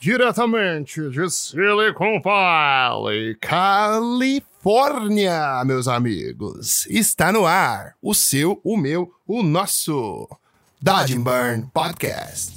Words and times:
Diretamente 0.00 1.10
de 1.10 1.28
Silicon 1.28 2.20
Valley, 2.22 3.34
Califórnia, 3.40 4.44
meus 5.64 5.88
amigos. 5.88 6.86
Está 6.86 7.32
no 7.32 7.44
ar 7.44 7.96
o 8.00 8.14
seu, 8.14 8.60
o 8.62 8.76
meu, 8.76 9.12
o 9.26 9.42
nosso 9.42 10.28
Dodge 10.80 11.18
Burn 11.18 11.68
Podcast. 11.74 12.56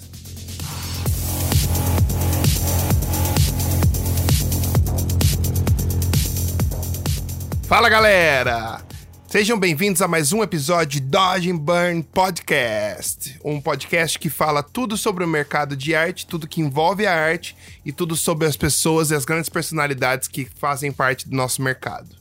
Fala 7.67 7.89
galera! 7.89 8.90
Sejam 9.31 9.57
bem-vindos 9.57 10.01
a 10.01 10.09
mais 10.09 10.33
um 10.33 10.43
episódio 10.43 10.99
de 10.99 11.07
Dodge 11.07 11.49
and 11.49 11.55
Burn 11.55 12.03
Podcast, 12.03 13.39
um 13.45 13.61
podcast 13.61 14.19
que 14.19 14.29
fala 14.29 14.61
tudo 14.61 14.97
sobre 14.97 15.23
o 15.23 15.27
mercado 15.27 15.73
de 15.73 15.95
arte, 15.95 16.27
tudo 16.27 16.49
que 16.49 16.59
envolve 16.59 17.05
a 17.07 17.15
arte 17.15 17.55
e 17.85 17.93
tudo 17.93 18.17
sobre 18.17 18.45
as 18.45 18.57
pessoas 18.57 19.09
e 19.09 19.15
as 19.15 19.23
grandes 19.23 19.47
personalidades 19.47 20.27
que 20.27 20.49
fazem 20.57 20.91
parte 20.91 21.29
do 21.29 21.35
nosso 21.37 21.61
mercado. 21.61 22.13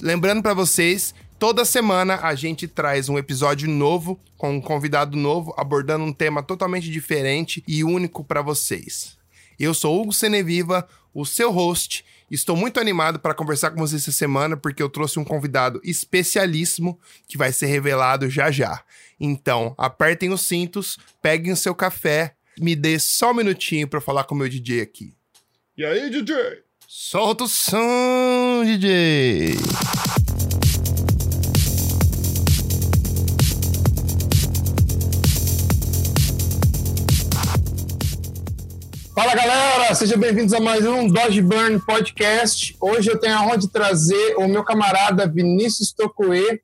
Lembrando 0.00 0.40
para 0.40 0.54
vocês, 0.54 1.12
toda 1.40 1.64
semana 1.64 2.20
a 2.22 2.36
gente 2.36 2.68
traz 2.68 3.08
um 3.08 3.18
episódio 3.18 3.68
novo 3.68 4.16
com 4.36 4.52
um 4.52 4.60
convidado 4.60 5.16
novo 5.16 5.52
abordando 5.58 6.04
um 6.04 6.12
tema 6.12 6.40
totalmente 6.40 6.88
diferente 6.88 7.64
e 7.66 7.82
único 7.82 8.22
para 8.22 8.42
vocês. 8.42 9.18
Eu 9.58 9.74
sou 9.74 10.00
Hugo 10.00 10.12
Seneviva, 10.12 10.86
o 11.12 11.26
seu 11.26 11.50
host, 11.50 12.04
Estou 12.30 12.54
muito 12.54 12.78
animado 12.78 13.18
para 13.18 13.34
conversar 13.34 13.70
com 13.70 13.78
vocês 13.78 14.02
essa 14.02 14.12
semana 14.12 14.56
porque 14.56 14.82
eu 14.82 14.88
trouxe 14.88 15.18
um 15.18 15.24
convidado 15.24 15.80
especialíssimo 15.82 16.98
que 17.26 17.38
vai 17.38 17.52
ser 17.52 17.66
revelado 17.66 18.28
já 18.28 18.50
já. 18.50 18.82
Então, 19.18 19.74
apertem 19.78 20.30
os 20.30 20.42
cintos, 20.42 20.98
peguem 21.22 21.52
o 21.52 21.56
seu 21.56 21.74
café, 21.74 22.34
me 22.60 22.76
dê 22.76 22.98
só 22.98 23.30
um 23.30 23.34
minutinho 23.34 23.88
para 23.88 24.00
falar 24.00 24.24
com 24.24 24.34
o 24.34 24.38
meu 24.38 24.48
DJ 24.48 24.82
aqui. 24.82 25.14
E 25.76 25.84
aí, 25.84 26.10
DJ? 26.10 26.36
Solta 26.86 27.44
o 27.44 27.48
som, 27.48 28.62
DJ! 28.64 29.54
Fala 39.18 39.34
galera, 39.34 39.92
sejam 39.96 40.16
bem-vindos 40.16 40.54
a 40.54 40.60
mais 40.60 40.86
um 40.86 41.08
Dodge 41.08 41.42
Burn 41.42 41.80
Podcast. 41.80 42.76
Hoje 42.80 43.10
eu 43.10 43.18
tenho 43.18 43.34
a 43.34 43.42
honra 43.42 43.58
de 43.58 43.68
trazer 43.68 44.36
o 44.36 44.46
meu 44.46 44.62
camarada 44.62 45.26
Vinícius 45.26 45.92
Tocoe. 45.92 46.60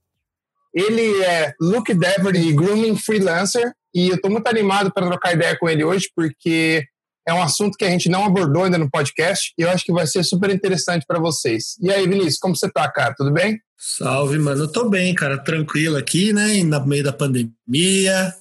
Ele 0.73 1.25
é 1.25 1.53
look 1.61 1.93
dever 1.93 2.37
e 2.37 2.53
grooming 2.53 2.97
freelancer 2.97 3.73
e 3.93 4.09
eu 4.09 4.15
estou 4.15 4.31
muito 4.31 4.47
animado 4.47 4.93
para 4.93 5.05
trocar 5.05 5.33
ideia 5.33 5.59
com 5.59 5.69
ele 5.69 5.83
hoje 5.83 6.09
porque 6.15 6.85
é 7.27 7.35
um 7.35 7.43
assunto 7.43 7.77
que 7.77 7.85
a 7.85 7.91
gente 7.91 8.09
não 8.09 8.25
abordou 8.25 8.63
ainda 8.63 8.79
no 8.79 8.89
podcast 8.89 9.53
e 9.59 9.63
eu 9.63 9.71
acho 9.71 9.85
que 9.85 9.93
vai 9.93 10.07
ser 10.07 10.23
super 10.23 10.49
interessante 10.49 11.05
para 11.09 11.19
vocês. 11.19 11.77
E 11.83 11.91
aí, 11.91 12.07
Vinícius, 12.07 12.39
como 12.39 12.55
você 12.55 12.71
tá, 12.71 12.89
cara? 12.89 13.17
Tudo 13.17 13.33
bem? 13.33 13.59
Salve, 13.77 14.39
mano. 14.39 14.63
Eu 14.63 14.71
tô 14.71 14.89
bem, 14.89 15.13
cara. 15.13 15.39
Tranquilo 15.39 15.97
aqui, 15.97 16.33
né? 16.33 16.63
No 16.63 16.87
meio 16.87 17.03
da 17.03 17.13
pandemia, 17.13 18.33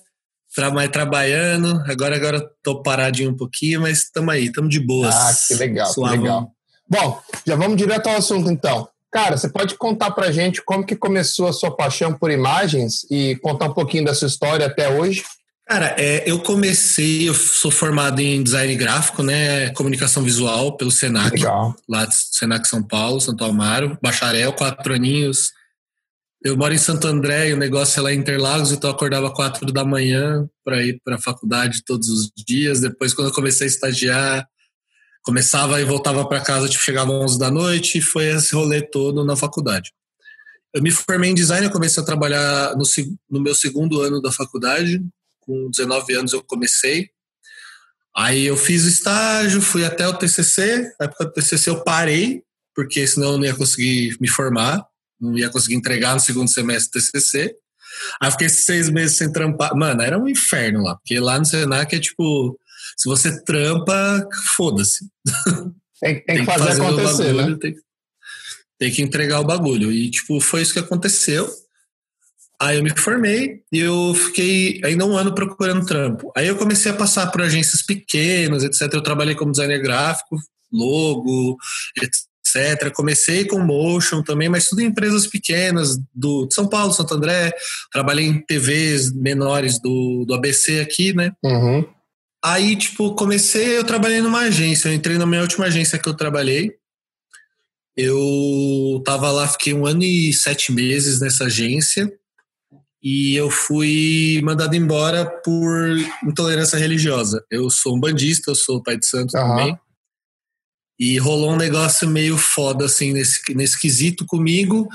trabalhando. 0.91 1.83
Agora, 1.87 2.15
agora 2.15 2.49
tô 2.61 2.81
paradinho 2.81 3.31
um 3.31 3.37
pouquinho, 3.37 3.81
mas 3.81 3.99
estamos 4.03 4.33
aí, 4.33 4.45
estamos 4.45 4.69
de 4.69 4.79
boas. 4.79 5.15
Ah, 5.15 5.33
que 5.47 5.55
legal, 5.55 5.91
Suavão. 5.91 6.17
que 6.17 6.23
legal. 6.23 6.51
Bom, 6.89 7.21
já 7.45 7.55
vamos 7.55 7.77
direto 7.77 8.07
ao 8.07 8.17
assunto 8.17 8.51
então. 8.51 8.87
Cara, 9.11 9.37
você 9.37 9.47
pode 9.47 9.75
contar 9.75 10.11
pra 10.11 10.31
gente 10.31 10.61
como 10.63 10.85
que 10.85 10.95
começou 10.95 11.47
a 11.47 11.53
sua 11.53 11.75
paixão 11.75 12.13
por 12.13 12.31
imagens 12.31 13.05
e 13.11 13.35
contar 13.43 13.65
um 13.65 13.73
pouquinho 13.73 14.05
da 14.05 14.13
sua 14.15 14.27
história 14.27 14.65
até 14.65 14.89
hoje? 14.89 15.23
Cara, 15.67 15.95
é, 15.97 16.23
eu 16.29 16.39
comecei, 16.39 17.29
eu 17.29 17.33
sou 17.33 17.71
formado 17.71 18.19
em 18.19 18.43
design 18.43 18.75
gráfico, 18.75 19.23
né, 19.23 19.69
comunicação 19.69 20.21
visual 20.21 20.75
pelo 20.75 20.91
Senac, 20.91 21.31
Legal. 21.31 21.73
lá 21.87 22.05
de 22.05 22.15
Senac 22.15 22.67
São 22.67 22.83
Paulo, 22.83 23.21
Santo 23.21 23.45
Amaro, 23.45 23.97
bacharel, 24.01 24.51
quatro 24.51 24.93
aninhos, 24.93 25.51
eu 26.43 26.57
moro 26.57 26.73
em 26.73 26.77
Santo 26.77 27.07
André 27.07 27.49
e 27.49 27.53
o 27.53 27.57
negócio 27.57 27.97
é 27.99 28.03
lá 28.03 28.13
em 28.13 28.17
Interlagos, 28.17 28.71
então 28.71 28.89
eu 28.89 28.95
acordava 28.95 29.33
quatro 29.33 29.71
da 29.71 29.85
manhã 29.85 30.47
para 30.63 30.83
ir 30.83 30.99
para 31.03 31.15
a 31.15 31.21
faculdade 31.21 31.83
todos 31.85 32.09
os 32.09 32.31
dias. 32.35 32.81
Depois, 32.81 33.13
quando 33.13 33.29
eu 33.29 33.33
comecei 33.33 33.65
a 33.65 33.69
estagiar, 33.69 34.45
começava 35.21 35.79
e 35.79 35.85
voltava 35.85 36.27
para 36.27 36.41
casa, 36.41 36.67
tipo, 36.67 36.83
chegava 36.83 37.15
às 37.15 37.31
11 37.31 37.39
da 37.39 37.49
noite 37.49 37.97
e 37.97 38.01
foi 38.01 38.25
esse 38.25 38.53
rolê 38.53 38.81
todo 38.81 39.23
na 39.23 39.37
faculdade. 39.37 39.93
Eu 40.73 40.81
me 40.81 40.91
formei 40.91 41.29
em 41.29 41.35
design, 41.35 41.65
eu 41.65 41.71
comecei 41.71 42.03
a 42.03 42.05
trabalhar 42.05 42.75
no, 42.75 42.83
no 43.29 43.39
meu 43.39 43.55
segundo 43.55 44.01
ano 44.01 44.21
da 44.21 44.31
faculdade, 44.31 45.01
com 45.39 45.69
19 45.69 46.13
anos 46.13 46.33
eu 46.33 46.43
comecei. 46.43 47.09
Aí 48.13 48.45
eu 48.45 48.57
fiz 48.57 48.83
o 48.83 48.89
estágio, 48.89 49.61
fui 49.61 49.85
até 49.85 50.05
o 50.07 50.13
TCC, 50.13 50.93
na 50.99 51.05
época 51.05 51.25
do 51.25 51.31
TCC 51.31 51.69
eu 51.69 51.83
parei, 51.85 52.43
porque 52.75 53.07
senão 53.07 53.31
eu 53.31 53.37
não 53.37 53.45
ia 53.45 53.55
conseguir 53.55 54.17
me 54.19 54.27
formar 54.27 54.85
não 55.23 55.37
ia 55.37 55.49
conseguir 55.49 55.75
entregar 55.75 56.13
no 56.13 56.19
segundo 56.19 56.49
semestre 56.49 56.99
do 56.99 57.05
TCC. 57.05 57.55
Aí 58.21 58.31
fiquei 58.31 58.49
seis 58.49 58.89
meses 58.89 59.17
sem 59.17 59.31
trampar. 59.31 59.75
Mano, 59.75 60.01
era 60.01 60.17
um 60.17 60.27
inferno 60.27 60.83
lá, 60.83 60.95
porque 60.95 61.19
lá 61.19 61.39
no 61.39 61.45
Senac 61.45 61.95
é 61.95 61.99
tipo, 61.99 62.59
se 62.97 63.07
você 63.07 63.43
trampa, 63.43 64.27
foda-se. 64.55 65.07
Tem, 66.01 66.15
tem, 66.15 66.23
tem, 66.25 66.37
que 66.39 66.45
fazer, 66.45 66.65
fazer 66.65 66.81
acontecer, 66.81 67.33
bagulho, 67.33 67.51
né? 67.51 67.57
Tem, 67.61 67.75
tem, 68.77 68.91
que 68.91 69.01
entregar 69.01 69.39
o 69.39 69.45
bagulho. 69.45 69.91
E, 69.91 70.11
tipo, 70.11 70.41
foi 70.41 70.61
isso 70.61 70.73
que 70.73 70.79
aconteceu. 70.79 71.49
Aí 72.59 72.77
eu 72.77 72.83
me 72.83 72.89
formei 72.97 73.61
e 73.71 73.79
eu 73.79 74.13
fiquei 74.13 74.81
ainda 74.83 75.05
um 75.05 75.17
ano 75.17 75.33
procurando 75.33 75.85
trampo. 75.85 76.31
Aí 76.35 76.47
eu 76.47 76.57
comecei 76.57 76.91
a 76.91 76.95
passar 76.95 77.31
por 77.31 77.41
agências 77.41 77.81
pequenas, 77.81 78.63
etc. 78.63 78.93
Eu 78.93 79.01
trabalhei 79.01 79.35
como 79.35 79.51
designer 79.51 79.81
gráfico, 79.81 80.37
logo, 80.71 81.57
etc. 81.97 82.32
Comecei 82.91 83.45
com 83.45 83.59
motion 83.59 84.21
também, 84.21 84.49
mas 84.49 84.67
tudo 84.67 84.81
em 84.81 84.85
empresas 84.85 85.27
pequenas 85.27 85.97
do 86.13 86.45
de 86.47 86.53
São 86.53 86.67
Paulo, 86.67 86.93
Santo 86.93 87.13
André. 87.13 87.53
Trabalhei 87.91 88.25
em 88.25 88.39
TVs 88.39 89.13
menores 89.13 89.79
do, 89.79 90.25
do 90.25 90.33
ABC 90.33 90.79
aqui, 90.79 91.13
né? 91.13 91.31
Uhum. 91.43 91.85
Aí, 92.43 92.75
tipo, 92.75 93.15
comecei, 93.15 93.77
eu 93.77 93.83
trabalhei 93.83 94.21
numa 94.21 94.41
agência. 94.41 94.89
Eu 94.89 94.93
entrei 94.93 95.17
na 95.17 95.25
minha 95.25 95.41
última 95.41 95.65
agência 95.65 95.97
que 95.97 96.09
eu 96.09 96.13
trabalhei. 96.13 96.73
Eu 97.95 99.01
tava 99.05 99.31
lá, 99.31 99.47
fiquei 99.47 99.73
um 99.73 99.85
ano 99.85 100.03
e 100.03 100.33
sete 100.33 100.71
meses 100.71 101.21
nessa 101.21 101.45
agência. 101.45 102.11
E 103.01 103.35
eu 103.35 103.49
fui 103.49 104.41
mandado 104.43 104.75
embora 104.75 105.25
por 105.25 105.97
intolerância 106.25 106.77
religiosa. 106.77 107.43
Eu 107.51 107.69
sou 107.69 107.95
um 107.95 107.99
bandista, 107.99 108.51
eu 108.51 108.55
sou 108.55 108.81
pai 108.81 108.97
de 108.97 109.05
santo 109.05 109.37
uhum. 109.37 109.47
também. 109.47 109.79
E 110.99 111.17
rolou 111.17 111.53
um 111.53 111.57
negócio 111.57 112.07
meio 112.07 112.37
foda, 112.37 112.85
assim, 112.85 113.11
nesse, 113.11 113.41
nesse 113.53 113.79
quesito 113.79 114.25
comigo. 114.25 114.87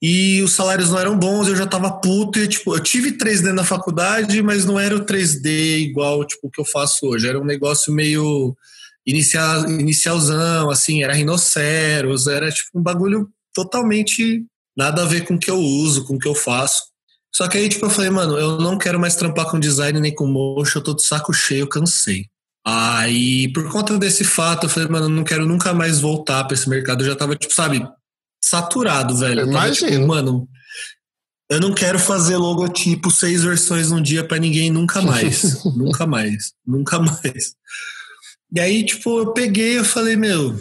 E 0.00 0.42
os 0.42 0.52
salários 0.52 0.90
não 0.90 0.98
eram 0.98 1.16
bons, 1.16 1.46
eu 1.46 1.54
já 1.54 1.66
tava 1.66 1.90
puto. 1.92 2.38
E, 2.40 2.48
tipo, 2.48 2.74
eu 2.74 2.80
tive 2.80 3.12
3D 3.12 3.52
na 3.52 3.62
faculdade, 3.62 4.42
mas 4.42 4.64
não 4.64 4.80
era 4.80 4.96
o 4.96 5.04
3D 5.04 5.78
igual, 5.78 6.24
tipo, 6.24 6.50
que 6.50 6.60
eu 6.60 6.64
faço 6.64 7.06
hoje. 7.06 7.28
Era 7.28 7.38
um 7.38 7.44
negócio 7.44 7.92
meio 7.92 8.56
inicial, 9.06 9.70
inicialzão, 9.70 10.70
assim, 10.70 11.04
era 11.04 11.12
rinoceros, 11.12 12.26
era, 12.26 12.50
tipo, 12.50 12.78
um 12.78 12.82
bagulho 12.82 13.30
totalmente 13.54 14.44
nada 14.76 15.02
a 15.02 15.06
ver 15.06 15.24
com 15.24 15.34
o 15.34 15.38
que 15.38 15.50
eu 15.50 15.58
uso, 15.58 16.04
com 16.04 16.14
o 16.14 16.18
que 16.18 16.28
eu 16.28 16.34
faço. 16.34 16.82
Só 17.34 17.48
que 17.48 17.56
aí, 17.56 17.68
tipo, 17.68 17.86
eu 17.86 17.90
falei, 17.90 18.10
mano, 18.10 18.36
eu 18.38 18.58
não 18.58 18.76
quero 18.76 18.98
mais 18.98 19.14
trampar 19.14 19.46
com 19.50 19.60
design 19.60 20.00
nem 20.00 20.14
com 20.14 20.26
motion, 20.26 20.80
eu 20.80 20.84
tô 20.84 20.94
de 20.94 21.02
saco 21.02 21.32
cheio, 21.32 21.68
cansei. 21.68 22.26
Aí, 22.64 23.52
por 23.52 23.68
conta 23.70 23.98
desse 23.98 24.22
fato, 24.22 24.66
eu 24.66 24.70
falei, 24.70 24.88
mano, 24.88 25.06
eu 25.06 25.10
não 25.10 25.24
quero 25.24 25.44
nunca 25.44 25.74
mais 25.74 25.98
voltar 25.98 26.44
para 26.44 26.54
esse 26.54 26.68
mercado. 26.68 27.02
Eu 27.02 27.08
já 27.08 27.16
tava, 27.16 27.34
tipo, 27.34 27.52
sabe, 27.52 27.84
saturado, 28.42 29.16
velho. 29.16 29.42
Imagina. 29.48 29.90
Tipo, 29.90 30.06
mano, 30.06 30.48
eu 31.50 31.60
não 31.60 31.74
quero 31.74 31.98
fazer 31.98 32.36
logotipo 32.36 33.10
seis 33.10 33.42
versões 33.42 33.90
num 33.90 34.00
dia 34.00 34.22
para 34.22 34.38
ninguém 34.38 34.70
nunca 34.70 35.02
mais. 35.02 35.64
nunca 35.76 36.06
mais. 36.06 36.52
Nunca 36.64 37.00
mais. 37.00 37.54
E 38.54 38.60
aí, 38.60 38.84
tipo, 38.84 39.18
eu 39.18 39.32
peguei, 39.32 39.78
eu 39.78 39.84
falei, 39.84 40.14
meu, 40.14 40.56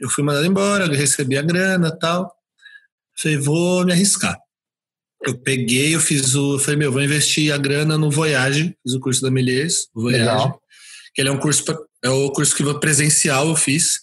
eu 0.00 0.10
fui 0.10 0.24
mandado 0.24 0.46
embora, 0.46 0.86
eu 0.86 0.92
recebi 0.92 1.38
a 1.38 1.42
grana 1.42 1.96
tal. 1.96 2.34
Falei, 3.22 3.38
vou 3.38 3.84
me 3.84 3.92
arriscar. 3.92 4.36
Eu 5.22 5.38
peguei, 5.38 5.94
eu 5.94 6.00
fiz 6.00 6.34
o. 6.34 6.54
Eu 6.54 6.58
falei, 6.58 6.76
meu, 6.76 6.92
vou 6.92 7.02
investir 7.02 7.52
a 7.52 7.56
grana 7.56 7.96
no 7.96 8.10
Voyage, 8.10 8.76
fiz 8.82 8.94
o 8.94 9.00
curso 9.00 9.22
da 9.22 9.30
Melies, 9.30 9.88
Voyage. 9.94 10.24
Legal 10.24 10.60
que 11.16 11.22
ele 11.22 11.30
é 11.30 11.32
um 11.32 11.38
curso, 11.38 11.64
é 12.04 12.10
o 12.10 12.30
curso 12.30 12.54
que 12.54 12.62
eu 12.62 12.78
presencial 12.78 13.48
eu 13.48 13.56
fiz. 13.56 14.00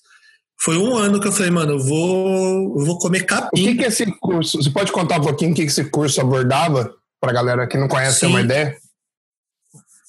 Foi 0.60 0.78
um 0.78 0.96
ano 0.96 1.20
que 1.20 1.28
eu 1.28 1.32
falei, 1.32 1.52
mano, 1.52 1.74
eu 1.74 1.80
vou, 1.80 2.80
eu 2.80 2.86
vou 2.86 2.98
comer 2.98 3.24
capim. 3.24 3.62
O 3.62 3.66
que, 3.66 3.76
que 3.76 3.84
é 3.84 3.88
esse 3.88 4.06
curso? 4.20 4.58
Você 4.58 4.72
pode 4.72 4.92
contar 4.92 5.20
um 5.20 5.24
pouquinho 5.24 5.52
o 5.52 5.54
que 5.54 5.62
esse 5.62 5.86
curso 5.86 6.20
abordava? 6.20 6.92
Pra 7.22 7.32
galera 7.32 7.68
que 7.68 7.78
não 7.78 7.88
conhece 7.88 8.22
ter 8.22 8.26
uma 8.26 8.42
ideia? 8.42 8.76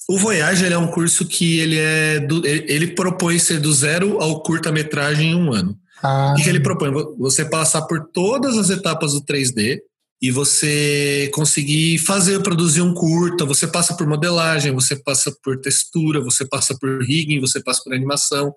O 0.09 0.17
Voyage 0.17 0.65
é 0.65 0.77
um 0.77 0.87
curso 0.87 1.25
que 1.25 1.59
ele 1.59 1.77
é 1.77 2.19
do, 2.19 2.45
ele 2.45 2.87
propõe 2.87 3.37
ser 3.39 3.59
do 3.59 3.71
zero 3.71 4.21
ao 4.21 4.41
curta-metragem 4.41 5.31
em 5.31 5.35
um 5.35 5.53
ano. 5.53 5.77
Ah. 6.01 6.33
O 6.37 6.41
que 6.41 6.49
ele 6.49 6.59
propõe? 6.59 6.91
Você 7.19 7.45
passar 7.45 7.83
por 7.83 8.07
todas 8.11 8.57
as 8.57 8.69
etapas 8.69 9.13
do 9.13 9.21
3D, 9.21 9.79
e 10.21 10.31
você 10.31 11.29
conseguir 11.33 11.97
fazer, 11.99 12.41
produzir 12.41 12.81
um 12.81 12.93
curta, 12.93 13.43
você 13.43 13.67
passa 13.67 13.95
por 13.95 14.07
modelagem, 14.07 14.71
você 14.71 14.95
passa 14.95 15.35
por 15.43 15.59
textura, 15.59 16.21
você 16.21 16.45
passa 16.45 16.77
por 16.79 17.03
rigging, 17.03 17.39
você 17.39 17.61
passa 17.61 17.81
por 17.83 17.93
animação, 17.93 18.53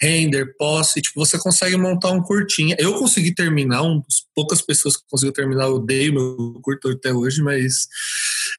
render, 0.00 0.54
pós, 0.56 0.94
e, 0.96 1.02
tipo, 1.02 1.18
você 1.18 1.36
consegue 1.38 1.76
montar 1.76 2.12
um 2.12 2.22
curtinho. 2.22 2.76
Eu 2.78 2.94
consegui 2.94 3.34
terminar, 3.34 3.82
um, 3.82 4.00
poucas 4.34 4.62
pessoas 4.62 4.96
que 4.96 5.02
conseguiram 5.10 5.34
terminar, 5.34 5.64
eu 5.64 5.74
odeio 5.74 6.14
meu 6.14 6.60
curto 6.62 6.88
até 6.88 7.12
hoje, 7.12 7.42
mas 7.42 7.88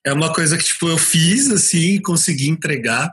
é 0.05 0.11
uma 0.11 0.33
coisa 0.33 0.57
que, 0.57 0.63
tipo, 0.65 0.89
eu 0.89 0.97
fiz, 0.97 1.49
assim, 1.49 2.01
consegui 2.01 2.49
entregar, 2.49 3.09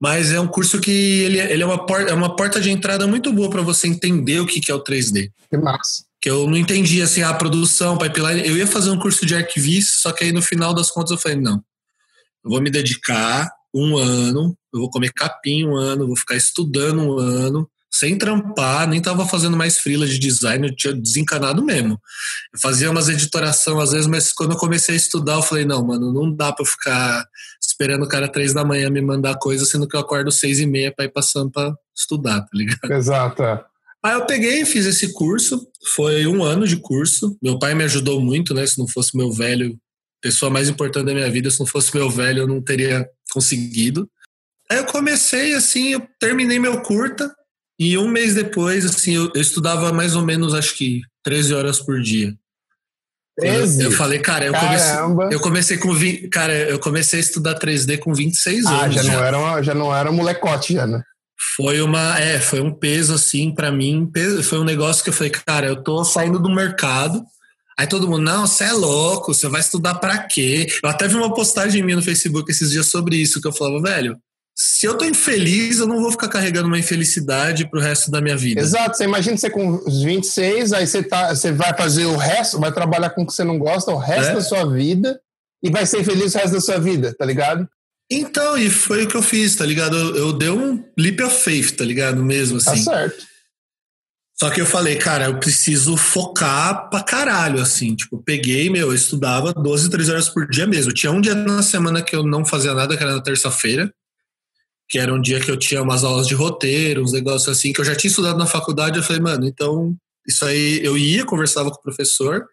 mas 0.00 0.30
é 0.30 0.38
um 0.38 0.46
curso 0.46 0.80
que 0.80 0.90
ele, 0.90 1.40
ele 1.40 1.62
é, 1.62 1.66
uma 1.66 1.84
porta, 1.84 2.10
é 2.10 2.14
uma 2.14 2.36
porta 2.36 2.60
de 2.60 2.70
entrada 2.70 3.06
muito 3.06 3.32
boa 3.32 3.50
para 3.50 3.62
você 3.62 3.88
entender 3.88 4.38
o 4.38 4.46
que, 4.46 4.60
que 4.60 4.70
é 4.70 4.74
o 4.74 4.82
3D. 4.82 5.30
Que 5.50 5.56
massa 5.56 6.04
que 6.24 6.30
eu 6.30 6.48
não 6.48 6.56
entendia 6.56 7.04
assim 7.04 7.20
a 7.20 7.34
produção, 7.34 7.98
pipeline. 7.98 8.48
Eu 8.48 8.56
ia 8.56 8.66
fazer 8.66 8.88
um 8.88 8.98
curso 8.98 9.26
de 9.26 9.36
arquivista, 9.36 9.98
só 9.98 10.10
que 10.10 10.24
aí 10.24 10.32
no 10.32 10.40
final 10.40 10.72
das 10.72 10.90
contas 10.90 11.10
eu 11.10 11.18
falei 11.18 11.36
não, 11.36 11.62
eu 12.42 12.50
vou 12.50 12.62
me 12.62 12.70
dedicar 12.70 13.46
um 13.74 13.98
ano, 13.98 14.56
eu 14.72 14.80
vou 14.80 14.88
comer 14.88 15.12
capim 15.12 15.66
um 15.66 15.76
ano, 15.76 16.06
vou 16.06 16.16
ficar 16.16 16.34
estudando 16.34 17.02
um 17.02 17.18
ano, 17.18 17.68
sem 17.92 18.16
trampar, 18.16 18.88
nem 18.88 19.02
tava 19.02 19.26
fazendo 19.28 19.54
mais 19.54 19.78
frila 19.78 20.06
de 20.06 20.18
design, 20.18 20.66
eu 20.66 20.74
tinha 20.74 20.94
desencanado 20.94 21.62
mesmo. 21.62 22.00
Eu 22.54 22.58
fazia 22.58 22.90
umas 22.90 23.10
editoração 23.10 23.78
às 23.78 23.92
vezes, 23.92 24.06
mas 24.06 24.32
quando 24.32 24.52
eu 24.52 24.58
comecei 24.58 24.94
a 24.94 24.96
estudar, 24.96 25.34
eu 25.34 25.42
falei, 25.42 25.66
não, 25.66 25.86
mano, 25.86 26.10
não 26.10 26.34
dá 26.34 26.54
eu 26.58 26.64
ficar 26.64 27.22
esperando 27.60 28.04
o 28.04 28.08
cara 28.08 28.32
três 28.32 28.54
da 28.54 28.64
manhã 28.64 28.88
me 28.88 29.02
mandar 29.02 29.36
coisa, 29.38 29.66
sendo 29.66 29.86
que 29.86 29.94
eu 29.94 30.00
acordo 30.00 30.32
seis 30.32 30.58
e 30.58 30.64
meia 30.64 30.90
pra 30.90 31.04
ir 31.04 31.12
pra 31.12 31.20
Sampa 31.20 31.78
estudar, 31.94 32.40
tá 32.40 32.50
ligado? 32.54 32.90
Exato. 32.90 33.42
Aí 34.04 34.12
eu 34.12 34.26
peguei 34.26 34.60
e 34.60 34.66
fiz 34.66 34.84
esse 34.84 35.12
curso, 35.14 35.66
foi 35.94 36.26
um 36.26 36.42
ano 36.44 36.66
de 36.68 36.76
curso. 36.76 37.38
Meu 37.42 37.58
pai 37.58 37.74
me 37.74 37.84
ajudou 37.84 38.20
muito, 38.20 38.52
né? 38.52 38.66
Se 38.66 38.78
não 38.78 38.86
fosse 38.86 39.16
meu 39.16 39.32
velho, 39.32 39.78
pessoa 40.20 40.50
mais 40.50 40.68
importante 40.68 41.06
da 41.06 41.14
minha 41.14 41.30
vida, 41.30 41.50
se 41.50 41.58
não 41.58 41.66
fosse 41.66 41.94
meu 41.96 42.10
velho, 42.10 42.40
eu 42.40 42.46
não 42.46 42.60
teria 42.60 43.08
conseguido. 43.32 44.08
Aí 44.70 44.78
eu 44.78 44.84
comecei 44.84 45.54
assim, 45.54 45.92
eu 45.92 46.06
terminei 46.20 46.58
meu 46.58 46.82
curta, 46.82 47.34
e 47.78 47.98
um 47.98 48.08
mês 48.08 48.34
depois, 48.34 48.84
assim, 48.84 49.14
eu, 49.14 49.30
eu 49.34 49.40
estudava 49.40 49.92
mais 49.92 50.14
ou 50.14 50.24
menos, 50.24 50.54
acho 50.54 50.76
que 50.76 51.00
13 51.24 51.54
horas 51.54 51.80
por 51.80 52.00
dia. 52.00 52.34
13? 53.38 53.82
Eu, 53.82 53.90
eu 53.90 53.96
falei, 53.96 54.18
cara, 54.20 54.44
eu 54.44 54.52
comecei, 54.52 54.96
eu 55.32 55.40
comecei 55.40 55.78
com. 55.78 55.90
Cara, 56.30 56.52
eu 56.52 56.78
comecei 56.78 57.18
a 57.18 57.22
estudar 57.22 57.58
3D 57.58 57.98
com 57.98 58.14
26 58.14 58.66
ah, 58.66 58.82
anos. 58.82 58.94
Já, 58.94 59.02
já. 59.02 59.12
Não 59.12 59.24
era 59.24 59.62
já 59.62 59.74
não 59.74 59.96
era 59.96 60.10
um 60.10 60.14
molecote, 60.14 60.74
já, 60.74 60.86
né? 60.86 61.02
Foi 61.56 61.80
uma 61.80 62.18
é 62.18 62.38
foi 62.38 62.60
um 62.60 62.72
peso 62.72 63.14
assim 63.14 63.52
para 63.54 63.70
mim 63.70 64.10
foi 64.42 64.58
um 64.58 64.64
negócio 64.64 65.02
que 65.02 65.10
eu 65.10 65.14
falei 65.14 65.30
cara 65.30 65.66
eu 65.66 65.82
tô 65.82 66.04
saindo 66.04 66.38
do 66.38 66.48
mercado 66.48 67.24
aí 67.78 67.86
todo 67.86 68.08
mundo 68.08 68.22
não 68.22 68.46
você 68.46 68.64
é 68.64 68.72
louco 68.72 69.34
você 69.34 69.48
vai 69.48 69.60
estudar 69.60 69.96
para 69.96 70.18
quê 70.18 70.66
eu 70.82 70.88
até 70.88 71.08
vi 71.08 71.16
uma 71.16 71.34
postagem 71.34 71.82
minha 71.82 71.96
no 71.96 72.02
Facebook 72.02 72.50
esses 72.50 72.70
dias 72.70 72.88
sobre 72.88 73.16
isso 73.16 73.40
que 73.40 73.48
eu 73.48 73.52
falava 73.52 73.82
velho 73.82 74.18
se 74.56 74.86
eu 74.86 74.96
tô 74.96 75.04
infeliz, 75.04 75.80
eu 75.80 75.86
não 75.86 76.00
vou 76.00 76.12
ficar 76.12 76.28
carregando 76.28 76.68
uma 76.68 76.78
infelicidade 76.78 77.68
pro 77.68 77.80
resto 77.80 78.08
da 78.08 78.20
minha 78.20 78.36
vida. 78.36 78.60
Exato, 78.60 78.96
você 78.96 79.02
imagina 79.02 79.36
você 79.36 79.50
com 79.50 79.82
os 79.84 80.02
26, 80.02 80.72
aí 80.72 80.86
você, 80.86 81.02
tá, 81.02 81.34
você 81.34 81.50
vai 81.50 81.76
fazer 81.76 82.06
o 82.06 82.16
resto, 82.16 82.60
vai 82.60 82.70
trabalhar 82.70 83.10
com 83.10 83.22
o 83.22 83.26
que 83.26 83.32
você 83.32 83.42
não 83.42 83.58
gosta 83.58 83.90
o 83.90 83.98
resto 83.98 84.30
é? 84.30 84.34
da 84.34 84.40
sua 84.40 84.64
vida 84.64 85.20
e 85.60 85.70
vai 85.70 85.84
ser 85.84 86.04
feliz 86.04 86.34
o 86.34 86.38
resto 86.38 86.52
da 86.52 86.60
sua 86.60 86.78
vida, 86.78 87.12
tá 87.18 87.24
ligado? 87.24 87.68
Então, 88.10 88.56
e 88.58 88.68
foi 88.70 89.04
o 89.04 89.08
que 89.08 89.16
eu 89.16 89.22
fiz, 89.22 89.56
tá 89.56 89.64
ligado? 89.64 89.96
Eu, 89.96 90.16
eu 90.16 90.32
dei 90.32 90.50
um 90.50 90.84
leap 90.96 91.20
of 91.20 91.42
faith, 91.42 91.72
tá 91.72 91.84
ligado? 91.84 92.22
Mesmo 92.22 92.62
tá 92.62 92.72
assim. 92.72 92.84
Tá 92.84 92.92
certo. 92.92 93.34
Só 94.36 94.50
que 94.50 94.60
eu 94.60 94.66
falei, 94.66 94.96
cara, 94.96 95.26
eu 95.26 95.38
preciso 95.38 95.96
focar 95.96 96.90
pra 96.90 97.02
caralho, 97.02 97.60
assim. 97.60 97.94
Tipo, 97.94 98.18
peguei, 98.18 98.68
meu, 98.68 98.88
eu 98.88 98.94
estudava 98.94 99.52
12, 99.52 99.88
13 99.88 100.10
horas 100.10 100.28
por 100.28 100.48
dia 100.48 100.66
mesmo. 100.66 100.92
Tinha 100.92 101.12
um 101.12 101.20
dia 101.20 101.34
na 101.34 101.62
semana 101.62 102.02
que 102.02 102.16
eu 102.16 102.24
não 102.24 102.44
fazia 102.44 102.74
nada, 102.74 102.96
que 102.96 103.02
era 103.02 103.14
na 103.14 103.22
terça-feira, 103.22 103.92
que 104.88 104.98
era 104.98 105.14
um 105.14 105.20
dia 105.20 105.38
que 105.40 105.50
eu 105.50 105.56
tinha 105.56 105.80
umas 105.80 106.02
aulas 106.02 106.26
de 106.26 106.34
roteiro, 106.34 107.02
uns 107.02 107.12
negócios 107.12 107.48
assim, 107.48 107.72
que 107.72 107.80
eu 107.80 107.84
já 107.84 107.94
tinha 107.94 108.08
estudado 108.08 108.36
na 108.36 108.46
faculdade. 108.46 108.98
Eu 108.98 109.04
falei, 109.04 109.22
mano, 109.22 109.46
então, 109.46 109.96
isso 110.26 110.44
aí, 110.44 110.84
eu 110.84 110.98
ia, 110.98 111.24
conversava 111.24 111.70
com 111.70 111.78
o 111.78 111.82
professor, 111.82 112.44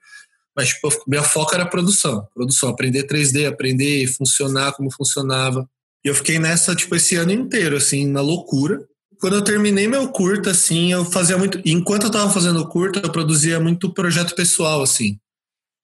mas, 0.56 0.70
tipo, 0.70 0.90
minha 1.08 1.24
foco 1.24 1.54
era 1.56 1.66
produção. 1.66 2.28
Produção, 2.34 2.70
aprender 2.70 3.08
3D, 3.08 3.48
aprender 3.48 4.08
funcionar 4.08 4.74
como 4.74 4.92
funcionava. 4.92 5.68
E 6.04 6.08
eu 6.08 6.16
fiquei 6.16 6.40
nessa, 6.40 6.76
tipo, 6.76 6.96
esse 6.96 7.16
ano 7.16 7.32
inteiro, 7.32 7.78
assim, 7.78 8.06
na 8.08 8.22
loucura. 8.22 8.84
Quando 9.20 9.36
eu 9.36 9.44
terminei 9.44 9.88
meu 9.88 10.10
curto, 10.10 10.50
assim, 10.50 10.92
eu 10.92 11.06
fazia 11.06 11.38
muito... 11.38 11.62
Enquanto 11.64 12.06
eu 12.06 12.12
tava 12.12 12.32
fazendo 12.32 12.60
o 12.60 12.68
curto, 12.68 13.00
eu 13.00 13.12
produzia 13.12 13.60
muito 13.60 13.94
projeto 13.94 14.36
pessoal, 14.36 14.82
assim. 14.82 15.20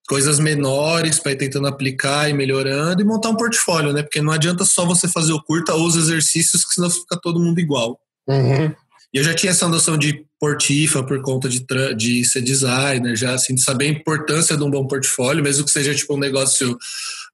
Coisas 0.10 0.40
menores 0.40 1.19
para 1.19 1.34
ir 1.34 1.38
tentando 1.38 1.68
aplicar 1.68 2.30
e 2.30 2.34
melhorando 2.34 3.02
e 3.02 3.06
montar 3.06 3.30
um 3.30 3.36
portfólio, 3.36 3.94
né? 3.94 4.02
Porque 4.02 4.22
não 4.22 4.34
adianta 4.34 4.66
só 4.66 4.86
você 4.86 5.08
fazer 5.08 5.34
o 5.34 5.44
curta 5.44 5.74
ou 5.74 5.86
os 5.86 5.96
exercícios, 5.96 6.66
que 6.66 6.74
senão 6.74 6.90
fica 6.90 7.19
todo 7.22 7.40
mundo 7.40 7.60
igual. 7.60 8.00
Uhum. 8.28 8.74
E 9.13 9.18
eu 9.18 9.24
já 9.24 9.33
tinha 9.33 9.51
essa 9.51 9.68
noção 9.68 9.98
de 9.98 10.25
portifa 10.39 11.04
por 11.04 11.21
conta 11.21 11.50
de, 11.50 11.65
de 11.95 12.25
ser 12.25 12.42
designer, 12.42 13.15
já 13.15 13.33
assim, 13.33 13.56
de 13.56 13.63
saber 13.63 13.86
a 13.86 13.92
importância 13.92 14.56
de 14.56 14.63
um 14.63 14.69
bom 14.69 14.86
portfólio, 14.86 15.44
mesmo 15.44 15.65
que 15.65 15.71
seja 15.71 15.95
tipo 15.95 16.15
um 16.15 16.19
negócio 16.19 16.77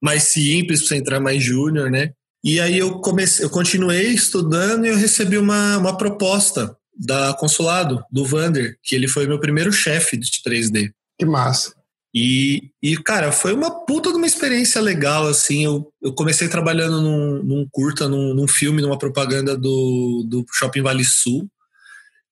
mais 0.02 0.24
simples 0.24 0.80
para 0.80 0.88
você 0.88 0.96
entrar 0.96 1.20
mais 1.20 1.42
júnior, 1.42 1.90
né? 1.90 2.12
E 2.42 2.60
aí 2.60 2.78
eu 2.78 3.00
comecei, 3.00 3.44
eu 3.44 3.50
continuei 3.50 4.08
estudando 4.08 4.84
e 4.84 4.90
eu 4.90 4.96
recebi 4.96 5.38
uma, 5.38 5.78
uma 5.78 5.96
proposta 5.96 6.76
da 6.96 7.34
consulado, 7.34 8.04
do 8.10 8.24
Vander, 8.24 8.76
que 8.82 8.94
ele 8.94 9.08
foi 9.08 9.26
meu 9.26 9.40
primeiro 9.40 9.72
chefe 9.72 10.16
de 10.16 10.30
3D. 10.46 10.90
Que 11.18 11.26
massa. 11.26 11.74
E, 12.14 12.70
e, 12.80 12.96
cara, 12.96 13.32
foi 13.32 13.52
uma 13.52 13.84
puta 13.84 14.10
de 14.10 14.16
uma 14.16 14.26
experiência 14.26 14.80
legal, 14.80 15.26
assim. 15.26 15.64
Eu, 15.64 15.88
eu 16.00 16.12
comecei 16.12 16.46
trabalhando 16.46 17.00
num, 17.00 17.42
num 17.42 17.66
curta, 17.72 18.08
num, 18.08 18.32
num, 18.32 18.46
filme, 18.46 18.80
numa 18.80 18.96
propaganda 18.96 19.56
do, 19.56 20.24
do 20.28 20.44
Shopping 20.52 20.82
Vale 20.82 21.04
Sul 21.04 21.48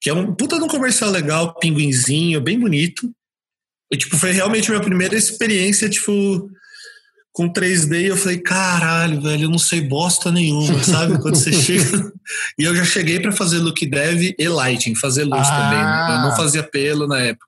que 0.02 0.10
é 0.10 0.14
um 0.14 0.34
puta 0.34 0.58
de 0.58 0.64
um 0.64 0.68
comercial 0.68 1.10
legal, 1.10 1.56
pinguinzinho, 1.60 2.40
bem 2.40 2.58
bonito. 2.58 3.08
E, 3.90 3.96
tipo, 3.96 4.18
foi 4.18 4.32
realmente 4.32 4.68
minha 4.68 4.82
primeira 4.82 5.16
experiência, 5.16 5.88
tipo, 5.88 6.50
com 7.30 7.48
3D. 7.52 8.00
E 8.00 8.06
eu 8.06 8.16
falei, 8.16 8.38
caralho, 8.38 9.20
velho, 9.20 9.44
eu 9.44 9.48
não 9.48 9.60
sei 9.60 9.80
bosta 9.80 10.32
nenhuma, 10.32 10.82
sabe? 10.82 11.22
Quando 11.22 11.36
você 11.36 11.52
chega. 11.52 12.12
E 12.58 12.64
eu 12.64 12.74
já 12.74 12.84
cheguei 12.84 13.20
para 13.20 13.30
fazer 13.30 13.58
look 13.58 13.86
dev 13.86 14.34
e 14.36 14.48
lighting, 14.48 14.96
fazer 14.96 15.22
luz 15.22 15.46
ah. 15.46 15.62
também. 15.62 15.84
Né? 15.84 16.16
Eu 16.16 16.28
não 16.28 16.36
fazia 16.36 16.64
pelo 16.64 17.06
na 17.06 17.20
época. 17.20 17.46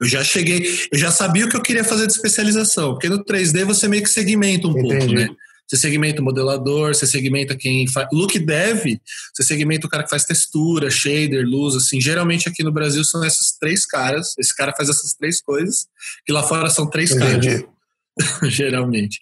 Eu 0.00 0.08
já 0.08 0.24
cheguei, 0.24 0.68
eu 0.92 0.98
já 0.98 1.10
sabia 1.10 1.46
o 1.46 1.48
que 1.48 1.56
eu 1.56 1.62
queria 1.62 1.84
fazer 1.84 2.06
de 2.06 2.12
especialização, 2.12 2.92
porque 2.92 3.08
no 3.08 3.24
3D 3.24 3.64
você 3.64 3.88
meio 3.88 4.02
que 4.02 4.10
segmenta 4.10 4.68
um 4.68 4.72
Entendi. 4.72 4.98
pouco, 4.98 5.12
né? 5.14 5.28
Você 5.68 5.76
segmenta 5.76 6.20
o 6.20 6.24
modelador, 6.24 6.94
você 6.94 7.06
segmenta 7.06 7.56
quem 7.56 7.88
faz. 7.88 8.06
Look 8.12 8.38
dev, 8.38 8.98
você 9.34 9.42
segmenta 9.42 9.86
o 9.86 9.90
cara 9.90 10.02
que 10.02 10.10
faz 10.10 10.24
textura, 10.24 10.90
shader, 10.90 11.46
luz, 11.46 11.74
assim. 11.74 12.00
Geralmente 12.00 12.48
aqui 12.48 12.62
no 12.62 12.72
Brasil 12.72 13.02
são 13.04 13.24
esses 13.24 13.56
três 13.58 13.86
caras. 13.86 14.34
Esse 14.38 14.54
cara 14.54 14.74
faz 14.76 14.88
essas 14.88 15.14
três 15.14 15.40
coisas, 15.40 15.86
que 16.26 16.32
lá 16.32 16.42
fora 16.42 16.68
são 16.68 16.88
três 16.88 17.10
Entendi. 17.10 17.48
caras. 17.48 17.64
Geralmente. 18.52 19.20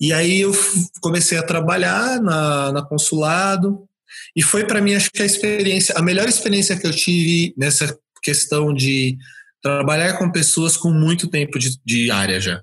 E 0.00 0.12
aí 0.12 0.40
eu 0.40 0.52
comecei 1.00 1.38
a 1.38 1.42
trabalhar 1.42 2.20
na, 2.20 2.72
na 2.72 2.82
consulado. 2.82 3.88
E 4.36 4.42
foi 4.42 4.64
para 4.64 4.80
mim, 4.80 4.94
acho 4.94 5.10
que 5.10 5.22
a 5.22 5.26
experiência, 5.26 5.94
a 5.96 6.02
melhor 6.02 6.28
experiência 6.28 6.76
que 6.78 6.86
eu 6.86 6.90
tive 6.90 7.54
nessa 7.56 7.96
questão 8.22 8.72
de 8.72 9.16
trabalhar 9.62 10.18
com 10.18 10.30
pessoas 10.30 10.76
com 10.76 10.90
muito 10.90 11.28
tempo 11.28 11.58
de, 11.58 11.78
de 11.84 12.10
área 12.10 12.40
já. 12.40 12.62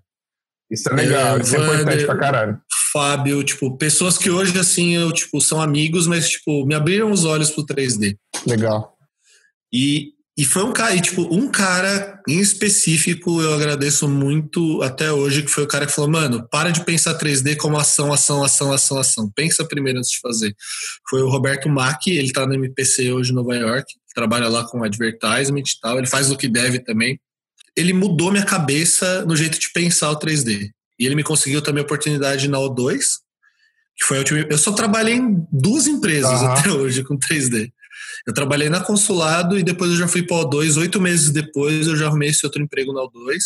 Isso 0.69 0.87
é 0.89 0.93
legal, 0.93 1.37
é, 1.37 1.41
isso 1.41 1.55
é 1.55 1.59
importante 1.59 2.05
pra 2.05 2.17
caralho. 2.17 2.61
Fábio, 2.91 3.43
tipo, 3.43 3.77
pessoas 3.77 4.17
que 4.17 4.29
hoje, 4.29 4.57
assim, 4.57 4.95
eu, 4.95 5.11
tipo, 5.11 5.39
são 5.41 5.61
amigos, 5.61 6.07
mas, 6.07 6.29
tipo, 6.29 6.65
me 6.65 6.75
abriram 6.75 7.11
os 7.11 7.25
olhos 7.25 7.51
pro 7.51 7.65
3D. 7.65 8.17
Legal. 8.45 8.95
E, 9.71 10.13
e 10.37 10.45
foi 10.45 10.63
um 10.63 10.71
cara, 10.71 10.95
e, 10.95 11.01
tipo, 11.01 11.21
um 11.33 11.49
cara 11.49 12.21
em 12.27 12.39
específico, 12.39 13.41
eu 13.41 13.53
agradeço 13.53 14.07
muito 14.07 14.81
até 14.81 15.11
hoje, 15.11 15.43
que 15.43 15.51
foi 15.51 15.63
o 15.63 15.67
cara 15.67 15.85
que 15.85 15.91
falou, 15.91 16.09
mano, 16.09 16.47
para 16.49 16.71
de 16.71 16.83
pensar 16.85 17.17
3D 17.17 17.57
como 17.57 17.77
ação, 17.77 18.13
ação, 18.13 18.43
ação, 18.43 18.71
ação, 18.71 18.97
ação. 18.97 19.31
Pensa 19.35 19.65
primeiro 19.65 19.99
antes 19.99 20.11
de 20.11 20.19
fazer. 20.19 20.55
Foi 21.09 21.21
o 21.21 21.29
Roberto 21.29 21.67
Mack, 21.67 22.07
ele 22.07 22.31
tá 22.31 22.47
no 22.47 22.53
MPC 22.53 23.11
hoje 23.11 23.31
em 23.31 23.35
Nova 23.35 23.55
York, 23.55 23.85
trabalha 24.15 24.47
lá 24.47 24.63
com 24.65 24.83
advertisement 24.83 25.59
e 25.59 25.79
tal, 25.81 25.97
ele 25.97 26.07
faz 26.07 26.31
o 26.31 26.37
que 26.37 26.47
deve 26.47 26.79
também. 26.79 27.19
Ele 27.75 27.93
mudou 27.93 28.31
minha 28.31 28.45
cabeça 28.45 29.23
no 29.25 29.35
jeito 29.35 29.59
de 29.59 29.71
pensar 29.71 30.11
o 30.11 30.19
3D. 30.19 30.69
E 30.99 31.05
ele 31.05 31.15
me 31.15 31.23
conseguiu 31.23 31.61
também 31.61 31.81
a 31.81 31.85
oportunidade 31.85 32.47
na 32.47 32.57
O2, 32.57 32.99
que 33.95 34.05
foi 34.05 34.17
a 34.17 34.19
última. 34.19 34.39
Eu 34.49 34.57
só 34.57 34.71
trabalhei 34.71 35.15
em 35.15 35.47
duas 35.51 35.87
empresas 35.87 36.41
uhum. 36.41 36.51
até 36.51 36.69
hoje 36.71 37.03
com 37.03 37.17
3D. 37.17 37.71
Eu 38.27 38.33
trabalhei 38.33 38.69
na 38.69 38.81
Consulado 38.81 39.57
e 39.57 39.63
depois 39.63 39.91
eu 39.91 39.97
já 39.97 40.07
fui 40.07 40.23
para 40.23 40.37
o 40.37 40.49
O2. 40.49 40.77
Oito 40.77 40.99
meses 40.99 41.31
depois 41.31 41.87
eu 41.87 41.95
já 41.95 42.07
arrumei 42.07 42.29
esse 42.29 42.45
outro 42.45 42.61
emprego 42.61 42.93
na 42.93 43.01
O2. 43.01 43.37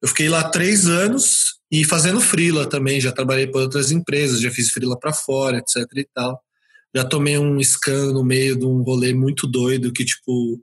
Eu 0.00 0.08
fiquei 0.08 0.28
lá 0.28 0.42
três 0.44 0.88
anos 0.88 1.58
e 1.70 1.84
fazendo 1.84 2.20
freela 2.20 2.66
também. 2.66 3.00
Já 3.00 3.12
trabalhei 3.12 3.46
para 3.46 3.60
outras 3.60 3.90
empresas, 3.90 4.40
já 4.40 4.50
fiz 4.50 4.70
freela 4.70 4.98
para 4.98 5.12
fora, 5.12 5.58
etc 5.58 5.86
e 5.96 6.08
tal. 6.12 6.40
Já 6.94 7.04
tomei 7.04 7.38
um 7.38 7.62
scan 7.62 8.12
no 8.12 8.24
meio 8.24 8.58
de 8.58 8.66
um 8.66 8.82
rolê 8.82 9.14
muito 9.14 9.46
doido 9.46 9.92
que, 9.92 10.04
tipo, 10.04 10.60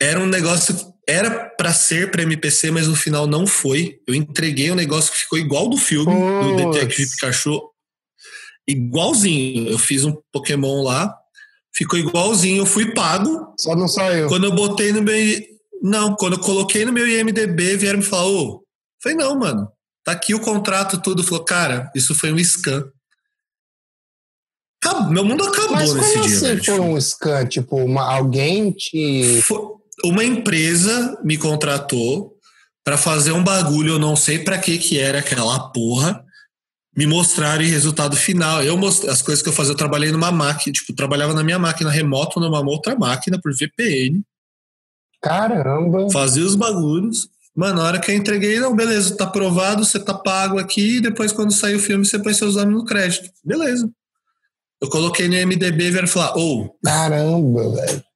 era 0.00 0.20
um 0.20 0.26
negócio 0.26 0.74
era 1.08 1.48
para 1.56 1.72
ser 1.72 2.10
para 2.10 2.22
MPC, 2.22 2.70
mas 2.70 2.86
no 2.86 2.94
final 2.94 3.26
não 3.26 3.46
foi. 3.46 3.98
Eu 4.06 4.14
entreguei 4.14 4.70
um 4.70 4.74
negócio 4.74 5.10
que 5.10 5.18
ficou 5.20 5.38
igual 5.38 5.66
do 5.66 5.78
filme, 5.78 6.12
do 6.14 6.70
Detective 6.70 7.10
Pikachu. 7.12 7.62
Igualzinho. 8.68 9.70
Eu 9.70 9.78
fiz 9.78 10.04
um 10.04 10.14
Pokémon 10.30 10.82
lá, 10.82 11.16
ficou 11.74 11.98
igualzinho. 11.98 12.58
Eu 12.58 12.66
fui 12.66 12.92
pago. 12.92 13.54
Só 13.58 13.74
não 13.74 13.88
saiu. 13.88 14.28
Quando 14.28 14.44
eu 14.44 14.52
botei 14.54 14.92
no 14.92 15.00
meu. 15.00 15.16
Não, 15.82 16.14
quando 16.14 16.34
eu 16.34 16.40
coloquei 16.40 16.84
no 16.84 16.92
meu 16.92 17.08
IMDB, 17.08 17.78
vieram 17.78 18.00
me 18.00 18.04
falar: 18.04 18.26
Ô, 18.26 18.62
falei, 19.02 19.16
não, 19.16 19.38
mano, 19.38 19.66
tá 20.04 20.12
aqui 20.12 20.34
o 20.34 20.40
contrato, 20.40 21.00
tudo. 21.00 21.24
Falou, 21.24 21.44
cara, 21.44 21.90
isso 21.94 22.14
foi 22.14 22.30
um 22.30 22.38
scan. 22.38 22.84
Acabou, 24.84 25.10
meu 25.10 25.24
mundo 25.24 25.44
acabou 25.44 25.72
Mas 25.72 25.94
nesse 25.94 26.12
como 26.14 26.26
dia. 26.26 26.36
assim 26.36 26.46
velho. 26.46 26.64
foi 26.64 26.80
um 26.80 27.00
scan? 27.00 27.46
Tipo, 27.46 27.76
uma, 27.76 28.02
alguém 28.14 28.70
te. 28.72 29.40
Foi- 29.42 29.78
Uma 30.04 30.24
empresa 30.24 31.18
me 31.24 31.36
contratou 31.36 32.34
para 32.84 32.96
fazer 32.96 33.32
um 33.32 33.44
bagulho, 33.44 33.94
eu 33.94 33.98
não 33.98 34.16
sei 34.16 34.38
para 34.38 34.58
que 34.58 34.78
que 34.78 34.98
era 34.98 35.18
aquela 35.18 35.70
porra. 35.70 36.24
Me 36.96 37.06
mostraram 37.06 37.62
em 37.62 37.68
resultado 37.68 38.16
final. 38.16 38.62
Eu 38.62 38.76
most... 38.76 39.08
as 39.08 39.22
coisas 39.22 39.42
que 39.42 39.48
eu 39.48 39.52
fazia, 39.52 39.72
eu 39.72 39.76
trabalhei 39.76 40.10
numa 40.10 40.32
máquina, 40.32 40.72
tipo, 40.72 40.94
trabalhava 40.94 41.34
na 41.34 41.44
minha 41.44 41.58
máquina 41.58 41.90
remoto 41.90 42.40
numa 42.40 42.60
outra 42.60 42.96
máquina 42.96 43.38
por 43.40 43.52
VPN, 43.54 44.22
Caramba! 45.20 46.10
fazia 46.10 46.44
os 46.44 46.54
bagulhos. 46.54 47.28
Mano, 47.54 47.78
na 47.78 47.84
hora 47.84 47.98
que 47.98 48.10
eu 48.10 48.14
entreguei, 48.14 48.60
não, 48.60 48.74
beleza, 48.74 49.16
tá 49.16 49.24
aprovado, 49.24 49.84
você 49.84 49.98
tá 49.98 50.14
pago 50.14 50.58
aqui, 50.58 50.98
e 50.98 51.00
depois 51.00 51.32
quando 51.32 51.52
sair 51.52 51.74
o 51.74 51.80
filme 51.80 52.06
você 52.06 52.18
põe 52.18 52.32
seus 52.32 52.54
nomes 52.54 52.74
no 52.74 52.84
crédito. 52.84 53.28
Beleza. 53.44 53.90
Eu 54.80 54.88
coloquei 54.88 55.26
no 55.26 55.34
MDB 55.34 55.86
e 55.86 55.90
vieram 55.90 56.06
falar, 56.06 56.36
ou, 56.36 56.78
Caramba, 56.84 57.74
velho. 57.74 58.07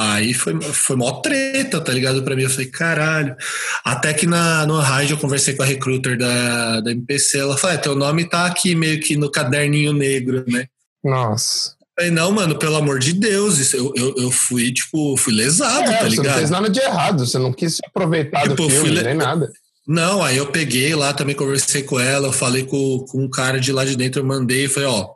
Aí 0.00 0.32
foi, 0.32 0.58
foi 0.60 0.96
mó 0.96 1.20
treta, 1.20 1.80
tá 1.80 1.92
ligado? 1.92 2.22
Pra 2.22 2.34
mim, 2.34 2.42
eu 2.44 2.50
falei, 2.50 2.66
caralho. 2.66 3.36
Até 3.84 4.14
que 4.14 4.26
na, 4.26 4.66
no 4.66 4.78
rádio 4.78 5.14
eu 5.14 5.18
conversei 5.18 5.54
com 5.54 5.62
a 5.62 5.66
recruiter 5.66 6.16
da, 6.16 6.80
da 6.80 6.90
MPC, 6.90 7.38
ela 7.38 7.56
falou, 7.56 7.74
é, 7.76 7.78
teu 7.78 7.94
nome 7.94 8.24
tá 8.28 8.46
aqui 8.46 8.74
meio 8.74 9.00
que 9.00 9.16
no 9.16 9.30
caderninho 9.30 9.92
negro, 9.92 10.44
né? 10.48 10.66
Nossa. 11.04 11.70
Eu 11.80 11.86
falei, 12.04 12.10
não, 12.10 12.32
mano, 12.32 12.58
pelo 12.58 12.76
amor 12.76 12.98
de 12.98 13.12
Deus, 13.12 13.58
isso, 13.58 13.76
eu, 13.76 13.92
eu, 13.96 14.14
eu 14.16 14.30
fui, 14.30 14.72
tipo, 14.72 15.16
fui 15.16 15.34
lesado, 15.34 15.82
É, 15.90 15.96
tá 15.96 15.98
você 15.98 16.02
não 16.16 16.22
ligado? 16.22 16.38
fez 16.38 16.50
nada 16.50 16.70
de 16.70 16.80
errado, 16.80 17.26
você 17.26 17.38
não 17.38 17.52
quis 17.52 17.74
se 17.76 17.82
aproveitar 17.86 18.42
Tipo, 18.42 18.54
do 18.54 18.70
filme, 18.70 18.90
le- 18.90 19.02
nem 19.02 19.14
nada. 19.14 19.50
Não, 19.86 20.22
aí 20.22 20.36
eu 20.36 20.46
peguei 20.46 20.94
lá, 20.94 21.12
também 21.12 21.34
conversei 21.34 21.82
com 21.82 21.98
ela, 21.98 22.28
eu 22.28 22.32
falei 22.32 22.64
com, 22.64 23.04
com 23.08 23.24
um 23.24 23.28
cara 23.28 23.58
de 23.60 23.72
lá 23.72 23.84
de 23.84 23.96
dentro, 23.96 24.20
eu 24.20 24.24
mandei, 24.26 24.68
falei, 24.68 24.88
ó, 24.88 25.08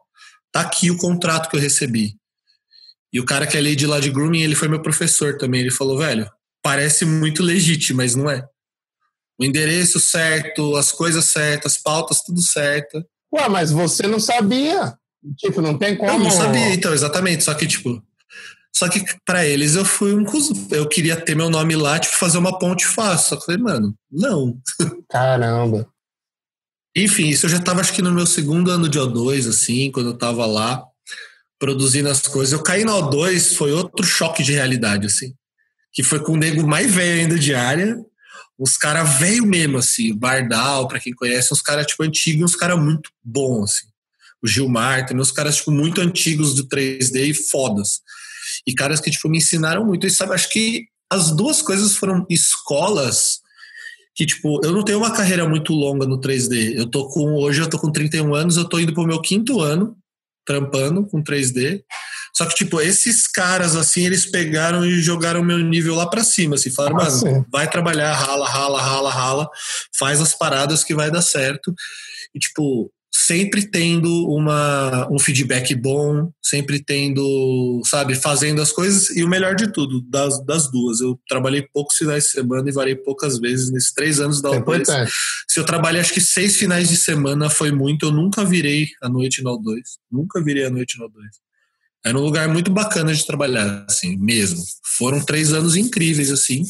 tá 0.52 0.60
aqui 0.62 0.90
o 0.90 0.96
contrato 0.96 1.48
que 1.48 1.56
eu 1.56 1.60
recebi. 1.60 2.14
E 3.14 3.21
o 3.21 3.25
cara 3.25 3.47
que 3.47 3.56
é 3.56 3.61
ali 3.61 3.76
de 3.76 3.87
lá 3.87 4.00
de 4.00 4.11
grooming, 4.11 4.42
ele 4.42 4.56
foi 4.56 4.66
meu 4.66 4.83
professor 4.83 5.38
também, 5.38 5.61
ele 5.61 5.71
falou, 5.71 5.97
velho, 5.97 6.28
parece 6.61 7.04
muito 7.04 7.44
legítimo, 7.44 7.99
mas 7.99 8.16
não 8.16 8.28
é. 8.28 8.44
O 9.40 9.44
endereço 9.44 10.00
certo, 10.00 10.75
as 10.75 10.90
coisas 10.90 11.26
certas, 11.26 11.75
as 11.76 11.78
pautas, 11.80 12.23
tudo 12.23 12.42
certo. 12.42 13.04
Ué, 13.33 13.49
mas 13.49 13.71
você 13.71 14.09
não 14.09 14.18
sabia. 14.18 14.99
Tipo, 15.38 15.62
não 15.62 15.78
tem 15.78 15.97
como. 15.97 16.11
Eu 16.11 16.18
não 16.18 16.30
sabia, 16.30 16.75
então, 16.75 16.92
exatamente, 16.92 17.44
só 17.44 17.54
que, 17.54 17.68
tipo... 17.68 18.02
Só 18.76 18.88
que 18.88 19.04
pra 19.25 19.47
eles 19.47 19.76
eu 19.76 19.85
fui 19.85 20.12
um 20.12 20.25
cuzão. 20.25 20.66
Eu 20.73 20.88
queria 20.88 21.14
ter 21.14 21.37
meu 21.37 21.49
nome 21.49 21.76
lá, 21.76 21.97
tipo, 22.00 22.16
fazer 22.16 22.38
uma 22.38 22.59
ponte 22.59 22.85
fácil. 22.85 23.28
Só 23.28 23.37
que 23.37 23.42
eu 23.42 23.47
falei, 23.47 23.62
mano, 23.62 23.94
não. 24.11 24.59
Caramba. 25.09 25.88
Enfim, 26.97 27.28
isso 27.28 27.47
eu 27.47 27.50
já 27.50 27.61
tava 27.61 27.80
acho 27.80 27.92
que 27.92 28.02
no 28.02 28.11
meu 28.11 28.26
segundo 28.26 28.73
ano 28.73 28.88
de 28.88 28.99
O2, 28.99 29.49
assim, 29.49 29.92
quando 29.92 30.11
eu 30.11 30.18
tava 30.18 30.44
lá 30.44 30.85
produzindo 31.64 32.11
as 32.11 32.21
coisas. 32.21 32.52
Eu 32.52 32.62
caí 32.62 32.85
na 32.85 32.92
O2, 32.92 33.54
foi 33.54 33.73
outro 33.73 34.04
choque 34.04 34.42
de 34.42 34.52
realidade, 34.52 35.06
assim. 35.06 35.33
Que 35.90 36.02
foi 36.02 36.21
com 36.21 36.33
o 36.33 36.37
nego 36.37 36.66
mais 36.66 36.94
velho 36.94 37.23
ainda 37.23 37.38
de 37.38 37.54
área, 37.54 37.97
uns 38.59 38.76
caras 38.76 39.18
velho 39.18 39.47
mesmo, 39.47 39.78
assim, 39.78 40.14
Bardal, 40.14 40.87
pra 40.87 41.00
quem 41.00 41.14
conhece, 41.14 41.54
uns 41.54 41.62
caras, 41.62 41.87
tipo, 41.87 42.02
antigos 42.02 42.52
uns 42.52 42.56
caras 42.56 42.78
muito 42.78 43.09
bons, 43.25 43.71
assim. 43.71 43.87
O 44.42 44.47
Gilmar, 44.47 45.06
também 45.06 45.23
uns 45.23 45.30
caras, 45.30 45.56
tipo, 45.56 45.71
muito 45.71 46.02
antigos 46.02 46.54
do 46.54 46.68
3D 46.68 47.30
e 47.30 47.35
fodas. 47.35 48.02
E 48.66 48.75
caras 48.75 49.00
que, 49.00 49.11
tipo, 49.11 49.26
me 49.30 49.38
ensinaram 49.38 49.87
muito. 49.87 50.06
E 50.06 50.11
sabe, 50.11 50.35
acho 50.35 50.50
que 50.50 50.85
as 51.11 51.35
duas 51.35 51.62
coisas 51.62 51.97
foram 51.97 52.26
escolas 52.28 53.40
que, 54.14 54.26
tipo, 54.26 54.61
eu 54.62 54.71
não 54.71 54.85
tenho 54.85 54.99
uma 54.99 55.12
carreira 55.12 55.49
muito 55.49 55.73
longa 55.73 56.06
no 56.06 56.21
3D. 56.21 56.75
Eu 56.76 56.90
tô 56.90 57.09
com, 57.09 57.37
hoje 57.37 57.62
eu 57.62 57.71
tô 57.71 57.78
com 57.78 57.90
31 57.90 58.35
anos, 58.35 58.59
eu 58.59 58.68
tô 58.68 58.78
indo 58.78 58.92
pro 58.92 59.06
meu 59.06 59.23
quinto 59.23 59.62
ano, 59.62 59.97
trampando 60.44 61.06
com 61.06 61.22
3D. 61.22 61.82
Só 62.36 62.44
que, 62.46 62.54
tipo, 62.54 62.80
esses 62.80 63.28
caras, 63.28 63.76
assim, 63.76 64.04
eles 64.04 64.26
pegaram 64.26 64.84
e 64.84 65.00
jogaram 65.00 65.42
meu 65.44 65.58
nível 65.58 65.94
lá 65.94 66.08
pra 66.08 66.24
cima, 66.24 66.56
assim, 66.56 66.70
falaram, 66.70 66.96
Ah, 67.00 67.04
mano, 67.04 67.16
sim. 67.18 67.44
vai 67.50 67.70
trabalhar, 67.70 68.12
rala, 68.12 68.48
rala, 68.48 68.80
rala, 68.82 69.10
rala, 69.10 69.48
faz 69.96 70.20
as 70.20 70.34
paradas 70.34 70.82
que 70.82 70.94
vai 70.94 71.10
dar 71.12 71.22
certo. 71.22 71.72
E, 72.34 72.38
tipo, 72.40 72.90
sempre 73.26 73.66
tendo 73.66 74.26
uma, 74.28 75.09
um 75.11 75.19
feedback 75.19 75.75
bom, 75.75 76.31
sempre 76.43 76.83
tendo, 76.83 77.81
sabe, 77.85 78.14
fazendo 78.14 78.61
as 78.61 78.71
coisas. 78.71 79.09
E 79.16 79.25
o 79.25 79.28
melhor 79.28 79.54
de 79.54 79.73
tudo, 79.73 80.02
das, 80.02 80.45
das 80.45 80.71
duas. 80.71 81.00
Eu 81.00 81.19
trabalhei 81.28 81.62
poucos 81.73 81.97
finais 81.97 82.25
de 82.25 82.31
semana 82.31 82.69
e 82.69 82.73
varei 82.73 82.95
poucas 82.95 83.38
vezes 83.38 83.71
nesses 83.71 83.93
três 83.93 84.21
anos 84.21 84.43
da 84.43 84.50
É 84.50 84.52
O2. 84.52 84.59
importante. 84.61 85.12
Se 85.49 85.59
eu 85.59 85.64
trabalhei 85.64 86.00
acho 86.00 86.12
que 86.12 86.21
seis 86.21 86.57
finais 86.57 86.88
de 86.88 86.97
semana 86.97 87.49
foi 87.49 87.71
muito, 87.71 88.07
eu 88.07 88.12
nunca 88.12 88.45
virei 88.45 88.88
a 89.02 89.09
noite 89.09 89.43
no 89.43 89.59
O2. 89.59 89.81
Nunca 90.11 90.43
virei 90.43 90.66
a 90.66 90.71
noite 90.71 90.99
no 90.99 91.07
O2. 91.09 91.12
Era 92.04 92.19
um 92.19 92.23
lugar 92.23 92.49
muito 92.49 92.71
bacana 92.71 93.14
de 93.14 93.26
trabalhar, 93.26 93.87
assim, 93.88 94.16
mesmo. 94.19 94.62
Foram 94.99 95.25
três 95.25 95.54
anos 95.54 95.75
incríveis, 95.76 96.31
assim. 96.31 96.62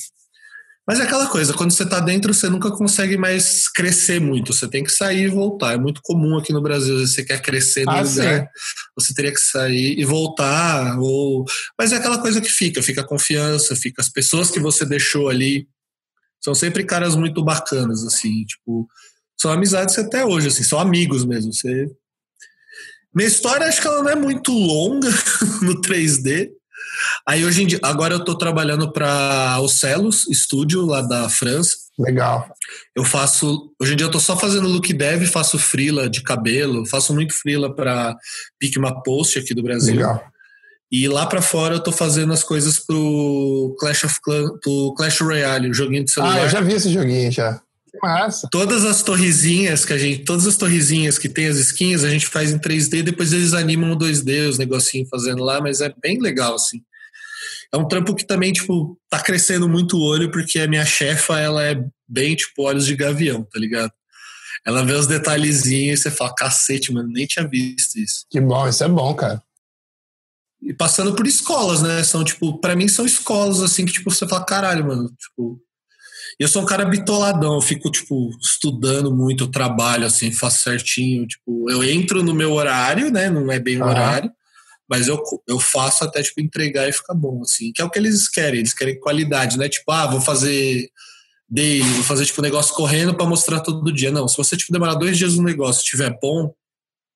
Mas 0.87 1.00
é 1.00 1.05
aquela 1.05 1.26
coisa, 1.26 1.55
quando 1.55 1.71
você 1.71 1.87
tá 1.87 1.99
dentro, 1.99 2.35
você 2.35 2.49
nunca 2.50 2.71
consegue 2.71 3.17
mais 3.17 3.69
crescer 3.69 4.21
muito. 4.21 4.53
Você 4.53 4.69
tem 4.69 4.85
que 4.85 4.91
sair 4.93 5.25
e 5.25 5.29
voltar. 5.29 5.73
É 5.73 5.79
muito 5.79 6.03
comum 6.03 6.37
aqui 6.37 6.53
no 6.53 6.61
Brasil, 6.61 6.99
você 6.99 7.25
quer 7.25 7.41
crescer 7.41 7.85
no 7.87 7.93
Ah, 7.93 8.03
lugar, 8.03 8.41
sim. 8.43 8.47
você 8.95 9.14
teria 9.14 9.33
que 9.33 9.41
sair 9.41 9.99
e 9.99 10.05
voltar. 10.05 10.99
Ou... 10.99 11.45
Mas 11.79 11.93
é 11.93 11.97
aquela 11.97 12.19
coisa 12.21 12.38
que 12.38 12.50
fica, 12.50 12.83
fica 12.83 13.00
a 13.00 13.07
confiança, 13.07 13.75
fica 13.75 14.03
as 14.03 14.11
pessoas 14.11 14.50
que 14.50 14.61
você 14.61 14.85
deixou 14.85 15.31
ali. 15.31 15.67
São 16.43 16.55
sempre 16.55 16.85
caras 16.85 17.17
muito 17.17 17.43
bacanas, 17.43 18.05
assim, 18.05 18.45
tipo, 18.45 18.87
são 19.41 19.50
amizades 19.50 19.99
até 19.99 20.26
hoje, 20.26 20.49
assim, 20.49 20.62
são 20.62 20.79
amigos 20.79 21.25
mesmo. 21.25 21.50
Você... 21.50 21.87
Minha 23.14 23.29
história 23.29 23.67
acho 23.67 23.81
que 23.81 23.87
ela 23.87 24.03
não 24.03 24.11
é 24.11 24.17
muito 24.17 24.53
longa 24.53 25.09
no 25.62 25.81
3D. 25.81 26.50
Aí 27.27 27.45
hoje 27.45 27.63
em 27.63 27.67
dia, 27.67 27.79
agora 27.83 28.15
eu 28.15 28.25
tô 28.25 28.37
trabalhando 28.37 28.93
para 28.93 29.59
o 29.61 29.69
Celos 29.69 30.27
Studio 30.33 30.85
lá 30.85 31.01
da 31.01 31.29
França. 31.29 31.77
Legal. 31.99 32.49
Eu 32.95 33.05
faço, 33.05 33.73
hoje 33.81 33.93
em 33.93 33.97
dia 33.97 34.07
eu 34.07 34.11
tô 34.11 34.19
só 34.19 34.37
fazendo 34.37 34.69
look 34.69 34.93
dev, 34.93 35.25
faço 35.27 35.59
freela 35.59 36.09
de 36.09 36.23
cabelo, 36.23 36.87
faço 36.87 37.15
muito 37.15 37.35
freela 37.35 37.75
para 37.75 38.17
Picma 38.59 39.03
Post 39.03 39.39
aqui 39.39 39.55
do 39.55 39.63
Brasil. 39.63 39.95
Legal. 39.95 40.23
E 40.91 41.09
lá 41.09 41.27
pra 41.27 41.43
fora 41.43 41.75
eu 41.75 41.83
tô 41.83 41.91
fazendo 41.91 42.33
as 42.33 42.43
coisas 42.43 42.79
pro 42.79 43.75
Clash 43.79 44.05
of 44.05 44.21
Clans, 44.23 44.51
pro 44.63 44.95
Clash 44.97 45.21
Royale, 45.21 45.71
o 45.71 45.75
joguinho 45.75 46.05
de 46.05 46.13
celular. 46.13 46.37
Ah, 46.37 46.43
eu 46.43 46.49
já 46.49 46.61
vi 46.61 46.73
esse 46.73 46.93
joguinho 46.93 47.33
já. 47.33 47.61
Massa. 48.05 48.49
Todas 48.51 48.85
as 48.85 49.03
torrezinhas 49.03 49.85
que 49.85 49.93
a 49.93 49.99
gente, 49.99 50.25
todas 50.25 50.47
as 50.47 50.57
torrezinhas 50.57 51.19
que 51.19 51.29
tem 51.29 51.47
as 51.47 51.57
skins, 51.57 52.05
a 52.05 52.11
gente 52.11 52.27
faz 52.27 52.53
em 52.53 52.59
3D, 52.59 53.03
depois 53.03 53.33
eles 53.33 53.55
animam 53.55 53.93
o 53.93 53.99
2D, 53.99 54.49
os 54.49 54.59
negocinhos 54.59 55.09
fazendo 55.09 55.43
lá, 55.43 55.61
mas 55.61 55.81
é 55.81 55.93
bem 56.03 56.21
legal 56.21 56.55
assim. 56.55 56.83
É 57.73 57.77
um 57.77 57.89
trampo 57.89 58.15
que 58.15 58.27
também, 58.27 58.53
tipo, 58.53 58.99
tá 59.09 59.19
crescendo 59.19 59.69
muito 59.69 59.97
o 59.97 60.03
olho, 60.03 60.31
porque 60.31 60.61
a 60.61 60.69
minha 60.69 60.85
chefa, 60.85 61.41
ela 61.41 61.65
é 61.65 61.83
bem, 62.07 62.37
tipo, 62.37 62.63
olhos 62.63 62.87
de 62.87 62.95
gavião, 62.95 63.43
tá 63.43 63.59
ligado? 63.59 63.91
Ela 64.67 64.85
vê 64.85 64.93
os 64.93 65.07
detalhezinhos 65.07 66.01
e 66.01 66.03
você 66.03 66.11
fala, 66.11 66.35
cacete, 66.35 66.93
mano, 66.93 67.09
nem 67.11 67.27
tinha 67.27 67.47
visto 67.47 67.99
isso. 67.99 68.27
Que 68.31 68.41
bom, 68.41 68.69
isso 68.69 68.85
é 68.85 68.89
bom, 68.89 69.15
cara. 69.15 69.43
E 70.63 70.73
passando 70.73 71.15
por 71.15 71.27
escolas, 71.27 71.83
né? 71.83 72.03
São, 72.03 72.25
tipo, 72.25 72.59
pra 72.59 72.75
mim 72.75 72.89
são 72.89 73.05
escolas, 73.05 73.61
assim, 73.61 73.85
que, 73.85 73.93
tipo, 73.93 74.11
você 74.11 74.27
fala, 74.27 74.45
caralho, 74.45 74.87
mano, 74.87 75.11
tipo. 75.19 75.61
Eu 76.38 76.49
sou 76.49 76.62
um 76.62 76.67
cara 76.67 76.85
bitoladão, 76.85 77.55
eu 77.55 77.61
fico, 77.61 77.91
tipo, 77.91 78.31
estudando 78.41 79.14
muito, 79.14 79.50
trabalho, 79.50 80.07
assim, 80.07 80.33
faço 80.33 80.62
certinho. 80.62 81.26
Tipo, 81.26 81.71
eu 81.71 81.83
entro 81.85 82.23
no 82.23 82.35
meu 82.35 82.53
horário, 82.53 83.11
né? 83.11 83.31
Não 83.31 83.50
é 83.53 83.59
bem 83.59 83.79
o 83.79 83.85
Aham. 83.85 83.91
horário, 83.91 84.33
mas 84.88 85.07
eu, 85.07 85.23
eu 85.49 85.59
faço 85.61 86.05
até, 86.05 86.23
tipo, 86.23 86.41
entregar 86.41 86.88
e 86.88 86.93
ficar 86.93 87.14
bom, 87.14 87.43
assim. 87.43 87.73
Que 87.73 87.81
é 87.81 87.85
o 87.85 87.91
que 87.91 87.99
eles 87.99 88.29
querem, 88.29 88.61
eles 88.61 88.75
querem 88.75 88.99
qualidade, 88.99 89.57
né? 89.57 89.69
Tipo, 89.69 89.93
ah, 89.93 90.07
vou 90.07 90.21
fazer 90.21 90.88
daily, 91.49 91.88
vou 91.91 92.05
fazer, 92.05 92.26
tipo, 92.26 92.41
um 92.41 92.45
negócio 92.45 92.75
correndo 92.75 93.14
pra 93.14 93.26
mostrar 93.26 93.61
todo 93.61 93.93
dia. 93.93 94.11
Não, 94.11 94.26
se 94.26 94.37
você, 94.37 94.57
tipo, 94.57 94.73
demorar 94.73 94.95
dois 94.95 95.17
dias 95.17 95.37
no 95.37 95.45
negócio 95.45 95.81
e 95.81 95.85
estiver 95.85 96.19
bom, 96.21 96.53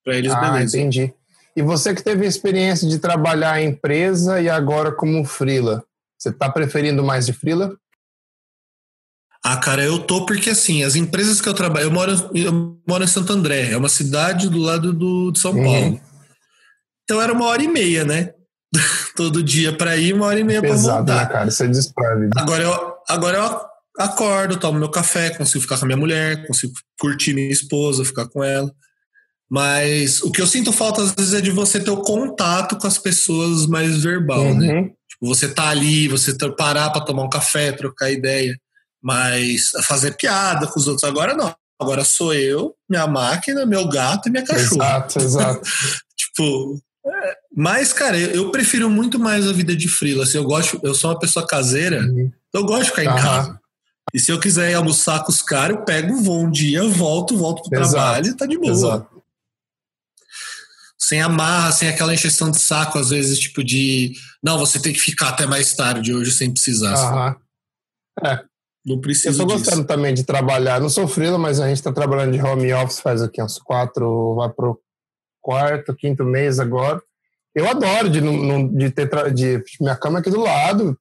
pra 0.04 0.16
eles, 0.16 0.32
ah, 0.32 0.40
beleza. 0.40 0.78
entendi. 0.78 1.12
E 1.56 1.62
você 1.62 1.92
que 1.92 2.04
teve 2.04 2.24
a 2.24 2.28
experiência 2.28 2.88
de 2.88 3.00
trabalhar 3.00 3.60
em 3.60 3.70
empresa 3.70 4.40
e 4.40 4.48
agora 4.48 4.92
como 4.92 5.24
freela, 5.24 5.82
você 6.16 6.30
tá 6.32 6.48
preferindo 6.48 7.02
mais 7.02 7.26
de 7.26 7.32
freela? 7.32 7.76
Ah, 9.44 9.56
cara, 9.56 9.82
eu 9.84 9.98
tô 10.00 10.26
porque 10.26 10.50
assim, 10.50 10.82
as 10.82 10.96
empresas 10.96 11.40
que 11.40 11.48
eu 11.48 11.54
trabalho, 11.54 11.86
eu 11.86 11.90
moro, 11.90 12.12
eu 12.34 12.78
moro 12.86 13.04
em 13.04 13.06
Santo 13.06 13.32
André, 13.32 13.70
é 13.70 13.76
uma 13.76 13.88
cidade 13.88 14.48
do 14.48 14.58
lado 14.58 14.92
do, 14.92 15.30
de 15.30 15.38
São 15.38 15.52
Uhum. 15.52 15.64
Paulo. 15.64 16.00
Então 17.04 17.22
era 17.22 17.32
uma 17.32 17.46
hora 17.46 17.62
e 17.62 17.68
meia, 17.68 18.04
né? 18.04 18.32
Todo 19.16 19.42
dia 19.42 19.72
para 19.72 19.96
ir, 19.96 20.12
uma 20.12 20.26
hora 20.26 20.40
e 20.40 20.44
meia 20.44 20.60
para 20.60 20.70
Pesado, 20.70 21.06
voltar. 21.06 21.24
né, 21.26 21.32
cara? 21.32 21.50
Você 21.50 21.66
destrói 21.68 22.12
a 22.12 22.16
vida. 22.16 22.40
Agora 22.40 22.62
eu, 22.62 22.94
agora 23.08 23.38
eu 23.38 23.60
acordo, 23.98 24.58
tomo 24.58 24.78
meu 24.78 24.90
café, 24.90 25.30
consigo 25.30 25.62
ficar 25.62 25.78
com 25.78 25.84
a 25.84 25.86
minha 25.86 25.96
mulher, 25.96 26.46
consigo 26.46 26.72
curtir 27.00 27.32
minha 27.32 27.50
esposa, 27.50 28.04
ficar 28.04 28.28
com 28.28 28.44
ela. 28.44 28.70
Mas 29.50 30.20
o 30.22 30.30
que 30.30 30.42
eu 30.42 30.46
sinto 30.46 30.72
falta 30.72 31.00
às 31.02 31.12
vezes 31.12 31.32
é 31.32 31.40
de 31.40 31.50
você 31.50 31.80
ter 31.80 31.90
o 31.90 32.02
contato 32.02 32.76
com 32.76 32.86
as 32.86 32.98
pessoas 32.98 33.66
mais 33.66 34.02
verbal, 34.02 34.44
né? 34.44 34.50
uhum. 34.50 34.82
né? 34.82 34.90
Tipo, 35.08 35.26
você 35.26 35.48
tá 35.48 35.68
ali, 35.70 36.06
você 36.06 36.36
tá, 36.36 36.50
parar 36.52 36.90
para 36.90 37.00
tomar 37.04 37.22
um 37.22 37.30
café, 37.30 37.72
trocar 37.72 38.10
ideia, 38.10 38.54
mas 39.02 39.70
fazer 39.86 40.16
piada 40.16 40.66
com 40.66 40.78
os 40.78 40.86
outros. 40.86 41.04
Agora 41.04 41.34
não. 41.34 41.54
Agora 41.80 42.04
sou 42.04 42.34
eu, 42.34 42.74
minha 42.88 43.06
máquina, 43.06 43.64
meu 43.64 43.88
gato 43.88 44.28
e 44.28 44.32
minha 44.32 44.44
cachorra. 44.44 45.06
Exato, 45.06 45.18
exato. 45.20 45.60
tipo, 46.16 46.82
é, 47.06 47.36
mas, 47.56 47.92
cara, 47.92 48.18
eu, 48.18 48.30
eu, 48.30 48.50
prefiro 48.50 48.90
muito 48.90 49.18
mais 49.18 49.46
a 49.46 49.52
vida 49.52 49.76
de 49.76 49.88
frila. 49.88 50.24
Assim, 50.24 50.38
eu 50.38 50.44
gosto, 50.44 50.80
eu 50.82 50.94
sou 50.94 51.10
uma 51.10 51.18
pessoa 51.18 51.46
caseira, 51.46 52.00
uhum. 52.00 52.32
eu 52.52 52.64
gosto 52.64 52.84
de 52.84 52.90
ficar 52.90 53.04
em 53.04 53.22
casa. 53.22 53.60
E 54.12 54.18
se 54.18 54.32
eu 54.32 54.40
quiser 54.40 54.70
ir 54.70 54.74
almoçar 54.74 55.22
com 55.22 55.30
os 55.30 55.40
caras, 55.42 55.76
eu 55.76 55.84
pego, 55.84 56.20
vou 56.20 56.42
um 56.42 56.50
dia, 56.50 56.82
volto, 56.88 57.36
volto 57.36 57.68
pro 57.68 57.80
exato, 57.80 57.94
trabalho 57.94 58.26
e 58.26 58.36
tá 58.36 58.46
de 58.46 58.58
boa. 58.58 58.72
Exato 58.72 59.18
sem 61.08 61.22
amarra, 61.22 61.72
sem 61.72 61.88
aquela 61.88 62.12
encheção 62.12 62.50
de 62.50 62.58
saco, 62.58 62.98
às 62.98 63.10
vezes, 63.10 63.38
tipo 63.38 63.62
de 63.64 64.12
não, 64.42 64.58
você 64.58 64.80
tem 64.80 64.92
que 64.92 64.98
ficar 64.98 65.30
até 65.30 65.46
mais 65.46 65.72
tarde 65.72 66.12
hoje 66.12 66.32
sem 66.32 66.52
precisar. 66.52 66.94
Aham. 66.94 67.36
É. 68.24 68.44
Não 68.88 69.00
precisa. 69.00 69.42
Eu 69.42 69.46
tô 69.46 69.52
gostando 69.52 69.84
também 69.84 70.14
de 70.14 70.24
trabalhar. 70.24 70.80
Não 70.80 70.88
sou 70.88 71.06
freela, 71.06 71.38
mas 71.38 71.60
a 71.60 71.68
gente 71.68 71.76
está 71.76 71.92
trabalhando 71.92 72.32
de 72.32 72.42
home 72.42 72.72
office 72.72 73.00
faz 73.00 73.22
aqui 73.22 73.42
uns 73.42 73.58
quatro, 73.58 74.34
vai 74.34 74.48
pro 74.48 74.80
quarto, 75.40 75.94
quinto 75.94 76.24
mês 76.24 76.58
agora. 76.58 77.02
Eu 77.54 77.68
adoro 77.68 78.08
de, 78.08 78.20
de 78.68 78.90
ter 78.90 79.08
de 79.32 79.62
minha 79.80 79.96
cama 79.96 80.20
aqui 80.20 80.30
do 80.30 80.40
lado, 80.40 80.96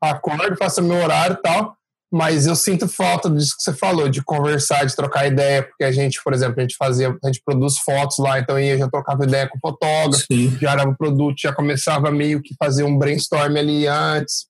acordo, 0.00 0.56
faço 0.56 0.82
meu 0.82 0.96
horário 0.96 1.34
e 1.34 1.42
tal. 1.42 1.76
Mas 2.10 2.46
eu 2.46 2.56
sinto 2.56 2.88
falta 2.88 3.28
disso 3.28 3.54
que 3.54 3.62
você 3.62 3.74
falou, 3.74 4.08
de 4.08 4.22
conversar, 4.22 4.86
de 4.86 4.96
trocar 4.96 5.26
ideia, 5.26 5.62
porque 5.62 5.84
a 5.84 5.92
gente, 5.92 6.18
por 6.24 6.32
exemplo, 6.32 6.54
a 6.58 6.62
gente 6.62 6.74
fazia, 6.74 7.14
a 7.22 7.26
gente 7.26 7.42
produz 7.44 7.78
fotos 7.80 8.16
lá, 8.18 8.38
então 8.38 8.58
eu 8.58 8.78
já 8.78 8.88
trocava 8.88 9.24
ideia 9.24 9.46
com 9.46 9.58
o 9.58 9.60
fotógrafo, 9.60 10.24
Sim. 10.32 10.56
já 10.58 10.72
era 10.72 10.88
o 10.88 10.96
produto, 10.96 11.36
já 11.38 11.52
começava 11.52 12.10
meio 12.10 12.40
que 12.40 12.54
fazer 12.58 12.82
um 12.82 12.96
brainstorm 12.96 13.58
ali 13.58 13.86
antes. 13.86 14.46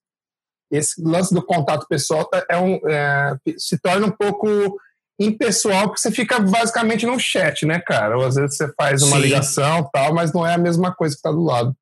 Esse 0.71 1.03
lance 1.03 1.35
do 1.35 1.43
contato 1.43 1.87
pessoal 1.89 2.29
é 2.51 2.57
um, 2.57 2.79
é, 2.89 3.37
se 3.57 3.79
torna 3.79 4.07
um 4.07 4.11
pouco 4.11 4.79
impessoal, 5.19 5.89
porque 5.89 6.01
você 6.01 6.13
fica 6.13 6.39
basicamente 6.39 7.05
no 7.05 7.19
chat, 7.19 7.67
né, 7.67 7.81
cara? 7.81 8.17
Ou 8.17 8.25
às 8.25 8.37
vezes 8.37 8.57
você 8.57 8.73
faz 8.77 9.03
uma 9.03 9.17
Sim. 9.17 9.23
ligação 9.23 9.89
tal, 9.93 10.15
mas 10.15 10.33
não 10.33 10.47
é 10.47 10.55
a 10.55 10.59
mesma 10.59 10.95
coisa 10.95 11.15
que 11.15 11.19
está 11.19 11.31
do 11.31 11.43
lado. 11.43 11.75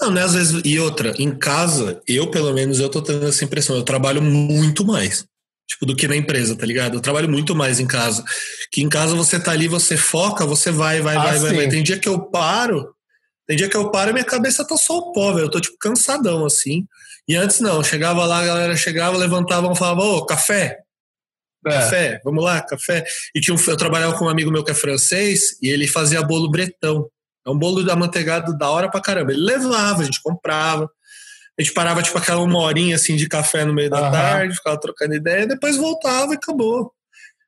Não, 0.00 0.10
né? 0.10 0.22
Às 0.22 0.34
vezes, 0.34 0.62
e 0.64 0.78
outra, 0.80 1.14
em 1.18 1.36
casa, 1.36 2.02
eu 2.08 2.30
pelo 2.30 2.52
menos, 2.52 2.80
eu 2.80 2.88
tô 2.88 3.02
tendo 3.02 3.26
essa 3.26 3.44
impressão, 3.44 3.76
eu 3.76 3.82
trabalho 3.82 4.20
muito 4.22 4.84
mais. 4.84 5.26
Tipo, 5.68 5.84
do 5.84 5.96
que 5.96 6.06
na 6.06 6.16
empresa, 6.16 6.56
tá 6.56 6.64
ligado? 6.64 6.94
Eu 6.94 7.00
trabalho 7.00 7.28
muito 7.28 7.54
mais 7.54 7.80
em 7.80 7.86
casa. 7.86 8.24
Que 8.70 8.82
em 8.82 8.88
casa 8.88 9.16
você 9.16 9.38
tá 9.38 9.50
ali, 9.50 9.66
você 9.66 9.96
foca, 9.96 10.46
você 10.46 10.70
vai, 10.70 11.00
vai, 11.00 11.16
ah, 11.16 11.22
vai, 11.22 11.38
vai, 11.38 11.54
vai. 11.54 11.68
Tem 11.68 11.82
dia 11.82 11.98
que 11.98 12.08
eu 12.08 12.20
paro, 12.20 12.94
tem 13.46 13.56
dia 13.56 13.68
que 13.68 13.76
eu 13.76 13.90
paro 13.90 14.10
e 14.10 14.12
minha 14.12 14.24
cabeça 14.24 14.66
tá 14.66 14.76
só 14.76 14.98
o 14.98 15.12
pó, 15.12 15.32
velho. 15.32 15.46
Eu 15.46 15.50
tô, 15.50 15.60
tipo, 15.60 15.76
cansadão, 15.78 16.46
assim. 16.46 16.86
E 17.28 17.34
antes 17.36 17.60
não, 17.60 17.82
chegava 17.82 18.24
lá, 18.24 18.38
a 18.38 18.46
galera 18.46 18.76
chegava, 18.76 19.16
levantavam 19.16 19.72
e 19.72 19.76
falava, 19.76 20.02
ô, 20.02 20.24
café. 20.24 20.78
É. 21.66 21.70
Café, 21.70 22.20
vamos 22.24 22.44
lá, 22.44 22.62
café. 22.62 23.04
E 23.34 23.40
tinha 23.40 23.54
um, 23.54 23.60
eu 23.66 23.76
trabalhava 23.76 24.16
com 24.16 24.26
um 24.26 24.28
amigo 24.28 24.52
meu 24.52 24.62
que 24.62 24.70
é 24.70 24.74
francês 24.74 25.58
e 25.60 25.68
ele 25.68 25.88
fazia 25.88 26.22
bolo 26.22 26.50
bretão. 26.50 27.08
É 27.44 27.50
um 27.50 27.58
bolo 27.58 27.90
amanteigado 27.90 28.56
da 28.56 28.70
hora 28.70 28.90
pra 28.90 29.00
caramba. 29.00 29.32
Ele 29.32 29.40
levava, 29.40 30.02
a 30.02 30.04
gente 30.04 30.22
comprava. 30.22 30.88
A 31.58 31.62
gente 31.62 31.72
parava, 31.72 32.02
tipo, 32.02 32.18
aquela 32.18 32.40
uma 32.40 32.58
horinha 32.58 32.96
assim 32.96 33.16
de 33.16 33.28
café 33.28 33.64
no 33.64 33.72
meio 33.72 33.88
da 33.88 34.04
uhum. 34.04 34.12
tarde, 34.12 34.54
ficava 34.54 34.78
trocando 34.78 35.14
ideia, 35.14 35.46
depois 35.46 35.76
voltava 35.76 36.32
e 36.32 36.36
acabou. 36.36 36.92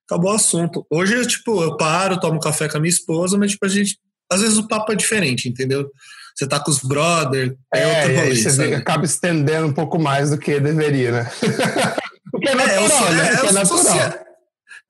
Acabou 0.08 0.32
o 0.32 0.34
assunto. 0.34 0.86
Hoje, 0.90 1.26
tipo, 1.26 1.62
eu 1.62 1.76
paro, 1.76 2.18
tomo 2.18 2.40
café 2.40 2.68
com 2.68 2.78
a 2.78 2.80
minha 2.80 2.88
esposa, 2.88 3.36
mas, 3.36 3.50
tipo, 3.50 3.66
a 3.66 3.68
gente. 3.68 3.98
Às 4.32 4.40
vezes 4.40 4.56
o 4.56 4.66
papo 4.66 4.92
é 4.92 4.96
diferente, 4.96 5.48
entendeu? 5.48 5.90
Você 6.38 6.46
tá 6.46 6.60
com 6.60 6.70
os 6.70 6.78
brothers, 6.78 7.52
é, 7.74 7.82
é 7.82 7.98
outro 7.98 8.14
rolê. 8.14 8.36
Você 8.36 8.50
sabe? 8.50 8.72
acaba 8.72 9.04
estendendo 9.04 9.66
um 9.66 9.72
pouco 9.72 9.98
mais 9.98 10.30
do 10.30 10.38
que 10.38 10.60
deveria, 10.60 11.10
né? 11.10 11.30
o 12.32 12.38
que 12.38 12.48
é 12.48 12.54
natural, 12.54 13.08
é, 13.08 13.12
né? 13.12 13.28
É, 13.28 13.34
o 13.34 13.40
que 13.40 13.46
é 13.48 13.52
natural. 13.52 14.28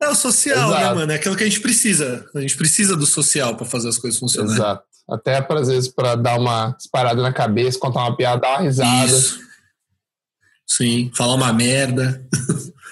É 0.01 0.09
o 0.11 0.15
social, 0.15 0.69
né, 0.69 0.77
Exato. 0.77 0.85
né, 0.85 0.95
mano? 0.95 1.13
É 1.13 1.15
aquilo 1.15 1.35
que 1.35 1.45
a 1.45 1.47
gente 1.47 1.61
precisa. 1.61 2.27
A 2.35 2.41
gente 2.43 2.55
precisa 2.55 2.95
do 2.95 3.07
social 3.07 3.57
para 3.57 3.65
fazer 3.65 3.89
as 3.89 3.97
coisas 3.97 4.21
funcionarem. 4.21 4.57
Exato. 4.57 4.83
Até 5.09 5.41
para 5.41 5.61
às 5.61 5.69
vezes 5.69 5.89
para 5.89 6.15
dar 6.17 6.39
uma 6.39 6.73
disparada 6.77 7.23
na 7.23 7.33
cabeça, 7.33 7.79
contar 7.79 8.01
uma 8.01 8.15
piada, 8.15 8.43
dar 8.43 8.51
uma 8.51 8.61
risada. 8.61 9.07
Isso. 9.11 9.41
Sim, 10.67 11.11
falar 11.17 11.33
uma 11.33 11.51
merda. 11.51 12.23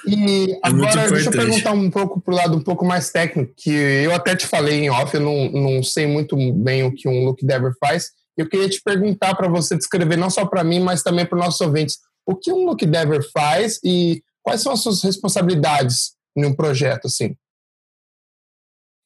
E 0.06 0.52
é 0.56 0.58
agora 0.62 1.10
deixa 1.10 1.28
eu 1.28 1.32
perguntar 1.32 1.72
um 1.72 1.90
pouco 1.90 2.22
pro 2.22 2.34
lado 2.34 2.56
um 2.56 2.62
pouco 2.62 2.86
mais 2.86 3.10
técnico, 3.10 3.52
que 3.54 3.70
eu 3.70 4.14
até 4.14 4.34
te 4.34 4.46
falei 4.46 4.80
em 4.80 4.88
off, 4.88 5.14
eu 5.14 5.20
não, 5.20 5.50
não 5.50 5.82
sei 5.82 6.06
muito 6.06 6.34
bem 6.54 6.84
o 6.84 6.94
que 6.94 7.06
um 7.06 7.26
look 7.26 7.44
dever 7.44 7.74
faz. 7.78 8.12
Eu 8.36 8.48
queria 8.48 8.68
te 8.68 8.80
perguntar 8.82 9.34
para 9.34 9.48
você 9.48 9.76
descrever 9.76 10.16
não 10.16 10.30
só 10.30 10.44
para 10.44 10.62
mim, 10.62 10.80
mas 10.80 11.02
também 11.02 11.24
para 11.24 11.38
os 11.38 11.44
nossos 11.44 11.60
ouvintes, 11.60 11.98
o 12.26 12.34
que 12.34 12.52
um 12.52 12.66
look 12.66 12.84
dever 12.84 13.22
faz 13.32 13.78
e 13.84 14.22
quais 14.42 14.60
são 14.60 14.72
as 14.72 14.80
suas 14.80 15.02
responsabilidades 15.02 16.12
em 16.36 16.44
um 16.44 16.54
projeto 16.54 17.06
assim? 17.06 17.36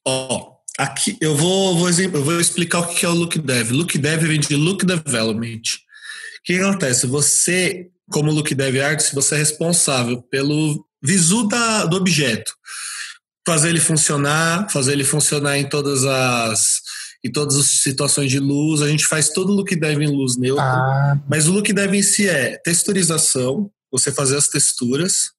Ó, 0.05 0.35
oh, 0.35 0.57
aqui 0.77 1.17
eu 1.21 1.35
vou, 1.35 1.77
vou, 1.77 1.89
eu 1.89 2.23
vou 2.23 2.41
explicar 2.41 2.79
o 2.79 2.87
que 2.87 3.05
é 3.05 3.09
o 3.09 3.13
Look 3.13 3.37
Dev. 3.37 3.71
Look 3.71 3.97
Dev 3.97 4.23
vem 4.23 4.39
de 4.39 4.55
Look 4.55 4.83
Development. 4.83 5.61
O 5.61 6.43
que 6.43 6.59
acontece? 6.59 7.05
Você, 7.05 7.89
como 8.09 8.31
Look 8.31 8.53
Dev 8.55 8.81
Artist, 8.81 9.13
você 9.13 9.35
é 9.35 9.37
responsável 9.37 10.21
pelo 10.23 10.83
visu 11.01 11.47
da, 11.47 11.85
do 11.85 11.97
objeto. 11.97 12.51
Fazer 13.45 13.69
ele 13.69 13.79
funcionar, 13.79 14.69
fazer 14.69 14.93
ele 14.93 15.03
funcionar 15.03 15.57
em 15.57 15.69
todas 15.69 16.03
as 16.03 16.81
em 17.23 17.31
todas 17.31 17.55
as 17.55 17.65
situações 17.81 18.31
de 18.31 18.39
luz. 18.39 18.81
A 18.81 18.87
gente 18.87 19.05
faz 19.05 19.29
todo 19.29 19.51
o 19.51 19.55
look 19.55 19.75
dev 19.75 20.01
em 20.01 20.07
luz 20.07 20.37
neutra. 20.37 20.63
Ah. 20.63 21.19
Mas 21.29 21.47
o 21.47 21.53
look 21.53 21.71
dev 21.71 21.93
em 21.93 22.01
si 22.01 22.27
é 22.27 22.57
texturização, 22.57 23.69
você 23.91 24.11
fazer 24.11 24.37
as 24.37 24.47
texturas, 24.47 25.31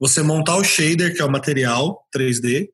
você 0.00 0.22
montar 0.22 0.56
o 0.56 0.64
shader, 0.64 1.14
que 1.14 1.22
é 1.22 1.24
o 1.24 1.30
material 1.30 2.00
3D, 2.16 2.68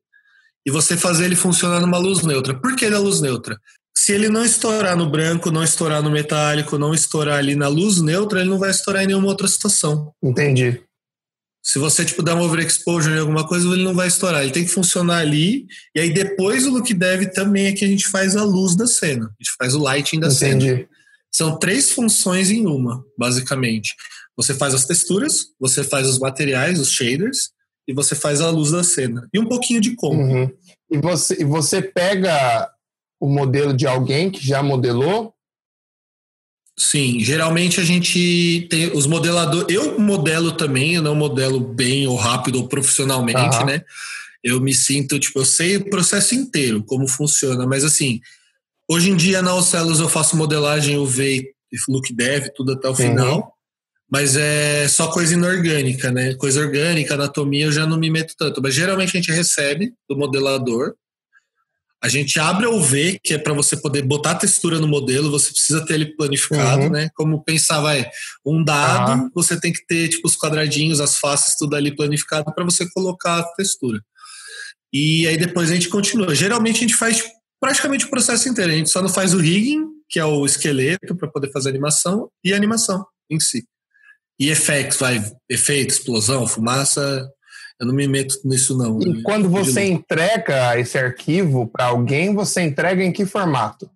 e 0.65 0.71
você 0.71 0.97
fazer 0.97 1.25
ele 1.25 1.35
funcionar 1.35 1.79
numa 1.79 1.97
luz 1.97 2.23
neutra. 2.23 2.53
Por 2.53 2.75
que 2.75 2.89
na 2.89 2.99
luz 2.99 3.21
neutra? 3.21 3.59
Se 3.97 4.13
ele 4.13 4.29
não 4.29 4.43
estourar 4.43 4.95
no 4.95 5.09
branco, 5.09 5.51
não 5.51 5.63
estourar 5.63 6.01
no 6.01 6.09
metálico, 6.09 6.77
não 6.77 6.93
estourar 6.93 7.37
ali 7.37 7.55
na 7.55 7.67
luz 7.67 8.01
neutra, 8.01 8.39
ele 8.39 8.49
não 8.49 8.57
vai 8.57 8.71
estourar 8.71 9.03
em 9.03 9.07
nenhuma 9.07 9.27
outra 9.27 9.47
situação. 9.47 10.13
Entendi. 10.23 10.81
Se 11.63 11.77
você 11.77 12.05
tipo 12.05 12.23
dar 12.23 12.35
um 12.35 12.41
overexposure 12.41 13.13
em 13.13 13.19
alguma 13.19 13.47
coisa, 13.47 13.67
ele 13.67 13.83
não 13.83 13.93
vai 13.93 14.07
estourar. 14.07 14.41
Ele 14.43 14.51
tem 14.51 14.63
que 14.63 14.71
funcionar 14.71 15.19
ali. 15.19 15.67
E 15.95 15.99
aí 15.99 16.13
depois 16.13 16.65
o 16.65 16.71
look 16.71 16.93
dev 16.93 17.25
também 17.33 17.67
é 17.67 17.73
que 17.73 17.85
a 17.85 17.87
gente 17.87 18.07
faz 18.07 18.35
a 18.35 18.43
luz 18.43 18.75
da 18.75 18.87
cena. 18.87 19.25
A 19.25 19.43
gente 19.43 19.55
faz 19.57 19.75
o 19.75 19.79
lighting 19.79 20.19
da 20.19 20.27
Entendi. 20.27 20.67
cena. 20.67 20.87
São 21.31 21.59
três 21.59 21.91
funções 21.91 22.49
em 22.49 22.65
uma, 22.65 23.03
basicamente. 23.17 23.93
Você 24.35 24.53
faz 24.53 24.73
as 24.73 24.85
texturas, 24.85 25.47
você 25.59 25.83
faz 25.83 26.07
os 26.07 26.17
materiais, 26.17 26.79
os 26.79 26.91
shaders, 26.91 27.49
e 27.87 27.93
você 27.93 28.15
faz 28.15 28.39
a 28.39 28.49
luz 28.49 28.71
da 28.71 28.83
cena. 28.83 29.27
E 29.33 29.39
um 29.39 29.47
pouquinho 29.47 29.81
de 29.81 29.95
como. 29.95 30.21
Uhum. 30.21 30.51
E, 30.91 30.97
você, 30.97 31.41
e 31.41 31.43
você 31.43 31.81
pega 31.81 32.69
o 33.19 33.27
modelo 33.27 33.73
de 33.73 33.85
alguém 33.85 34.31
que 34.31 34.45
já 34.45 34.63
modelou? 34.63 35.33
Sim, 36.79 37.19
geralmente 37.19 37.81
a 37.81 37.83
gente 37.83 38.65
tem 38.69 38.89
os 38.93 39.05
modeladores. 39.05 39.67
Eu 39.69 39.99
modelo 39.99 40.53
também, 40.53 40.95
eu 40.95 41.01
não 41.01 41.13
modelo 41.13 41.59
bem 41.59 42.07
ou 42.07 42.15
rápido 42.15 42.55
ou 42.55 42.69
profissionalmente, 42.69 43.57
uhum. 43.57 43.65
né? 43.65 43.83
Eu 44.41 44.61
me 44.61 44.73
sinto, 44.73 45.19
tipo, 45.19 45.39
eu 45.39 45.45
sei 45.45 45.75
o 45.75 45.89
processo 45.89 46.33
inteiro, 46.33 46.81
como 46.81 47.05
funciona, 47.05 47.67
mas 47.67 47.83
assim, 47.83 48.21
hoje 48.89 49.09
em 49.09 49.17
dia 49.17 49.41
na 49.41 49.53
Ocelos 49.53 49.99
eu 49.99 50.07
faço 50.07 50.37
modelagem 50.37 50.97
UV 50.97 51.51
e 51.69 51.77
look 51.89 52.13
dev, 52.13 52.47
tudo 52.55 52.71
até 52.71 52.87
o 52.87 52.91
uhum. 52.91 52.95
final. 52.95 53.53
Mas 54.09 54.37
é 54.37 54.87
só 54.87 55.11
coisa 55.11 55.33
inorgânica, 55.33 56.09
né? 56.09 56.33
Coisa 56.35 56.61
orgânica, 56.61 57.13
anatomia, 57.13 57.65
eu 57.65 57.71
já 57.71 57.85
não 57.85 57.99
me 57.99 58.09
meto 58.09 58.33
tanto. 58.37 58.61
Mas 58.61 58.73
geralmente 58.73 59.09
a 59.09 59.19
gente 59.19 59.31
recebe 59.31 59.93
do 60.09 60.17
modelador. 60.17 60.95
A 62.01 62.07
gente 62.07 62.39
abre 62.39 62.65
o 62.65 62.79
V, 62.79 63.19
que 63.21 63.33
é 63.33 63.37
para 63.37 63.53
você 63.53 63.75
poder 63.75 64.03
botar 64.03 64.35
textura 64.35 64.79
no 64.79 64.87
modelo, 64.87 65.29
você 65.29 65.51
precisa 65.51 65.85
ter 65.85 65.95
ele 65.95 66.15
planificado, 66.15 66.83
uhum. 66.83 66.89
né? 66.89 67.09
Como 67.13 67.43
pensar, 67.43 67.81
vai, 67.81 68.09
um 68.45 68.63
dado, 68.63 69.23
uhum. 69.23 69.29
você 69.35 69.59
tem 69.59 69.73
que 69.73 69.85
ter 69.85 70.07
tipo 70.07 70.25
os 70.25 70.37
quadradinhos, 70.37 71.01
as 71.01 71.17
faces, 71.17 71.57
tudo 71.57 71.75
ali 71.75 71.93
planificado 71.93 72.53
para 72.53 72.63
você 72.63 72.89
colocar 72.91 73.39
a 73.39 73.43
textura. 73.55 74.01
E 74.93 75.27
aí 75.27 75.37
depois 75.37 75.69
a 75.69 75.73
gente 75.73 75.89
continua. 75.89 76.33
Geralmente 76.33 76.77
a 76.77 76.81
gente 76.81 76.95
faz 76.95 77.23
praticamente 77.59 78.05
o 78.05 78.09
processo 78.09 78.47
inteiro. 78.47 78.71
A 78.71 78.75
gente 78.75 78.89
só 78.89 79.01
não 79.01 79.09
faz 79.09 79.33
o 79.33 79.37
rigging, 79.37 79.85
que 80.09 80.19
é 80.19 80.25
o 80.25 80.45
esqueleto 80.45 81.15
para 81.15 81.29
poder 81.29 81.51
fazer 81.51 81.69
a 81.69 81.71
animação, 81.71 82.29
e 82.43 82.53
a 82.53 82.55
animação 82.55 83.05
em 83.29 83.39
si. 83.39 83.65
E 84.39 84.49
effects, 84.49 84.97
vai, 84.97 85.21
efeito, 85.49 85.91
explosão, 85.91 86.47
fumaça, 86.47 87.29
eu 87.79 87.87
não 87.87 87.93
me 87.93 88.07
meto 88.07 88.35
nisso 88.43 88.77
não. 88.77 88.99
E 89.01 89.21
quando 89.23 89.49
você 89.49 89.85
entrega 89.85 90.77
esse 90.77 90.97
arquivo 90.97 91.67
para 91.67 91.85
alguém, 91.85 92.33
você 92.33 92.61
entrega 92.61 93.03
em 93.03 93.11
que 93.11 93.25
formato? 93.25 93.89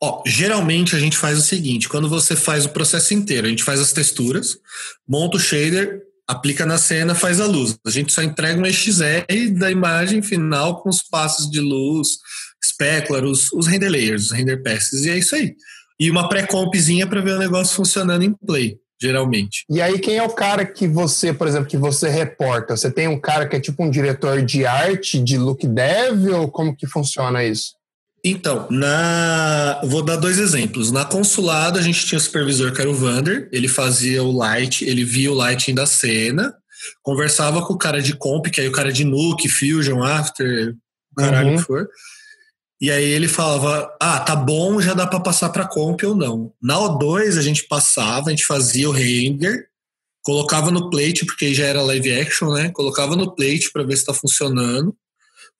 Ó, 0.00 0.22
geralmente 0.26 0.94
a 0.94 0.98
gente 0.98 1.16
faz 1.16 1.38
o 1.38 1.42
seguinte, 1.42 1.88
quando 1.88 2.08
você 2.08 2.36
faz 2.36 2.66
o 2.66 2.68
processo 2.68 3.14
inteiro, 3.14 3.46
a 3.46 3.50
gente 3.50 3.64
faz 3.64 3.80
as 3.80 3.92
texturas, 3.92 4.58
monta 5.08 5.38
o 5.38 5.40
shader, 5.40 6.02
aplica 6.28 6.66
na 6.66 6.76
cena, 6.76 7.14
faz 7.14 7.40
a 7.40 7.46
luz. 7.46 7.78
A 7.84 7.90
gente 7.90 8.12
só 8.12 8.22
entrega 8.22 8.60
um 8.60 8.70
XR 8.70 9.24
da 9.58 9.70
imagem 9.70 10.22
final 10.22 10.82
com 10.82 10.90
os 10.90 11.02
passos 11.02 11.50
de 11.50 11.60
luz, 11.60 12.18
specular, 12.62 13.24
os, 13.24 13.50
os 13.52 13.66
render 13.66 13.88
layers, 13.88 14.26
os 14.26 14.32
render 14.32 14.62
passes, 14.62 15.04
e 15.04 15.10
é 15.10 15.18
isso 15.18 15.34
aí. 15.34 15.54
E 15.98 16.10
uma 16.10 16.28
pré-compzinha 16.28 17.06
para 17.06 17.22
ver 17.22 17.32
o 17.32 17.38
negócio 17.38 17.74
funcionando 17.74 18.22
em 18.22 18.32
play, 18.32 18.78
geralmente. 19.00 19.64
E 19.68 19.80
aí, 19.80 19.98
quem 19.98 20.16
é 20.16 20.22
o 20.22 20.30
cara 20.30 20.64
que 20.64 20.86
você, 20.86 21.32
por 21.32 21.46
exemplo, 21.46 21.68
que 21.68 21.76
você 21.76 22.08
reporta? 22.08 22.76
Você 22.76 22.90
tem 22.90 23.08
um 23.08 23.20
cara 23.20 23.46
que 23.46 23.56
é 23.56 23.60
tipo 23.60 23.82
um 23.82 23.90
diretor 23.90 24.42
de 24.42 24.64
arte, 24.64 25.18
de 25.18 25.36
look 25.38 25.66
dev, 25.66 26.28
ou 26.34 26.48
como 26.48 26.76
que 26.76 26.86
funciona 26.86 27.44
isso? 27.44 27.76
Então, 28.24 28.66
na 28.70 29.80
vou 29.84 30.02
dar 30.02 30.16
dois 30.16 30.38
exemplos. 30.38 30.90
Na 30.90 31.04
consulado, 31.04 31.78
a 31.78 31.82
gente 31.82 32.04
tinha 32.06 32.18
o 32.18 32.20
supervisor 32.20 32.72
que 32.72 32.80
era 32.80 32.90
o 32.90 32.94
Vander, 32.94 33.48
ele 33.52 33.68
fazia 33.68 34.22
o 34.22 34.32
light, 34.32 34.84
ele 34.84 35.04
via 35.04 35.30
o 35.30 35.34
lighting 35.34 35.74
da 35.74 35.86
cena, 35.86 36.52
conversava 37.02 37.64
com 37.64 37.74
o 37.74 37.78
cara 37.78 38.02
de 38.02 38.14
comp, 38.14 38.46
que 38.46 38.60
aí 38.60 38.68
o 38.68 38.72
cara 38.72 38.92
de 38.92 39.04
Nuke, 39.04 39.48
Fusion, 39.48 40.02
After, 40.02 40.74
caralho 41.16 41.50
uhum. 41.50 41.56
que 41.56 41.62
for. 41.62 41.88
E 42.80 42.90
aí 42.90 43.04
ele 43.04 43.28
falava: 43.28 43.94
"Ah, 44.00 44.20
tá 44.20 44.36
bom, 44.36 44.80
já 44.80 44.94
dá 44.94 45.06
para 45.06 45.20
passar 45.20 45.48
para 45.50 45.66
comp 45.66 46.02
ou 46.04 46.14
não". 46.14 46.52
Na 46.62 46.78
O2 46.78 47.38
a 47.38 47.42
gente 47.42 47.66
passava, 47.66 48.28
a 48.28 48.30
gente 48.30 48.46
fazia 48.46 48.88
o 48.88 48.92
render, 48.92 49.68
colocava 50.22 50.70
no 50.70 50.90
plate 50.90 51.24
porque 51.24 51.54
já 51.54 51.64
era 51.64 51.82
live 51.82 52.12
action, 52.20 52.52
né? 52.52 52.70
Colocava 52.70 53.16
no 53.16 53.34
plate 53.34 53.70
para 53.72 53.84
ver 53.84 53.96
se 53.96 54.04
tá 54.04 54.12
funcionando. 54.12 54.94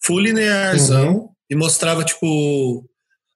Full 0.03 0.21
linearzão. 0.21 1.15
Uhum 1.15 1.37
e 1.49 1.55
mostrava, 1.55 2.05
tipo, 2.05 2.85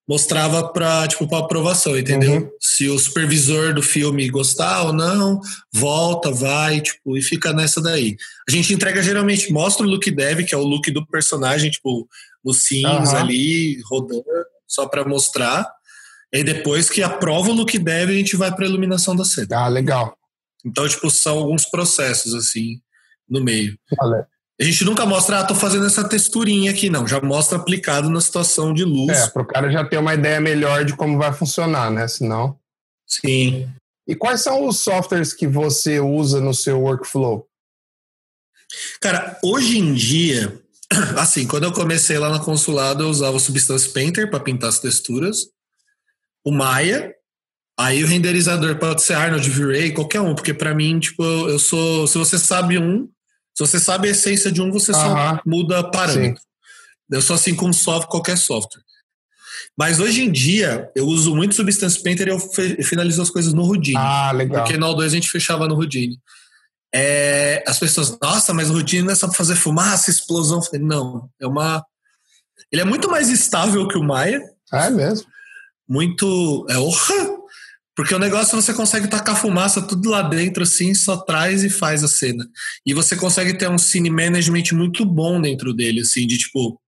mostrava 0.09 0.69
para 0.73 1.07
tipo, 1.07 1.29
pra 1.29 1.38
aprovação, 1.38 1.97
entendeu? 1.97 2.43
Uhum. 2.43 2.51
Se 2.61 2.88
o 2.88 2.99
supervisor 2.99 3.73
do 3.73 3.83
filme 3.83 4.29
gostar 4.29 4.83
ou 4.83 4.93
não, 4.93 5.40
volta, 5.73 6.31
vai, 6.31 6.81
tipo, 6.81 7.16
e 7.16 7.23
fica 7.23 7.53
nessa 7.53 7.81
daí. 7.81 8.16
A 8.49 8.53
gente 8.53 8.75
entrega 8.75 9.03
geralmente, 9.03 9.53
mostra 9.53 9.87
o 9.87 9.88
look 9.88 10.11
dev, 10.11 10.45
que 10.45 10.55
é 10.55 10.59
o 10.59 10.64
look 10.64 10.90
do 10.90 11.07
personagem, 11.07 11.71
tipo, 11.71 12.09
no 12.44 12.53
sims 12.53 13.11
uhum. 13.11 13.16
ali, 13.16 13.81
rodando, 13.83 14.24
só 14.66 14.87
para 14.87 15.05
mostrar. 15.05 15.66
E 16.33 16.44
depois 16.44 16.88
que 16.88 17.03
aprova 17.03 17.50
o 17.50 17.53
look 17.53 17.76
dev, 17.79 18.11
a 18.11 18.14
gente 18.14 18.37
vai 18.37 18.55
para 18.55 18.66
iluminação 18.66 19.16
da 19.16 19.24
cena. 19.24 19.64
Ah, 19.64 19.68
legal. 19.68 20.16
Então, 20.64 20.87
tipo, 20.88 21.11
são 21.11 21.38
alguns 21.38 21.64
processos, 21.64 22.35
assim, 22.35 22.81
no 23.29 23.42
meio. 23.42 23.76
Valeu. 23.98 24.24
A 24.61 24.64
gente 24.64 24.85
nunca 24.85 25.07
mostra, 25.07 25.40
ah, 25.40 25.44
tô 25.44 25.55
fazendo 25.55 25.87
essa 25.87 26.07
texturinha 26.07 26.70
aqui, 26.70 26.90
não. 26.90 27.09
Já 27.09 27.18
mostra 27.20 27.57
aplicado 27.57 28.11
na 28.11 28.20
situação 28.20 28.74
de 28.74 28.85
luz. 28.85 29.16
É, 29.16 29.29
para 29.29 29.42
o 29.42 29.46
cara 29.46 29.72
já 29.72 29.83
ter 29.85 29.96
uma 29.96 30.12
ideia 30.12 30.38
melhor 30.38 30.85
de 30.85 30.94
como 30.94 31.16
vai 31.16 31.33
funcionar, 31.33 31.90
né? 31.90 32.07
Senão. 32.07 32.59
Sim. 33.07 33.68
E 34.07 34.14
quais 34.14 34.42
são 34.42 34.68
os 34.68 34.81
softwares 34.81 35.33
que 35.33 35.46
você 35.46 35.98
usa 35.98 36.40
no 36.42 36.53
seu 36.53 36.79
workflow? 36.83 37.48
Cara, 39.00 39.38
hoje 39.42 39.79
em 39.79 39.94
dia, 39.94 40.61
assim, 41.16 41.46
quando 41.46 41.64
eu 41.64 41.72
comecei 41.72 42.18
lá 42.18 42.29
na 42.29 42.38
consulado, 42.38 43.03
eu 43.03 43.09
usava 43.09 43.37
o 43.37 43.40
Substance 43.40 43.88
Painter 43.92 44.31
para 44.31 44.40
pintar 44.40 44.68
as 44.68 44.79
texturas, 44.79 45.46
o 46.44 46.50
Maya, 46.50 47.12
aí 47.79 48.03
o 48.03 48.07
renderizador 48.07 48.76
pode 48.79 49.03
ser 49.03 49.14
Arnold, 49.14 49.48
V-Ray, 49.48 49.92
qualquer 49.92 50.20
um, 50.20 50.35
porque 50.35 50.55
para 50.55 50.74
mim, 50.74 50.98
tipo, 50.98 51.22
eu 51.22 51.59
sou, 51.59 52.07
se 52.07 52.18
você 52.18 52.38
sabe 52.38 52.79
um, 52.79 53.09
se 53.55 53.66
você 53.66 53.79
sabe 53.79 54.09
a 54.09 54.12
essência 54.12 54.50
de 54.50 54.62
um, 54.62 54.70
você 54.70 54.92
só 54.92 55.40
muda 55.44 55.88
parâmetro. 55.90 56.40
Sim. 56.40 56.48
Eu 57.11 57.20
sou 57.20 57.35
assim 57.35 57.55
com 57.55 57.72
software, 57.72 58.09
qualquer 58.09 58.38
software. 58.38 58.83
Mas 59.76 60.00
hoje 60.00 60.22
em 60.22 60.31
dia, 60.31 60.90
eu 60.94 61.07
uso 61.07 61.35
muito 61.35 61.55
Substance 61.55 62.03
Painter 62.03 62.29
e 62.29 62.31
eu 62.31 62.38
finalizo 62.85 63.20
as 63.20 63.31
coisas 63.31 63.53
no 63.53 63.62
Houdini. 63.62 63.96
Ah, 63.98 64.33
legal. 64.33 64.62
Porque 64.62 64.79
no 64.79 64.87
O2 64.87 65.05
a 65.05 65.09
gente 65.09 65.31
fechava 65.31 65.66
no 65.66 65.74
Houdini. 65.74 66.18
É, 66.92 67.62
as 67.66 67.79
pessoas, 67.79 68.18
nossa, 68.20 68.53
mas 68.53 68.68
não 68.68 68.81
é 68.81 69.14
só 69.14 69.29
pra 69.29 69.37
fazer 69.37 69.55
fumaça, 69.55 70.11
explosão. 70.11 70.62
falei, 70.62 70.81
não, 70.81 71.29
é 71.40 71.46
uma. 71.46 71.85
Ele 72.70 72.83
é 72.83 72.85
muito 72.85 73.11
mais 73.11 73.29
estável 73.29 73.87
que 73.88 73.96
o 73.96 74.03
Maya. 74.03 74.40
Ah, 74.72 74.87
é 74.87 74.90
mesmo? 74.90 75.26
Muito. 75.88 76.66
É 76.68 76.79
orra! 76.79 77.40
Porque 77.94 78.14
o 78.14 78.18
negócio 78.18 78.61
você 78.61 78.72
consegue 78.72 79.09
tacar 79.09 79.37
fumaça 79.37 79.83
tudo 79.83 80.09
lá 80.09 80.22
dentro, 80.22 80.62
assim, 80.62 80.94
só 80.94 81.18
traz 81.18 81.62
e 81.64 81.68
faz 81.68 82.03
a 82.03 82.09
cena. 82.09 82.48
E 82.87 82.94
você 82.94 83.14
consegue 83.14 83.53
ter 83.59 83.68
um 83.68 83.76
scene 83.76 84.09
management 84.09 84.72
muito 84.72 85.05
bom 85.05 85.40
dentro 85.40 85.74
dele, 85.74 86.00
assim, 86.00 86.26
de 86.26 86.38
tipo. 86.38 86.81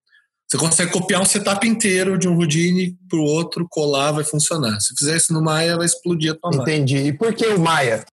Você 0.48 0.58
consegue 0.58 0.92
copiar 0.92 1.20
um 1.20 1.24
setup 1.24 1.66
inteiro 1.66 2.18
de 2.18 2.28
um 2.28 2.36
Houdini 2.36 2.96
pro 3.08 3.22
outro, 3.22 3.66
colar, 3.70 4.12
vai 4.12 4.24
funcionar. 4.24 4.80
Se 4.80 4.94
fizer 4.94 5.16
isso 5.16 5.32
no 5.32 5.42
Maya, 5.42 5.76
vai 5.76 5.86
explodir 5.86 6.32
a 6.32 6.34
tua 6.34 6.62
Entendi. 6.62 6.94
Maya. 6.94 7.08
E 7.08 7.12
por 7.12 7.34
que 7.34 7.46
o 7.46 7.58
Maya? 7.58 8.04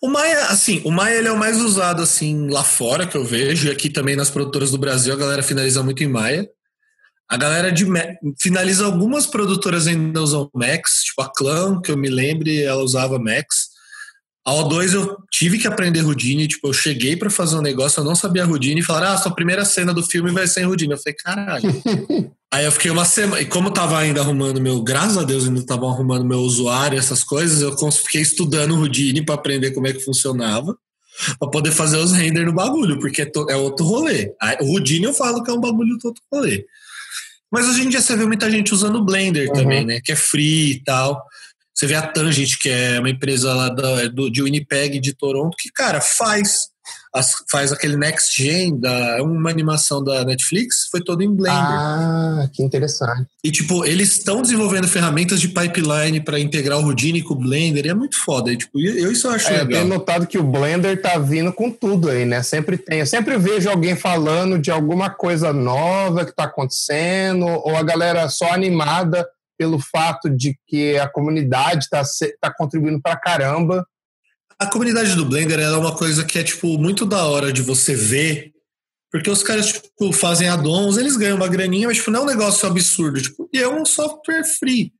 O 0.00 0.08
Maya, 0.08 0.46
assim, 0.46 0.82
o 0.84 0.90
Maya 0.90 1.16
ele 1.16 1.28
é 1.28 1.32
o 1.32 1.38
mais 1.38 1.60
usado, 1.60 2.02
assim, 2.02 2.48
lá 2.48 2.62
fora 2.62 3.06
que 3.06 3.16
eu 3.16 3.24
vejo, 3.24 3.68
e 3.68 3.70
aqui 3.70 3.88
também 3.88 4.16
nas 4.16 4.30
produtoras 4.30 4.70
do 4.70 4.78
Brasil 4.78 5.12
a 5.12 5.16
galera 5.16 5.42
finaliza 5.42 5.82
muito 5.82 6.02
em 6.02 6.08
Maya. 6.08 6.48
A 7.28 7.36
galera 7.36 7.72
de 7.72 7.86
finaliza 8.38 8.84
algumas 8.84 9.26
produtoras 9.26 9.86
ainda 9.86 10.20
usam 10.20 10.50
Max, 10.54 11.04
tipo 11.04 11.22
a 11.22 11.32
Clan, 11.32 11.80
que 11.80 11.90
eu 11.90 11.96
me 11.96 12.10
lembre, 12.10 12.62
ela 12.62 12.82
usava 12.82 13.18
Max. 13.18 13.73
A 14.46 14.52
O2 14.52 14.92
eu 14.92 15.16
tive 15.30 15.58
que 15.58 15.66
aprender 15.66 16.04
Houdini, 16.04 16.46
tipo, 16.46 16.68
eu 16.68 16.72
cheguei 16.72 17.16
para 17.16 17.30
fazer 17.30 17.56
um 17.56 17.62
negócio, 17.62 18.00
eu 18.00 18.04
não 18.04 18.14
sabia 18.14 18.46
Houdini, 18.46 18.80
e 18.80 18.84
falaram, 18.84 19.14
ah, 19.14 19.16
sua 19.16 19.34
primeira 19.34 19.64
cena 19.64 19.94
do 19.94 20.02
filme 20.02 20.30
vai 20.32 20.46
ser 20.46 20.60
em 20.60 20.66
Houdini. 20.66 20.92
Eu 20.92 20.98
falei, 20.98 21.14
caralho. 21.14 21.64
Aí 22.52 22.66
eu 22.66 22.72
fiquei 22.72 22.90
uma 22.90 23.06
semana, 23.06 23.40
e 23.40 23.46
como 23.46 23.68
eu 23.68 23.72
tava 23.72 23.98
ainda 23.98 24.20
arrumando 24.20 24.60
meu, 24.60 24.82
graças 24.82 25.16
a 25.16 25.22
Deus 25.22 25.48
ainda 25.48 25.64
tava 25.64 25.86
arrumando 25.86 26.26
meu 26.26 26.40
usuário, 26.40 26.98
essas 26.98 27.24
coisas, 27.24 27.62
eu 27.62 27.74
fiquei 27.90 28.20
estudando 28.20 28.76
Houdini 28.76 29.24
para 29.24 29.34
aprender 29.34 29.70
como 29.70 29.86
é 29.86 29.92
que 29.94 30.04
funcionava, 30.04 30.76
para 31.38 31.48
poder 31.48 31.72
fazer 31.72 31.96
os 31.96 32.12
render 32.12 32.44
no 32.44 32.52
bagulho, 32.52 32.98
porque 32.98 33.22
é, 33.22 33.30
é 33.48 33.56
outro 33.56 33.86
rolê. 33.86 34.30
O 34.60 34.72
Houdini 34.72 35.04
eu 35.04 35.14
falo 35.14 35.42
que 35.42 35.50
é 35.50 35.54
um 35.54 35.60
bagulho 35.60 35.98
outro 36.04 36.22
rolê. 36.30 36.66
Mas 37.50 37.68
hoje 37.68 37.82
em 37.82 37.88
dia 37.88 38.00
você 38.00 38.16
vê 38.16 38.26
muita 38.26 38.50
gente 38.50 38.74
usando 38.74 38.96
o 38.96 39.04
Blender 39.04 39.48
uhum. 39.48 39.54
também, 39.54 39.86
né? 39.86 40.00
Que 40.04 40.12
é 40.12 40.16
free 40.16 40.72
e 40.72 40.82
tal. 40.82 41.22
Você 41.74 41.86
vê 41.86 41.94
a 41.94 42.02
Tangent, 42.02 42.56
que 42.60 42.68
é 42.68 43.00
uma 43.00 43.10
empresa 43.10 43.52
lá 43.52 43.68
da, 43.68 44.06
do, 44.06 44.30
de 44.30 44.42
Winnipeg, 44.42 45.00
de 45.00 45.12
Toronto, 45.12 45.56
que, 45.58 45.70
cara, 45.72 46.00
faz 46.00 46.72
as, 47.12 47.32
faz 47.48 47.72
aquele 47.72 47.96
Next 47.96 48.42
Gen, 48.42 48.78
da, 48.78 49.22
uma 49.22 49.48
animação 49.48 50.02
da 50.02 50.24
Netflix, 50.24 50.88
foi 50.90 51.00
todo 51.00 51.22
em 51.22 51.32
Blender. 51.34 51.56
Ah, 51.56 52.48
que 52.52 52.62
interessante. 52.62 53.28
E, 53.42 53.52
tipo, 53.52 53.84
eles 53.84 54.10
estão 54.10 54.42
desenvolvendo 54.42 54.88
ferramentas 54.88 55.40
de 55.40 55.48
pipeline 55.48 56.20
para 56.20 56.40
integrar 56.40 56.78
o 56.78 56.84
Houdini 56.84 57.22
com 57.22 57.34
o 57.34 57.38
Blender, 57.38 57.86
e 57.86 57.88
é 57.88 57.94
muito 57.94 58.16
foda. 58.18 58.52
E, 58.52 58.56
tipo, 58.56 58.80
eu 58.80 59.12
isso 59.12 59.28
eu 59.28 59.32
acho 59.32 59.48
é, 59.48 59.50
legal. 59.52 59.64
Eu 59.64 59.68
tenho 59.68 59.86
notado 59.86 60.26
que 60.26 60.38
o 60.38 60.42
Blender 60.42 61.00
tá 61.00 61.16
vindo 61.18 61.52
com 61.52 61.70
tudo 61.70 62.10
aí, 62.10 62.24
né? 62.24 62.42
Sempre 62.42 62.76
tem. 62.76 62.98
Eu 62.98 63.06
sempre 63.06 63.38
vejo 63.38 63.70
alguém 63.70 63.94
falando 63.94 64.58
de 64.58 64.72
alguma 64.72 65.08
coisa 65.08 65.52
nova 65.52 66.24
que 66.24 66.34
tá 66.34 66.44
acontecendo, 66.44 67.46
ou 67.46 67.76
a 67.76 67.82
galera 67.82 68.28
só 68.28 68.52
animada 68.52 69.24
pelo 69.56 69.78
fato 69.78 70.28
de 70.28 70.58
que 70.66 70.98
a 70.98 71.08
comunidade 71.08 71.84
está 71.84 72.02
tá 72.40 72.52
contribuindo 72.52 73.00
para 73.00 73.16
caramba 73.16 73.86
a 74.58 74.66
comunidade 74.66 75.14
do 75.14 75.24
Blender 75.24 75.58
é 75.58 75.70
uma 75.76 75.94
coisa 75.96 76.24
que 76.24 76.38
é, 76.38 76.42
tipo, 76.42 76.78
muito 76.78 77.04
da 77.04 77.24
hora 77.24 77.52
de 77.52 77.62
você 77.62 77.94
ver, 77.94 78.52
porque 79.10 79.30
os 79.30 79.42
caras, 79.42 79.72
tipo, 79.72 80.12
fazem 80.12 80.48
addons, 80.48 80.96
eles 80.96 81.16
ganham 81.16 81.36
uma 81.36 81.48
graninha, 81.48 81.88
mas, 81.88 81.98
tipo, 81.98 82.10
não 82.10 82.20
é 82.20 82.22
um 82.22 82.26
negócio 82.26 82.66
absurdo, 82.68 83.20
tipo, 83.20 83.48
e 83.52 83.58
é 83.58 83.68
um 83.68 83.84
software 83.84 84.44
free. 84.58 84.92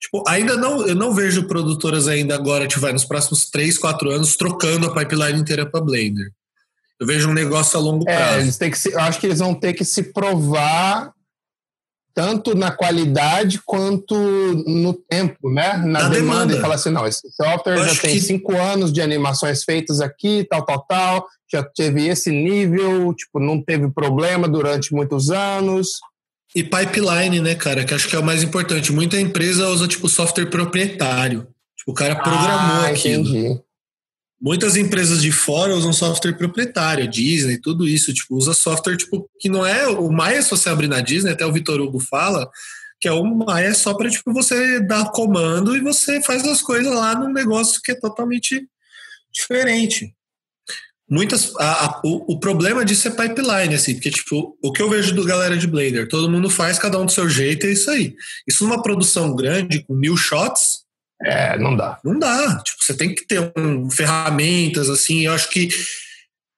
Tipo, 0.00 0.24
ainda 0.26 0.56
não, 0.56 0.86
eu 0.86 0.94
não 0.94 1.12
vejo 1.12 1.46
produtoras 1.46 2.08
ainda 2.08 2.34
agora, 2.34 2.66
tipo, 2.66 2.80
vai 2.80 2.92
nos 2.92 3.04
próximos 3.04 3.50
3, 3.50 3.76
4 3.76 4.10
anos, 4.10 4.36
trocando 4.36 4.86
a 4.86 4.94
pipeline 4.94 5.40
inteira 5.40 5.68
para 5.68 5.84
Blender. 5.84 6.30
Eu 6.98 7.06
vejo 7.06 7.28
um 7.28 7.34
negócio 7.34 7.78
a 7.78 7.82
longo 7.82 8.08
é, 8.08 8.16
prazo. 8.16 8.38
É, 8.38 8.40
eles 8.40 8.56
têm 8.56 8.70
que 8.70 8.78
se, 8.78 8.92
eu 8.92 9.00
acho 9.00 9.18
que 9.18 9.26
eles 9.26 9.38
vão 9.40 9.54
ter 9.54 9.72
que 9.72 9.84
se 9.84 10.04
provar 10.12 11.12
tanto 12.20 12.54
na 12.54 12.70
qualidade 12.70 13.58
quanto 13.64 14.14
no 14.66 14.92
tempo, 14.92 15.50
né? 15.50 15.78
Na, 15.78 16.02
na 16.02 16.08
demanda. 16.10 16.10
demanda. 16.10 16.56
E 16.56 16.60
falar 16.60 16.74
assim, 16.74 16.90
não, 16.90 17.06
esse 17.06 17.26
software 17.30 17.78
já 17.78 17.98
tem 17.98 18.12
que... 18.12 18.20
cinco 18.20 18.54
anos 18.54 18.92
de 18.92 19.00
animações 19.00 19.64
feitas 19.64 20.02
aqui, 20.02 20.46
tal, 20.50 20.62
tal, 20.62 20.84
tal, 20.86 21.26
já 21.50 21.62
teve 21.62 22.06
esse 22.08 22.30
nível, 22.30 23.14
tipo, 23.14 23.40
não 23.40 23.62
teve 23.62 23.88
problema 23.90 24.46
durante 24.46 24.92
muitos 24.92 25.30
anos. 25.30 25.98
E 26.54 26.62
pipeline, 26.62 27.40
né, 27.40 27.54
cara, 27.54 27.86
que 27.86 27.94
acho 27.94 28.06
que 28.06 28.14
é 28.14 28.18
o 28.18 28.24
mais 28.24 28.42
importante. 28.42 28.92
Muita 28.92 29.18
empresa 29.18 29.68
usa, 29.68 29.88
tipo, 29.88 30.06
software 30.06 30.50
proprietário. 30.50 31.46
Tipo, 31.74 31.92
o 31.92 31.94
cara 31.94 32.16
programou 32.16 32.84
ah, 32.84 32.88
aquilo. 32.88 33.22
Entendi. 33.22 33.60
Muitas 34.40 34.74
empresas 34.74 35.20
de 35.20 35.30
fora 35.30 35.74
usam 35.74 35.92
software 35.92 36.32
proprietário, 36.32 37.06
Disney, 37.06 37.58
tudo 37.58 37.86
isso, 37.86 38.12
tipo, 38.14 38.36
usa 38.36 38.54
software 38.54 38.96
tipo 38.96 39.28
que 39.38 39.50
não 39.50 39.66
é 39.66 39.86
o 39.86 40.10
Maia 40.10 40.40
se 40.40 40.50
você 40.50 40.70
abrir 40.70 40.88
na 40.88 41.00
Disney, 41.00 41.32
até 41.32 41.44
o 41.44 41.52
Vitor 41.52 41.78
Hugo 41.78 42.00
fala, 42.00 42.48
que 42.98 43.06
é 43.06 43.12
o 43.12 43.22
Maia 43.22 43.74
só 43.74 43.92
para 43.92 44.08
tipo 44.08 44.32
você 44.32 44.80
dar 44.80 45.10
comando 45.10 45.76
e 45.76 45.80
você 45.80 46.22
faz 46.22 46.46
as 46.46 46.62
coisas 46.62 46.92
lá 46.92 47.14
num 47.14 47.32
negócio 47.32 47.82
que 47.84 47.92
é 47.92 47.94
totalmente 47.94 48.66
diferente. 49.30 50.14
Muitas 51.08 51.54
a, 51.56 51.86
a, 51.86 52.00
o, 52.04 52.34
o, 52.34 52.40
problema 52.40 52.84
disso 52.84 53.08
é 53.08 53.10
pipeline 53.10 53.74
assim, 53.74 53.94
porque 53.94 54.10
tipo, 54.10 54.56
o 54.62 54.72
que 54.72 54.80
eu 54.80 54.88
vejo 54.88 55.12
do 55.12 55.24
galera 55.24 55.56
de 55.56 55.66
Blender, 55.66 56.08
todo 56.08 56.30
mundo 56.30 56.48
faz 56.48 56.78
cada 56.78 56.98
um 56.98 57.04
do 57.04 57.12
seu 57.12 57.28
jeito, 57.28 57.66
é 57.66 57.72
isso 57.72 57.90
aí. 57.90 58.14
Isso 58.48 58.64
numa 58.64 58.80
produção 58.80 59.34
grande 59.34 59.84
com 59.84 59.92
mil 59.92 60.16
shots, 60.16 60.84
É, 61.22 61.58
não 61.58 61.76
dá. 61.76 61.98
Não 62.04 62.18
dá. 62.18 62.60
Tipo, 62.62 62.82
você 62.82 62.96
tem 62.96 63.14
que 63.14 63.26
ter 63.26 63.52
um, 63.56 63.90
ferramentas, 63.90 64.88
assim. 64.88 65.26
Eu 65.26 65.32
acho 65.32 65.50
que 65.50 65.68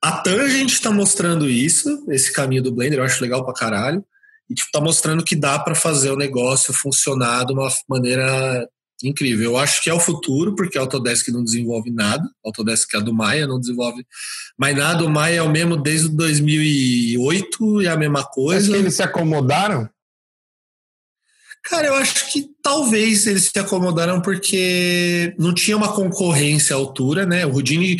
a 0.02 0.12
Tangent 0.12 0.72
está 0.72 0.90
mostrando 0.90 1.48
isso, 1.48 2.04
esse 2.10 2.32
caminho 2.32 2.62
do 2.62 2.72
Blender, 2.72 2.98
eu 2.98 3.04
acho 3.04 3.22
legal 3.22 3.44
pra 3.44 3.54
caralho. 3.54 4.04
E, 4.48 4.54
tipo, 4.54 4.70
tá 4.72 4.80
mostrando 4.80 5.24
que 5.24 5.36
dá 5.36 5.58
para 5.58 5.74
fazer 5.74 6.10
o 6.10 6.16
negócio 6.16 6.72
funcionar 6.74 7.44
de 7.44 7.52
uma 7.52 7.68
maneira 7.88 8.68
incrível. 9.02 9.52
Eu 9.52 9.58
acho 9.58 9.82
que 9.82 9.90
é 9.90 9.94
o 9.94 10.00
futuro, 10.00 10.54
porque 10.54 10.78
a 10.78 10.80
Autodesk 10.80 11.28
não 11.28 11.42
desenvolve 11.42 11.90
nada. 11.90 12.22
A 12.22 12.48
Autodesk, 12.48 12.92
é 12.94 12.98
a 12.98 13.00
do 13.00 13.14
Maia, 13.14 13.46
não 13.46 13.58
desenvolve 13.58 14.04
mais 14.58 14.76
nada. 14.76 15.04
O 15.04 15.10
Maia 15.10 15.36
é 15.36 15.42
o 15.42 15.50
mesmo 15.50 15.76
desde 15.76 16.08
2008 16.10 17.82
e 17.82 17.88
a 17.88 17.96
mesma 17.96 18.24
coisa. 18.24 18.60
Acho 18.60 18.72
que 18.72 18.78
eles 18.78 18.94
se 18.94 19.02
acomodaram? 19.02 19.88
Cara, 21.64 21.86
eu 21.86 21.94
acho 21.94 22.30
que 22.30 22.48
talvez 22.62 23.26
eles 23.26 23.44
se 23.44 23.58
acomodaram 23.58 24.20
porque 24.20 25.34
não 25.38 25.54
tinha 25.54 25.76
uma 25.76 25.92
concorrência 25.92 26.74
à 26.74 26.78
altura, 26.78 27.24
né? 27.24 27.46
O 27.46 27.52
Houdini, 27.52 27.96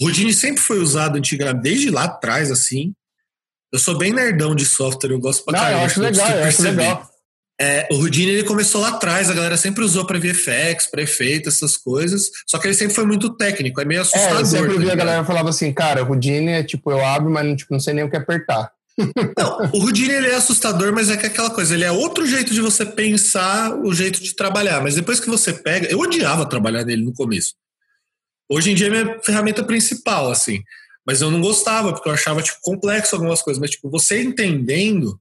o 0.00 0.06
Houdini 0.06 0.32
sempre 0.32 0.62
foi 0.62 0.78
usado 0.78 1.18
antigamente, 1.18 1.62
desde 1.62 1.90
lá 1.90 2.04
atrás, 2.04 2.50
assim. 2.50 2.92
Eu 3.72 3.78
sou 3.78 3.96
bem 3.96 4.12
nerdão 4.12 4.54
de 4.54 4.64
software, 4.64 5.12
eu 5.12 5.18
gosto 5.18 5.44
pra 5.44 5.58
caramba. 5.58 5.80
Eu 5.80 5.86
acho 5.86 6.00
legal, 6.00 6.30
eu 6.30 6.44
acho 6.44 6.62
legal. 6.62 7.12
É, 7.60 7.86
o 7.92 7.96
Houdini 7.96 8.32
ele 8.32 8.44
começou 8.44 8.80
lá 8.80 8.88
atrás, 8.88 9.30
a 9.30 9.34
galera 9.34 9.56
sempre 9.56 9.84
usou 9.84 10.06
para 10.06 10.18
VFX, 10.18 10.86
para 10.90 11.02
efeito, 11.02 11.48
essas 11.48 11.76
coisas. 11.76 12.30
Só 12.46 12.58
que 12.58 12.66
ele 12.66 12.74
sempre 12.74 12.94
foi 12.94 13.04
muito 13.04 13.36
técnico, 13.36 13.80
é 13.80 13.84
meio 13.84 14.00
assustador. 14.00 14.38
É, 14.38 14.40
eu 14.40 14.46
sempre 14.46 14.78
vi 14.78 14.86
tá 14.86 14.92
a 14.92 14.96
galera 14.96 15.24
falava 15.24 15.50
assim, 15.50 15.72
cara, 15.72 16.02
o 16.02 16.08
Houdini 16.08 16.50
é 16.50 16.62
tipo, 16.64 16.90
eu 16.90 17.04
abro, 17.04 17.30
mas 17.30 17.56
tipo, 17.56 17.72
não 17.72 17.80
sei 17.80 17.94
nem 17.94 18.04
o 18.04 18.10
que 18.10 18.16
apertar. 18.16 18.72
Não, 19.38 19.70
o 19.72 19.84
Houdini 19.84 20.12
ele 20.12 20.28
é 20.28 20.34
assustador, 20.34 20.92
mas 20.92 21.08
é 21.10 21.14
é 21.14 21.26
aquela 21.26 21.50
coisa, 21.50 21.74
ele 21.74 21.84
é 21.84 21.90
outro 21.90 22.26
jeito 22.26 22.52
de 22.52 22.60
você 22.60 22.84
pensar 22.84 23.74
o 23.74 23.92
jeito 23.94 24.22
de 24.22 24.34
trabalhar. 24.34 24.82
Mas 24.82 24.94
depois 24.94 25.20
que 25.20 25.30
você 25.30 25.52
pega, 25.52 25.88
eu 25.90 25.98
odiava 25.98 26.48
trabalhar 26.48 26.84
nele 26.84 27.04
no 27.04 27.12
começo. 27.12 27.54
Hoje 28.48 28.70
em 28.70 28.74
dia 28.74 28.88
é 28.88 28.90
minha 28.90 29.20
ferramenta 29.22 29.64
principal, 29.64 30.30
assim. 30.30 30.62
Mas 31.06 31.20
eu 31.20 31.30
não 31.30 31.40
gostava, 31.40 31.92
porque 31.92 32.08
eu 32.08 32.12
achava 32.12 32.42
tipo, 32.42 32.58
complexo 32.60 33.14
algumas 33.14 33.42
coisas. 33.42 33.60
Mas 33.60 33.70
tipo, 33.70 33.90
você 33.90 34.22
entendendo, 34.22 35.18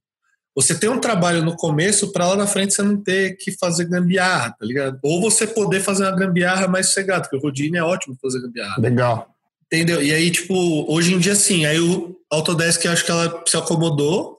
você 0.55 0.77
tem 0.77 0.89
um 0.89 0.99
trabalho 0.99 1.43
no 1.43 1.55
começo 1.55 2.11
para 2.11 2.27
lá 2.27 2.35
na 2.35 2.47
frente 2.47 2.73
você 2.73 2.81
não 2.81 3.01
ter 3.01 3.37
que 3.37 3.53
fazer 3.57 3.85
gambiarra, 3.85 4.51
tá 4.51 4.65
ligado? 4.65 4.99
Ou 5.01 5.21
você 5.21 5.47
poder 5.47 5.79
fazer 5.79 6.03
uma 6.03 6.15
gambiarra 6.15 6.67
mais 6.67 6.87
sossegada, 6.87 7.21
porque 7.21 7.37
o 7.37 7.39
Houdini 7.39 7.77
é 7.77 7.83
ótimo 7.83 8.17
fazer 8.21 8.41
gambiarra. 8.41 8.81
Legal. 8.81 9.30
Entendeu? 9.71 10.03
E 10.03 10.11
aí, 10.11 10.29
tipo, 10.29 10.53
hoje 10.91 11.13
em 11.13 11.19
dia, 11.19 11.33
sim, 11.33 11.65
aí 11.65 11.79
o 11.79 12.13
Autodesk, 12.29 12.85
acho 12.85 13.05
que 13.05 13.11
ela 13.11 13.41
se 13.47 13.55
acomodou. 13.55 14.37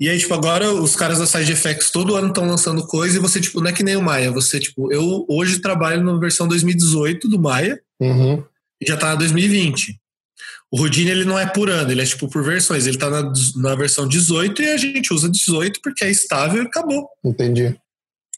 E 0.00 0.08
aí, 0.08 0.18
tipo, 0.18 0.34
agora 0.34 0.72
os 0.72 0.96
caras 0.96 1.18
da 1.18 1.26
Side 1.26 1.52
Effects 1.52 1.90
todo 1.90 2.16
ano 2.16 2.28
estão 2.28 2.44
lançando 2.44 2.84
coisa 2.86 3.16
e 3.16 3.20
você, 3.20 3.40
tipo, 3.40 3.60
não 3.60 3.70
é 3.70 3.72
que 3.72 3.84
nem 3.84 3.96
o 3.96 4.02
Maia. 4.02 4.32
Você, 4.32 4.58
tipo, 4.58 4.92
eu 4.92 5.24
hoje 5.28 5.60
trabalho 5.60 6.02
na 6.02 6.18
versão 6.18 6.48
2018 6.48 7.28
do 7.28 7.38
Maia 7.38 7.80
uhum. 8.00 8.42
e 8.80 8.86
já 8.86 8.96
tá 8.96 9.10
na 9.10 9.14
2020. 9.14 9.96
O 10.70 10.80
Houdini, 10.80 11.10
ele 11.10 11.24
não 11.24 11.38
é 11.38 11.46
por 11.46 11.70
ano, 11.70 11.90
ele 11.90 12.02
é, 12.02 12.04
tipo, 12.04 12.28
por 12.28 12.44
versões. 12.44 12.86
Ele 12.86 12.98
tá 12.98 13.08
na, 13.08 13.32
na 13.56 13.74
versão 13.76 14.06
18 14.06 14.60
e 14.60 14.70
a 14.70 14.76
gente 14.76 15.14
usa 15.14 15.28
18 15.28 15.80
porque 15.82 16.04
é 16.04 16.10
estável 16.10 16.62
e 16.62 16.66
acabou. 16.66 17.08
Entendi. 17.24 17.76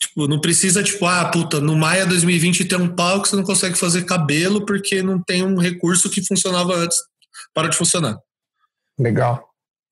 Tipo, 0.01 0.27
não 0.27 0.41
precisa, 0.41 0.83
tipo, 0.83 1.05
ah, 1.05 1.27
puta, 1.27 1.61
no 1.61 1.77
Maia 1.77 2.07
2020 2.07 2.65
tem 2.65 2.79
um 2.79 2.89
pau 2.89 3.21
que 3.21 3.29
você 3.29 3.37
não 3.37 3.43
consegue 3.43 3.77
fazer 3.77 4.07
cabelo 4.07 4.65
porque 4.65 5.03
não 5.03 5.23
tem 5.23 5.45
um 5.45 5.59
recurso 5.59 6.09
que 6.09 6.27
funcionava 6.27 6.75
antes, 6.75 6.97
para 7.53 7.69
de 7.69 7.77
funcionar. 7.77 8.19
Legal. 8.99 9.47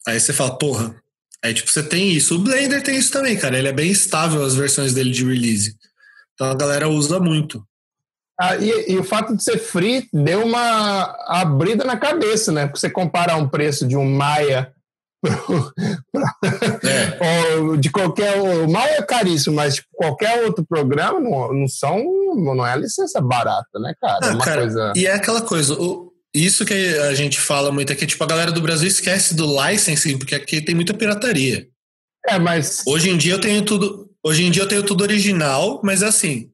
Aí 0.06 0.18
você 0.18 0.32
fala, 0.32 0.56
porra. 0.56 0.94
Aí, 1.44 1.52
tipo, 1.52 1.70
você 1.70 1.82
tem 1.82 2.10
isso. 2.10 2.34
O 2.34 2.38
Blender 2.38 2.82
tem 2.82 2.96
isso 2.96 3.12
também, 3.12 3.36
cara. 3.36 3.58
Ele 3.58 3.68
é 3.68 3.72
bem 3.72 3.90
estável 3.90 4.42
as 4.42 4.54
versões 4.54 4.94
dele 4.94 5.10
de 5.10 5.24
release. 5.24 5.76
Então 6.34 6.50
a 6.50 6.54
galera 6.54 6.88
usa 6.88 7.20
muito. 7.20 7.62
Ah, 8.40 8.56
e, 8.56 8.92
e, 8.92 8.96
o 8.96 9.04
fato 9.04 9.36
de 9.36 9.42
ser 9.42 9.58
free 9.58 10.08
deu 10.12 10.44
uma 10.44 11.02
abrida 11.26 11.84
na 11.84 11.96
cabeça, 11.96 12.52
né? 12.52 12.66
Porque 12.66 12.78
você 12.78 12.88
comparar 12.88 13.36
um 13.36 13.48
preço 13.48 13.86
de 13.86 13.96
um 13.96 14.08
Maia 14.08 14.72
é. 17.20 17.76
de 17.78 17.90
qualquer 17.90 18.40
o 18.40 18.70
mal 18.70 18.87
é 18.87 19.02
caríssimo, 19.02 19.57
mas 19.57 19.76
tipo, 19.76 19.88
qualquer 19.94 20.44
outro 20.44 20.64
programa 20.64 21.18
não, 21.18 21.52
não 21.52 21.68
são 21.68 22.04
não 22.37 22.66
é 22.66 22.76
licença 22.76 23.20
barata, 23.20 23.78
né, 23.81 23.94
cara? 24.00 24.26
é 24.26 24.31
uma 24.31 24.44
cara, 24.44 24.61
coisa... 24.62 24.92
E 24.94 25.07
é 25.07 25.12
aquela 25.12 25.42
coisa, 25.42 25.74
o, 25.74 26.12
isso 26.35 26.64
que 26.64 26.74
a 26.74 27.14
gente 27.14 27.40
fala 27.40 27.72
muito 27.72 27.92
aqui, 27.92 28.07
tipo, 28.07 28.22
a 28.22 28.26
galera 28.26 28.52
do 28.52 28.61
Brasil 28.61 28.88
esquece 28.88 29.35
do 29.35 29.46
licensing, 29.46 30.18
porque 30.18 30.35
aqui 30.35 30.61
tem 30.61 30.74
muita 30.74 30.94
pirataria. 30.94 31.66
É, 32.26 32.38
mas 32.38 32.83
hoje 32.87 33.11
em 33.11 33.16
dia 33.16 33.33
eu 33.33 33.40
tenho 33.40 33.62
tudo, 33.62 34.11
hoje 34.24 34.44
em 34.44 34.50
dia 34.50 34.62
eu 34.62 34.68
tenho 34.68 34.83
tudo 34.83 35.02
original, 35.02 35.81
mas 35.83 36.02
assim, 36.02 36.50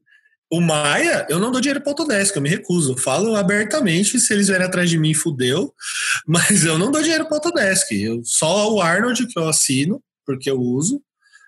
o 0.51 0.61
Maia, 0.61 1.25
eu 1.29 1.39
não 1.39 1.51
dou 1.51 1.59
dinheiro 1.59 1.81
para 1.81 1.91
Autodesk, 1.91 2.35
eu 2.35 2.41
me 2.41 2.49
recuso. 2.49 2.93
Eu 2.93 2.97
falo 2.97 3.35
abertamente, 3.35 4.19
se 4.19 4.33
eles 4.33 4.47
vierem 4.47 4.65
atrás 4.65 4.89
de 4.89 4.97
mim, 4.97 5.13
fudeu. 5.13 5.73
Mas 6.27 6.63
eu 6.63 6.77
não 6.77 6.91
dou 6.91 7.01
dinheiro 7.01 7.25
para 7.25 7.37
Autodesk. 7.37 7.91
Eu, 7.91 8.21
só 8.23 8.71
o 8.71 8.81
Arnold 8.81 9.25
que 9.27 9.39
eu 9.39 9.47
assino, 9.47 10.01
porque 10.25 10.49
eu 10.49 10.59
uso. 10.59 11.01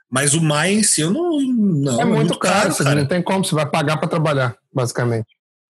Mas 0.09 0.33
o 0.33 0.41
Maia 0.41 0.73
em 0.73 0.83
si, 0.83 1.01
eu 1.01 1.11
não. 1.11 1.39
não 1.41 1.99
é, 1.99 2.01
é 2.01 2.05
muito, 2.05 2.19
muito 2.19 2.39
caro, 2.39 2.71
caro 2.71 2.83
cara. 2.83 3.01
Não 3.01 3.07
tem 3.07 3.21
como, 3.21 3.43
você 3.43 3.53
vai 3.53 3.69
pagar 3.69 3.97
para 3.97 4.07
trabalhar, 4.07 4.55
basicamente. 4.73 5.27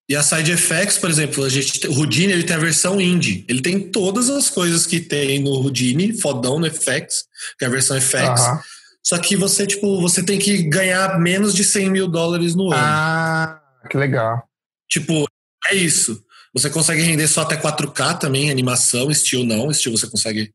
E 0.09 0.15
a 0.15 0.23
Side 0.23 0.51
Effects, 0.51 0.97
por 0.97 1.09
exemplo, 1.09 1.43
a 1.43 1.49
gente, 1.49 1.85
o 1.87 1.91
Houdini 1.91 2.31
ele 2.31 2.43
tem 2.43 2.55
a 2.55 2.59
versão 2.59 3.01
indie. 3.01 3.43
Ele 3.49 3.61
tem 3.61 3.79
todas 3.91 4.29
as 4.29 4.49
coisas 4.49 4.85
que 4.85 5.01
tem 5.01 5.39
no 5.39 5.49
Houdini, 5.49 6.17
fodão 6.21 6.59
no 6.59 6.71
FX, 6.71 7.25
que 7.59 7.65
é 7.65 7.67
a 7.67 7.71
versão 7.71 7.99
FX. 7.99 8.13
Uh 8.15 8.23
-huh. 8.23 8.59
Só 9.07 9.17
que 9.17 9.37
você, 9.37 9.65
tipo, 9.65 10.01
você 10.01 10.21
tem 10.21 10.37
que 10.37 10.63
ganhar 10.63 11.17
menos 11.17 11.55
de 11.55 11.63
100 11.63 11.89
mil 11.89 12.09
dólares 12.09 12.55
no 12.55 12.73
ano. 12.73 12.75
Ah, 12.75 13.61
que 13.89 13.95
legal. 13.95 14.43
Tipo, 14.89 15.25
é 15.71 15.75
isso. 15.75 16.21
Você 16.53 16.69
consegue 16.69 17.01
render 17.03 17.25
só 17.29 17.43
até 17.43 17.55
4K 17.55 18.19
também, 18.19 18.51
animação, 18.51 19.09
estilo 19.09 19.45
não, 19.45 19.71
estilo 19.71 19.97
você 19.97 20.09
consegue. 20.09 20.51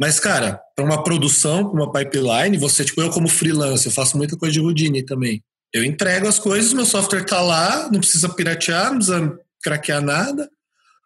Mas, 0.00 0.18
cara, 0.18 0.58
para 0.74 0.86
uma 0.86 1.04
produção, 1.04 1.68
para 1.68 1.82
uma 1.82 1.92
pipeline, 1.92 2.56
você, 2.56 2.82
tipo, 2.82 3.02
eu 3.02 3.10
como 3.10 3.28
freelancer, 3.28 3.88
eu 3.88 3.94
faço 3.94 4.16
muita 4.16 4.38
coisa 4.38 4.54
de 4.54 4.60
Houdini 4.60 5.04
também. 5.04 5.44
Eu 5.70 5.84
entrego 5.84 6.26
as 6.26 6.38
coisas, 6.38 6.72
meu 6.72 6.86
software 6.86 7.26
tá 7.26 7.42
lá, 7.42 7.90
não 7.92 8.00
precisa 8.00 8.26
piratear, 8.30 8.86
não 8.86 8.96
precisa 8.96 9.38
craquear 9.62 10.00
nada, 10.00 10.48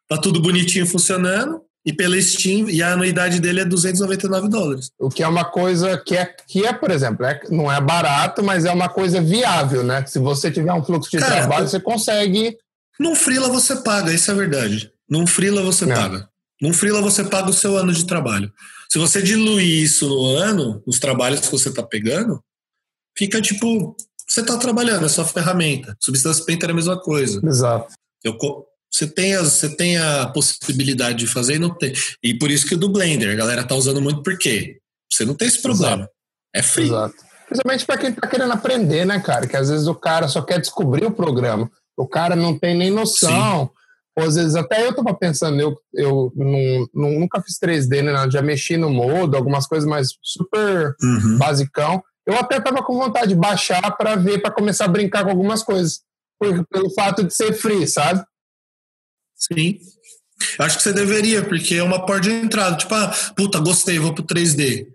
tá 0.08 0.18
tudo 0.18 0.40
bonitinho 0.40 0.86
funcionando. 0.86 1.65
E 1.86 1.92
pela 1.92 2.20
Steam, 2.20 2.68
e 2.68 2.82
a 2.82 2.94
anuidade 2.94 3.38
dele 3.38 3.60
é 3.60 3.64
299 3.64 4.48
dólares. 4.48 4.90
O 4.98 5.08
que 5.08 5.22
é 5.22 5.28
uma 5.28 5.44
coisa 5.44 5.96
que 5.96 6.16
é, 6.16 6.26
que 6.26 6.66
é 6.66 6.72
por 6.72 6.90
exemplo, 6.90 7.24
é, 7.24 7.40
não 7.48 7.70
é 7.70 7.80
barato, 7.80 8.42
mas 8.42 8.64
é 8.64 8.72
uma 8.72 8.88
coisa 8.88 9.22
viável, 9.22 9.84
né? 9.84 10.04
Se 10.04 10.18
você 10.18 10.50
tiver 10.50 10.72
um 10.72 10.84
fluxo 10.84 11.08
de 11.08 11.18
Cara, 11.18 11.36
trabalho, 11.36 11.68
você 11.68 11.78
consegue. 11.78 12.58
Num 12.98 13.14
Freela 13.14 13.48
você 13.48 13.76
paga, 13.76 14.12
isso 14.12 14.28
é 14.28 14.34
verdade. 14.34 14.90
Num 15.08 15.28
Freela 15.28 15.62
você 15.62 15.84
é. 15.84 15.94
paga. 15.94 16.28
Num 16.60 16.72
Freela 16.72 17.00
você 17.00 17.22
paga 17.22 17.50
o 17.50 17.52
seu 17.52 17.76
ano 17.76 17.92
de 17.92 18.04
trabalho. 18.04 18.52
Se 18.90 18.98
você 18.98 19.22
diluir 19.22 19.84
isso 19.84 20.08
no 20.08 20.26
ano, 20.36 20.82
nos 20.84 20.98
trabalhos 20.98 21.40
que 21.40 21.52
você 21.52 21.68
está 21.68 21.84
pegando, 21.84 22.42
fica 23.16 23.40
tipo. 23.40 23.96
Você 24.28 24.40
está 24.40 24.58
trabalhando, 24.58 25.06
é 25.06 25.08
sua 25.08 25.24
ferramenta. 25.24 25.96
Substância 26.00 26.44
Painter 26.44 26.70
é 26.70 26.72
a 26.72 26.74
mesma 26.74 27.00
coisa. 27.00 27.40
Exato. 27.46 27.94
Eu, 28.24 28.36
você 28.90 29.06
tem, 29.06 29.34
a, 29.34 29.42
você 29.42 29.68
tem 29.76 29.98
a 29.98 30.26
possibilidade 30.28 31.18
de 31.18 31.26
fazer 31.26 31.56
e 31.56 31.58
não 31.58 31.70
tem. 31.70 31.92
E 32.22 32.38
por 32.38 32.50
isso 32.50 32.66
que 32.66 32.74
o 32.74 32.78
do 32.78 32.88
Blender, 32.88 33.30
a 33.30 33.36
galera 33.36 33.64
tá 33.64 33.74
usando 33.74 34.00
muito 34.00 34.22
porque 34.22 34.78
você 35.10 35.24
não 35.24 35.34
tem 35.34 35.48
esse 35.48 35.60
problema. 35.60 35.96
Exato. 35.96 36.10
É 36.54 36.62
free. 36.62 36.86
Exato. 36.86 37.14
Principalmente 37.46 37.86
para 37.86 37.98
quem 37.98 38.12
tá 38.12 38.26
querendo 38.26 38.52
aprender, 38.52 39.04
né, 39.04 39.20
cara? 39.20 39.46
Que 39.46 39.56
às 39.56 39.70
vezes 39.70 39.86
o 39.86 39.94
cara 39.94 40.26
só 40.28 40.42
quer 40.42 40.60
descobrir 40.60 41.04
o 41.04 41.12
programa. 41.12 41.70
O 41.96 42.06
cara 42.06 42.34
não 42.34 42.58
tem 42.58 42.76
nem 42.76 42.90
noção. 42.90 43.70
Ou 44.18 44.24
às 44.24 44.34
vezes 44.34 44.56
até 44.56 44.86
eu 44.86 44.94
tava 44.94 45.14
pensando, 45.14 45.60
eu, 45.60 45.78
eu 45.94 46.32
não, 46.34 46.88
não, 46.94 47.20
nunca 47.20 47.40
fiz 47.42 47.58
3D, 47.60 48.02
né? 48.02 48.30
Já 48.30 48.40
mexi 48.40 48.76
no 48.76 48.90
modo, 48.90 49.36
algumas 49.36 49.66
coisas 49.66 49.88
mais 49.88 50.08
super 50.22 50.94
uhum. 51.00 51.38
basicão. 51.38 52.02
Eu 52.26 52.34
até 52.36 52.58
tava 52.58 52.82
com 52.82 52.98
vontade 52.98 53.28
de 53.28 53.36
baixar 53.36 53.96
para 53.96 54.16
ver, 54.16 54.40
para 54.40 54.50
começar 54.50 54.86
a 54.86 54.88
brincar 54.88 55.22
com 55.22 55.30
algumas 55.30 55.62
coisas. 55.62 56.00
Por, 56.38 56.66
pelo 56.66 56.90
fato 56.92 57.22
de 57.22 57.34
ser 57.34 57.52
free, 57.52 57.86
sabe? 57.86 58.22
Sim. 59.36 59.78
Acho 60.58 60.76
que 60.76 60.82
você 60.82 60.92
deveria, 60.92 61.42
porque 61.44 61.74
é 61.74 61.82
uma 61.82 62.04
porta 62.04 62.28
de 62.28 62.30
entrada. 62.30 62.76
Tipo, 62.76 62.94
ah, 62.94 63.08
puta, 63.36 63.58
gostei, 63.58 63.98
vou 63.98 64.14
pro 64.14 64.24
3D. 64.24 64.86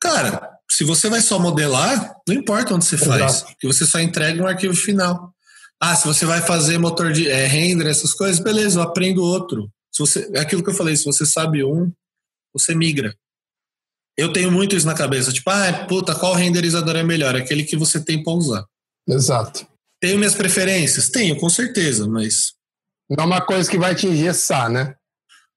Cara, 0.00 0.56
se 0.70 0.84
você 0.84 1.08
vai 1.08 1.20
só 1.20 1.38
modelar, 1.38 2.16
não 2.26 2.34
importa 2.34 2.74
onde 2.74 2.84
você 2.84 2.98
faz, 2.98 3.42
porque 3.42 3.66
você 3.66 3.86
só 3.86 4.00
entrega 4.00 4.42
um 4.42 4.46
arquivo 4.46 4.74
final. 4.74 5.32
Ah, 5.80 5.94
se 5.94 6.06
você 6.06 6.24
vai 6.24 6.40
fazer 6.40 6.78
motor 6.78 7.12
de 7.12 7.28
é, 7.28 7.46
render, 7.46 7.86
essas 7.86 8.12
coisas, 8.14 8.42
beleza, 8.42 8.78
eu 8.78 8.82
aprendo 8.82 9.22
outro. 9.22 9.70
Se 9.92 10.00
você, 10.00 10.30
é 10.34 10.40
aquilo 10.40 10.62
que 10.62 10.70
eu 10.70 10.74
falei, 10.74 10.96
se 10.96 11.04
você 11.04 11.24
sabe 11.24 11.64
um, 11.64 11.92
você 12.52 12.74
migra. 12.74 13.14
Eu 14.16 14.32
tenho 14.32 14.50
muito 14.50 14.74
isso 14.74 14.86
na 14.86 14.94
cabeça, 14.94 15.32
tipo, 15.32 15.48
ah, 15.50 15.84
puta, 15.86 16.14
qual 16.14 16.34
renderizador 16.34 16.96
é 16.96 17.02
melhor? 17.02 17.36
Aquele 17.36 17.64
que 17.64 17.76
você 17.76 18.02
tem 18.02 18.22
para 18.22 18.32
usar. 18.32 18.64
Exato. 19.06 19.66
Tenho 20.00 20.18
minhas 20.18 20.34
preferências? 20.34 21.08
Tenho, 21.08 21.36
com 21.38 21.48
certeza, 21.50 22.08
mas 22.08 22.55
não 23.10 23.24
é 23.24 23.26
uma 23.26 23.40
coisa 23.40 23.70
que 23.70 23.78
vai 23.78 23.94
te 23.94 24.06
engessar, 24.06 24.70
né? 24.70 24.94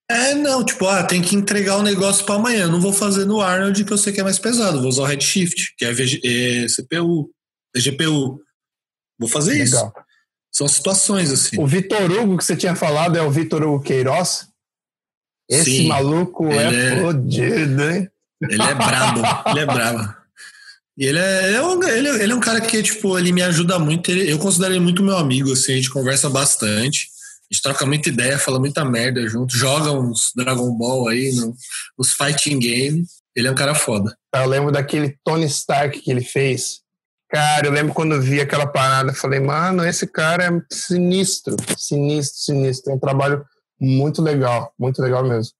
É, 0.10 0.34
não, 0.34 0.66
tipo, 0.66 0.88
ah, 0.88 1.04
tem 1.04 1.22
que 1.22 1.36
entregar 1.36 1.78
o 1.78 1.80
um 1.80 1.84
negócio 1.84 2.26
para 2.26 2.36
amanhã. 2.36 2.68
Não 2.68 2.82
vou 2.82 2.92
fazer 2.92 3.26
no 3.26 3.42
Arnold 3.42 3.84
que 3.84 3.94
eu 3.94 3.98
sei 3.98 4.12
que 4.12 4.20
é 4.20 4.24
mais 4.24 4.40
pesado. 4.40 4.80
Vou 4.80 4.90
usar 4.90 5.04
o 5.04 5.06
Redshift, 5.06 5.76
que 5.78 5.86
é, 5.86 5.94
VG, 5.94 6.22
é 6.24 6.66
CPU, 6.68 7.30
é 7.76 7.80
GPU. 7.80 8.40
Vou 9.20 9.30
fazer 9.30 9.52
Legal. 9.52 9.66
isso. 9.66 9.94
São 10.52 10.68
situações 10.68 11.32
assim. 11.32 11.62
O 11.62 11.68
Vitor 11.68 12.12
Hugo 12.12 12.38
que 12.38 12.44
você 12.44 12.56
tinha 12.56 12.76
falado 12.76 13.18
é 13.18 13.22
o 13.22 13.30
Vitor 13.30 13.62
Hugo 13.62 13.84
Queiroz? 13.84 14.48
Esse 15.48 15.78
Sim, 15.78 15.88
maluco 15.88 16.48
é, 16.48 16.94
é 16.94 17.02
fodido, 17.02 17.84
hein? 17.84 18.10
Ele 18.42 18.62
é 18.62 18.76
brabo, 18.76 19.22
ele 19.52 19.60
é 19.60 19.66
brabo. 19.66 20.16
E 20.98 21.06
ele 21.06 21.20
é, 21.20 21.48
ele 21.48 21.56
é, 21.56 21.64
um, 21.64 21.84
ele, 21.84 22.10
ele, 22.10 22.34
é, 22.34 22.36
um 22.36 22.40
cara 22.40 22.60
que, 22.60 22.82
tipo, 22.84 23.18
ele 23.18 23.32
me 23.32 23.42
ajuda 23.42 23.80
muito. 23.80 24.10
Ele, 24.12 24.32
eu 24.32 24.38
considero 24.38 24.74
ele 24.74 24.80
muito 24.80 25.04
meu 25.04 25.18
amigo, 25.18 25.52
assim, 25.54 25.74
a 25.74 25.76
gente 25.76 25.90
conversa 25.90 26.30
bastante. 26.30 27.10
A 27.52 27.56
gente 27.56 27.64
troca 27.64 27.86
muita 27.86 28.10
ideia, 28.10 28.38
fala 28.38 28.60
muita 28.60 28.86
merda 28.86 29.28
junto, 29.28 29.58
joga 29.58 29.92
uns 29.92 30.32
Dragon 30.36 30.72
Ball 30.78 31.08
aí, 31.08 31.32
no, 31.36 31.56
nos 31.98 32.14
fighting 32.14 32.60
game. 32.60 33.04
Ele 33.36 33.48
é 33.48 33.52
um 33.52 33.56
cara 33.56 33.74
foda. 33.74 34.16
Eu 34.36 34.46
lembro 34.46 34.72
daquele 34.72 35.18
Tony 35.24 35.46
Stark 35.46 36.00
que 36.00 36.12
ele 36.12 36.24
fez. 36.24 36.82
Cara, 37.32 37.68
eu 37.68 37.72
lembro 37.72 37.94
quando 37.94 38.16
eu 38.16 38.22
vi 38.22 38.42
aquela 38.42 38.68
parada, 38.68 39.14
falei, 39.14 39.40
mano, 39.40 39.86
esse 39.86 40.06
cara 40.08 40.46
é 40.46 40.76
sinistro, 40.76 41.56
sinistro, 41.78 42.40
sinistro. 42.40 42.92
É 42.92 42.96
um 42.96 43.00
trabalho 43.00 43.44
muito 43.80 44.22
legal, 44.22 44.74
muito 44.78 45.02
legal 45.02 45.24
mesmo. 45.24 45.54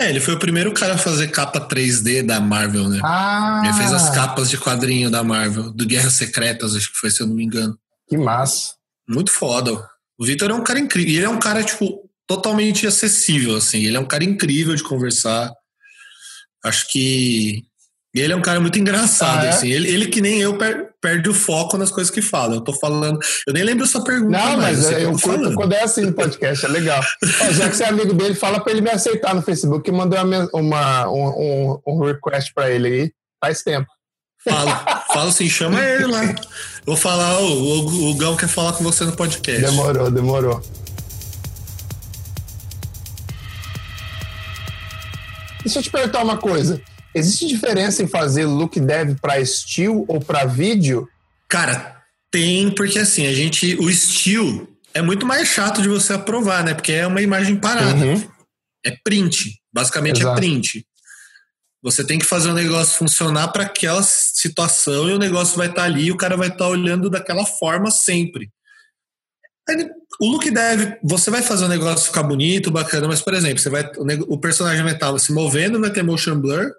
É, 0.00 0.10
ele 0.10 0.20
foi 0.20 0.34
o 0.34 0.38
primeiro 0.38 0.72
cara 0.74 0.94
a 0.94 0.98
fazer 0.98 1.28
capa 1.28 1.60
3D 1.60 2.24
da 2.24 2.40
Marvel, 2.40 2.88
né? 2.88 3.00
Ah. 3.02 3.62
Ele 3.64 3.72
fez 3.74 3.92
as 3.92 4.10
capas 4.10 4.50
de 4.50 4.58
quadrinho 4.58 5.10
da 5.10 5.24
Marvel, 5.24 5.72
do 5.72 5.86
Guerras 5.86 6.14
Secretas, 6.14 6.74
acho 6.74 6.92
que 6.92 6.98
foi, 6.98 7.10
se 7.10 7.22
eu 7.22 7.26
não 7.26 7.34
me 7.34 7.44
engano. 7.44 7.76
Que 8.08 8.16
massa. 8.16 8.74
Muito 9.08 9.30
foda. 9.32 9.88
O 10.18 10.24
Victor 10.24 10.50
é 10.50 10.54
um 10.54 10.64
cara 10.64 10.78
incrível. 10.78 11.12
E 11.12 11.16
ele 11.16 11.26
é 11.26 11.30
um 11.30 11.38
cara, 11.38 11.62
tipo, 11.62 12.08
totalmente 12.26 12.86
acessível, 12.86 13.56
assim. 13.56 13.84
Ele 13.84 13.96
é 13.96 14.00
um 14.00 14.06
cara 14.06 14.24
incrível 14.24 14.74
de 14.74 14.82
conversar. 14.82 15.52
Acho 16.64 16.90
que 16.90 17.62
ele 18.22 18.32
é 18.32 18.36
um 18.36 18.42
cara 18.42 18.60
muito 18.60 18.78
engraçado, 18.78 19.42
ah, 19.42 19.46
é? 19.46 19.48
assim. 19.50 19.70
Ele, 19.70 19.88
ele 19.88 20.06
que 20.06 20.20
nem 20.20 20.40
eu 20.40 20.56
per, 20.56 20.90
perde 21.00 21.28
o 21.28 21.34
foco 21.34 21.76
nas 21.76 21.90
coisas 21.90 22.10
que 22.10 22.22
fala. 22.22 22.54
Eu 22.54 22.60
tô 22.60 22.72
falando. 22.72 23.18
Eu 23.46 23.52
nem 23.52 23.62
lembro 23.62 23.84
essa 23.84 24.02
pergunta. 24.02 24.38
Não, 24.38 24.56
mais, 24.56 24.78
mas 24.78 24.90
eu, 24.90 24.98
eu 24.98 25.18
curto 25.18 25.54
quando 25.54 25.72
é 25.74 25.82
assim 25.82 26.06
no 26.06 26.12
podcast, 26.12 26.64
é 26.64 26.68
legal. 26.68 27.02
já 27.52 27.68
que 27.68 27.76
você 27.76 27.84
é 27.84 27.88
amigo 27.88 28.14
dele, 28.14 28.34
fala 28.34 28.60
pra 28.60 28.72
ele 28.72 28.80
me 28.80 28.90
aceitar 28.90 29.34
no 29.34 29.42
Facebook 29.42 29.84
que 29.84 29.92
mandou 29.92 30.18
uma, 30.18 30.48
uma 30.52 31.10
um, 31.10 31.80
um, 31.86 32.04
request 32.04 32.52
pra 32.54 32.70
ele 32.70 32.88
aí. 32.88 33.12
Faz 33.42 33.62
tempo. 33.62 33.86
Fala, 34.48 35.04
fala 35.12 35.28
assim, 35.28 35.48
chama 35.48 35.80
ele 35.80 36.06
lá. 36.06 36.34
Vou 36.84 36.96
falar, 36.96 37.40
o, 37.40 37.46
o, 37.46 38.10
o 38.10 38.14
Gão 38.14 38.36
quer 38.36 38.48
falar 38.48 38.72
com 38.74 38.84
você 38.84 39.04
no 39.04 39.12
podcast. 39.12 39.60
Demorou, 39.60 40.10
demorou. 40.10 40.62
Deixa 45.64 45.80
eu 45.80 45.82
te 45.82 45.90
perguntar 45.90 46.22
uma 46.22 46.36
coisa. 46.36 46.80
Existe 47.12 47.48
diferença 47.48 48.02
em 48.02 48.06
fazer 48.06 48.46
look 48.46 48.78
dev 48.78 49.16
para 49.20 49.40
estilo 49.40 50.04
ou 50.06 50.20
para 50.20 50.44
vídeo? 50.44 51.08
Cara, 51.48 51.96
tem, 52.30 52.70
porque 52.70 53.00
assim, 53.00 53.26
a 53.26 53.32
gente. 53.32 53.74
O 53.80 53.90
estilo 53.90 54.68
é 54.94 55.02
muito 55.02 55.26
mais 55.26 55.48
chato 55.48 55.82
de 55.82 55.88
você 55.88 56.12
aprovar, 56.12 56.62
né? 56.62 56.72
Porque 56.72 56.92
é 56.92 57.06
uma 57.06 57.20
imagem 57.20 57.56
parada. 57.56 58.04
Uhum. 58.04 58.22
É 58.84 58.96
print. 59.02 59.60
Basicamente 59.72 60.18
é 60.18 60.20
Exato. 60.20 60.36
é 60.36 60.40
print. 60.40 60.86
Você 61.86 62.04
tem 62.04 62.18
que 62.18 62.26
fazer 62.26 62.50
o 62.50 62.54
negócio 62.54 62.98
funcionar 62.98 63.46
para 63.52 63.62
aquela 63.62 64.02
situação 64.02 65.08
e 65.08 65.12
o 65.12 65.18
negócio 65.18 65.56
vai 65.56 65.68
estar 65.68 65.82
tá 65.82 65.86
ali 65.86 66.06
e 66.06 66.10
o 66.10 66.16
cara 66.16 66.36
vai 66.36 66.48
estar 66.48 66.64
tá 66.64 66.68
olhando 66.68 67.08
daquela 67.08 67.46
forma 67.46 67.92
sempre. 67.92 68.50
O 70.20 70.28
look 70.28 70.50
dev, 70.50 70.94
você 71.00 71.30
vai 71.30 71.42
fazer 71.42 71.64
o 71.64 71.68
negócio 71.68 72.06
ficar 72.06 72.24
bonito, 72.24 72.72
bacana, 72.72 73.06
mas, 73.06 73.22
por 73.22 73.34
exemplo, 73.34 73.60
você 73.60 73.70
vai, 73.70 73.88
o 74.26 74.36
personagem 74.36 74.82
vai 74.82 74.94
estar 74.94 75.12
tá 75.12 75.18
se 75.20 75.32
movendo, 75.32 75.80
vai 75.80 75.92
ter 75.92 76.02
motion 76.02 76.40
blur, 76.40 76.72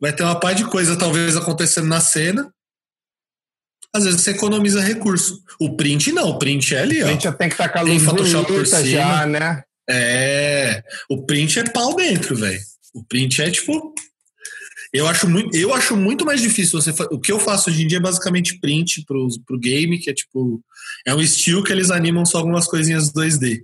vai 0.00 0.12
ter 0.12 0.24
uma 0.24 0.40
par 0.40 0.52
de 0.52 0.64
coisa 0.64 0.98
talvez 0.98 1.36
acontecendo 1.36 1.86
na 1.86 2.00
cena. 2.00 2.52
Às 3.94 4.02
vezes 4.02 4.20
você 4.20 4.32
economiza 4.32 4.80
recurso. 4.80 5.40
O 5.60 5.76
print 5.76 6.10
não, 6.10 6.30
o 6.30 6.38
print 6.40 6.74
é 6.74 6.80
ali, 6.80 7.00
ó. 7.02 7.06
O 7.06 7.08
print 7.10 7.22
já 7.22 7.32
tem 7.32 7.48
que 7.48 7.54
estar 7.54 7.68
com 7.68 7.78
a 7.78 7.82
luz 7.82 8.02
Photoshop 8.02 8.52
por 8.52 8.66
cima. 8.66 8.82
já, 8.82 9.26
né? 9.26 9.62
É, 9.88 10.82
o 11.08 11.24
print 11.24 11.60
é 11.60 11.70
pau 11.70 11.94
dentro, 11.94 12.34
velho. 12.34 12.60
O 12.92 13.04
print 13.04 13.40
é 13.40 13.50
tipo 13.50 13.94
eu 14.92 15.06
acho 15.06 15.28
muito, 15.28 15.56
eu 15.56 15.74
acho 15.74 15.96
muito 15.96 16.24
mais 16.24 16.40
difícil 16.40 16.80
você 16.80 16.90
o 17.10 17.20
que 17.20 17.30
eu 17.30 17.38
faço 17.38 17.68
hoje 17.68 17.82
em 17.82 17.86
dia 17.86 17.98
é 17.98 18.00
basicamente 18.00 18.58
print 18.58 19.04
pro, 19.06 19.28
pro 19.46 19.58
game, 19.58 19.98
que 19.98 20.10
é 20.10 20.14
tipo 20.14 20.62
é 21.06 21.14
um 21.14 21.20
estilo 21.20 21.62
que 21.62 21.72
eles 21.72 21.90
animam 21.90 22.24
só 22.24 22.38
algumas 22.38 22.66
coisinhas 22.66 23.12
2D. 23.12 23.62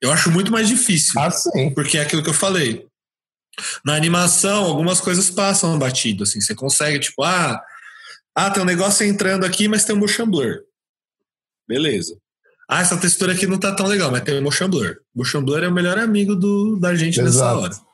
Eu 0.00 0.10
acho 0.10 0.30
muito 0.30 0.50
mais 0.50 0.68
difícil. 0.68 1.20
Ah, 1.20 1.30
sim. 1.30 1.70
Porque 1.74 1.98
é 1.98 2.02
aquilo 2.02 2.22
que 2.22 2.30
eu 2.30 2.34
falei. 2.34 2.86
Na 3.84 3.94
animação, 3.94 4.64
algumas 4.64 5.00
coisas 5.00 5.30
passam 5.30 5.78
batido, 5.78 6.22
assim, 6.22 6.40
você 6.40 6.54
consegue, 6.54 6.98
tipo, 6.98 7.22
ah, 7.22 7.60
ah, 8.34 8.50
tem 8.50 8.62
um 8.62 8.66
negócio 8.66 9.04
entrando 9.04 9.44
aqui, 9.44 9.68
mas 9.68 9.84
tem 9.84 9.94
um 9.94 9.98
motion 9.98 10.26
blur. 10.26 10.60
Beleza. 11.68 12.16
Ah, 12.68 12.80
essa 12.80 12.96
textura 12.96 13.32
aqui 13.32 13.46
não 13.46 13.58
tá 13.58 13.74
tão 13.74 13.86
legal, 13.86 14.10
mas 14.10 14.22
tem 14.22 14.38
um 14.38 14.42
motion 14.42 14.68
blur. 14.68 14.96
Motion 15.14 15.44
blur 15.44 15.62
é 15.62 15.68
o 15.68 15.72
melhor 15.72 15.98
amigo 15.98 16.34
do, 16.34 16.76
da 16.76 16.94
gente 16.94 17.20
Exato. 17.20 17.60
nessa 17.60 17.76
hora. 17.76 17.89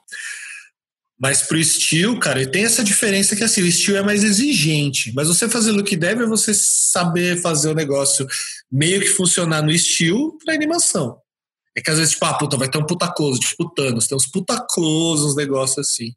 Mas 1.19 1.43
pro 1.43 1.59
estilo, 1.59 2.19
cara, 2.21 2.47
tem 2.51 2.65
essa 2.65 2.85
diferença 2.85 3.35
que 3.35 3.43
assim, 3.43 3.63
o 3.63 3.67
estilo 3.67 3.97
é 3.97 4.03
mais 4.03 4.23
exigente. 4.23 5.13
Mas 5.15 5.29
você 5.29 5.49
fazer 5.49 5.73
look 5.73 5.97
dev 5.97 6.21
é 6.21 6.27
você 6.27 6.53
saber 6.55 7.41
fazer 7.41 7.71
o 7.71 7.75
negócio 7.75 8.27
meio 8.71 9.01
que 9.01 9.09
funcionar 9.09 9.63
no 9.63 9.71
estilo 9.71 10.37
pra 10.45 10.55
animação. 10.55 11.17
É 11.77 11.81
que 11.81 11.91
às 11.91 11.99
vezes, 11.99 12.13
tipo, 12.15 12.25
ah, 12.25 12.35
puta, 12.35 12.57
vai 12.57 12.69
ter 12.69 12.79
um 12.79 12.87
puta 12.87 13.07
close, 13.13 13.41
tipo 13.41 13.71
Thanos, 13.75 14.07
tem 14.07 14.17
uns 14.17 14.27
puta 14.27 14.65
close, 14.71 15.25
uns 15.25 15.37
negócios 15.37 15.79
assim. 15.79 16.13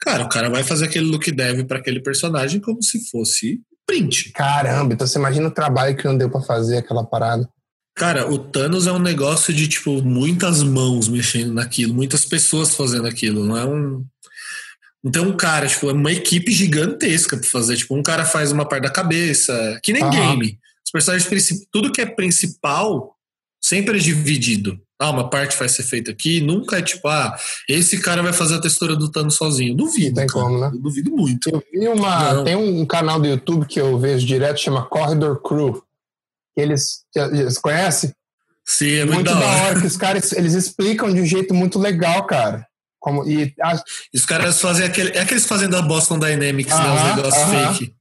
Cara, 0.00 0.24
o 0.24 0.28
cara 0.28 0.50
vai 0.50 0.62
fazer 0.62 0.86
aquele 0.86 1.06
look 1.06 1.30
dev 1.30 1.64
para 1.66 1.78
aquele 1.78 2.00
personagem 2.00 2.60
como 2.60 2.82
se 2.82 3.08
fosse 3.10 3.60
print. 3.86 4.32
Caramba, 4.32 4.94
então 4.94 5.06
você 5.06 5.18
imagina 5.18 5.48
o 5.48 5.54
trabalho 5.54 5.96
que 5.96 6.04
não 6.04 6.16
deu 6.16 6.30
para 6.30 6.42
fazer 6.42 6.78
aquela 6.78 7.04
parada. 7.04 7.48
Cara, 7.96 8.28
o 8.30 8.38
Thanos 8.38 8.86
é 8.86 8.92
um 8.92 8.98
negócio 8.98 9.54
de, 9.54 9.68
tipo, 9.68 10.02
muitas 10.02 10.62
mãos 10.62 11.08
mexendo 11.08 11.54
naquilo, 11.54 11.94
muitas 11.94 12.24
pessoas 12.24 12.74
fazendo 12.74 13.06
aquilo, 13.06 13.44
não 13.44 13.56
é 13.56 13.64
um. 13.64 14.04
Então, 15.04 15.36
cara, 15.36 15.66
tipo, 15.66 15.90
é 15.90 15.92
uma 15.92 16.12
equipe 16.12 16.50
gigantesca 16.50 17.36
pra 17.36 17.48
fazer. 17.48 17.76
Tipo, 17.76 17.94
um 17.94 18.02
cara 18.02 18.24
faz 18.24 18.50
uma 18.50 18.66
parte 18.66 18.84
da 18.84 18.90
cabeça, 18.90 19.78
que 19.82 19.92
nem 19.92 20.02
ah. 20.02 20.08
game. 20.08 20.58
Os 20.84 20.90
personagens, 20.90 21.66
tudo 21.70 21.92
que 21.92 22.00
é 22.00 22.06
principal 22.06 23.14
sempre 23.60 23.98
é 23.98 24.00
dividido. 24.00 24.80
Ah, 24.98 25.10
uma 25.10 25.28
parte 25.28 25.58
vai 25.58 25.68
ser 25.68 25.82
feita 25.82 26.12
aqui, 26.12 26.40
nunca 26.40 26.78
é 26.78 26.82
tipo, 26.82 27.06
ah, 27.08 27.36
esse 27.68 27.98
cara 27.98 28.22
vai 28.22 28.32
fazer 28.32 28.54
a 28.54 28.60
textura 28.60 28.94
do 28.94 29.10
Thanos 29.10 29.34
sozinho. 29.34 29.74
Duvido. 29.74 30.14
Tem 30.14 30.26
cara. 30.26 30.44
como, 30.44 30.58
né? 30.58 30.70
Eu 30.72 30.78
duvido 30.78 31.10
muito. 31.10 31.50
Eu 31.50 31.62
vi 31.72 31.88
uma. 31.88 32.34
Não. 32.34 32.44
Tem 32.44 32.56
um 32.56 32.86
canal 32.86 33.20
do 33.20 33.26
YouTube 33.26 33.66
que 33.66 33.80
eu 33.80 33.98
vejo 33.98 34.24
direto, 34.24 34.60
chama 34.60 34.86
Corridor 34.86 35.42
Crew. 35.42 35.82
Eles, 36.56 37.04
eles 37.14 37.58
conhecem? 37.58 38.14
Sim, 38.64 38.92
é 38.92 39.04
muito, 39.04 39.14
muito 39.16 39.26
da 39.26 39.38
hora. 39.38 39.62
hora 39.62 39.80
que 39.80 39.86
os 39.86 39.96
caras 39.96 40.32
eles 40.32 40.54
explicam 40.54 41.12
de 41.12 41.20
um 41.20 41.26
jeito 41.26 41.52
muito 41.52 41.78
legal, 41.78 42.24
cara. 42.24 42.66
Como, 43.04 43.28
e. 43.28 43.54
Os 44.14 44.24
caras 44.24 44.58
fazem 44.58 44.86
aquele. 44.86 45.10
É 45.10 45.20
aqueles 45.20 45.44
fazendo 45.44 45.76
a 45.76 45.82
Boston 45.82 46.18
Dynamics, 46.18 46.72
uh 46.72 46.78
-huh, 46.78 46.82
né? 46.82 46.94
Os 46.94 47.16
negócios 47.16 47.42
uh 47.42 47.52
-huh. 47.52 47.74
fake. 47.74 47.94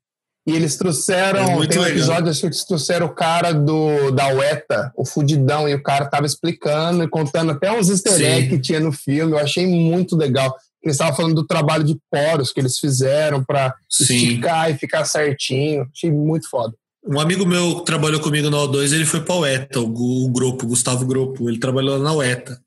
E 0.47 0.53
eles 0.53 0.77
trouxeram, 0.77 1.61
é 1.61 1.67
tem 1.67 1.79
um 1.79 1.85
episódio, 1.85 2.29
acho 2.29 2.41
que 2.41 2.45
eles 2.47 2.65
trouxeram 2.65 3.07
o 3.07 3.13
cara 3.13 3.53
do, 3.53 4.11
da 4.11 4.27
UETA, 4.27 4.93
o 4.95 5.05
Fudidão, 5.05 5.67
e 5.67 5.73
o 5.73 5.83
cara 5.83 6.05
tava 6.05 6.25
explicando 6.25 7.03
e 7.03 7.07
contando 7.09 7.51
até 7.51 7.71
uns 7.71 7.89
easter 7.89 8.13
eggs 8.13 8.49
que 8.49 8.59
tinha 8.59 8.79
no 8.79 8.93
filme. 8.93 9.33
Eu 9.33 9.39
achei 9.39 9.67
muito 9.67 10.15
legal. 10.15 10.53
Eles 10.81 10.95
estavam 10.95 11.15
falando 11.15 11.35
do 11.35 11.45
trabalho 11.45 11.83
de 11.83 11.97
poros 12.09 12.51
que 12.53 12.61
eles 12.61 12.77
fizeram 12.77 13.43
para 13.43 13.73
esticar 13.89 14.69
e 14.69 14.77
ficar 14.77 15.03
certinho. 15.05 15.85
Achei 15.93 16.11
muito 16.11 16.49
foda. 16.49 16.73
Um 17.05 17.19
amigo 17.19 17.45
meu 17.45 17.79
que 17.79 17.85
trabalhou 17.85 18.21
comigo 18.21 18.49
na 18.49 18.57
O2, 18.57 18.93
ele 18.93 19.05
foi 19.05 19.21
para 19.21 19.35
a 19.35 19.39
UETA, 19.39 19.79
o, 19.81 20.25
o 20.25 20.29
Grupo, 20.29 20.67
Gustavo 20.67 21.05
Grupo. 21.05 21.49
Ele 21.49 21.59
trabalhou 21.59 21.99
na 21.99 22.13
UETA. 22.13 22.62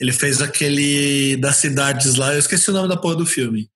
Ele 0.00 0.12
fez 0.12 0.42
aquele 0.42 1.36
das 1.36 1.56
cidades 1.56 2.16
lá, 2.16 2.32
eu 2.32 2.38
esqueci 2.38 2.70
o 2.70 2.72
nome 2.72 2.88
da 2.88 2.96
porra 2.96 3.16
do 3.16 3.26
filme 3.26 3.70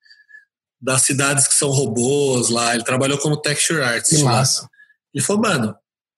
das 0.81 1.03
cidades 1.03 1.47
que 1.47 1.55
são 1.55 1.71
robôs 1.71 2.49
lá. 2.49 2.75
Ele 2.75 2.85
trabalhou 2.85 3.19
como 3.19 3.37
texture 3.37 3.83
artist. 3.83 4.17
Que 4.17 4.23
massa. 4.23 4.69
Ele 5.13 5.25
falou, 5.25 5.43
mano, 5.43 5.75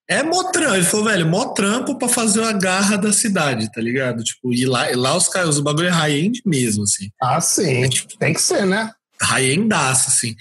é 0.09 0.23
mó 0.23 0.45
trampo. 0.51 0.75
Ele 0.75 0.85
falou, 0.85 1.07
velho, 1.07 1.27
mó 1.27 1.47
trampo 1.55 1.99
pra 1.99 2.09
fazer 2.09 2.43
a 2.43 2.53
garra 2.53 2.97
da 2.97 3.13
cidade, 3.13 3.71
tá 3.73 3.81
ligado? 3.81 4.23
Tipo, 4.23 4.53
e 4.53 4.67
lá, 4.67 4.91
e 4.91 4.97
lá 4.97 5.17
os 5.17 5.29
caras, 5.29 5.59
o 5.59 5.63
bagulho 5.63 5.89
é 5.89 5.91
high-end 5.91 6.43
mesmo, 6.45 6.85
assim. 6.85 7.11
Ah, 7.21 7.41
sim. 7.41 7.85
É, 7.85 7.89
tipo, 7.89 8.17
Tem 8.19 8.35
que 8.35 8.43
ser, 8.43 8.67
né? 8.67 8.93
High-endaço, 9.23 10.09
assim. 10.09 10.35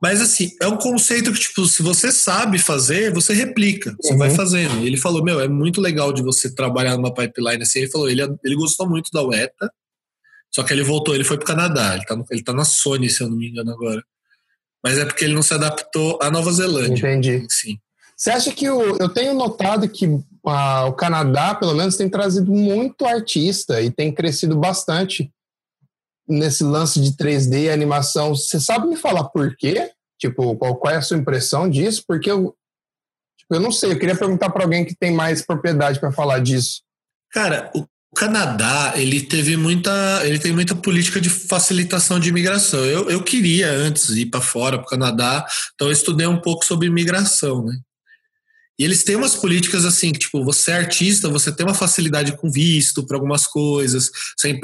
Mas, 0.00 0.20
assim, 0.20 0.52
é 0.62 0.68
um 0.68 0.76
conceito 0.76 1.32
que, 1.32 1.40
tipo, 1.40 1.66
se 1.66 1.82
você 1.82 2.12
sabe 2.12 2.58
fazer, 2.58 3.12
você 3.12 3.34
replica, 3.34 3.96
você 4.00 4.12
uhum. 4.12 4.18
vai 4.18 4.30
fazendo. 4.30 4.82
E 4.82 4.86
ele 4.86 4.96
falou, 4.96 5.24
meu, 5.24 5.40
é 5.40 5.48
muito 5.48 5.80
legal 5.80 6.12
de 6.12 6.22
você 6.22 6.54
trabalhar 6.54 6.96
numa 6.96 7.12
pipeline 7.12 7.62
assim. 7.62 7.80
Ele 7.80 7.90
falou, 7.90 8.08
ele, 8.08 8.22
ele 8.44 8.54
gostou 8.54 8.88
muito 8.88 9.10
da 9.12 9.22
UETA, 9.24 9.72
só 10.54 10.62
que 10.62 10.72
ele 10.72 10.84
voltou, 10.84 11.14
ele 11.14 11.24
foi 11.24 11.36
pro 11.36 11.46
Canadá. 11.46 11.96
Ele 11.96 12.04
tá, 12.04 12.16
ele 12.30 12.42
tá 12.44 12.52
na 12.52 12.64
Sony, 12.64 13.10
se 13.10 13.22
eu 13.22 13.28
não 13.28 13.36
me 13.36 13.48
engano, 13.48 13.72
agora. 13.72 14.02
Mas 14.84 14.98
é 14.98 15.04
porque 15.04 15.24
ele 15.24 15.34
não 15.34 15.42
se 15.42 15.52
adaptou 15.52 16.18
à 16.22 16.30
Nova 16.30 16.52
Zelândia. 16.52 16.94
Entendi. 16.94 17.46
Sim. 17.50 17.78
Você 18.16 18.30
acha 18.30 18.52
que 18.52 18.70
o, 18.70 18.96
eu 18.98 19.08
tenho 19.08 19.34
notado 19.34 19.88
que 19.88 20.06
ah, 20.46 20.86
o 20.86 20.92
Canadá, 20.92 21.54
pelo 21.54 21.74
menos, 21.74 21.96
tem 21.96 22.08
trazido 22.08 22.50
muito 22.52 23.04
artista 23.04 23.80
e 23.80 23.90
tem 23.90 24.12
crescido 24.12 24.56
bastante 24.56 25.30
nesse 26.28 26.62
lance 26.62 27.00
de 27.00 27.12
3D 27.12 27.64
e 27.64 27.70
animação. 27.70 28.34
Você 28.34 28.60
sabe 28.60 28.86
me 28.86 28.96
falar 28.96 29.24
por 29.24 29.56
quê? 29.56 29.90
Tipo, 30.18 30.56
qual, 30.56 30.76
qual 30.76 30.92
é 30.92 30.96
a 30.96 31.02
sua 31.02 31.16
impressão 31.16 31.68
disso? 31.70 32.02
Porque 32.06 32.30
eu, 32.30 32.54
Tipo, 33.48 33.54
eu 33.54 33.60
não 33.60 33.72
sei, 33.72 33.92
eu 33.92 33.98
queria 33.98 34.14
perguntar 34.14 34.50
para 34.50 34.62
alguém 34.62 34.84
que 34.84 34.94
tem 34.94 35.12
mais 35.12 35.44
propriedade 35.44 35.98
para 35.98 36.12
falar 36.12 36.38
disso. 36.40 36.82
Cara, 37.32 37.70
o 37.74 37.86
Canadá, 38.14 38.92
ele 38.94 39.22
teve 39.22 39.56
muita, 39.56 39.90
ele 40.24 40.38
tem 40.38 40.52
muita 40.52 40.74
política 40.74 41.20
de 41.20 41.30
facilitação 41.30 42.20
de 42.20 42.28
imigração. 42.28 42.84
Eu, 42.84 43.08
eu 43.08 43.22
queria 43.22 43.70
antes 43.70 44.10
ir 44.10 44.26
para 44.26 44.40
fora, 44.40 44.78
para 44.78 44.86
o 44.86 44.88
Canadá, 44.88 45.46
então 45.74 45.88
eu 45.88 45.92
estudei 45.92 46.26
um 46.26 46.40
pouco 46.40 46.64
sobre 46.64 46.88
imigração, 46.88 47.64
né? 47.64 47.78
E 48.78 48.84
eles 48.84 49.02
têm 49.02 49.16
umas 49.16 49.34
políticas 49.34 49.84
assim, 49.84 50.12
que, 50.12 50.20
tipo, 50.20 50.44
você 50.44 50.70
é 50.70 50.74
artista, 50.76 51.28
você 51.28 51.50
tem 51.50 51.66
uma 51.66 51.74
facilidade 51.74 52.36
com 52.36 52.50
visto 52.50 53.04
para 53.04 53.16
algumas 53.16 53.44
coisas, 53.44 54.10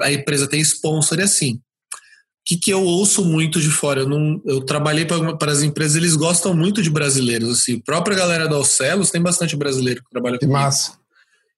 a 0.00 0.12
empresa 0.12 0.46
tem 0.46 0.60
sponsor 0.60 1.18
e 1.18 1.22
assim. 1.22 1.54
O 1.54 2.46
que, 2.46 2.56
que 2.58 2.70
eu 2.70 2.82
ouço 2.82 3.24
muito 3.24 3.58
de 3.58 3.70
fora? 3.70 4.02
Eu, 4.02 4.08
não, 4.08 4.40
eu 4.44 4.60
trabalhei 4.60 5.06
para 5.06 5.50
as 5.50 5.62
empresas, 5.62 5.96
eles 5.96 6.14
gostam 6.14 6.54
muito 6.54 6.82
de 6.82 6.90
brasileiros. 6.90 7.48
Assim, 7.48 7.76
a 7.76 7.80
própria 7.82 8.14
galera 8.14 8.46
da 8.46 8.54
Alcelos 8.54 9.10
tem 9.10 9.20
bastante 9.20 9.56
brasileiro 9.56 10.04
que 10.04 10.10
trabalha 10.10 10.38
com 10.38 10.46
massa. 10.46 10.92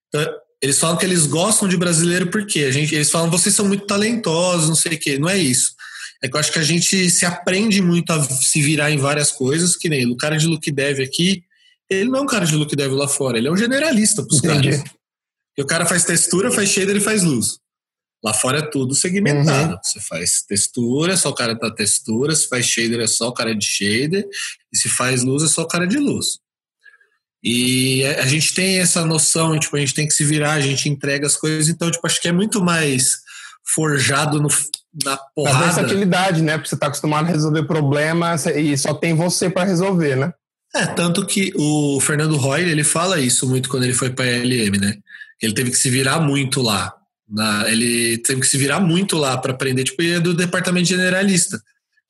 Então, 0.09 0.25
eles 0.63 0.79
falam 0.79 0.97
que 0.97 1.05
eles 1.05 1.27
gostam 1.27 1.69
de 1.69 1.77
brasileiro 1.77 2.29
porque 2.31 2.61
a 2.61 2.71
gente, 2.71 2.95
eles 2.95 3.11
falam 3.11 3.31
vocês 3.31 3.55
são 3.55 3.67
muito 3.67 3.85
talentosos, 3.85 4.69
não 4.69 4.77
sei 4.77 4.95
o 4.95 4.99
quê. 4.99 5.19
Não 5.19 5.29
é 5.29 5.37
isso. 5.37 5.75
É 6.23 6.29
que 6.29 6.37
eu 6.37 6.41
acho 6.41 6.53
que 6.53 6.59
a 6.59 6.65
gente 6.65 7.11
se 7.11 7.27
aprende 7.27 7.83
muito 7.83 8.11
a 8.11 8.23
se 8.23 8.63
virar 8.63 8.91
em 8.91 8.97
várias 8.97 9.31
coisas, 9.31 9.77
que 9.77 9.89
nem 9.89 10.11
o 10.11 10.17
cara 10.17 10.37
de 10.37 10.47
look 10.47 10.71
dev 10.71 11.01
aqui, 11.01 11.43
ele 11.91 12.11
não 12.11 12.21
é 12.21 12.23
um 12.23 12.27
cara 12.27 12.45
de 12.45 12.57
look 12.57 12.75
dev 12.75 12.93
lá 12.93 13.09
fora, 13.09 13.39
ele 13.39 13.49
é 13.49 13.51
um 13.51 13.57
generalista 13.57 14.23
pros 14.23 14.39
Entendi. 14.39 14.71
caras. 14.71 14.91
E 15.57 15.63
o 15.63 15.67
cara 15.67 15.87
faz 15.87 16.05
textura, 16.05 16.51
faz 16.51 16.69
shader 16.69 16.97
e 16.97 17.01
faz 17.01 17.23
luz. 17.23 17.59
Lá 18.23 18.35
fora 18.35 18.59
é 18.59 18.63
tudo 18.63 18.95
segmentado. 18.95 19.75
Uhum. 19.75 19.79
Você 19.83 20.01
faz 20.01 20.43
textura, 20.43 21.13
é 21.13 21.17
só 21.17 21.31
o 21.31 21.35
cara 21.35 21.55
da 21.55 21.71
textura, 21.71 22.35
se 22.35 22.49
faz 22.49 22.67
shader 22.67 23.01
é 23.01 23.07
só 23.07 23.29
o 23.29 23.33
cara 23.33 23.55
de 23.55 23.65
shader, 23.65 24.27
e 24.73 24.77
se 24.77 24.89
faz 24.89 25.23
luz 25.23 25.43
é 25.43 25.49
só 25.49 25.63
o 25.63 25.69
cara 25.69 25.87
de 25.87 25.99
luz. 25.99 26.39
E 27.43 28.05
a 28.05 28.27
gente 28.27 28.55
tem 28.55 28.81
essa 28.81 29.05
noção, 29.05 29.59
tipo, 29.59 29.77
a 29.77 29.79
gente 29.79 29.95
tem 29.95 30.09
que 30.09 30.15
se 30.15 30.25
virar, 30.25 30.55
a 30.55 30.61
gente 30.61 30.89
entrega 30.89 31.27
as 31.27 31.37
coisas, 31.37 31.69
então, 31.69 31.91
tipo, 31.91 32.07
acho 32.07 32.21
que 32.21 32.29
é 32.29 32.33
muito 32.33 32.63
mais 32.63 33.13
forjado 33.75 34.41
no, 34.41 34.49
na 35.05 35.17
porrada. 35.35 35.59
A 35.59 35.73
versatilidade, 35.73 36.43
né? 36.43 36.57
Porque 36.57 36.69
você 36.69 36.75
está 36.75 36.89
acostumado 36.89 37.29
a 37.29 37.31
resolver 37.31 37.65
problemas 37.65 38.47
e 38.47 38.77
só 38.77 38.95
tem 38.95 39.15
você 39.15 39.49
para 39.49 39.65
resolver, 39.65 40.17
né? 40.17 40.33
É, 40.77 40.87
tanto 40.87 41.25
que 41.25 41.53
o 41.57 41.99
Fernando 42.01 42.37
Roy, 42.37 42.63
ele 42.63 42.85
fala 42.85 43.19
isso 43.19 43.49
muito 43.49 43.69
quando 43.69 43.85
ele 43.85 43.95
foi 43.95 44.11
para 44.11 44.27
a 44.27 44.29
LM, 44.29 44.79
né? 44.79 44.97
Ele 45.41 45.55
teve 45.55 45.71
que 45.71 45.79
se 45.79 45.89
virar 45.89 46.21
muito 46.21 46.61
lá. 46.63 46.95
Na, 47.29 47.69
ele 47.69 48.19
teve 48.19 48.41
que 48.41 48.47
se 48.47 48.57
virar 48.57 48.79
muito 48.79 49.17
lá 49.17 49.37
para 49.37 49.53
aprender, 49.53 49.85
tipo, 49.85 50.01
ele 50.01 50.15
é 50.15 50.21
do 50.21 50.33
departamento 50.33 50.89
generalista, 50.89 51.61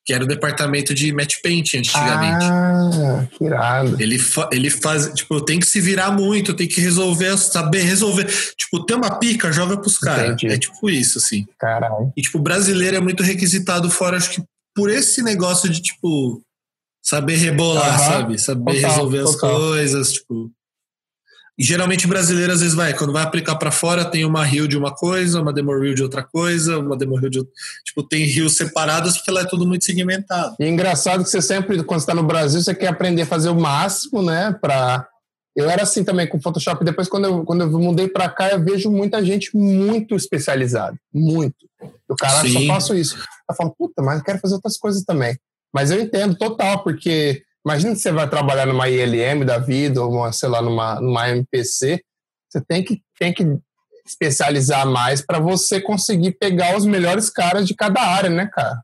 que 0.04 0.12
era 0.12 0.22
o 0.22 0.26
departamento 0.26 0.94
de 0.94 1.12
match 1.12 1.36
paint 1.42 1.74
antigamente. 1.74 2.44
Ah, 2.44 3.26
que 3.30 3.44
irado. 3.44 3.96
Ele, 4.00 4.18
fa, 4.18 4.48
ele 4.52 4.68
faz, 4.68 5.10
tipo, 5.14 5.40
tem 5.40 5.58
que 5.58 5.66
se 5.66 5.80
virar 5.80 6.10
muito, 6.10 6.54
tem 6.54 6.68
que 6.68 6.80
resolver, 6.80 7.36
saber 7.38 7.82
resolver. 7.82 8.26
Tipo, 8.56 8.84
tem 8.84 8.96
uma 8.96 9.18
pica, 9.18 9.50
joga 9.52 9.76
pros 9.76 9.98
caras. 9.98 10.36
É 10.44 10.58
tipo 10.58 10.90
isso, 10.90 11.18
assim. 11.18 11.46
Caralho. 11.58 12.12
E, 12.16 12.22
tipo, 12.22 12.38
brasileiro 12.38 12.96
é 12.96 13.00
muito 13.00 13.22
requisitado 13.22 13.90
fora, 13.90 14.16
acho 14.16 14.30
que 14.30 14.42
por 14.74 14.90
esse 14.90 15.22
negócio 15.22 15.70
de, 15.70 15.80
tipo, 15.80 16.42
saber 17.06 17.36
rebolar, 17.36 17.92
uhum. 17.92 18.06
sabe? 18.06 18.38
Saber 18.38 18.74
total, 18.74 18.90
resolver 18.90 19.22
total. 19.22 19.30
as 19.30 19.36
coisas, 19.36 20.12
tipo. 20.12 20.50
E 21.58 21.64
geralmente 21.64 22.06
brasileiro 22.06 22.52
às 22.52 22.60
vezes 22.60 22.74
vai, 22.74 22.92
quando 22.92 23.14
vai 23.14 23.22
aplicar 23.22 23.56
para 23.56 23.70
fora, 23.70 24.04
tem 24.04 24.26
uma 24.26 24.44
rio 24.44 24.68
de 24.68 24.76
uma 24.76 24.94
coisa, 24.94 25.40
uma 25.40 25.54
demo 25.54 25.78
rio 25.80 25.94
de 25.94 26.02
outra 26.02 26.22
coisa, 26.22 26.78
uma 26.78 26.98
demo 26.98 27.16
rio 27.16 27.30
de 27.30 27.38
outra. 27.38 27.52
Tipo, 27.82 28.02
tem 28.02 28.24
rios 28.24 28.56
separados 28.56 29.16
porque 29.16 29.30
lá 29.30 29.40
é 29.40 29.46
tudo 29.46 29.66
muito 29.66 29.84
segmentado. 29.84 30.54
E 30.60 30.64
é 30.64 30.68
engraçado 30.68 31.22
que 31.24 31.30
você 31.30 31.40
sempre, 31.40 31.82
quando 31.84 32.00
está 32.00 32.14
no 32.14 32.24
Brasil, 32.24 32.60
você 32.60 32.74
quer 32.74 32.88
aprender 32.88 33.22
a 33.22 33.26
fazer 33.26 33.48
o 33.48 33.58
máximo, 33.58 34.20
né? 34.20 34.54
Pra... 34.60 35.08
Eu 35.54 35.70
era 35.70 35.84
assim 35.84 36.04
também 36.04 36.28
com 36.28 36.38
Photoshop. 36.38 36.84
Depois, 36.84 37.08
quando 37.08 37.24
eu, 37.24 37.42
quando 37.42 37.62
eu 37.62 37.70
mudei 37.70 38.06
para 38.06 38.28
cá, 38.28 38.50
eu 38.50 38.62
vejo 38.62 38.90
muita 38.90 39.24
gente 39.24 39.56
muito 39.56 40.14
especializada. 40.14 40.94
Muito. 41.14 41.56
O 42.06 42.14
cara 42.16 42.46
só 42.46 42.66
faço 42.66 42.94
isso. 42.94 43.16
Eu 43.48 43.56
falo, 43.56 43.74
puta, 43.78 44.02
mas 44.02 44.18
eu 44.18 44.24
quero 44.24 44.38
fazer 44.40 44.56
outras 44.56 44.76
coisas 44.76 45.02
também. 45.04 45.38
Mas 45.76 45.90
eu 45.90 46.00
entendo 46.00 46.34
total, 46.34 46.82
porque 46.82 47.42
imagina 47.62 47.92
que 47.92 48.00
você 48.00 48.10
vai 48.10 48.26
trabalhar 48.26 48.64
numa 48.64 48.88
ILM 48.88 49.44
da 49.44 49.58
vida, 49.58 50.02
ou 50.02 50.10
uma, 50.10 50.32
sei 50.32 50.48
lá, 50.48 50.62
numa, 50.62 50.98
numa 51.02 51.28
MPC, 51.28 52.00
você 52.48 52.64
tem 52.66 52.82
que, 52.82 53.02
tem 53.18 53.30
que 53.30 53.44
especializar 54.06 54.86
mais 54.86 55.20
para 55.20 55.38
você 55.38 55.78
conseguir 55.78 56.38
pegar 56.40 56.78
os 56.78 56.86
melhores 56.86 57.28
caras 57.28 57.66
de 57.66 57.74
cada 57.74 58.00
área, 58.00 58.30
né, 58.30 58.48
cara? 58.50 58.80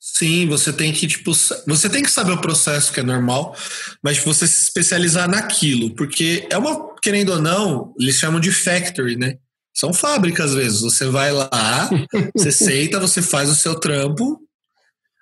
Sim, 0.00 0.48
você 0.48 0.72
tem 0.72 0.92
que, 0.92 1.06
tipo, 1.06 1.30
você 1.64 1.88
tem 1.88 2.02
que 2.02 2.10
saber 2.10 2.32
o 2.32 2.40
processo, 2.40 2.92
que 2.92 2.98
é 2.98 3.04
normal, 3.04 3.54
mas 4.02 4.18
você 4.18 4.48
se 4.48 4.64
especializar 4.64 5.30
naquilo, 5.30 5.94
porque 5.94 6.48
é 6.50 6.58
uma, 6.58 6.92
querendo 7.00 7.34
ou 7.34 7.40
não, 7.40 7.94
eles 8.00 8.16
chamam 8.16 8.40
de 8.40 8.50
factory, 8.50 9.14
né? 9.14 9.36
São 9.72 9.92
fábricas 9.92 10.50
às 10.50 10.56
vezes. 10.56 10.80
Você 10.80 11.06
vai 11.06 11.30
lá, 11.30 11.88
você 12.34 12.50
senta, 12.50 12.98
você 12.98 13.22
faz 13.22 13.48
o 13.48 13.54
seu 13.54 13.78
trampo, 13.78 14.40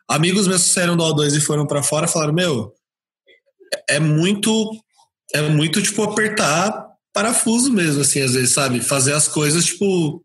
Amigos 0.08 0.48
meus 0.48 0.64
que 0.64 0.70
saíram 0.70 0.96
do 0.96 1.04
O2 1.04 1.36
e 1.36 1.40
foram 1.40 1.66
para 1.66 1.82
fora 1.82 2.08
falaram: 2.08 2.32
Meu, 2.32 2.72
é 3.88 4.00
muito, 4.00 4.72
é 5.34 5.42
muito, 5.42 5.82
tipo, 5.82 6.02
apertar 6.02 6.86
parafuso 7.12 7.72
mesmo, 7.72 8.00
assim, 8.00 8.20
às 8.20 8.32
vezes, 8.32 8.52
sabe? 8.52 8.80
Fazer 8.80 9.12
as 9.12 9.28
coisas, 9.28 9.66
tipo, 9.66 10.24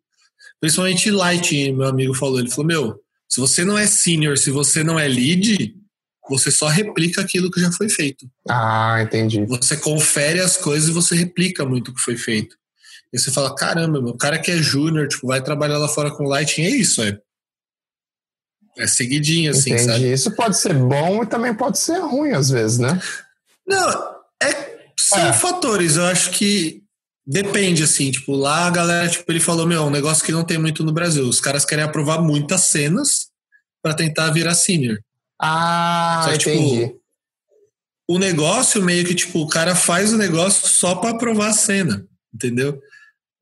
principalmente 0.62 1.12
light, 1.12 1.72
meu 1.74 1.88
amigo 1.88 2.14
falou. 2.14 2.40
Ele 2.40 2.50
falou: 2.50 2.66
Meu, 2.66 3.00
se 3.28 3.42
você 3.42 3.66
não 3.66 3.78
é 3.78 3.86
senior, 3.86 4.38
se 4.38 4.52
você 4.52 4.84
não 4.84 4.98
é 4.98 5.08
lead, 5.08 5.76
você 6.30 6.50
só 6.50 6.68
replica 6.68 7.20
aquilo 7.20 7.52
que 7.52 7.60
já 7.60 7.72
foi 7.72 7.90
feito. 7.90 8.26
Ah, 8.48 9.02
entendi. 9.02 9.46
Você 9.46 9.76
confere 9.76 10.40
as 10.40 10.56
coisas 10.56 10.88
e 10.88 10.94
você 10.94 11.16
replica 11.16 11.66
muito 11.66 11.92
o 11.92 11.94
que 11.94 12.02
foi 12.02 12.16
feito. 12.16 12.56
E 13.12 13.20
você 13.20 13.32
fala, 13.32 13.54
caramba, 13.54 14.02
meu, 14.02 14.14
o 14.14 14.18
cara 14.18 14.40
que 14.40 14.50
é 14.50 14.58
júnior, 14.58 15.08
tipo, 15.08 15.28
vai 15.28 15.44
trabalhar 15.44 15.78
lá 15.78 15.88
fora 15.88 16.10
com 16.10 16.24
Lighting, 16.24 16.64
é 16.64 16.70
isso, 16.70 17.02
é 17.04 17.20
é 18.78 18.88
seguidinho, 18.88 19.52
assim, 19.52 19.72
Entendi. 19.74 19.92
sabe? 19.92 20.14
Isso 20.14 20.36
pode 20.36 20.58
ser 20.58 20.74
bom 20.74 21.24
e 21.24 21.28
também 21.28 21.54
pode 21.54 21.80
ser 21.80 22.00
ruim, 22.00 22.32
às 22.32 22.50
vezes, 22.50 22.80
né? 22.80 23.00
Não, 23.68 23.90
é, 24.42 24.86
são 25.00 25.28
é. 25.28 25.34
fatores. 25.34 25.96
Eu 25.96 26.06
acho 26.06 26.32
que 26.32 26.84
depende, 27.26 27.84
assim. 27.84 28.12
Tipo, 28.12 28.36
lá 28.36 28.68
a 28.68 28.72
galera, 28.72 29.08
tipo, 29.08 29.32
ele 29.32 29.40
falou, 29.40 29.66
meu, 29.66 29.84
um 29.84 29.90
negócio 29.90 30.24
que 30.26 30.32
não 30.32 30.44
tem 30.44 30.58
muito 30.58 30.84
no 30.84 30.92
Brasil. 30.92 31.28
Os 31.28 31.40
caras 31.40 31.66
querem 31.66 31.84
aprovar 31.84 32.22
muitas 32.22 32.62
cenas 32.62 33.28
para 33.82 33.94
tentar 33.94 34.32
virar 34.32 34.56
senior. 34.56 34.98
Ah, 35.40 36.26
só, 36.26 36.38
tipo, 36.38 36.52
entendi. 36.52 36.88
Tipo, 36.88 37.04
o 38.08 38.20
negócio 38.20 38.82
meio 38.82 39.06
que, 39.06 39.16
tipo, 39.16 39.40
o 39.40 39.48
cara 39.48 39.76
faz 39.76 40.14
o 40.14 40.18
negócio 40.18 40.68
só 40.68 40.96
para 40.96 41.12
aprovar 41.12 41.50
a 41.50 41.54
cena, 41.54 42.06
entendeu? 42.34 42.80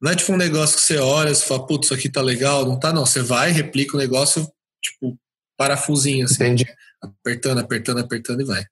Não 0.01 0.11
é 0.11 0.15
tipo 0.15 0.33
um 0.33 0.37
negócio 0.37 0.77
que 0.77 0.81
você 0.81 0.97
olha, 0.97 1.33
você 1.33 1.45
fala, 1.45 1.65
putz, 1.65 1.87
isso 1.87 1.93
aqui 1.93 2.09
tá 2.09 2.21
legal, 2.21 2.65
não 2.65 2.79
tá, 2.79 2.91
não. 2.91 3.05
Você 3.05 3.21
vai, 3.21 3.51
replica 3.51 3.95
o 3.95 3.99
negócio, 3.99 4.51
tipo, 4.81 5.17
parafusinho, 5.61 6.25
assim. 6.25 6.43
Entendi. 6.43 6.65
Apertando, 7.01 7.59
apertando, 7.59 7.99
apertando 7.99 8.41
e 8.41 8.45
vai. 8.45 8.65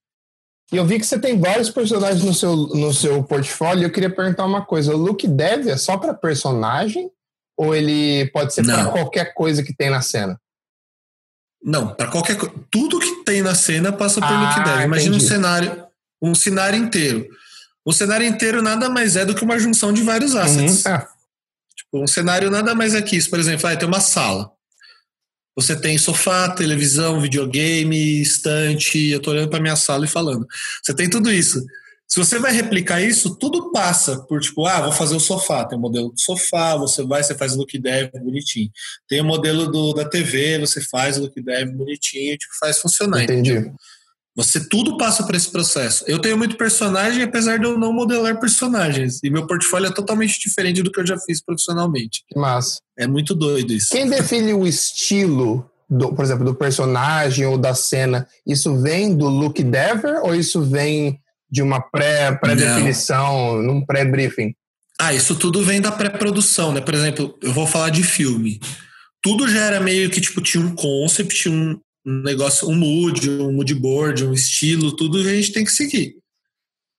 E 0.72 0.78
eu 0.78 0.86
vi 0.86 1.00
que 1.00 1.06
você 1.06 1.20
tem 1.20 1.40
vários 1.40 1.70
personagens 1.70 2.24
no 2.24 2.34
seu, 2.34 2.56
no 2.56 2.94
seu 2.94 3.24
portfólio. 3.24 3.86
Eu 3.86 3.92
queria 3.92 4.10
perguntar 4.10 4.46
uma 4.46 4.66
coisa: 4.66 4.94
o 4.94 4.98
look 4.98 5.28
dev 5.28 5.68
é 5.68 5.78
só 5.78 5.98
para 5.98 6.14
personagem? 6.14 7.12
Ou 7.58 7.76
ele 7.76 8.30
pode 8.32 8.54
ser 8.54 8.64
para 8.64 8.86
qualquer 8.86 9.34
coisa 9.34 9.62
que 9.62 9.76
tem 9.76 9.90
na 9.90 10.02
cena? 10.02 10.40
Não, 11.62 11.94
para 11.94 12.08
qualquer 12.08 12.38
coisa. 12.38 12.56
Tudo 12.72 13.00
que 13.00 13.24
tem 13.24 13.42
na 13.42 13.54
cena 13.54 13.92
passa 13.92 14.22
por 14.22 14.32
ah, 14.32 14.56
look 14.56 14.64
dev. 14.64 14.86
Imagina 14.86 15.16
entendi. 15.16 15.26
um 15.26 15.28
cenário, 15.28 15.84
um 16.22 16.36
cenário 16.36 16.80
inteiro. 16.80 17.28
O 17.86 17.92
cenário 17.92 18.26
inteiro 18.26 18.62
nada 18.62 18.90
mais 18.90 19.16
é 19.16 19.26
do 19.26 19.36
que 19.36 19.44
uma 19.44 19.60
junção 19.60 19.92
de 19.92 20.02
vários 20.04 20.36
assets. 20.36 20.86
Uhum. 20.86 20.98
Tipo, 21.76 22.04
um 22.04 22.08
cenário 22.08 22.50
nada 22.50 22.74
mais 22.74 22.96
é 22.96 23.02
que 23.02 23.18
isso. 23.18 23.30
Por 23.30 23.40
exemplo, 23.40 23.64
vai 23.64 23.78
ter 23.78 23.86
uma 23.86 24.00
sala. 24.00 24.52
Você 25.56 25.76
tem 25.76 25.98
sofá, 25.98 26.50
televisão, 26.50 27.20
videogame, 27.20 28.22
estante. 28.22 29.10
Eu 29.10 29.18
estou 29.18 29.34
olhando 29.34 29.50
para 29.50 29.60
minha 29.60 29.76
sala 29.76 30.06
e 30.06 30.08
falando. 30.08 30.46
Você 30.84 30.94
tem 30.94 31.10
tudo 31.10 31.32
isso. 31.32 31.64
Se 32.08 32.18
você 32.18 32.40
vai 32.40 32.52
replicar 32.52 33.02
isso, 33.02 33.36
tudo 33.36 33.72
passa 33.72 34.18
por 34.22 34.42
tipo, 34.42 34.66
ah, 34.66 34.82
vou 34.82 34.92
fazer 34.92 35.16
o 35.16 35.20
sofá. 35.20 35.64
Tem 35.66 35.78
o 35.78 35.82
modelo 35.82 36.10
do 36.10 36.20
sofá, 36.20 36.76
você 36.76 37.04
vai, 37.04 37.22
você 37.22 37.36
faz 37.36 37.54
o 37.54 37.58
look 37.58 37.78
dev 37.78 38.10
bonitinho. 38.14 38.72
Tem 39.08 39.22
o 39.22 39.26
modelo 39.26 39.72
do, 39.72 39.94
da 39.94 40.04
TV, 40.06 40.58
você 40.58 40.82
faz 40.82 41.18
o 41.18 41.22
look 41.22 41.40
dev 41.40 41.70
bonitinho, 41.72 42.36
tipo, 42.36 42.54
faz 42.60 42.80
funcionar. 42.80 43.24
Entendi. 43.24 43.52
Entendeu? 43.52 43.76
Você 44.40 44.70
tudo 44.70 44.96
passa 44.96 45.26
por 45.26 45.36
esse 45.36 45.52
processo. 45.52 46.06
Eu 46.08 46.18
tenho 46.18 46.38
muito 46.38 46.56
personagem, 46.56 47.24
apesar 47.24 47.60
de 47.60 47.66
eu 47.66 47.78
não 47.78 47.92
modelar 47.92 48.40
personagens. 48.40 49.20
E 49.22 49.30
meu 49.30 49.46
portfólio 49.46 49.88
é 49.88 49.92
totalmente 49.92 50.40
diferente 50.40 50.82
do 50.82 50.90
que 50.90 51.02
eu 51.02 51.06
já 51.06 51.18
fiz 51.18 51.44
profissionalmente. 51.44 52.24
Massa. 52.34 52.80
É 52.98 53.06
muito 53.06 53.36
doido 53.36 53.74
isso. 53.74 53.90
Quem 53.90 54.10
define 54.10 54.54
o 54.54 54.66
estilo, 54.66 55.70
do, 55.90 56.16
por 56.16 56.24
exemplo, 56.24 56.46
do 56.46 56.56
personagem 56.56 57.46
ou 57.46 57.58
da 57.58 57.76
cena, 57.76 58.26
isso 58.48 58.82
vem 58.82 59.14
do 59.14 59.28
look 59.28 59.62
dever 59.62 60.22
ou 60.24 60.34
isso 60.34 60.62
vem 60.62 61.20
de 61.52 61.62
uma 61.62 61.82
pré-definição, 61.82 63.58
pré 63.58 63.68
num 63.68 63.86
pré-briefing? 63.86 64.56
Ah, 64.98 65.14
isso 65.14 65.36
tudo 65.36 65.62
vem 65.66 65.82
da 65.82 65.92
pré-produção, 65.92 66.72
né? 66.72 66.80
Por 66.80 66.94
exemplo, 66.94 67.38
eu 67.42 67.52
vou 67.52 67.68
falar 67.68 67.90
de 67.90 68.04
filme. 68.04 68.62
Tudo 69.22 69.50
já 69.50 69.66
era 69.66 69.82
meio 69.82 70.10
que, 70.10 70.22
tipo, 70.22 70.40
tinha 70.40 70.64
um 70.64 70.74
concept, 70.74 71.50
um, 71.50 71.78
um 72.06 72.22
negócio, 72.22 72.68
um 72.70 72.76
mood, 72.76 73.30
um 73.30 73.52
mood 73.52 73.74
board, 73.76 74.26
um 74.26 74.34
estilo, 74.34 74.96
tudo 74.96 75.20
a 75.20 75.24
gente 75.24 75.52
tem 75.52 75.64
que 75.64 75.72
seguir. 75.72 76.16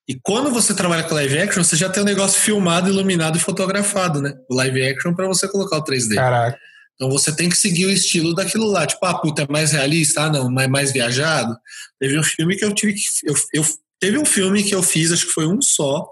E 0.08 0.18
quando 0.22 0.50
você 0.50 0.74
trabalha 0.74 1.04
com 1.04 1.14
live 1.14 1.38
action, 1.38 1.62
você 1.62 1.76
já 1.76 1.88
tem 1.88 2.02
o 2.02 2.04
um 2.04 2.08
negócio 2.08 2.40
filmado, 2.40 2.88
iluminado 2.88 3.36
e 3.36 3.40
fotografado, 3.40 4.20
né? 4.20 4.34
O 4.50 4.54
live 4.56 4.82
action 4.84 5.14
para 5.14 5.28
você 5.28 5.46
colocar 5.46 5.78
o 5.78 5.84
3D. 5.84 6.16
Caraca. 6.16 6.58
Então 6.94 7.08
você 7.08 7.34
tem 7.34 7.48
que 7.48 7.56
seguir 7.56 7.86
o 7.86 7.90
estilo 7.90 8.34
daquilo 8.34 8.66
lá. 8.66 8.86
Tipo, 8.86 9.06
ah, 9.06 9.18
puta, 9.18 9.42
é 9.42 9.46
mais 9.48 9.72
realista? 9.72 10.22
Ah, 10.22 10.30
não, 10.30 10.50
mais, 10.50 10.68
mais 10.68 10.92
viajado. 10.92 11.56
Teve 11.98 12.18
um 12.18 12.22
filme 12.22 12.56
que 12.56 12.64
eu 12.64 12.74
tive 12.74 12.92
que. 12.92 13.02
Eu, 13.24 13.34
eu, 13.54 13.64
teve 13.98 14.18
um 14.18 14.24
filme 14.24 14.62
que 14.62 14.74
eu 14.74 14.82
fiz, 14.82 15.10
acho 15.10 15.26
que 15.26 15.32
foi 15.32 15.46
um 15.46 15.62
só, 15.62 16.06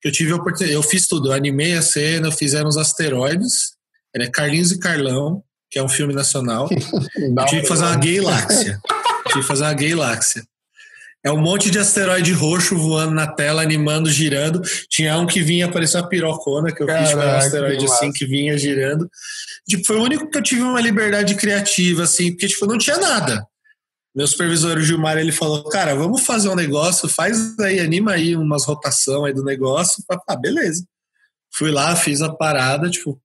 que 0.00 0.08
eu 0.08 0.12
tive 0.12 0.32
a 0.32 0.36
oportunidade. 0.36 0.72
Eu 0.72 0.82
fiz 0.82 1.08
tudo, 1.08 1.28
eu 1.28 1.32
animei 1.32 1.74
a 1.74 1.82
cena, 1.82 2.30
fizeram 2.30 2.68
os 2.68 2.76
asteroides. 2.76 3.72
É 4.14 4.26
Carlinhos 4.28 4.70
e 4.72 4.78
Carlão, 4.78 5.42
que 5.70 5.78
é 5.78 5.82
um 5.82 5.88
filme 5.88 6.12
nacional. 6.12 6.68
eu 7.16 7.46
tive 7.46 7.62
que 7.62 7.68
fazer 7.68 7.84
uma 7.84 7.96
gayláxia. 7.96 8.80
tive 9.28 9.40
que 9.40 9.46
fazer 9.46 9.64
uma 9.64 9.74
gayláxia. 9.74 10.42
É 11.22 11.30
um 11.30 11.36
monte 11.36 11.70
de 11.70 11.78
asteroide 11.78 12.32
roxo 12.32 12.76
voando 12.78 13.12
na 13.12 13.26
tela, 13.26 13.62
animando, 13.62 14.10
girando. 14.10 14.62
Tinha 14.88 15.18
um 15.18 15.26
que 15.26 15.42
vinha, 15.42 15.70
parecia 15.70 16.00
uma 16.00 16.08
pirocona, 16.08 16.72
que 16.72 16.82
eu 16.82 16.86
Caraca, 16.86 17.06
fiz 17.06 17.14
com 17.14 17.20
um 17.20 17.36
asteroide 17.36 17.84
que 17.84 17.92
assim, 17.92 18.10
que 18.10 18.24
vinha 18.24 18.56
girando. 18.56 19.08
Tipo, 19.68 19.84
foi 19.86 19.96
o 19.96 20.02
único 20.02 20.30
que 20.30 20.38
eu 20.38 20.42
tive 20.42 20.62
uma 20.62 20.80
liberdade 20.80 21.34
criativa, 21.34 22.04
assim, 22.04 22.30
porque, 22.30 22.48
tipo, 22.48 22.66
não 22.66 22.78
tinha 22.78 22.96
nada. 22.96 23.46
Meu 24.14 24.26
supervisor, 24.26 24.78
o 24.78 24.80
Gilmar, 24.80 25.18
ele 25.18 25.30
falou, 25.30 25.62
cara, 25.68 25.94
vamos 25.94 26.22
fazer 26.22 26.48
um 26.48 26.56
negócio, 26.56 27.08
faz 27.08 27.56
aí, 27.60 27.78
anima 27.80 28.12
aí 28.12 28.34
umas 28.34 28.64
rotação 28.64 29.26
aí 29.26 29.34
do 29.34 29.44
negócio. 29.44 30.02
Ah, 30.26 30.36
beleza. 30.36 30.84
Fui 31.52 31.70
lá, 31.70 31.94
fiz 31.94 32.22
a 32.22 32.32
parada, 32.32 32.88
tipo, 32.88 33.20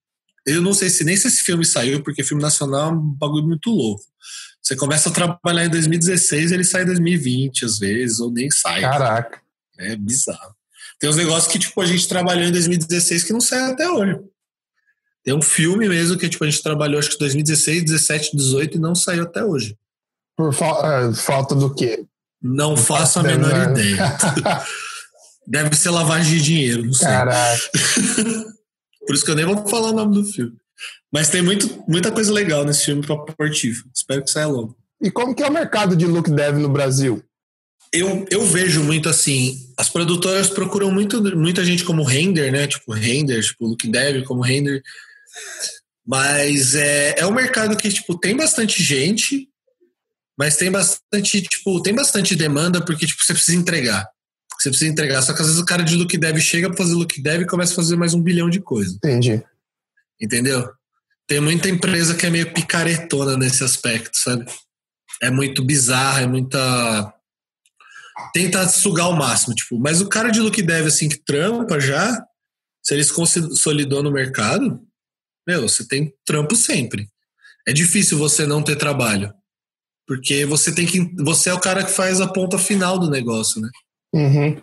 eu 0.46 0.62
não 0.62 0.74
sei 0.74 0.90
se 0.90 1.04
nem 1.04 1.18
se 1.18 1.28
esse 1.28 1.42
filme 1.42 1.66
saiu, 1.66 2.04
porque 2.04 2.24
filme 2.24 2.42
nacional 2.42 2.90
é 2.90 2.94
um 2.94 3.00
bagulho 3.00 3.48
muito 3.48 3.70
louco. 3.70 4.04
Você 4.62 4.76
começa 4.76 5.10
a 5.10 5.12
trabalhar 5.12 5.66
em 5.66 5.70
2016, 5.70 6.52
ele 6.52 6.64
sai 6.64 6.84
em 6.84 6.88
2020, 6.88 7.66
às 7.66 7.78
vezes, 7.78 8.20
ou 8.20 8.32
nem 8.32 8.50
sai. 8.50 8.82
Caraca. 8.82 9.40
É 9.78 9.96
bizarro. 9.96 10.56
Tem 11.00 11.10
uns 11.10 11.18
negócios 11.18 11.52
que, 11.52 11.60
tipo, 11.60 11.80
a 11.82 11.86
gente 11.86 12.08
trabalhou 12.08 12.46
em 12.46 12.52
2016 12.52 13.24
que 13.24 13.34
não 13.34 13.42
sai 13.42 13.60
até 13.72 13.88
hoje. 13.90 14.20
Tem 15.24 15.34
um 15.34 15.42
filme 15.42 15.88
mesmo 15.90 16.18
que, 16.18 16.30
tipo, 16.30 16.44
a 16.44 16.50
gente 16.50 16.64
trabalhou, 16.64 17.00
acho 17.00 17.10
que 17.10 17.20
2016, 17.20 17.84
17, 17.84 18.38
18 18.38 18.78
e 18.78 18.80
não 18.80 18.96
saiu 18.96 19.24
até 19.24 19.44
hoje. 19.44 19.78
Por 20.38 20.54
fa 20.54 21.08
uh, 21.10 21.14
falta 21.16 21.56
do 21.56 21.74
quê? 21.74 22.06
Não 22.42 22.78
faço 22.78 23.20
a 23.20 23.24
menor 23.24 23.72
ideia. 23.72 24.18
Deve 25.48 25.76
ser 25.76 25.90
lavagem 25.90 26.38
de 26.38 26.44
dinheiro, 26.44 26.86
não 26.86 26.94
sei. 26.94 27.08
Caraca. 27.08 27.62
Por 29.06 29.16
isso 29.16 29.24
que 29.24 29.32
eu 29.32 29.36
nem 29.36 29.46
vou 29.46 29.68
falar 29.68 29.90
o 29.90 29.94
nome 29.94 30.16
do 30.16 30.26
filme. 30.26 30.54
Mas 31.12 31.30
tem 31.30 31.42
muito, 31.42 31.84
muita 31.88 32.12
coisa 32.12 32.32
legal 32.32 32.66
nesse 32.66 32.86
filme 32.86 33.02
esportivo. 33.02 33.86
Espero 33.94 34.24
que 34.24 34.32
saia 34.32 34.48
logo. 34.48 34.78
E 35.02 35.12
como 35.12 35.36
que 35.36 35.44
é 35.44 35.48
o 35.48 35.54
mercado 35.54 35.96
de 35.96 36.06
look 36.06 36.30
dev 36.30 36.58
no 36.58 36.70
Brasil? 36.70 37.24
Eu, 37.94 38.26
eu 38.30 38.46
vejo 38.46 38.84
muito 38.84 39.08
assim, 39.08 39.58
as 39.78 39.90
produtoras 39.90 40.50
procuram 40.50 40.92
muito, 40.92 41.22
muita 41.38 41.64
gente 41.64 41.86
como 41.86 42.04
render, 42.04 42.52
né? 42.52 42.68
Tipo, 42.68 42.92
render, 42.92 43.42
tipo, 43.42 43.68
look 43.68 43.88
dev 43.88 44.24
como 44.24 44.42
render. 44.42 44.82
Mas 46.06 46.76
é, 46.76 47.16
é 47.18 47.26
um 47.26 47.34
mercado 47.34 47.78
que, 47.78 47.90
tipo, 47.90 48.18
tem 48.18 48.36
bastante 48.36 48.84
gente, 48.84 49.48
mas 50.38 50.58
tem 50.58 50.70
bastante, 50.70 51.42
tipo, 51.42 51.82
tem 51.82 51.96
bastante 51.96 52.36
demanda 52.36 52.84
porque, 52.84 53.08
tipo, 53.08 53.24
você 53.24 53.34
precisa 53.34 53.58
entregar. 53.58 54.06
Você 54.66 54.70
precisa 54.70 54.92
entregar. 54.92 55.22
Só 55.22 55.32
que 55.32 55.42
às 55.42 55.48
vezes 55.48 55.62
o 55.62 55.66
cara 55.66 55.84
de 55.84 55.96
look 55.96 56.18
dev 56.18 56.40
chega 56.40 56.68
para 56.70 56.78
fazer 56.78 56.96
look 56.96 57.22
dev 57.22 57.44
e 57.44 57.46
começa 57.46 57.74
a 57.74 57.76
fazer 57.76 57.96
mais 57.96 58.16
um 58.16 58.22
bilhão 58.22 58.50
de 58.50 58.60
coisas. 58.60 58.96
Entendi. 58.96 59.44
Entendeu? 60.20 60.68
Tem 61.28 61.40
muita 61.40 61.70
empresa 61.70 62.16
que 62.16 62.26
é 62.26 62.32
meio 62.32 62.52
picaretona 62.52 63.38
nesse 63.38 63.64
aspecto, 63.64 64.18
sabe? 64.18 64.46
É 65.22 65.30
muito 65.30 65.64
bizarra, 65.64 66.22
é 66.22 66.28
muita. 66.28 67.14
Tenta 68.34 68.68
sugar 68.68 69.06
ao 69.06 69.16
máximo, 69.16 69.54
tipo. 69.54 69.78
Mas 69.78 70.02
o 70.02 70.10
cara 70.10 70.30
de 70.30 70.40
look 70.40 70.60
dev, 70.60 70.88
assim, 70.88 71.10
que 71.10 71.18
trampa 71.18 71.80
já, 71.80 72.26
se 72.82 72.96
ele 72.96 73.04
se 73.04 73.14
consolidou 73.14 74.02
no 74.02 74.12
mercado, 74.12 74.82
meu, 75.48 75.70
você 75.70 75.88
tem 75.88 76.12
trampo 76.26 76.56
sempre. 76.56 77.08
É 77.68 77.74
difícil 77.74 78.18
você 78.18 78.48
não 78.48 78.64
ter 78.64 78.78
trabalho. 78.78 79.32
Porque 80.08 80.44
você 80.44 80.74
tem 80.74 80.88
que. 80.88 81.14
Você 81.24 81.52
é 81.52 81.54
o 81.54 81.60
cara 81.60 81.84
que 81.84 81.92
faz 81.92 82.20
a 82.20 82.28
ponta 82.28 82.58
final 82.58 82.98
do 82.98 83.12
negócio, 83.12 83.62
né? 83.62 83.70
Uhum. 84.14 84.62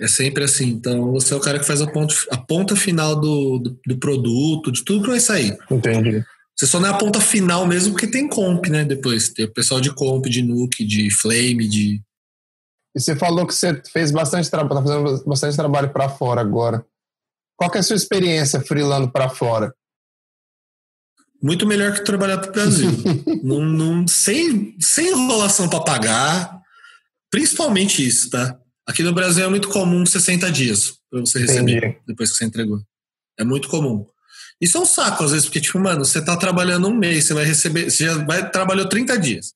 É 0.00 0.08
sempre 0.08 0.44
assim. 0.44 0.68
Então, 0.68 1.12
você 1.12 1.34
é 1.34 1.36
o 1.36 1.40
cara 1.40 1.58
que 1.58 1.66
faz 1.66 1.80
a 1.80 1.90
ponta, 1.90 2.14
a 2.30 2.38
ponta 2.38 2.74
final 2.74 3.14
do, 3.20 3.58
do, 3.58 3.80
do, 3.86 3.98
produto, 3.98 4.72
de 4.72 4.84
tudo 4.84 5.02
que 5.02 5.10
vai 5.10 5.20
sair. 5.20 5.56
Entendi. 5.70 6.24
Você 6.56 6.66
só 6.66 6.80
não 6.80 6.88
é 6.88 6.90
a 6.90 6.98
ponta 6.98 7.20
final 7.20 7.66
mesmo 7.66 7.92
porque 7.92 8.06
tem 8.06 8.28
comp, 8.28 8.66
né? 8.66 8.84
Depois 8.84 9.28
tem 9.30 9.44
o 9.44 9.52
pessoal 9.52 9.80
de 9.80 9.94
comp, 9.94 10.26
de 10.26 10.42
nuke, 10.42 10.84
de 10.84 11.10
flame, 11.14 11.68
de. 11.68 12.00
E 12.94 13.00
você 13.00 13.16
falou 13.16 13.46
que 13.46 13.54
você 13.54 13.82
fez 13.90 14.10
bastante 14.10 14.50
trabalho, 14.50 14.82
tá 14.82 14.86
fazendo 14.86 15.24
bastante 15.24 15.56
trabalho 15.56 15.92
para 15.92 16.08
fora 16.08 16.40
agora. 16.40 16.84
Qual 17.56 17.70
que 17.70 17.78
é 17.78 17.80
a 17.80 17.84
sua 17.84 17.96
experiência 17.96 18.60
freelando 18.60 19.10
para 19.10 19.28
fora? 19.28 19.74
Muito 21.42 21.66
melhor 21.66 21.92
que 21.92 22.04
trabalhar 22.04 22.38
para 22.38 22.50
o 22.50 22.52
Brasil. 22.52 22.90
não, 23.42 23.60
não, 23.64 24.06
sem, 24.06 24.76
sem 24.78 25.08
enrolação 25.08 25.68
para 25.68 25.82
pagar. 25.82 26.60
Principalmente 27.30 28.06
isso, 28.06 28.30
tá? 28.30 28.58
Aqui 28.86 29.02
no 29.02 29.12
Brasil 29.12 29.44
é 29.44 29.48
muito 29.48 29.68
comum 29.68 30.04
60 30.04 30.50
dias 30.50 30.94
para 31.10 31.20
você 31.20 31.38
receber 31.38 31.78
Entendi. 31.78 31.98
depois 32.06 32.30
que 32.30 32.36
você 32.36 32.44
entregou. 32.44 32.80
É 33.38 33.44
muito 33.44 33.68
comum. 33.68 34.06
Isso 34.60 34.78
é 34.78 34.80
um 34.80 34.86
saco, 34.86 35.24
às 35.24 35.30
vezes, 35.30 35.46
porque, 35.46 35.60
tipo, 35.60 35.78
mano, 35.78 36.04
você 36.04 36.24
tá 36.24 36.36
trabalhando 36.36 36.88
um 36.88 36.94
mês, 36.94 37.24
você 37.24 37.34
vai 37.34 37.44
receber. 37.44 37.90
Você 37.90 38.04
já 38.04 38.14
vai, 38.24 38.48
trabalhou 38.48 38.88
30 38.88 39.18
dias. 39.18 39.54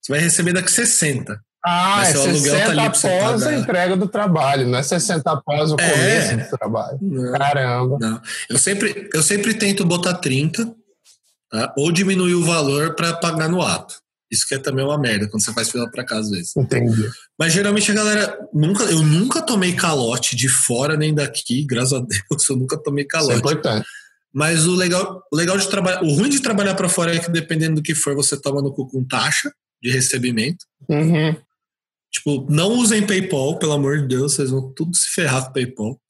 Você 0.00 0.12
vai 0.12 0.20
receber 0.20 0.52
daqui 0.52 0.70
60. 0.70 1.40
Ah, 1.64 1.96
Mas 1.98 2.14
é 2.14 2.32
60 2.34 2.74
tá 2.74 2.86
após 2.86 3.42
a 3.42 3.54
entrega 3.54 3.96
do 3.96 4.06
trabalho, 4.06 4.68
não 4.68 4.78
é 4.78 4.82
60 4.82 5.30
após 5.30 5.72
o 5.72 5.76
é, 5.78 5.90
começo 5.90 6.36
do 6.36 6.56
trabalho. 6.56 6.98
Não, 7.02 7.32
Caramba. 7.32 7.98
Não. 8.00 8.22
Eu, 8.48 8.58
sempre, 8.58 9.10
eu 9.12 9.22
sempre 9.22 9.54
tento 9.54 9.84
botar 9.84 10.14
30, 10.14 10.72
tá? 11.50 11.74
ou 11.76 11.90
diminuir 11.90 12.34
o 12.34 12.44
valor 12.44 12.94
para 12.94 13.12
pagar 13.14 13.48
no 13.48 13.60
ato. 13.60 13.96
Isso 14.30 14.46
que 14.46 14.54
é 14.54 14.58
também 14.58 14.84
uma 14.84 14.98
merda 14.98 15.28
quando 15.28 15.42
você 15.42 15.52
faz 15.52 15.70
fila 15.70 15.90
para 15.90 16.04
casa 16.04 16.20
às 16.20 16.30
vezes. 16.30 16.56
Entendi. 16.56 17.08
Mas 17.38 17.52
geralmente 17.52 17.90
a 17.90 17.94
galera 17.94 18.38
nunca, 18.52 18.84
eu 18.84 19.02
nunca 19.02 19.40
tomei 19.40 19.72
calote 19.74 20.36
de 20.36 20.48
fora 20.48 20.96
nem 20.96 21.14
daqui, 21.14 21.64
graças 21.64 21.94
a 21.94 22.00
Deus, 22.00 22.48
eu 22.48 22.56
nunca 22.56 22.76
tomei 22.76 23.04
calote. 23.04 23.38
Isso 23.38 23.48
é 23.48 23.52
importante. 23.52 23.86
Mas 24.32 24.66
o 24.66 24.74
legal, 24.74 25.22
o 25.32 25.36
legal 25.36 25.56
de 25.56 25.68
trabalhar, 25.68 26.02
o 26.02 26.12
ruim 26.12 26.28
de 26.28 26.40
trabalhar 26.40 26.74
para 26.74 26.88
fora 26.88 27.14
é 27.14 27.18
que 27.18 27.30
dependendo 27.30 27.76
do 27.76 27.82
que 27.82 27.94
for, 27.94 28.14
você 28.14 28.40
toma 28.40 28.60
no 28.60 28.72
cu 28.72 28.86
com 28.86 29.02
taxa 29.04 29.50
de 29.82 29.90
recebimento. 29.90 30.66
Uhum. 30.88 31.34
Tipo, 32.10 32.46
não 32.50 32.72
usem 32.72 33.06
PayPal, 33.06 33.58
pelo 33.58 33.72
amor 33.72 33.98
de 33.98 34.08
Deus, 34.08 34.34
vocês 34.34 34.50
vão 34.50 34.72
tudo 34.72 34.94
se 34.96 35.08
ferrar 35.14 35.46
com 35.46 35.52
PayPal. 35.52 36.00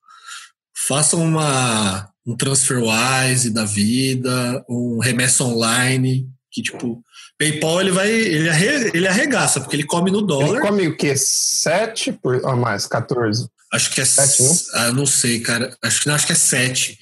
Façam 0.86 1.22
uma 1.24 2.10
um 2.28 2.36
TransferWise 2.36 3.50
da 3.50 3.64
vida, 3.64 4.62
um 4.68 4.98
remessa 4.98 5.42
online, 5.44 6.28
que 6.52 6.60
tipo, 6.60 7.02
PayPal 7.38 7.80
ele 7.80 7.92
vai, 7.92 8.10
ele, 8.10 8.50
arre, 8.50 8.90
ele 8.92 9.06
arregaça, 9.06 9.60
porque 9.60 9.76
ele 9.76 9.84
come 9.84 10.10
no 10.10 10.20
dólar. 10.20 10.48
Ele 10.48 10.60
come 10.60 10.88
o 10.88 10.96
quê? 10.96 11.14
7 11.16 12.12
por, 12.14 12.44
ou 12.44 12.56
mais? 12.56 12.84
14? 12.86 13.48
Acho 13.72 13.90
que 13.92 14.00
é 14.00 14.04
7, 14.04 14.42
não? 14.42 14.56
Ah, 14.72 14.92
não 14.92 15.06
sei, 15.06 15.38
cara. 15.40 15.76
Acho 15.80 16.02
que, 16.02 16.10
acho 16.10 16.26
que 16.26 16.32
é 16.32 16.36
7. 16.36 16.98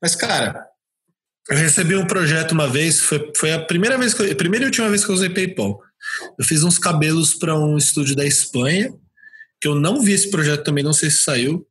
Mas, 0.00 0.14
cara, 0.14 0.64
eu 1.48 1.56
recebi 1.56 1.96
um 1.96 2.06
projeto 2.06 2.52
uma 2.52 2.68
vez, 2.68 3.00
foi, 3.00 3.32
foi 3.36 3.52
a 3.52 3.58
primeira 3.58 3.98
vez 3.98 4.14
que 4.14 4.22
eu, 4.22 4.30
a 4.30 4.36
primeira 4.36 4.64
e 4.64 4.68
última 4.68 4.88
vez 4.88 5.04
que 5.04 5.10
eu 5.10 5.14
usei 5.14 5.30
PayPal. 5.30 5.80
Eu 6.38 6.44
fiz 6.44 6.62
uns 6.62 6.78
cabelos 6.78 7.34
para 7.34 7.58
um 7.58 7.76
estúdio 7.76 8.14
da 8.14 8.24
Espanha, 8.24 8.94
que 9.60 9.66
eu 9.66 9.74
não 9.74 10.00
vi 10.00 10.12
esse 10.12 10.30
projeto 10.30 10.62
também, 10.62 10.84
não 10.84 10.92
sei 10.92 11.10
se 11.10 11.22
saiu, 11.22 11.66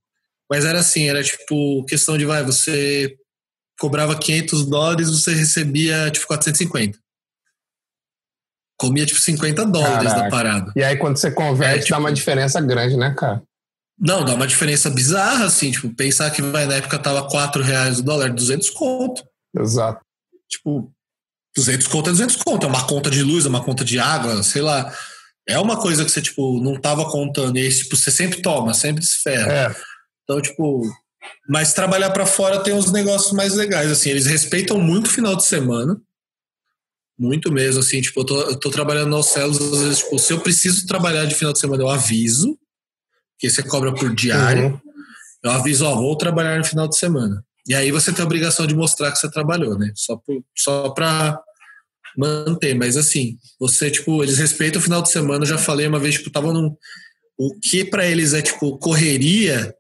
mas 0.49 0.65
era 0.65 0.79
assim, 0.79 1.07
era 1.07 1.23
tipo 1.23 1.85
questão 1.85 2.17
de 2.17 2.25
vai, 2.25 2.43
você 2.43 3.15
cobrava 3.79 4.17
500 4.17 4.65
dólares, 4.65 5.09
você 5.09 5.33
recebia 5.33 6.11
tipo 6.11 6.27
450 6.27 7.04
comia 8.77 9.05
tipo 9.05 9.19
50 9.19 9.65
dólares 9.65 10.09
Caraca. 10.09 10.21
da 10.23 10.29
parada. 10.29 10.71
E 10.75 10.83
aí 10.83 10.97
quando 10.97 11.17
você 11.17 11.31
converte, 11.31 11.75
é, 11.75 11.79
tipo, 11.79 11.91
dá 11.91 11.99
uma 11.99 12.11
diferença 12.11 12.61
grande, 12.61 12.97
né, 12.97 13.13
cara? 13.17 13.41
Não, 13.97 14.25
dá 14.25 14.33
uma 14.33 14.47
diferença 14.47 14.89
bizarra, 14.89 15.45
assim, 15.45 15.71
tipo, 15.71 15.89
pensar 15.95 16.29
que 16.29 16.41
vai, 16.41 16.65
na 16.65 16.75
época 16.75 16.99
tava 16.99 17.29
4 17.29 17.63
reais 17.63 17.99
o 17.99 18.03
dólar, 18.03 18.33
200 18.33 18.69
conto. 18.71 19.23
Exato. 19.57 20.01
Tipo, 20.49 20.91
200 21.55 21.87
conto 21.87 22.09
é 22.09 22.11
200 22.11 22.35
conto, 22.37 22.65
é 22.65 22.69
uma 22.69 22.85
conta 22.85 23.09
de 23.09 23.23
luz, 23.23 23.45
é 23.45 23.49
uma 23.49 23.63
conta 23.63 23.85
de 23.85 23.97
água, 23.97 24.43
sei 24.43 24.61
lá. 24.61 24.93
É 25.47 25.57
uma 25.59 25.79
coisa 25.79 26.03
que 26.03 26.11
você, 26.11 26.21
tipo, 26.21 26.61
não 26.61 26.75
tava 26.75 27.09
contando, 27.09 27.57
e 27.57 27.61
aí, 27.61 27.73
tipo, 27.73 27.95
você 27.95 28.11
sempre 28.11 28.41
toma, 28.41 28.73
sempre 28.73 29.05
se 29.05 29.21
ferra. 29.21 29.51
É. 29.51 29.75
Então, 30.23 30.41
tipo, 30.41 30.81
mas 31.47 31.73
trabalhar 31.73 32.09
para 32.11 32.25
fora 32.25 32.61
tem 32.63 32.73
uns 32.73 32.91
negócios 32.91 33.31
mais 33.31 33.53
legais, 33.53 33.89
assim, 33.89 34.09
eles 34.09 34.25
respeitam 34.25 34.79
muito 34.79 35.07
o 35.07 35.11
final 35.11 35.35
de 35.35 35.45
semana, 35.45 35.97
muito 37.17 37.51
mesmo, 37.51 37.79
assim, 37.79 38.01
tipo, 38.01 38.21
eu 38.21 38.25
tô, 38.25 38.41
eu 38.41 38.59
tô 38.59 38.69
trabalhando 38.69 39.09
nos 39.09 39.27
céus, 39.27 39.59
às 39.61 39.81
vezes, 39.81 39.97
tipo, 39.99 40.19
se 40.19 40.33
eu 40.33 40.39
preciso 40.39 40.85
trabalhar 40.85 41.25
de 41.25 41.35
final 41.35 41.53
de 41.53 41.59
semana, 41.59 41.83
eu 41.83 41.89
aviso, 41.89 42.57
que 43.39 43.49
você 43.49 43.63
cobra 43.63 43.93
por 43.93 44.13
diário, 44.13 44.65
uhum. 44.65 44.79
eu 45.43 45.51
aviso, 45.51 45.85
ó, 45.85 45.95
vou 45.95 46.17
trabalhar 46.17 46.57
no 46.57 46.65
final 46.65 46.87
de 46.87 46.97
semana. 46.97 47.43
E 47.67 47.73
aí 47.73 47.91
você 47.91 48.11
tem 48.11 48.21
a 48.21 48.25
obrigação 48.25 48.67
de 48.67 48.75
mostrar 48.75 49.11
que 49.11 49.17
você 49.17 49.29
trabalhou, 49.29 49.77
né? 49.77 49.91
Só, 49.95 50.17
por, 50.17 50.43
só 50.55 50.89
pra 50.89 51.39
manter, 52.17 52.75
mas 52.75 52.95
assim, 52.95 53.37
você, 53.59 53.89
tipo, 53.89 54.23
eles 54.23 54.37
respeitam 54.37 54.79
o 54.79 54.83
final 54.83 55.01
de 55.01 55.09
semana, 55.09 55.43
eu 55.43 55.49
já 55.49 55.57
falei 55.57 55.87
uma 55.87 55.99
vez, 55.99 56.15
tipo, 56.15 56.29
tava 56.29 56.53
num, 56.53 56.75
o 57.37 57.59
que 57.59 57.83
para 57.83 58.05
eles 58.05 58.33
é 58.33 58.41
tipo 58.41 58.77
correria, 58.77 59.73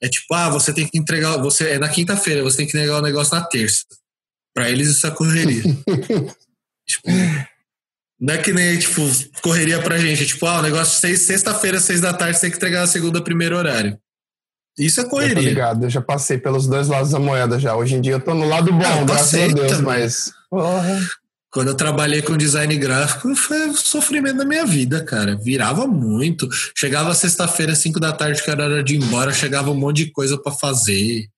é 0.00 0.08
tipo, 0.08 0.32
ah, 0.34 0.50
você 0.50 0.72
tem 0.72 0.86
que 0.86 0.98
entregar, 0.98 1.36
você 1.38 1.70
é 1.70 1.78
na 1.78 1.88
quinta-feira, 1.88 2.42
você 2.42 2.58
tem 2.58 2.66
que 2.66 2.76
entregar 2.76 2.98
o 2.98 3.02
negócio 3.02 3.34
na 3.34 3.44
terça. 3.44 3.84
Para 4.52 4.70
eles 4.70 4.88
isso 4.88 5.06
é 5.06 5.10
correria. 5.10 5.62
tipo, 6.94 7.10
não 8.20 8.34
é 8.34 8.38
que 8.38 8.52
nem, 8.52 8.78
tipo, 8.78 9.02
correria 9.42 9.80
pra 9.80 9.98
gente. 9.98 10.26
Tipo, 10.26 10.46
ah, 10.46 10.58
o 10.58 10.62
negócio 10.62 11.00
seis, 11.00 11.22
sexta-feira, 11.22 11.80
seis 11.80 12.00
da 12.00 12.12
tarde, 12.12 12.40
tem 12.40 12.50
que 12.50 12.56
entregar 12.56 12.80
na 12.80 12.86
segunda, 12.86 13.22
primeiro 13.22 13.56
horário. 13.56 13.98
Isso 14.78 15.00
é 15.00 15.04
correria. 15.04 15.36
Eu 15.36 15.42
ligado, 15.42 15.84
eu 15.84 15.90
já 15.90 16.00
passei 16.00 16.38
pelos 16.38 16.66
dois 16.66 16.88
lados 16.88 17.10
da 17.10 17.18
moeda 17.18 17.58
já. 17.58 17.76
Hoje 17.76 17.94
em 17.94 18.00
dia 18.00 18.12
eu 18.12 18.20
tô 18.20 18.34
no 18.34 18.48
lado 18.48 18.72
bom, 18.72 18.78
não, 18.78 19.06
graças 19.06 19.34
a 19.34 19.46
Deus, 19.46 19.70
também. 19.70 19.84
mas. 19.84 20.32
Quando 21.50 21.68
eu 21.68 21.76
trabalhei 21.76 22.20
com 22.20 22.36
design 22.36 22.76
gráfico, 22.76 23.32
foi 23.36 23.68
o 23.68 23.74
sofrimento 23.74 24.38
da 24.38 24.44
minha 24.44 24.66
vida, 24.66 25.04
cara. 25.04 25.36
Virava 25.36 25.86
muito. 25.86 26.48
Chegava 26.76 27.14
sexta-feira, 27.14 27.76
cinco 27.76 28.00
da 28.00 28.10
tarde, 28.10 28.42
que 28.42 28.50
era 28.50 28.64
hora 28.64 28.82
de 28.82 28.96
ir 28.96 29.04
embora, 29.04 29.32
chegava 29.32 29.70
um 29.70 29.76
monte 29.76 30.04
de 30.04 30.10
coisa 30.10 30.36
para 30.36 30.50
fazer. 30.50 31.28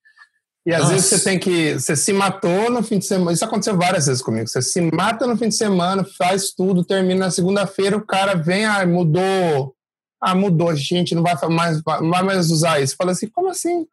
E 0.66 0.74
às 0.74 0.80
Nossa. 0.80 0.94
vezes 0.94 1.08
você 1.08 1.20
tem 1.20 1.38
que. 1.38 1.74
Você 1.74 1.94
se 1.94 2.12
matou 2.12 2.68
no 2.68 2.82
fim 2.82 2.98
de 2.98 3.06
semana. 3.06 3.32
Isso 3.32 3.44
aconteceu 3.44 3.76
várias 3.76 4.06
vezes 4.06 4.20
comigo. 4.20 4.48
Você 4.48 4.60
se 4.60 4.80
mata 4.80 5.24
no 5.24 5.36
fim 5.36 5.48
de 5.48 5.54
semana, 5.54 6.04
faz 6.18 6.50
tudo, 6.50 6.84
termina 6.84 7.26
na 7.26 7.30
segunda-feira, 7.30 7.96
o 7.96 8.04
cara 8.04 8.34
vem, 8.34 8.64
ah, 8.64 8.84
mudou. 8.84 9.76
Ah, 10.20 10.34
mudou, 10.34 10.70
a 10.70 10.74
gente 10.74 11.14
não 11.14 11.22
vai 11.22 11.36
mais, 11.48 11.80
não 12.00 12.10
vai 12.10 12.22
mais 12.24 12.50
usar 12.50 12.82
isso. 12.82 12.96
Fala 12.96 13.12
assim, 13.12 13.28
como 13.28 13.48
assim? 13.48 13.86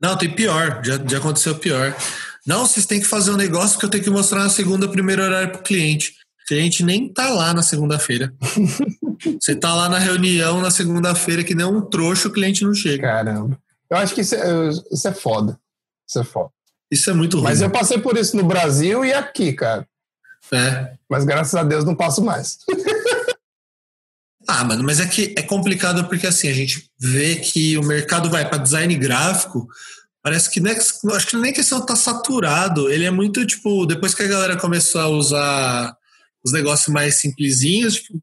Não, 0.00 0.16
tem 0.16 0.34
pior, 0.34 0.80
já, 0.82 0.96
já 1.06 1.18
aconteceu 1.18 1.56
pior. 1.56 1.94
Não, 2.46 2.64
vocês 2.64 2.86
têm 2.86 3.00
que 3.00 3.06
fazer 3.06 3.30
um 3.30 3.36
negócio 3.36 3.78
que 3.78 3.84
eu 3.84 3.90
tenho 3.90 4.04
que 4.04 4.08
mostrar 4.08 4.44
na 4.44 4.48
segunda, 4.48 4.88
primeiro 4.88 5.22
horário 5.22 5.50
para 5.50 5.60
o 5.60 5.64
cliente. 5.64 6.14
O 6.42 6.48
cliente 6.48 6.82
nem 6.82 7.12
tá 7.12 7.28
lá 7.28 7.52
na 7.52 7.62
segunda-feira. 7.62 8.32
Você 9.38 9.54
tá 9.54 9.74
lá 9.74 9.90
na 9.90 9.98
reunião 9.98 10.62
na 10.62 10.70
segunda-feira 10.70 11.44
que 11.44 11.54
nem 11.54 11.66
um 11.66 11.82
trouxa, 11.82 12.28
o 12.28 12.32
cliente 12.32 12.64
não 12.64 12.72
chega. 12.72 13.02
Caramba. 13.02 13.58
Eu 13.90 13.96
acho 13.96 14.14
que 14.14 14.20
isso 14.20 14.34
é, 14.34 14.68
isso 14.92 15.08
é 15.08 15.12
foda. 15.12 15.58
Isso 16.08 16.18
é 16.18 16.24
foda. 16.24 16.50
Isso 16.90 17.10
é 17.10 17.12
muito 17.12 17.36
ruim. 17.36 17.44
Mas 17.44 17.60
eu 17.60 17.70
passei 17.70 17.98
por 17.98 18.16
isso 18.16 18.36
no 18.36 18.44
Brasil 18.44 19.04
e 19.04 19.12
aqui, 19.12 19.52
cara. 19.52 19.86
É. 20.52 20.94
Mas 21.08 21.24
graças 21.24 21.54
a 21.54 21.62
Deus 21.62 21.84
não 21.84 21.94
passo 21.94 22.22
mais. 22.22 22.58
ah, 24.48 24.64
mano, 24.64 24.82
mas 24.84 25.00
é 25.00 25.06
que 25.06 25.34
é 25.36 25.42
complicado 25.42 26.08
porque 26.08 26.26
assim, 26.26 26.48
a 26.48 26.54
gente 26.54 26.90
vê 26.98 27.36
que 27.36 27.76
o 27.76 27.82
mercado 27.82 28.30
vai 28.30 28.48
para 28.48 28.58
design 28.58 28.94
gráfico, 28.96 29.68
Parece 30.22 30.50
que 30.50 30.60
nem, 30.60 30.74
acho 30.74 31.26
que 31.26 31.36
nem 31.36 31.52
questão 31.52 31.84
tá 31.84 31.96
saturado. 31.96 32.90
Ele 32.90 33.04
é 33.04 33.10
muito 33.10 33.46
tipo, 33.46 33.86
depois 33.86 34.14
que 34.14 34.22
a 34.22 34.26
galera 34.26 34.56
começou 34.58 35.00
a 35.00 35.08
usar 35.08 35.96
os 36.44 36.52
negócios 36.52 36.92
mais 36.92 37.20
simplesinhos, 37.20 37.94
tipo, 37.94 38.20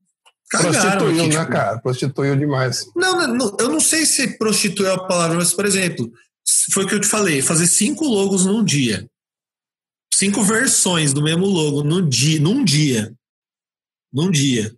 cagaram 0.58 0.72
prostituiu, 0.72 1.24
aqui, 1.24 1.36
né, 1.36 1.40
tipo... 1.40 1.52
cara? 1.52 1.80
Prostituiu 1.80 2.36
demais. 2.36 2.86
Não, 2.96 3.28
não, 3.28 3.58
eu 3.60 3.70
não 3.70 3.80
sei 3.80 4.06
se 4.06 4.38
prostituiu 4.38 4.94
a 4.94 5.08
palavra, 5.08 5.38
mas, 5.38 5.54
por 5.54 5.66
exemplo, 5.66 6.12
foi 6.72 6.86
o 6.86 6.88
que 6.88 6.96
eu 6.96 7.00
te 7.00 7.08
falei, 7.08 7.42
fazer 7.42 7.68
cinco 7.68 8.06
logos 8.06 8.46
num 8.46 8.64
dia. 8.64 9.10
Cinco 10.14 10.42
versões 10.44 11.14
do 11.14 11.22
mesmo 11.22 11.46
logo 11.46 11.84
no 11.84 12.02
dia, 12.02 12.40
num 12.40 12.64
dia. 12.64 13.14
Num 14.14 14.32
dia. 14.32 14.74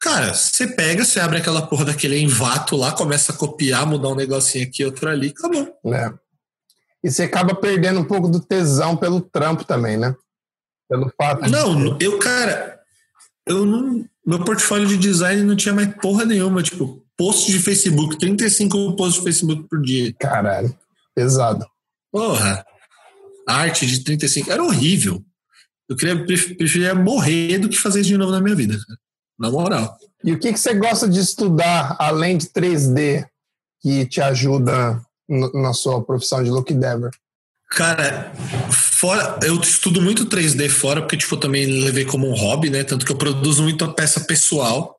Cara, 0.00 0.32
você 0.32 0.66
pega, 0.66 1.04
você 1.04 1.20
abre 1.20 1.38
aquela 1.38 1.66
porra 1.66 1.86
daquele 1.86 2.18
envato 2.18 2.74
lá, 2.74 2.92
começa 2.92 3.32
a 3.32 3.36
copiar, 3.36 3.86
mudar 3.86 4.08
um 4.08 4.14
negocinho 4.14 4.66
aqui, 4.66 4.84
outro 4.84 5.08
ali, 5.10 5.28
acabou. 5.28 5.68
É. 5.92 6.12
E 7.04 7.10
você 7.10 7.24
acaba 7.24 7.54
perdendo 7.54 8.00
um 8.00 8.04
pouco 8.04 8.28
do 8.28 8.40
tesão 8.40 8.96
pelo 8.96 9.20
trampo 9.20 9.64
também, 9.64 9.98
né? 9.98 10.14
Pelo 10.88 11.12
fato. 11.16 11.50
Não, 11.50 11.96
de... 11.96 12.04
eu, 12.04 12.18
cara, 12.18 12.80
eu 13.46 13.66
não. 13.66 14.04
Meu 14.30 14.44
portfólio 14.44 14.86
de 14.86 14.96
design 14.96 15.42
não 15.42 15.56
tinha 15.56 15.74
mais 15.74 15.92
porra 15.96 16.24
nenhuma. 16.24 16.62
Tipo, 16.62 17.04
post 17.16 17.50
de 17.50 17.58
Facebook, 17.58 18.18
35 18.18 18.96
posts 18.96 19.18
de 19.18 19.24
Facebook 19.24 19.68
por 19.68 19.82
dia. 19.82 20.14
Caralho, 20.18 20.74
pesado. 21.14 21.66
Porra. 22.12 22.64
Arte 23.46 23.84
de 23.84 24.04
35. 24.04 24.50
Era 24.50 24.62
horrível. 24.62 25.22
Eu 25.88 25.96
queria, 25.96 26.24
preferia 26.24 26.94
morrer 26.94 27.58
do 27.58 27.68
que 27.68 27.76
fazer 27.76 28.00
isso 28.00 28.10
de 28.10 28.16
novo 28.16 28.30
na 28.30 28.40
minha 28.40 28.54
vida, 28.54 28.74
cara 28.74 28.98
na 29.40 29.50
moral. 29.50 29.96
E 30.22 30.32
o 30.32 30.38
que, 30.38 30.52
que 30.52 30.60
você 30.60 30.74
gosta 30.74 31.08
de 31.08 31.18
estudar 31.18 31.96
além 31.98 32.36
de 32.36 32.46
3D 32.48 33.26
que 33.80 34.04
te 34.04 34.20
ajuda 34.20 35.00
na 35.54 35.72
sua 35.72 36.04
profissão 36.04 36.44
de 36.44 36.50
look 36.50 36.74
dever? 36.74 37.10
Cara, 37.70 38.32
fora, 38.72 39.38
eu 39.44 39.58
estudo 39.60 40.02
muito 40.02 40.26
3D 40.26 40.68
fora, 40.68 41.00
porque 41.00 41.16
tipo, 41.16 41.36
eu 41.36 41.40
também 41.40 41.66
levei 41.66 42.04
como 42.04 42.28
um 42.28 42.34
hobby, 42.34 42.68
né? 42.68 42.82
Tanto 42.82 43.06
que 43.06 43.12
eu 43.12 43.16
produzo 43.16 43.62
muita 43.62 43.88
peça 43.88 44.20
pessoal. 44.20 44.98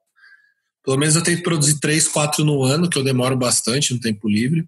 Pelo 0.83 0.97
menos 0.97 1.15
eu 1.15 1.21
tento 1.21 1.43
produzir 1.43 1.79
três, 1.79 2.07
quatro 2.07 2.45
no 2.45 2.63
ano, 2.63 2.89
que 2.89 2.97
eu 2.97 3.03
demoro 3.03 3.35
bastante 3.35 3.93
no 3.93 3.99
tempo 3.99 4.27
livre. 4.27 4.65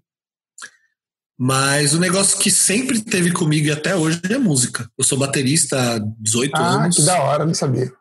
Mas 1.36 1.94
o 1.94 1.98
negócio 1.98 2.38
que 2.38 2.50
sempre 2.50 3.00
teve 3.00 3.32
comigo 3.32 3.66
e 3.66 3.72
até 3.72 3.96
hoje 3.96 4.20
é 4.30 4.38
música. 4.38 4.88
Eu 4.96 5.02
sou 5.02 5.18
baterista 5.18 5.96
há 5.96 5.98
18 5.98 6.54
ah, 6.54 6.60
anos. 6.60 6.96
Ah, 6.96 7.00
que 7.00 7.06
da 7.06 7.22
hora, 7.22 7.46
não 7.46 7.54
sabia. 7.54 7.92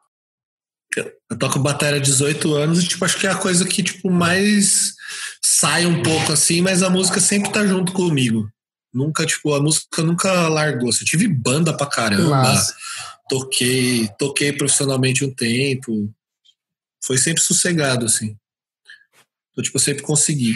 Eu 0.96 1.38
toco 1.40 1.58
bateria 1.58 1.98
há 1.98 2.04
18 2.04 2.54
anos 2.54 2.84
e, 2.84 2.88
tipo, 2.88 3.04
acho 3.04 3.18
que 3.18 3.26
é 3.26 3.32
a 3.32 3.36
coisa 3.36 3.66
que, 3.66 3.82
tipo, 3.82 4.12
mais 4.12 4.94
sai 5.42 5.86
um 5.88 6.04
pouco 6.04 6.32
assim, 6.32 6.62
mas 6.62 6.84
a 6.84 6.90
música 6.90 7.20
sempre 7.20 7.52
tá 7.52 7.66
junto 7.66 7.92
comigo. 7.94 8.48
Nunca, 8.94 9.26
tipo, 9.26 9.54
a 9.54 9.62
música 9.62 10.02
nunca 10.04 10.48
largou. 10.48 10.90
Eu 10.90 11.06
tive 11.06 11.28
banda 11.28 11.76
pra 11.76 11.88
caramba. 11.88 12.54
Toquei, 13.28 14.08
toquei 14.20 14.54
profissionalmente 14.54 15.26
um 15.26 15.34
tempo. 15.34 16.14
Foi 17.04 17.18
sempre 17.18 17.42
sossegado, 17.42 18.06
assim. 18.06 18.38
Então, 19.52 19.64
tipo, 19.64 19.78
eu 19.78 19.82
sempre 19.82 20.04
consegui. 20.04 20.56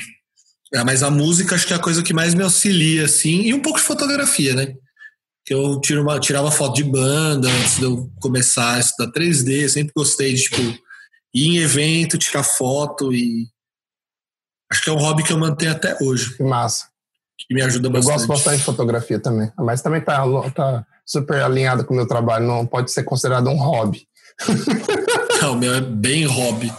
É, 0.73 0.83
mas 0.83 1.01
a 1.01 1.09
música 1.09 1.55
acho 1.55 1.65
que 1.65 1.73
é 1.73 1.77
a 1.77 1.81
coisa 1.81 2.03
que 2.03 2.13
mais 2.13 2.33
me 2.33 2.43
auxilia, 2.43 3.05
assim, 3.05 3.43
e 3.43 3.53
um 3.53 3.61
pouco 3.61 3.79
de 3.79 3.85
fotografia, 3.85 4.53
né? 4.53 4.75
que 5.47 5.53
eu 5.53 5.79
tiro 5.79 6.01
uma, 6.01 6.19
tirava 6.19 6.51
foto 6.51 6.75
de 6.75 6.83
banda 6.83 7.47
antes 7.47 7.77
de 7.77 7.83
eu 7.83 8.11
começar 8.19 8.73
a 8.73 8.79
estudar 8.81 9.13
3D. 9.13 9.69
sempre 9.69 9.93
gostei 9.95 10.33
de, 10.33 10.41
tipo, 10.41 10.61
ir 11.33 11.47
em 11.47 11.57
evento, 11.59 12.17
tirar 12.17 12.43
foto 12.43 13.13
e. 13.13 13.47
Acho 14.69 14.83
que 14.83 14.89
é 14.89 14.93
um 14.93 14.97
hobby 14.97 15.23
que 15.23 15.31
eu 15.31 15.37
mantenho 15.37 15.71
até 15.71 15.97
hoje. 16.01 16.35
Que 16.35 16.43
massa. 16.43 16.89
Que 17.37 17.53
me 17.53 17.61
ajuda 17.61 17.89
bastante. 17.89 18.09
Eu 18.09 18.13
gosto 18.15 18.27
bastante 18.27 18.57
de 18.57 18.63
fotografia 18.63 19.19
também. 19.19 19.51
Mas 19.57 19.81
também 19.81 20.01
tá, 20.01 20.23
tá 20.51 20.85
super 21.05 21.41
alinhado 21.41 21.85
com 21.85 21.93
o 21.93 21.97
meu 21.97 22.07
trabalho. 22.07 22.47
Não 22.47 22.65
pode 22.65 22.91
ser 22.91 23.03
considerado 23.03 23.49
um 23.49 23.57
hobby. 23.57 24.07
Não, 25.41 25.53
o 25.53 25.57
meu 25.57 25.73
é 25.73 25.81
bem 25.81 26.25
hobby. 26.25 26.73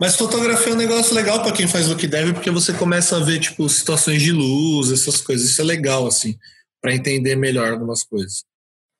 Mas 0.00 0.16
fotografia 0.16 0.72
é 0.72 0.74
um 0.74 0.78
negócio 0.78 1.14
legal 1.14 1.42
para 1.42 1.52
quem 1.52 1.66
faz 1.66 1.90
o 1.90 1.96
que 1.96 2.06
deve, 2.06 2.32
porque 2.32 2.50
você 2.50 2.72
começa 2.72 3.16
a 3.16 3.20
ver, 3.20 3.40
tipo, 3.40 3.68
situações 3.68 4.22
de 4.22 4.32
luz, 4.32 4.92
essas 4.92 5.20
coisas. 5.20 5.50
Isso 5.50 5.60
é 5.60 5.64
legal, 5.64 6.06
assim 6.06 6.38
para 6.80 6.94
entender 6.94 7.36
melhor 7.36 7.72
algumas 7.72 8.02
coisas. 8.02 8.44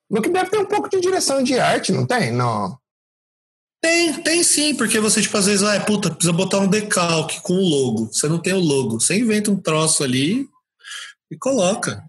No 0.09 0.21
que 0.21 0.29
deve 0.29 0.49
ter 0.49 0.57
um 0.57 0.65
pouco 0.65 0.89
de 0.89 0.99
direção 0.99 1.43
de 1.43 1.59
arte, 1.59 1.91
não 1.91 2.05
tem? 2.05 2.31
Não. 2.31 2.77
Tem, 3.81 4.21
tem 4.21 4.43
sim, 4.43 4.75
porque 4.75 4.99
você, 4.99 5.21
tipo, 5.21 5.37
às 5.37 5.45
vezes, 5.45 5.63
ah, 5.63 5.79
puta, 5.79 6.09
precisa 6.09 6.33
botar 6.33 6.59
um 6.59 6.67
decalque 6.67 7.41
com 7.41 7.53
o 7.53 7.69
logo. 7.69 8.09
Você 8.11 8.27
não 8.27 8.39
tem 8.39 8.53
o 8.53 8.59
logo. 8.59 8.99
Você 8.99 9.17
inventa 9.17 9.51
um 9.51 9.55
troço 9.55 10.03
ali 10.03 10.47
e 11.31 11.37
coloca. 11.37 12.03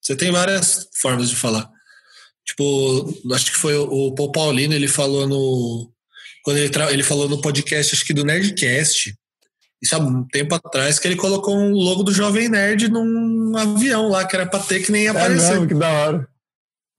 Você 0.00 0.16
tem 0.16 0.30
várias 0.30 0.88
formas 0.94 1.30
de 1.30 1.36
falar. 1.36 1.70
Tipo, 2.44 3.32
acho 3.32 3.52
que 3.52 3.56
foi 3.58 3.76
o 3.76 4.12
Paul 4.14 4.32
Paulino, 4.32 4.74
ele 4.74 4.88
falou 4.88 5.28
no. 5.28 5.92
Quando 6.44 6.56
ele, 6.56 6.70
ele 6.90 7.02
falou 7.04 7.28
no 7.28 7.40
podcast, 7.40 7.94
acho 7.94 8.04
que 8.04 8.12
do 8.12 8.24
Nerdcast, 8.24 9.14
isso 9.80 9.94
há 9.94 9.98
um 9.98 10.24
tempo 10.26 10.54
atrás, 10.54 10.98
que 10.98 11.06
ele 11.06 11.16
colocou 11.16 11.56
um 11.56 11.72
logo 11.72 12.02
do 12.02 12.12
Jovem 12.12 12.48
Nerd 12.48 12.88
num 12.88 13.56
avião 13.56 14.08
lá, 14.08 14.24
que 14.24 14.34
era 14.34 14.46
pra 14.46 14.60
ter 14.60 14.80
que 14.80 14.90
nem 14.90 15.08
aparecer. 15.08 15.46
É 15.46 15.50
mesmo, 15.54 15.68
que 15.68 15.74
da 15.74 15.88
hora. 15.88 16.28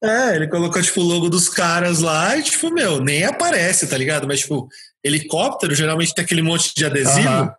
É, 0.02 0.36
ele 0.36 0.48
colocou, 0.48 0.82
tipo, 0.82 1.00
o 1.00 1.04
logo 1.04 1.30
dos 1.30 1.48
caras 1.48 2.00
lá 2.00 2.36
e, 2.36 2.42
tipo, 2.42 2.70
meu, 2.70 3.00
nem 3.00 3.24
aparece, 3.24 3.86
tá 3.86 3.96
ligado? 3.96 4.26
Mas, 4.26 4.40
tipo, 4.40 4.68
helicóptero 5.02 5.74
geralmente 5.74 6.14
tem 6.14 6.22
aquele 6.22 6.42
monte 6.42 6.74
de 6.74 6.84
adesivo 6.84 7.28
uh 7.28 7.46
-huh. 7.46 7.54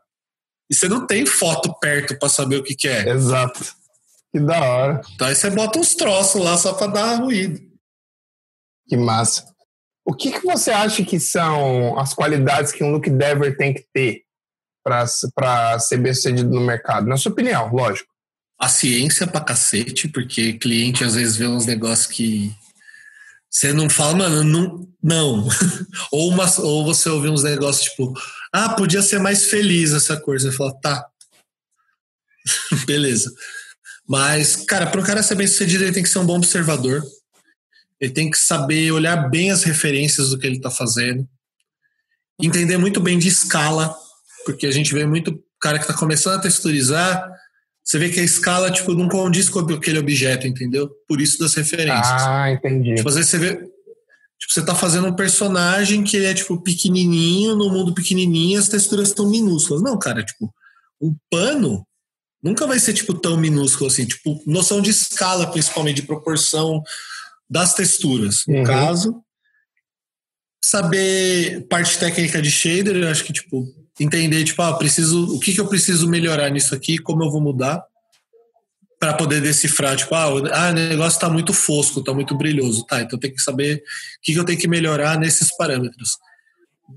E 0.70 0.76
você 0.76 0.88
não 0.88 1.06
tem 1.06 1.26
foto 1.26 1.74
perto 1.80 2.18
para 2.18 2.30
saber 2.30 2.58
o 2.58 2.64
que, 2.64 2.76
que 2.76 2.88
é. 2.88 3.10
Exato. 3.10 3.64
Que 4.32 4.40
da 4.40 4.60
hora. 4.60 5.02
Então 5.14 5.28
aí 5.28 5.36
você 5.36 5.50
bota 5.50 5.80
uns 5.80 5.96
troços 5.96 6.42
lá 6.42 6.58
só 6.58 6.74
pra 6.74 6.88
dar 6.88 7.16
ruído. 7.16 7.60
Que 8.88 8.98
massa. 8.98 9.46
O 10.06 10.14
que, 10.14 10.32
que 10.32 10.46
você 10.46 10.72
acha 10.72 11.04
que 11.04 11.20
são 11.20 11.98
as 11.98 12.14
qualidades 12.14 12.72
que 12.72 12.84
um 12.84 12.92
look 12.92 13.10
dever 13.10 13.58
tem 13.58 13.74
que 13.74 13.86
ter 13.94 14.24
para 14.84 15.80
ser 15.80 15.98
bem 15.98 16.14
sucedido 16.14 16.50
no 16.50 16.62
mercado? 16.62 17.08
Na 17.08 17.18
sua 17.18 17.32
opinião, 17.32 17.74
lógico. 17.74 18.14
A 18.60 18.70
ciência 18.70 19.28
pra 19.28 19.42
cacete, 19.42 20.08
porque 20.08 20.54
cliente 20.54 21.04
às 21.04 21.16
vezes 21.16 21.36
vê 21.36 21.48
uns 21.48 21.66
negócios 21.66 22.08
que 22.08 22.56
você 23.50 23.74
não 23.74 23.90
fala, 23.90 24.16
mano, 24.16 24.44
não. 24.44 24.88
não. 25.02 25.48
ou, 26.12 26.30
uma, 26.30 26.46
ou 26.60 26.86
você 26.86 27.10
ouve 27.10 27.30
uns 27.30 27.44
negócios 27.44 27.90
tipo, 27.90 28.14
ah, 28.56 28.70
podia 28.70 29.02
ser 29.02 29.20
mais 29.20 29.46
feliz 29.46 29.92
essa 29.92 30.16
cor. 30.18 30.40
Você 30.40 30.52
fala, 30.52 30.74
tá. 30.80 31.06
Beleza. 32.86 33.34
Mas, 34.08 34.56
cara, 34.56 34.88
para 34.88 35.02
o 35.02 35.06
cara 35.06 35.24
ser 35.24 35.36
bem 35.36 35.48
sucedido, 35.48 35.84
ele 35.84 35.94
tem 35.94 36.04
que 36.04 36.10
ser 36.10 36.20
um 36.20 36.26
bom 36.26 36.38
observador. 36.38 37.04
Ele 38.00 38.14
tem 38.14 38.30
que 38.30 38.38
saber 38.38 38.92
olhar 38.92 39.30
bem 39.30 39.52
as 39.52 39.64
referências 39.64 40.30
do 40.30 40.38
que 40.38 40.46
ele 40.46 40.58
está 40.58 40.70
fazendo. 40.70 41.28
entender 42.42 42.78
muito 42.78 43.00
bem 43.00 43.18
de 43.18 43.28
escala, 43.28 43.96
porque 44.46 44.68
a 44.68 44.72
gente 44.72 44.94
vê 44.94 45.06
muito 45.06 45.44
cara 45.60 45.78
que 45.78 45.86
está 45.86 45.94
começando 45.94 46.36
a 46.36 46.42
texturizar, 46.42 47.28
você 47.84 47.98
vê 48.00 48.10
que 48.10 48.20
a 48.20 48.24
escala 48.24 48.72
tipo, 48.72 48.94
não 48.94 49.08
condiz 49.08 49.50
com 49.50 49.60
aquele 49.60 50.00
objeto, 50.00 50.48
entendeu? 50.48 50.90
Por 51.08 51.22
isso 51.22 51.40
das 51.40 51.54
referências. 51.54 52.24
Ah, 52.24 52.52
entendi. 52.52 52.96
Tipo, 52.96 53.10
às 53.10 53.16
vezes 53.16 53.30
você 53.30 53.38
vê. 53.38 53.75
Tipo, 54.46 54.54
você 54.54 54.66
tá 54.66 54.76
fazendo 54.76 55.08
um 55.08 55.16
personagem 55.16 56.04
que 56.04 56.24
é, 56.24 56.34
tipo, 56.34 56.62
pequenininho, 56.62 57.56
no 57.56 57.70
mundo 57.70 57.94
pequenininho, 57.94 58.60
as 58.60 58.70
texturas 58.70 59.08
estão 59.08 59.28
minúsculas. 59.28 59.82
Não, 59.82 59.98
cara, 59.98 60.24
tipo, 60.24 60.54
um 61.02 61.16
pano 61.32 61.86
nunca 62.44 62.68
vai 62.68 62.78
ser, 62.80 62.94
tipo, 62.94 63.16
tão 63.16 63.38
minúsculo 63.38 63.90
assim. 63.90 64.06
Tipo, 64.06 64.40
noção 64.46 64.82
de 64.82 64.92
escala, 64.92 65.50
principalmente, 65.50 66.02
de 66.02 66.08
proporção 66.08 66.84
das 67.50 67.74
texturas. 67.74 68.44
No 68.48 68.58
uhum. 68.58 68.64
caso, 68.64 69.22
saber 70.64 71.66
parte 71.68 71.98
técnica 71.98 72.40
de 72.40 72.52
shader, 72.52 72.96
eu 72.96 73.10
acho 73.10 73.24
que, 73.24 73.34
tipo, 73.34 73.66
entender, 74.00 74.44
tipo, 74.44 74.62
ah, 74.62 74.78
preciso, 74.78 75.36
o 75.36 75.40
que, 75.40 75.54
que 75.54 75.62
eu 75.62 75.68
preciso 75.68 76.08
melhorar 76.08 76.52
nisso 76.52 76.76
aqui, 76.76 77.00
como 77.00 77.24
eu 77.24 77.32
vou 77.32 77.42
mudar, 77.42 77.84
para 79.06 79.14
poder 79.14 79.40
decifrar, 79.40 79.96
tipo, 79.96 80.16
ah, 80.16 80.26
ah, 80.52 80.70
o 80.72 80.74
negócio 80.74 81.18
está 81.18 81.30
muito 81.30 81.54
fosco, 81.54 82.00
está 82.00 82.12
muito 82.12 82.36
brilhoso, 82.36 82.84
tá, 82.88 83.02
então 83.02 83.20
tem 83.20 83.32
que 83.32 83.40
saber 83.40 83.76
o 83.78 83.82
que, 84.24 84.34
que 84.34 84.40
eu 84.40 84.44
tenho 84.44 84.58
que 84.58 84.68
melhorar 84.68 85.20
nesses 85.20 85.56
parâmetros. 85.56 86.18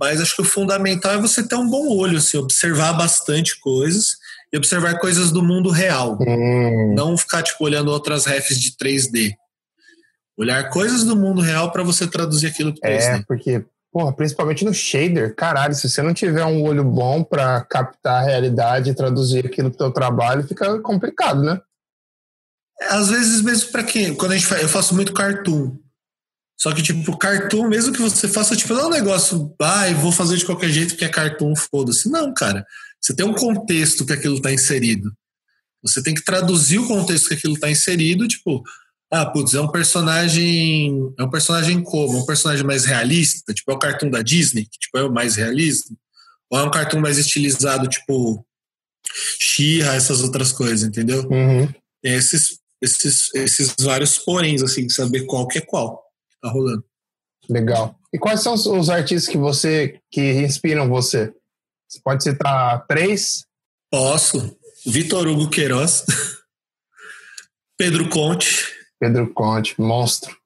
Mas 0.00 0.18
acho 0.18 0.34
que 0.34 0.40
o 0.40 0.44
fundamental 0.44 1.12
é 1.12 1.18
você 1.18 1.46
ter 1.46 1.56
um 1.56 1.68
bom 1.68 1.94
olho, 1.94 2.16
assim, 2.16 2.38
observar 2.38 2.94
bastante 2.94 3.60
coisas 3.60 4.16
e 4.50 4.56
observar 4.56 4.98
coisas 4.98 5.30
do 5.30 5.42
mundo 5.42 5.68
real. 5.68 6.16
Hum. 6.18 6.94
Não 6.96 7.14
ficar, 7.18 7.42
tipo, 7.42 7.62
olhando 7.62 7.90
outras 7.90 8.24
refs 8.24 8.58
de 8.58 8.70
3D. 8.70 9.34
Olhar 10.38 10.70
coisas 10.70 11.04
do 11.04 11.14
mundo 11.14 11.42
real 11.42 11.70
para 11.70 11.82
você 11.82 12.06
traduzir 12.06 12.46
aquilo 12.46 12.72
para 12.80 12.90
3D. 12.90 13.20
É, 13.20 13.24
porque 13.28 13.64
Porra, 13.90 14.12
principalmente 14.12 14.64
no 14.64 14.72
shader, 14.72 15.34
caralho, 15.34 15.74
se 15.74 15.88
você 15.88 16.02
não 16.02 16.12
tiver 16.12 16.44
um 16.44 16.62
olho 16.62 16.84
bom 16.84 17.24
para 17.24 17.62
captar 17.62 18.22
a 18.22 18.26
realidade 18.26 18.90
e 18.90 18.94
traduzir 18.94 19.46
aquilo 19.46 19.70
pro 19.70 19.78
teu 19.78 19.90
trabalho, 19.90 20.46
fica 20.46 20.78
complicado, 20.80 21.42
né? 21.42 21.58
Às 22.82 23.08
vezes 23.08 23.40
mesmo 23.42 23.70
para 23.72 23.82
quem, 23.82 24.14
quando 24.14 24.32
a 24.32 24.36
gente 24.36 24.46
faz, 24.46 24.62
eu 24.62 24.68
faço 24.68 24.94
muito 24.94 25.12
cartoon. 25.12 25.76
Só 26.56 26.72
que 26.72 26.82
tipo, 26.82 27.16
cartoon, 27.16 27.68
mesmo 27.68 27.92
que 27.92 28.00
você 28.00 28.28
faça 28.28 28.56
tipo, 28.56 28.74
não 28.74 28.82
é 28.82 28.86
um 28.86 28.90
negócio, 28.90 29.54
ah, 29.60 29.88
eu 29.88 29.96
vou 29.96 30.10
fazer 30.10 30.36
de 30.36 30.44
qualquer 30.44 30.70
jeito 30.70 30.90
porque 30.90 31.04
é 31.04 31.08
cartoon, 31.08 31.54
foda-se. 31.54 32.08
Não, 32.08 32.32
cara. 32.34 32.64
Você 33.00 33.14
tem 33.14 33.24
um 33.24 33.34
contexto 33.34 34.04
que 34.04 34.12
aquilo 34.12 34.40
tá 34.40 34.52
inserido. 34.52 35.12
Você 35.82 36.02
tem 36.02 36.14
que 36.14 36.24
traduzir 36.24 36.78
o 36.78 36.88
contexto 36.88 37.28
que 37.28 37.34
aquilo 37.34 37.58
tá 37.58 37.70
inserido, 37.70 38.26
tipo, 38.26 38.62
ah, 39.10 39.24
putz, 39.24 39.54
é 39.54 39.60
um 39.60 39.68
personagem. 39.68 41.14
É 41.18 41.22
um 41.22 41.30
personagem 41.30 41.82
como? 41.82 42.18
Um 42.18 42.26
personagem 42.26 42.64
mais 42.64 42.84
realista? 42.84 43.54
Tipo, 43.54 43.72
é 43.72 43.74
o 43.74 43.78
cartoon 43.78 44.10
da 44.10 44.20
Disney, 44.20 44.64
que 44.64 44.78
tipo, 44.78 44.98
é 44.98 45.04
o 45.04 45.12
mais 45.12 45.36
realista? 45.36 45.94
Ou 46.50 46.58
é 46.58 46.64
um 46.64 46.70
cartoon 46.70 47.00
mais 47.00 47.18
estilizado, 47.18 47.88
tipo 47.88 48.44
She-Ra, 49.40 49.94
essas 49.94 50.22
outras 50.22 50.52
coisas, 50.52 50.82
entendeu? 50.82 51.26
Uhum. 51.30 51.72
Esses, 52.02 52.58
esses, 52.80 53.34
esses 53.34 53.74
vários 53.80 54.18
poréns, 54.18 54.62
assim, 54.62 54.88
saber 54.88 55.26
qual 55.26 55.46
que 55.46 55.58
é 55.58 55.60
qual 55.60 55.98
que 55.98 56.40
tá 56.40 56.50
rolando. 56.50 56.84
Legal. 57.48 57.98
E 58.12 58.18
quais 58.18 58.40
são 58.40 58.54
os 58.54 58.90
artistas 58.90 59.30
que 59.30 59.38
você 59.38 60.00
que 60.10 60.32
inspiram 60.42 60.88
você? 60.88 61.32
Você 61.88 62.00
pode 62.02 62.22
citar 62.22 62.86
três? 62.86 63.44
Posso. 63.90 64.56
Vitor 64.86 65.26
Hugo 65.26 65.50
Queiroz, 65.50 66.04
Pedro 67.76 68.08
Conte, 68.08 68.66
Pedro 68.98 69.32
Conte, 69.34 69.74
monstro. 69.80 70.36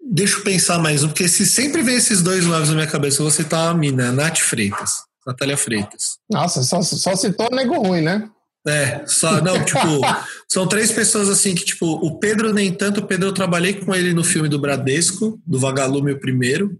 Deixa 0.00 0.38
eu 0.38 0.44
pensar 0.44 0.78
mais 0.78 1.04
um, 1.04 1.08
porque 1.08 1.28
se 1.28 1.44
sempre 1.46 1.82
vem 1.82 1.96
esses 1.96 2.22
dois 2.22 2.46
nomes 2.46 2.70
na 2.70 2.76
minha 2.76 2.86
cabeça, 2.86 3.18
eu 3.20 3.24
vou 3.24 3.30
citar 3.30 3.68
a 3.68 3.74
mina, 3.74 4.10
Nath 4.10 4.38
Freitas, 4.38 5.02
Natália 5.26 5.56
Freitas. 5.56 6.18
Nossa, 6.30 6.62
só, 6.62 6.80
só 6.82 7.14
citou 7.14 7.48
nego 7.50 7.74
ruim, 7.74 8.00
né? 8.00 8.28
É, 8.68 9.04
só, 9.06 9.40
não, 9.42 9.62
tipo, 9.64 10.00
são 10.48 10.66
três 10.66 10.92
pessoas 10.92 11.28
assim 11.28 11.54
que, 11.54 11.64
tipo, 11.64 11.86
o 11.86 12.18
Pedro 12.18 12.52
nem 12.52 12.72
tanto, 12.72 13.00
o 13.00 13.06
Pedro 13.06 13.28
eu 13.28 13.32
trabalhei 13.34 13.74
com 13.74 13.94
ele 13.94 14.12
no 14.12 14.22
filme 14.24 14.48
do 14.48 14.58
Bradesco, 14.58 15.40
do 15.46 15.58
Vagalume 15.58 16.12
o 16.12 16.20
primeiro. 16.20 16.78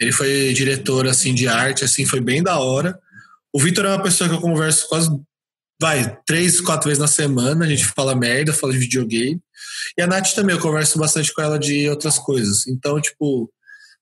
Ele 0.00 0.12
foi 0.12 0.52
diretor, 0.52 1.06
assim, 1.06 1.34
de 1.34 1.46
arte, 1.46 1.84
assim, 1.84 2.06
foi 2.06 2.20
bem 2.20 2.42
da 2.42 2.58
hora. 2.58 2.98
O 3.52 3.60
Vitor 3.60 3.84
é 3.84 3.88
uma 3.88 4.02
pessoa 4.02 4.28
que 4.28 4.34
eu 4.34 4.40
converso 4.40 4.88
quase 4.88 5.10
vai, 5.80 6.18
três, 6.26 6.60
quatro 6.60 6.88
vezes 6.88 7.00
na 7.00 7.08
semana, 7.08 7.64
a 7.64 7.68
gente 7.68 7.86
fala 7.86 8.14
merda, 8.14 8.52
fala 8.52 8.72
de 8.72 8.78
videogame. 8.78 9.40
E 9.96 10.02
a 10.02 10.06
Nath 10.06 10.34
também, 10.34 10.54
eu 10.54 10.60
converso 10.60 10.98
bastante 10.98 11.32
com 11.32 11.40
ela 11.40 11.58
de 11.58 11.88
outras 11.88 12.18
coisas. 12.18 12.66
Então, 12.66 13.00
tipo, 13.00 13.50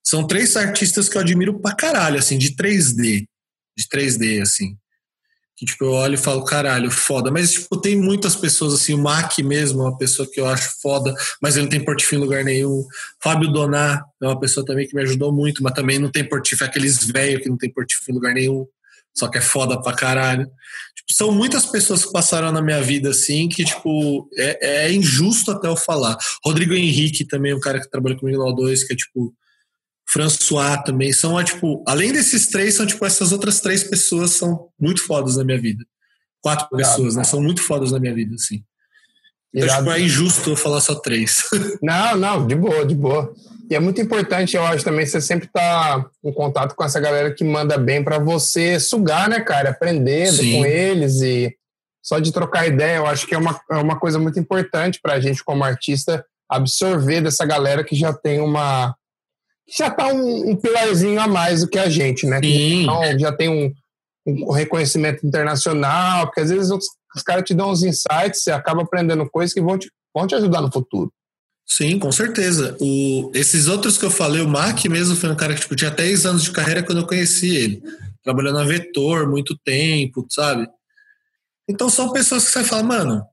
são 0.05 0.27
três 0.27 0.57
artistas 0.57 1.07
que 1.07 1.17
eu 1.17 1.21
admiro 1.21 1.59
pra 1.59 1.75
caralho, 1.75 2.19
assim, 2.19 2.37
de 2.37 2.53
3D. 2.53 3.25
De 3.77 3.87
3D, 3.87 4.41
assim. 4.41 4.75
Que, 5.59 5.65
tipo, 5.65 5.83
eu 5.83 5.91
olho 5.91 6.13
e 6.13 6.17
falo, 6.17 6.43
caralho, 6.45 6.89
foda. 6.89 7.29
Mas, 7.29 7.51
tipo, 7.51 7.75
tem 7.75 7.97
muitas 7.97 8.33
pessoas, 8.33 8.73
assim, 8.73 8.93
o 8.93 8.97
Mac 8.97 9.37
mesmo 9.39 9.81
é 9.81 9.85
uma 9.85 9.97
pessoa 9.97 10.25
que 10.31 10.39
eu 10.39 10.47
acho 10.47 10.79
foda, 10.81 11.13
mas 11.41 11.55
ele 11.55 11.63
não 11.63 11.69
tem 11.69 11.83
portfólio 11.83 12.21
em 12.21 12.25
lugar 12.25 12.43
nenhum. 12.45 12.85
Fábio 13.21 13.51
Donar 13.51 14.05
é 14.21 14.25
uma 14.25 14.39
pessoa 14.39 14.65
também 14.65 14.87
que 14.87 14.95
me 14.95 15.01
ajudou 15.01 15.33
muito, 15.33 15.61
mas 15.61 15.73
também 15.73 15.99
não 15.99 16.09
tem 16.09 16.23
portfólio, 16.23 16.63
é 16.63 16.69
aqueles 16.69 17.05
velhos 17.05 17.43
que 17.43 17.49
não 17.49 17.57
tem 17.57 17.69
portfólio 17.69 18.11
em 18.11 18.15
lugar 18.15 18.33
nenhum 18.33 18.65
só 19.19 19.27
que 19.27 19.37
é 19.37 19.41
foda 19.41 19.81
pra 19.81 19.93
caralho. 19.93 20.45
Tipo, 20.95 21.13
são 21.13 21.31
muitas 21.31 21.65
pessoas 21.65 22.05
que 22.05 22.11
passaram 22.11 22.51
na 22.51 22.61
minha 22.61 22.81
vida 22.81 23.09
assim 23.09 23.49
que, 23.49 23.65
tipo, 23.65 24.29
é, 24.35 24.85
é, 24.85 24.91
injusto 24.93 25.51
até 25.51 25.67
eu 25.67 25.75
falar. 25.75 26.17
Rodrigo 26.43 26.73
Henrique 26.73 27.25
também, 27.25 27.53
um 27.53 27.59
cara 27.59 27.79
que 27.79 27.89
trabalha 27.89 28.17
comigo 28.17 28.37
no 28.37 28.55
O2, 28.55 28.87
que 28.87 28.93
é 28.93 28.95
tipo. 28.95 29.33
François 30.11 30.83
também. 30.83 31.11
São, 31.13 31.39
é, 31.39 31.43
tipo, 31.43 31.83
além 31.87 32.11
desses 32.11 32.47
três, 32.47 32.75
são, 32.75 32.85
tipo, 32.85 33.05
essas 33.05 33.31
outras 33.31 33.59
três 33.59 33.83
pessoas 33.83 34.31
são 34.31 34.69
muito 34.79 35.05
fodas 35.05 35.37
na 35.37 35.43
minha 35.43 35.59
vida. 35.59 35.83
Quatro 36.41 36.67
Irado, 36.73 36.95
pessoas, 36.95 37.15
né? 37.15 37.23
São 37.23 37.41
muito 37.41 37.61
fodas 37.61 37.91
na 37.91 37.99
minha 37.99 38.13
vida, 38.13 38.35
assim. 38.35 38.63
Então, 39.53 39.77
tipo, 39.77 39.91
é 39.91 40.01
injusto 40.01 40.51
eu 40.51 40.55
falar 40.55 40.79
só 40.81 40.95
três. 40.95 41.43
Não, 41.81 42.15
não, 42.15 42.45
de 42.45 42.55
boa, 42.55 42.85
de 42.85 42.93
boa. 42.93 43.33
E 43.69 43.75
é 43.75 43.79
muito 43.79 44.01
importante, 44.01 44.55
eu 44.55 44.65
acho, 44.65 44.83
também, 44.83 45.05
você 45.05 45.21
sempre 45.21 45.47
tá 45.47 46.03
em 46.23 46.33
contato 46.33 46.75
com 46.75 46.83
essa 46.83 46.99
galera 46.99 47.31
que 47.33 47.43
manda 47.43 47.77
bem 47.77 48.03
para 48.03 48.17
você 48.17 48.79
sugar, 48.79 49.29
né, 49.29 49.41
cara? 49.41 49.69
Aprender 49.69 50.31
Sim. 50.31 50.53
com 50.53 50.65
eles 50.65 51.21
e 51.21 51.55
só 52.01 52.17
de 52.17 52.31
trocar 52.31 52.67
ideia, 52.67 52.97
eu 52.97 53.05
acho 53.05 53.27
que 53.27 53.35
é 53.35 53.37
uma, 53.37 53.59
é 53.69 53.75
uma 53.75 53.99
coisa 53.99 54.17
muito 54.17 54.39
importante 54.39 54.99
para 55.01 55.13
a 55.13 55.19
gente, 55.19 55.43
como 55.43 55.63
artista, 55.63 56.25
absorver 56.49 57.21
dessa 57.21 57.45
galera 57.45 57.83
que 57.83 57.95
já 57.95 58.11
tem 58.11 58.41
uma. 58.41 58.95
Já 59.77 59.89
tá 59.89 60.07
um, 60.07 60.51
um 60.51 60.55
pilarzinho 60.55 61.19
a 61.19 61.27
mais 61.27 61.61
do 61.61 61.67
que 61.67 61.77
a 61.77 61.89
gente, 61.89 62.25
né? 62.25 62.39
Então, 62.43 63.19
já 63.19 63.31
tem 63.31 63.49
um, 63.49 63.73
um 64.25 64.51
reconhecimento 64.51 65.25
internacional, 65.25 66.27
porque 66.27 66.41
às 66.41 66.49
vezes 66.49 66.71
os, 66.71 66.85
os 67.15 67.21
caras 67.23 67.43
te 67.43 67.53
dão 67.53 67.71
uns 67.71 67.83
insights, 67.83 68.43
você 68.43 68.51
acaba 68.51 68.81
aprendendo 68.81 69.29
coisas 69.29 69.53
que 69.53 69.61
vão 69.61 69.77
te, 69.77 69.91
vão 70.13 70.27
te 70.27 70.35
ajudar 70.35 70.61
no 70.61 70.71
futuro. 70.71 71.11
Sim, 71.65 71.99
com 71.99 72.11
certeza. 72.11 72.75
O, 72.79 73.31
esses 73.33 73.67
outros 73.67 73.97
que 73.97 74.05
eu 74.05 74.09
falei, 74.09 74.41
o 74.41 74.47
Mac 74.47 74.83
mesmo 74.85 75.15
foi 75.15 75.29
um 75.29 75.35
cara 75.35 75.53
que 75.53 75.61
tipo, 75.61 75.75
tinha 75.75 75.91
10 75.91 76.25
anos 76.25 76.43
de 76.43 76.51
carreira 76.51 76.81
quando 76.81 77.01
eu 77.01 77.07
conheci 77.07 77.55
ele. 77.55 77.83
Trabalhando 78.23 78.55
na 78.55 78.63
Vetor 78.63 79.29
muito 79.29 79.55
tempo, 79.63 80.25
sabe? 80.29 80.67
Então 81.69 81.87
são 81.87 82.11
pessoas 82.11 82.45
que 82.45 82.51
você 82.51 82.63
fala, 82.63 82.81
mano, 82.81 83.23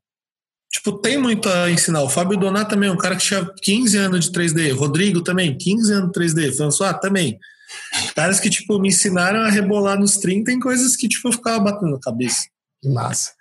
tipo, 0.70 0.92
tem 0.98 1.18
muito 1.18 1.48
a 1.48 1.70
ensinar. 1.70 2.02
O 2.02 2.08
Fábio 2.08 2.38
Donato 2.38 2.70
também 2.70 2.88
é 2.88 2.92
um 2.92 2.96
cara 2.96 3.16
que 3.16 3.24
tinha 3.24 3.48
15 3.62 3.96
anos 3.98 4.24
de 4.26 4.32
3D. 4.32 4.72
Rodrigo 4.72 5.22
também, 5.22 5.56
15 5.56 5.92
anos 5.92 6.12
de 6.12 6.20
3D. 6.20 6.56
François 6.56 6.98
também. 7.00 7.38
Caras 8.14 8.40
que, 8.40 8.50
tipo, 8.50 8.78
me 8.78 8.88
ensinaram 8.88 9.40
a 9.40 9.50
rebolar 9.50 9.98
nos 9.98 10.16
30 10.16 10.52
em 10.52 10.60
coisas 10.60 10.96
que, 10.96 11.08
tipo, 11.08 11.28
eu 11.28 11.32
ficava 11.32 11.58
batendo 11.58 11.92
na 11.92 12.00
cabeça. 12.00 12.44
Que 12.80 12.88
massa. 12.88 13.32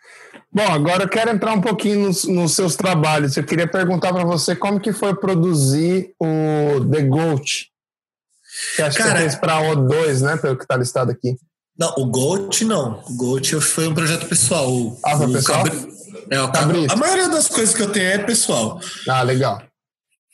Bom, 0.51 0.67
agora 0.67 1.03
eu 1.03 1.09
quero 1.09 1.31
entrar 1.31 1.53
um 1.53 1.61
pouquinho 1.61 2.07
nos, 2.07 2.23
nos 2.23 2.53
seus 2.53 2.75
trabalhos. 2.75 3.35
Eu 3.35 3.43
queria 3.43 3.67
perguntar 3.67 4.13
para 4.13 4.23
você 4.23 4.55
como 4.55 4.79
que 4.79 4.93
foi 4.93 5.13
produzir 5.13 6.13
o 6.19 6.85
The 6.89 7.01
Goat. 7.01 7.67
Que 8.75 8.81
acho 8.81 8.97
Cara, 8.97 9.11
que 9.11 9.17
você 9.17 9.21
fez 9.23 9.35
para 9.35 9.61
O2, 9.61 10.21
né? 10.21 10.37
Pelo 10.37 10.55
que 10.55 10.63
está 10.63 10.77
listado 10.77 11.11
aqui. 11.11 11.35
Não, 11.77 11.93
o 11.97 12.05
Goat 12.05 12.63
não. 12.63 13.03
O 13.05 13.17
Goat 13.17 13.59
foi 13.59 13.87
um 13.87 13.93
projeto 13.93 14.27
pessoal. 14.27 14.97
Ah, 15.05 15.17
foi 15.17 15.33
pessoal? 15.33 15.65
Cabri... 15.65 15.94
É, 16.29 16.41
o 16.41 16.51
Cabrito. 16.51 16.93
A 16.93 16.95
maioria 16.95 17.29
das 17.29 17.47
coisas 17.47 17.73
que 17.75 17.81
eu 17.81 17.91
tenho 17.91 18.07
é 18.07 18.17
pessoal. 18.17 18.79
Ah, 19.07 19.21
legal. 19.21 19.61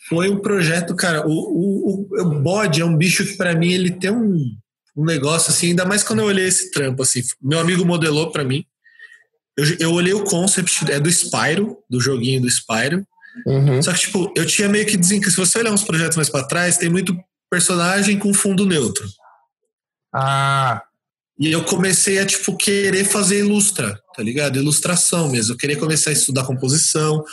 Foi 0.08 0.30
um 0.30 0.40
projeto, 0.40 0.96
cara. 0.96 1.26
O, 1.28 1.32
o, 1.32 2.08
o, 2.22 2.40
bode 2.42 2.82
é 2.82 2.86
um 2.86 2.96
bicho 2.96 3.26
que 3.26 3.38
para 3.38 3.56
mim 3.56 3.72
ele 3.72 3.92
tem 3.92 4.12
um, 4.12 4.56
um 4.96 5.06
negócio 5.06 5.52
assim, 5.52 5.68
ainda 5.68 5.86
mais 5.86 6.04
quando 6.04 6.20
eu 6.20 6.26
olhei 6.26 6.48
esse 6.48 6.72
trampo 6.72 7.02
assim. 7.02 7.22
Meu 7.42 7.60
amigo 7.60 7.86
modelou 7.86 8.32
para 8.32 8.44
mim. 8.44 8.66
Eu, 9.58 9.66
eu 9.80 9.94
olhei 9.94 10.14
o 10.14 10.24
concept, 10.24 10.92
é 10.92 11.00
do 11.00 11.10
Spyro, 11.10 11.78
do 11.90 12.00
joguinho 12.00 12.42
do 12.42 12.50
Spyro. 12.50 13.06
Uhum. 13.46 13.82
Só 13.82 13.94
que, 13.94 14.00
tipo, 14.00 14.34
eu 14.36 14.46
tinha 14.46 14.68
meio 14.68 14.86
que 14.86 14.98
desencanado. 14.98 15.32
Se 15.32 15.38
você 15.38 15.60
olhar 15.60 15.72
uns 15.72 15.84
projetos 15.84 16.18
mais 16.18 16.30
para 16.30 16.48
trás, 16.48 16.78
tem 16.78 16.90
muito 16.90 17.18
personagem 17.50 18.18
com 18.18 18.34
fundo 18.34 18.66
neutro. 18.66 19.06
Ah. 20.14 20.84
E 21.40 21.52
eu 21.52 21.64
comecei 21.64 22.20
a, 22.20 22.26
tipo, 22.26 22.56
querer 22.56 23.04
fazer 23.04 23.40
ilustra, 23.40 24.00
tá 24.16 24.22
ligado? 24.22 24.58
Ilustração 24.60 25.30
mesmo. 25.32 25.54
Eu 25.54 25.58
queria 25.58 25.78
começar 25.78 26.12
a 26.12 26.14
estudar 26.14 26.46
composição. 26.46 27.24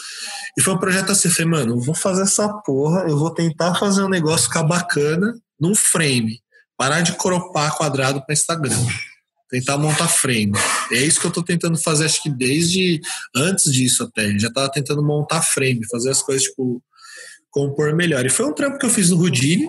E 0.56 0.62
foi 0.62 0.72
um 0.74 0.78
projeto 0.78 1.12
assim, 1.12 1.28
eu 1.28 1.34
falei, 1.34 1.50
mano, 1.50 1.74
eu 1.74 1.80
vou 1.80 1.94
fazer 1.94 2.22
essa 2.22 2.48
porra, 2.48 3.04
eu 3.08 3.18
vou 3.18 3.34
tentar 3.34 3.74
fazer 3.74 4.02
um 4.02 4.08
negócio 4.08 4.46
ficar 4.46 4.62
bacana 4.62 5.34
num 5.60 5.74
frame. 5.74 6.40
parar 6.76 7.00
de 7.00 7.12
cropar 7.16 7.76
quadrado 7.76 8.24
para 8.24 8.32
Instagram. 8.32 8.86
Tentar 9.50 9.76
montar 9.78 10.08
frame. 10.08 10.52
É 10.92 10.98
isso 10.98 11.20
que 11.20 11.26
eu 11.26 11.30
tô 11.30 11.42
tentando 11.42 11.76
fazer, 11.76 12.04
acho 12.04 12.22
que 12.22 12.30
desde 12.30 13.00
antes 13.34 13.72
disso 13.72 14.04
até. 14.04 14.38
Já 14.38 14.50
tava 14.52 14.70
tentando 14.70 15.02
montar 15.02 15.42
frame, 15.42 15.86
fazer 15.90 16.10
as 16.10 16.22
coisas, 16.22 16.44
tipo, 16.44 16.82
compor 17.50 17.94
melhor. 17.94 18.24
E 18.24 18.30
foi 18.30 18.46
um 18.46 18.54
trampo 18.54 18.78
que 18.78 18.86
eu 18.86 18.90
fiz 18.90 19.10
no 19.10 19.18
Houdini, 19.18 19.68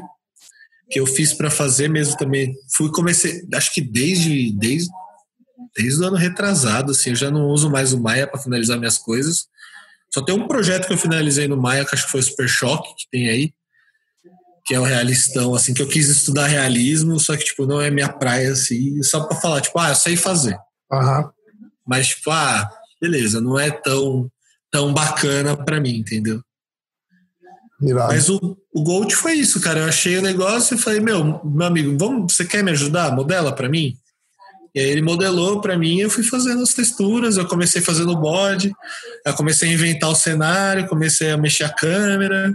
que 0.90 1.00
eu 1.00 1.06
fiz 1.06 1.34
para 1.34 1.52
fazer 1.52 1.88
mesmo 1.88 2.18
também. 2.18 2.56
Fui 2.76 2.90
comecei, 2.92 3.42
acho 3.54 3.74
que 3.74 3.82
desde 3.82 4.52
desde 4.58 4.90
desde 5.76 6.02
o 6.02 6.08
ano 6.08 6.18
retrasado, 6.18 6.92
assim, 6.92 7.12
eu 7.12 7.16
já 7.16 7.30
não 7.30 7.48
uso 7.48 7.70
mais 7.70 7.94
o 7.94 8.02
Maia 8.02 8.28
para 8.28 8.40
finalizar 8.40 8.78
minhas 8.78 8.98
coisas. 8.98 9.48
Só 10.14 10.22
tem 10.22 10.36
um 10.36 10.48
projeto 10.48 10.88
que 10.88 10.94
eu 10.94 10.98
finalizei 10.98 11.48
no 11.48 11.56
Maia, 11.56 11.86
que 11.86 11.94
acho 11.94 12.06
que 12.06 12.12
foi 12.12 12.22
o 12.22 12.24
Super 12.24 12.50
Choque, 12.50 12.96
que 12.96 13.10
tem 13.12 13.30
aí, 13.30 13.54
que 14.66 14.74
é 14.74 14.80
o 14.80 14.84
realistão, 14.84 15.54
assim, 15.54 15.74
que 15.74 15.82
eu 15.82 15.88
quis 15.88 16.10
estudar 16.10 16.48
realismo, 16.48 17.20
só 17.20 17.38
que, 17.38 17.44
tipo, 17.44 17.66
não 17.66 17.80
é 17.80 17.92
minha 17.92 18.10
praia, 18.10 18.52
assim, 18.52 19.02
só 19.04 19.22
para 19.22 19.40
falar, 19.40 19.62
tipo, 19.62 19.78
ah, 19.78 19.90
eu 19.90 19.96
sei 19.96 20.18
fazer. 20.18 20.58
Uhum. 20.92 21.30
Mas, 21.88 22.08
tipo, 22.10 22.32
ah, 22.32 22.68
beleza, 23.00 23.40
não 23.40 23.60
é 23.60 23.70
tão, 23.70 24.30
tão 24.72 24.94
bacana 24.94 25.56
para 25.56 25.80
mim, 25.80 25.98
entendeu? 25.98 26.42
Irado. 27.82 28.13
Mas 28.13 28.30
o, 28.30 28.57
o 28.73 28.84
Gold 28.84 29.15
foi 29.15 29.34
isso, 29.34 29.61
cara. 29.61 29.82
Eu 29.82 29.86
achei 29.86 30.17
o 30.17 30.21
negócio 30.21 30.75
e 30.75 30.80
falei, 30.80 30.99
meu, 30.99 31.41
meu 31.43 31.67
amigo, 31.67 31.95
vamos, 31.97 32.34
você 32.34 32.45
quer 32.45 32.63
me 32.63 32.71
ajudar? 32.71 33.15
Modela 33.15 33.53
para 33.53 33.69
mim? 33.69 33.97
E 34.73 34.80
aí 34.80 34.89
ele 34.89 35.01
modelou 35.01 35.61
para 35.61 35.77
mim, 35.77 35.99
eu 35.99 36.09
fui 36.09 36.23
fazendo 36.23 36.61
as 36.61 36.73
texturas, 36.73 37.38
eu 37.38 37.47
comecei 37.47 37.82
fazendo 37.82 38.11
o 38.11 38.19
bode, 38.19 38.71
eu 39.25 39.34
comecei 39.34 39.69
a 39.69 39.73
inventar 39.73 40.09
o 40.09 40.15
cenário, 40.15 40.88
comecei 40.88 41.32
a 41.32 41.38
mexer 41.38 41.63
a 41.63 41.73
câmera. 41.73 42.53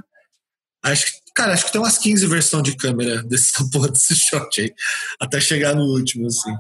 Acho 0.82 1.06
que, 1.06 1.12
cara, 1.34 1.54
acho 1.54 1.66
que 1.66 1.72
tem 1.72 1.80
umas 1.80 1.98
15 1.98 2.26
versões 2.26 2.62
de 2.62 2.76
câmera 2.76 3.22
dessa 3.26 3.68
porra 3.72 3.88
desse 3.88 4.14
shot 4.14 4.60
aí, 4.60 4.72
até 5.20 5.40
chegar 5.40 5.74
no 5.74 5.84
último, 5.84 6.26
assim. 6.26 6.54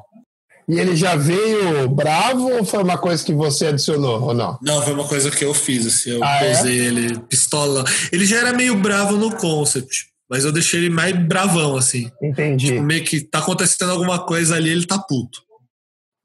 E 0.68 0.78
ele 0.78 0.96
já 0.96 1.14
veio 1.14 1.88
bravo 1.88 2.50
ou 2.50 2.64
foi 2.64 2.82
uma 2.82 2.96
coisa 2.96 3.22
que 3.22 3.32
você 3.32 3.66
adicionou 3.66 4.22
ou 4.22 4.34
não? 4.34 4.58
Não, 4.62 4.82
foi 4.82 4.94
uma 4.94 5.06
coisa 5.06 5.30
que 5.30 5.44
eu 5.44 5.52
fiz, 5.52 5.86
assim. 5.86 6.10
Eu 6.10 6.24
ah, 6.24 6.42
é? 6.42 6.54
posei 6.54 6.80
é? 6.80 6.84
ele 6.84 7.18
pistola. 7.20 7.84
Ele 8.10 8.24
já 8.24 8.38
era 8.38 8.52
meio 8.52 8.74
bravo 8.76 9.16
no 9.16 9.34
concept, 9.36 10.06
mas 10.28 10.44
eu 10.44 10.52
deixei 10.52 10.80
ele 10.80 10.90
mais 10.90 11.14
bravão, 11.26 11.76
assim. 11.76 12.10
Entendi. 12.22 12.68
Tipo, 12.68 12.82
meio 12.82 13.04
que 13.04 13.20
tá 13.20 13.40
acontecendo 13.40 13.90
alguma 13.90 14.24
coisa 14.24 14.56
ali, 14.56 14.70
ele 14.70 14.86
tá 14.86 14.98
puto. 14.98 15.42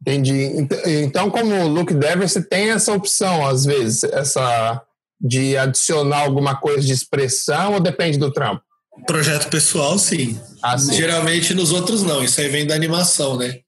Entendi. 0.02 0.66
Então, 0.86 1.30
como 1.30 1.68
look 1.68 1.94
dev, 1.94 2.22
você 2.22 2.42
tem 2.42 2.72
essa 2.72 2.94
opção, 2.94 3.46
às 3.46 3.66
vezes, 3.66 4.06
essa 4.06 4.82
de 5.20 5.58
adicionar 5.58 6.22
alguma 6.22 6.56
coisa 6.56 6.86
de 6.86 6.94
expressão 6.94 7.74
ou 7.74 7.80
depende 7.82 8.18
do 8.18 8.32
trampo? 8.32 8.64
Projeto 9.06 9.50
pessoal, 9.50 10.00
sim. 10.00 10.40
Ah, 10.62 10.78
sim. 10.78 10.94
Geralmente 10.94 11.54
nos 11.54 11.72
outros 11.72 12.04
não. 12.04 12.24
Isso 12.24 12.40
aí 12.40 12.48
vem 12.48 12.66
da 12.66 12.76
animação, 12.76 13.38
né? 13.38 13.60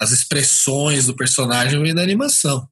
As 0.00 0.12
expressões 0.12 1.06
do 1.06 1.16
personagem 1.16 1.82
vêm 1.82 1.94
da 1.94 2.02
animação. 2.02 2.68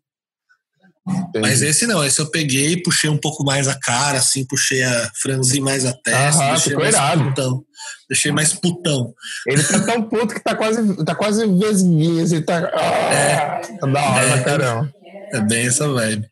Entendi. 1.08 1.40
Mas 1.40 1.62
esse 1.62 1.86
não, 1.86 2.04
esse 2.04 2.20
eu 2.20 2.26
peguei, 2.26 2.82
puxei 2.82 3.08
um 3.08 3.18
pouco 3.18 3.44
mais 3.44 3.68
a 3.68 3.78
cara, 3.78 4.18
assim, 4.18 4.44
puxei 4.44 4.82
a 4.82 5.10
franzi 5.20 5.60
mais 5.60 5.84
a 5.84 5.92
testa, 5.92 6.42
Aham, 6.42 6.54
deixei 6.54 6.74
mais 6.74 6.94
irado. 6.94 7.24
putão. 7.24 7.64
Deixei 8.08 8.32
mais 8.32 8.52
putão. 8.52 9.14
Ele 9.46 9.62
tá 9.62 9.80
tão 9.84 10.02
puto 10.02 10.34
que 10.34 10.42
tá 10.42 10.56
quase, 10.56 11.04
tá 11.04 11.14
quase 11.14 11.46
vesguinho, 11.46 12.24
assim, 12.24 12.42
tá. 12.42 12.70
Ah, 12.74 13.14
é, 13.14 13.60
tá 13.78 13.86
da 13.86 14.04
hora, 14.04 14.26
é, 14.26 14.42
caramba. 14.42 14.94
É 15.32 15.40
bem 15.42 15.66
essa 15.66 15.88
vibe. 15.88 16.26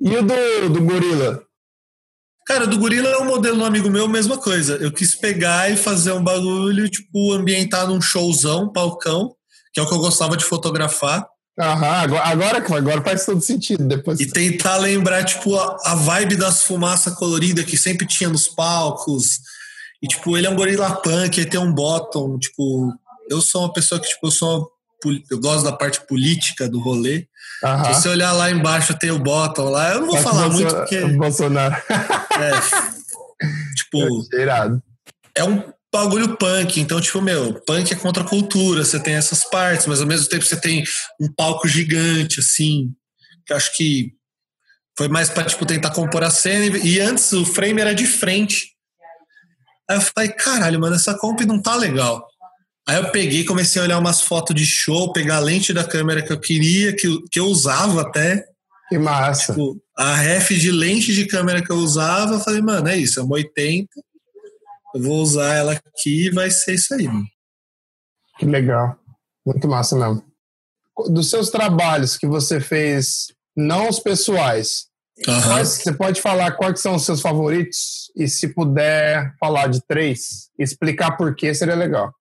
E 0.00 0.16
o 0.16 0.22
do, 0.22 0.68
do 0.70 0.82
gorila? 0.82 1.42
Cara, 2.46 2.66
do 2.66 2.78
gorila 2.78 3.08
é 3.10 3.18
um 3.18 3.26
modelo 3.26 3.58
um 3.60 3.64
amigo 3.66 3.90
meu, 3.90 4.08
mesma 4.08 4.38
coisa. 4.38 4.76
Eu 4.76 4.90
quis 4.90 5.14
pegar 5.14 5.70
e 5.70 5.76
fazer 5.76 6.12
um 6.12 6.24
bagulho, 6.24 6.88
tipo, 6.88 7.32
ambientar 7.32 7.86
num 7.86 8.00
showzão, 8.00 8.72
palcão 8.72 9.36
que 9.72 9.80
é 9.80 9.82
o 9.82 9.86
que 9.86 9.94
eu 9.94 9.98
gostava 9.98 10.36
de 10.36 10.44
fotografar. 10.44 11.26
Aham, 11.58 11.86
agora, 11.86 12.24
agora, 12.24 12.78
agora 12.78 13.02
faz 13.02 13.26
todo 13.26 13.40
sentido. 13.40 13.86
Depois... 13.86 14.18
E 14.18 14.26
tentar 14.26 14.76
lembrar, 14.78 15.24
tipo, 15.24 15.56
a, 15.56 15.76
a 15.84 15.94
vibe 15.94 16.36
das 16.36 16.62
fumaças 16.62 17.14
coloridas 17.14 17.64
que 17.64 17.76
sempre 17.76 18.06
tinha 18.06 18.30
nos 18.30 18.48
palcos. 18.48 19.40
E, 20.02 20.06
tipo, 20.06 20.36
ele 20.36 20.46
é 20.46 20.50
um 20.50 20.56
gorila 20.56 20.96
punk, 20.96 21.38
ele 21.38 21.50
tem 21.50 21.60
um 21.60 21.72
bottom, 21.72 22.38
tipo... 22.38 22.92
Eu 23.28 23.40
sou 23.40 23.62
uma 23.62 23.72
pessoa 23.72 24.00
que, 24.00 24.08
tipo, 24.08 24.26
eu 24.26 24.30
sou 24.30 24.70
eu 25.30 25.40
gosto 25.40 25.64
da 25.64 25.72
parte 25.72 26.06
política 26.06 26.68
do 26.68 26.78
rolê. 26.78 27.26
Uhum. 27.62 27.84
Se 27.84 27.94
você 27.94 28.08
olhar 28.08 28.32
lá 28.32 28.50
embaixo, 28.50 28.98
tem 28.98 29.10
o 29.10 29.18
bottom 29.18 29.70
lá. 29.70 29.92
Eu 29.92 30.00
não 30.00 30.08
vou 30.08 30.18
falar 30.18 30.48
muito 30.48 30.74
porque. 30.74 31.00
Bolsonaro. 31.00 31.74
É, 31.74 32.50
tipo. 33.76 34.26
É, 34.34 35.40
é 35.40 35.44
um 35.44 35.62
bagulho 35.92 36.36
punk. 36.36 36.80
Então, 36.80 37.00
tipo, 37.00 37.20
meu, 37.20 37.54
punk 37.66 37.92
é 37.92 37.96
contra 37.96 38.22
a 38.22 38.26
cultura, 38.26 38.84
você 38.84 38.98
tem 39.00 39.14
essas 39.14 39.44
partes, 39.44 39.86
mas 39.86 40.00
ao 40.00 40.06
mesmo 40.06 40.28
tempo 40.28 40.44
você 40.44 40.56
tem 40.56 40.84
um 41.20 41.32
palco 41.32 41.66
gigante, 41.66 42.40
assim, 42.40 42.92
que 43.44 43.52
eu 43.52 43.56
acho 43.56 43.76
que 43.76 44.12
foi 44.96 45.08
mais 45.08 45.28
pra, 45.28 45.44
tipo, 45.44 45.66
tentar 45.66 45.90
compor 45.90 46.22
a 46.22 46.30
cena. 46.30 46.76
E 46.78 47.00
antes 47.00 47.32
o 47.32 47.44
frame 47.44 47.80
era 47.80 47.94
de 47.94 48.06
frente. 48.06 48.70
Aí 49.88 49.96
eu 49.96 50.00
falei, 50.00 50.30
caralho, 50.30 50.80
mano, 50.80 50.94
essa 50.94 51.16
comp 51.18 51.40
não 51.40 51.60
tá 51.60 51.74
legal. 51.74 52.26
Aí 52.88 52.96
eu 52.96 53.10
peguei, 53.10 53.44
comecei 53.44 53.80
a 53.80 53.84
olhar 53.84 53.98
umas 53.98 54.20
fotos 54.20 54.54
de 54.54 54.66
show, 54.66 55.12
pegar 55.12 55.36
a 55.36 55.40
lente 55.40 55.72
da 55.72 55.84
câmera 55.84 56.22
que 56.22 56.32
eu 56.32 56.40
queria, 56.40 56.94
que, 56.94 57.06
eu, 57.06 57.22
que 57.30 57.40
eu 57.40 57.46
usava 57.46 58.02
até. 58.02 58.44
Que 58.88 58.98
massa. 58.98 59.52
Tipo, 59.52 59.80
a 59.96 60.14
ref 60.14 60.50
de 60.50 60.70
lente 60.70 61.12
de 61.12 61.26
câmera 61.26 61.62
que 61.62 61.70
eu 61.70 61.76
usava, 61.76 62.34
eu 62.34 62.40
falei, 62.40 62.60
mano, 62.60 62.88
é 62.88 62.96
isso, 62.96 63.20
é 63.20 63.22
uma 63.22 63.36
80 63.36 63.88
eu 64.94 65.02
vou 65.02 65.22
usar 65.22 65.54
ela 65.54 65.72
aqui 65.72 66.26
e 66.26 66.30
vai 66.30 66.50
ser 66.50 66.74
isso 66.74 66.94
aí. 66.94 67.06
Mano. 67.06 67.26
Que 68.38 68.46
legal. 68.46 68.96
Muito 69.44 69.68
massa 69.68 69.96
mesmo. 69.96 70.24
Dos 71.08 71.30
seus 71.30 71.50
trabalhos 71.50 72.16
que 72.16 72.26
você 72.26 72.60
fez, 72.60 73.28
não 73.56 73.88
os 73.88 73.98
pessoais, 73.98 74.86
uhum. 75.26 75.42
quais, 75.42 75.68
você 75.68 75.92
pode 75.92 76.20
falar 76.20 76.52
quais 76.52 76.80
são 76.80 76.94
os 76.94 77.04
seus 77.04 77.20
favoritos? 77.20 78.10
E 78.16 78.28
se 78.28 78.48
puder 78.48 79.34
falar 79.38 79.68
de 79.68 79.80
três, 79.86 80.50
explicar 80.58 81.16
por 81.16 81.34
que 81.34 81.54
seria 81.54 81.74
legal. 81.74 82.12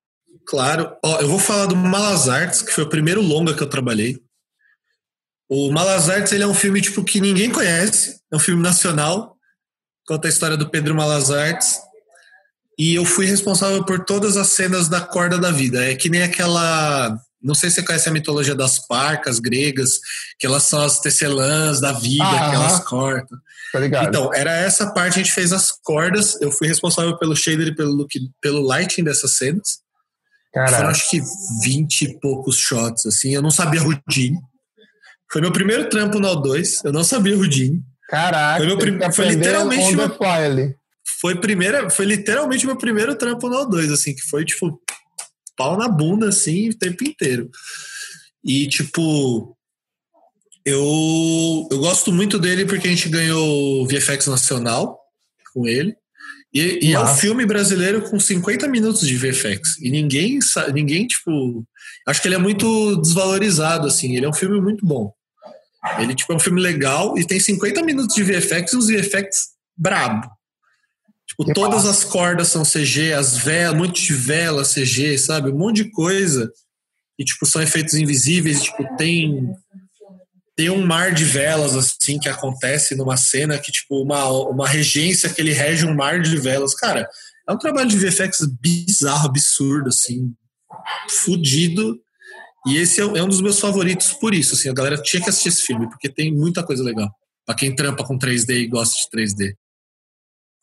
Claro. 0.47 0.95
Ó, 1.03 1.19
eu 1.19 1.27
vou 1.27 1.39
falar 1.39 1.65
do 1.65 1.75
Malas 1.75 2.29
Artes, 2.29 2.61
que 2.61 2.71
foi 2.71 2.83
o 2.83 2.89
primeiro 2.89 3.21
longa 3.21 3.53
que 3.53 3.61
eu 3.61 3.69
trabalhei. 3.69 4.19
O 5.49 5.71
Malas 5.71 6.09
Artes 6.09 6.31
ele 6.31 6.43
é 6.43 6.47
um 6.47 6.53
filme 6.53 6.81
tipo, 6.81 7.03
que 7.03 7.19
ninguém 7.19 7.51
conhece, 7.51 8.19
é 8.31 8.35
um 8.35 8.39
filme 8.39 8.61
nacional, 8.61 9.35
conta 10.05 10.27
a 10.27 10.29
história 10.29 10.55
do 10.55 10.69
Pedro 10.69 10.93
Malas 10.95 11.31
Artes 11.31 11.79
e 12.79 12.95
eu 12.95 13.03
fui 13.03 13.25
responsável 13.25 13.83
por 13.83 14.05
todas 14.05 14.37
as 14.37 14.47
cenas 14.47 14.87
da 14.87 15.01
corda 15.01 15.37
da 15.37 15.51
vida. 15.51 15.83
É 15.83 15.95
que 15.95 16.09
nem 16.09 16.23
aquela. 16.23 17.13
Não 17.43 17.53
sei 17.53 17.69
se 17.69 17.75
você 17.75 17.83
conhece 17.83 18.07
a 18.07 18.11
mitologia 18.11 18.55
das 18.55 18.87
parcas 18.87 19.37
gregas, 19.39 19.99
que 20.39 20.47
elas 20.47 20.63
são 20.63 20.81
as 20.81 20.99
tecelãs 21.01 21.81
da 21.81 21.91
vida, 21.91 22.23
ah, 22.23 22.49
que 22.49 22.55
elas 22.55 22.79
cortam. 22.79 23.37
Tá 23.73 24.03
então, 24.03 24.33
era 24.33 24.51
essa 24.51 24.91
parte, 24.91 25.19
a 25.19 25.23
gente 25.23 25.31
fez 25.33 25.51
as 25.51 25.71
cordas. 25.71 26.39
Eu 26.41 26.51
fui 26.51 26.69
responsável 26.69 27.17
pelo 27.17 27.35
shader 27.35 27.67
e 27.67 27.75
pelo, 27.75 28.07
pelo 28.41 28.65
lighting 28.65 29.03
dessas 29.03 29.35
cenas. 29.35 29.79
Caraca. 30.53 30.77
Foram 30.77 30.89
acho 30.89 31.09
que 31.09 31.21
20 31.63 32.01
e 32.01 32.19
poucos 32.19 32.57
shots, 32.57 33.05
assim. 33.05 33.35
Eu 33.35 33.41
não 33.41 33.51
sabia 33.51 33.83
Houdini. 33.83 34.39
Foi 35.29 35.41
meu 35.41 35.51
primeiro 35.51 35.89
trampo 35.89 36.17
no 36.17 36.29
O2. 36.29 36.85
Eu 36.85 36.93
não 36.93 37.03
sabia 37.03 37.35
Houdini. 37.35 37.83
Caraca, 38.09 38.57
foi, 38.57 38.67
meu 38.67 38.77
prim... 38.77 39.11
foi 39.11 39.25
literalmente. 39.27 39.95
Meu 39.95 40.09
foi 41.19 41.35
primeira, 41.39 41.89
foi 41.89 42.05
literalmente 42.05 42.65
meu 42.65 42.77
primeiro 42.77 43.15
trampo 43.15 43.49
no 43.49 43.57
O2, 43.57 43.91
assim, 43.91 44.15
que 44.15 44.21
foi 44.21 44.45
tipo 44.45 44.81
pau 45.57 45.77
na 45.77 45.89
bunda 45.89 46.29
assim 46.29 46.69
o 46.69 46.77
tempo 46.77 47.03
inteiro. 47.03 47.49
E 48.43 48.67
tipo 48.69 49.57
eu 50.65 51.67
eu 51.69 51.79
gosto 51.79 52.11
muito 52.11 52.39
dele 52.39 52.65
porque 52.65 52.87
a 52.87 52.91
gente 52.91 53.09
ganhou 53.09 53.85
VFX 53.87 54.27
nacional 54.27 54.97
com 55.53 55.67
ele. 55.67 55.93
E, 56.53 56.87
e 56.87 56.93
é 56.93 56.99
um 56.99 57.07
filme 57.07 57.45
brasileiro 57.45 58.01
com 58.09 58.19
50 58.19 58.67
minutos 58.69 59.05
de 59.05 59.15
VFX. 59.17 59.77
E 59.81 59.91
ninguém 59.91 60.39
ninguém 60.73 61.05
tipo, 61.05 61.65
acho 62.07 62.21
que 62.21 62.27
ele 62.27 62.35
é 62.35 62.39
muito 62.39 62.95
desvalorizado 63.01 63.87
assim, 63.87 64.15
ele 64.15 64.25
é 64.25 64.29
um 64.29 64.33
filme 64.33 64.59
muito 64.61 64.85
bom. 64.85 65.11
Ele 65.99 66.15
tipo 66.15 66.31
é 66.31 66.35
um 66.37 66.39
filme 66.39 66.61
legal 66.61 67.17
e 67.17 67.27
tem 67.27 67.39
50 67.39 67.83
minutos 67.83 68.15
de 68.15 68.23
VFX 68.23 68.71
e 68.71 68.77
uns 68.77 68.87
VFX 68.87 69.49
brabo. 69.77 70.38
Que 71.45 71.53
todas 71.53 71.85
as 71.85 72.03
cordas 72.03 72.49
são 72.49 72.63
CG, 72.63 73.13
as 73.13 73.37
velas, 73.37 73.73
um 73.73 73.85
monte 73.85 74.03
de 74.03 74.13
vela 74.13 74.63
CG, 74.63 75.17
sabe? 75.17 75.49
Um 75.49 75.57
monte 75.57 75.83
de 75.83 75.91
coisa. 75.91 76.51
E, 77.17 77.23
tipo, 77.23 77.45
são 77.45 77.61
efeitos 77.61 77.93
invisíveis. 77.93 78.63
Tipo, 78.63 78.83
tem 78.97 79.53
tem 80.59 80.69
um 80.69 80.85
mar 80.85 81.13
de 81.13 81.23
velas, 81.23 81.73
assim, 81.73 82.19
que 82.19 82.27
acontece 82.27 82.93
numa 82.93 83.15
cena 83.15 83.57
que, 83.57 83.71
tipo, 83.71 84.03
uma, 84.03 84.27
uma 84.29 84.67
regência 84.67 85.29
que 85.29 85.39
ele 85.39 85.53
rege 85.53 85.85
um 85.85 85.95
mar 85.95 86.21
de 86.21 86.35
velas. 86.35 86.75
Cara, 86.75 87.07
é 87.47 87.53
um 87.53 87.57
trabalho 87.57 87.87
de 87.87 87.97
VFX 87.97 88.45
bizarro, 88.59 89.29
absurdo, 89.29 89.87
assim, 89.87 90.33
fudido. 91.23 91.97
E 92.67 92.75
esse 92.75 92.99
é, 92.99 93.05
é 93.05 93.23
um 93.23 93.29
dos 93.29 93.39
meus 93.39 93.57
favoritos 93.57 94.11
por 94.11 94.33
isso, 94.33 94.53
assim, 94.53 94.67
a 94.67 94.73
galera 94.73 95.01
tinha 95.01 95.23
que 95.23 95.29
assistir 95.29 95.47
esse 95.47 95.61
filme, 95.61 95.87
porque 95.89 96.09
tem 96.09 96.35
muita 96.35 96.61
coisa 96.61 96.83
legal. 96.83 97.09
Pra 97.45 97.55
quem 97.55 97.73
trampa 97.73 98.03
com 98.03 98.19
3D 98.19 98.49
e 98.55 98.67
gosta 98.67 98.95
de 98.95 99.17
3D. 99.17 99.53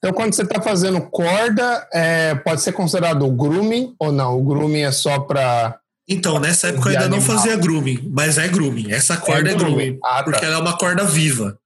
Então, 0.07 0.15
quando 0.15 0.35
você 0.35 0.43
está 0.43 0.63
fazendo 0.63 1.01
corda, 1.01 1.89
é, 1.93 2.37
pode 2.37 2.61
ser 2.63 2.71
considerado 2.71 3.29
grooming 3.29 3.93
ou 3.99 4.13
não? 4.13 4.39
O 4.39 4.45
grooming 4.45 4.83
é 4.83 4.93
só 4.93 5.19
para. 5.19 5.81
Então, 6.09 6.39
nessa 6.39 6.69
época 6.69 6.91
eu 6.91 6.93
ainda 6.93 7.07
animal. 7.07 7.19
não 7.19 7.27
fazia 7.27 7.57
grooming, 7.57 8.09
mas 8.15 8.39
é 8.39 8.47
grooming. 8.47 8.93
Essa 8.93 9.17
corda 9.17 9.51
é, 9.51 9.53
é 9.53 9.57
grooming, 9.57 9.75
grooming 9.75 9.99
ah, 10.05 10.19
tá. 10.19 10.23
porque 10.23 10.45
ela 10.45 10.55
é 10.55 10.59
uma 10.59 10.79
corda 10.79 11.05
viva. 11.05 11.59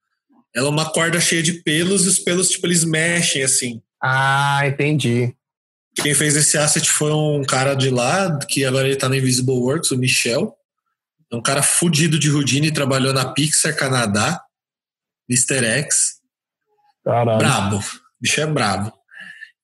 Ela 0.56 0.68
é 0.68 0.70
uma 0.70 0.90
corda 0.90 1.20
cheia 1.20 1.42
de 1.42 1.52
pelos 1.52 2.06
e 2.06 2.08
os 2.08 2.18
pelos, 2.18 2.48
tipo, 2.48 2.66
eles 2.66 2.82
mexem 2.82 3.42
assim. 3.42 3.82
Ah, 4.02 4.62
entendi. 4.66 5.34
Quem 5.96 6.14
fez 6.14 6.34
esse 6.34 6.56
asset 6.56 6.90
foi 6.90 7.12
um 7.12 7.44
cara 7.44 7.74
de 7.74 7.90
lá, 7.90 8.38
que 8.48 8.64
agora 8.64 8.88
ele 8.88 8.96
tá 8.96 9.06
no 9.06 9.16
Invisible 9.16 9.54
Works, 9.54 9.90
o 9.90 9.98
Michel. 9.98 10.56
É 11.30 11.36
um 11.36 11.42
cara 11.42 11.62
fudido 11.62 12.18
de 12.18 12.30
Houdini, 12.30 12.72
trabalhou 12.72 13.12
na 13.12 13.34
Pixar 13.34 13.76
Canadá, 13.76 14.40
Mr. 15.28 15.62
X. 15.66 16.20
Caralho. 17.04 17.38
Brabo. 17.38 17.84
O 18.20 18.22
bicho 18.22 18.40
é 18.40 18.46
brabo. 18.46 18.92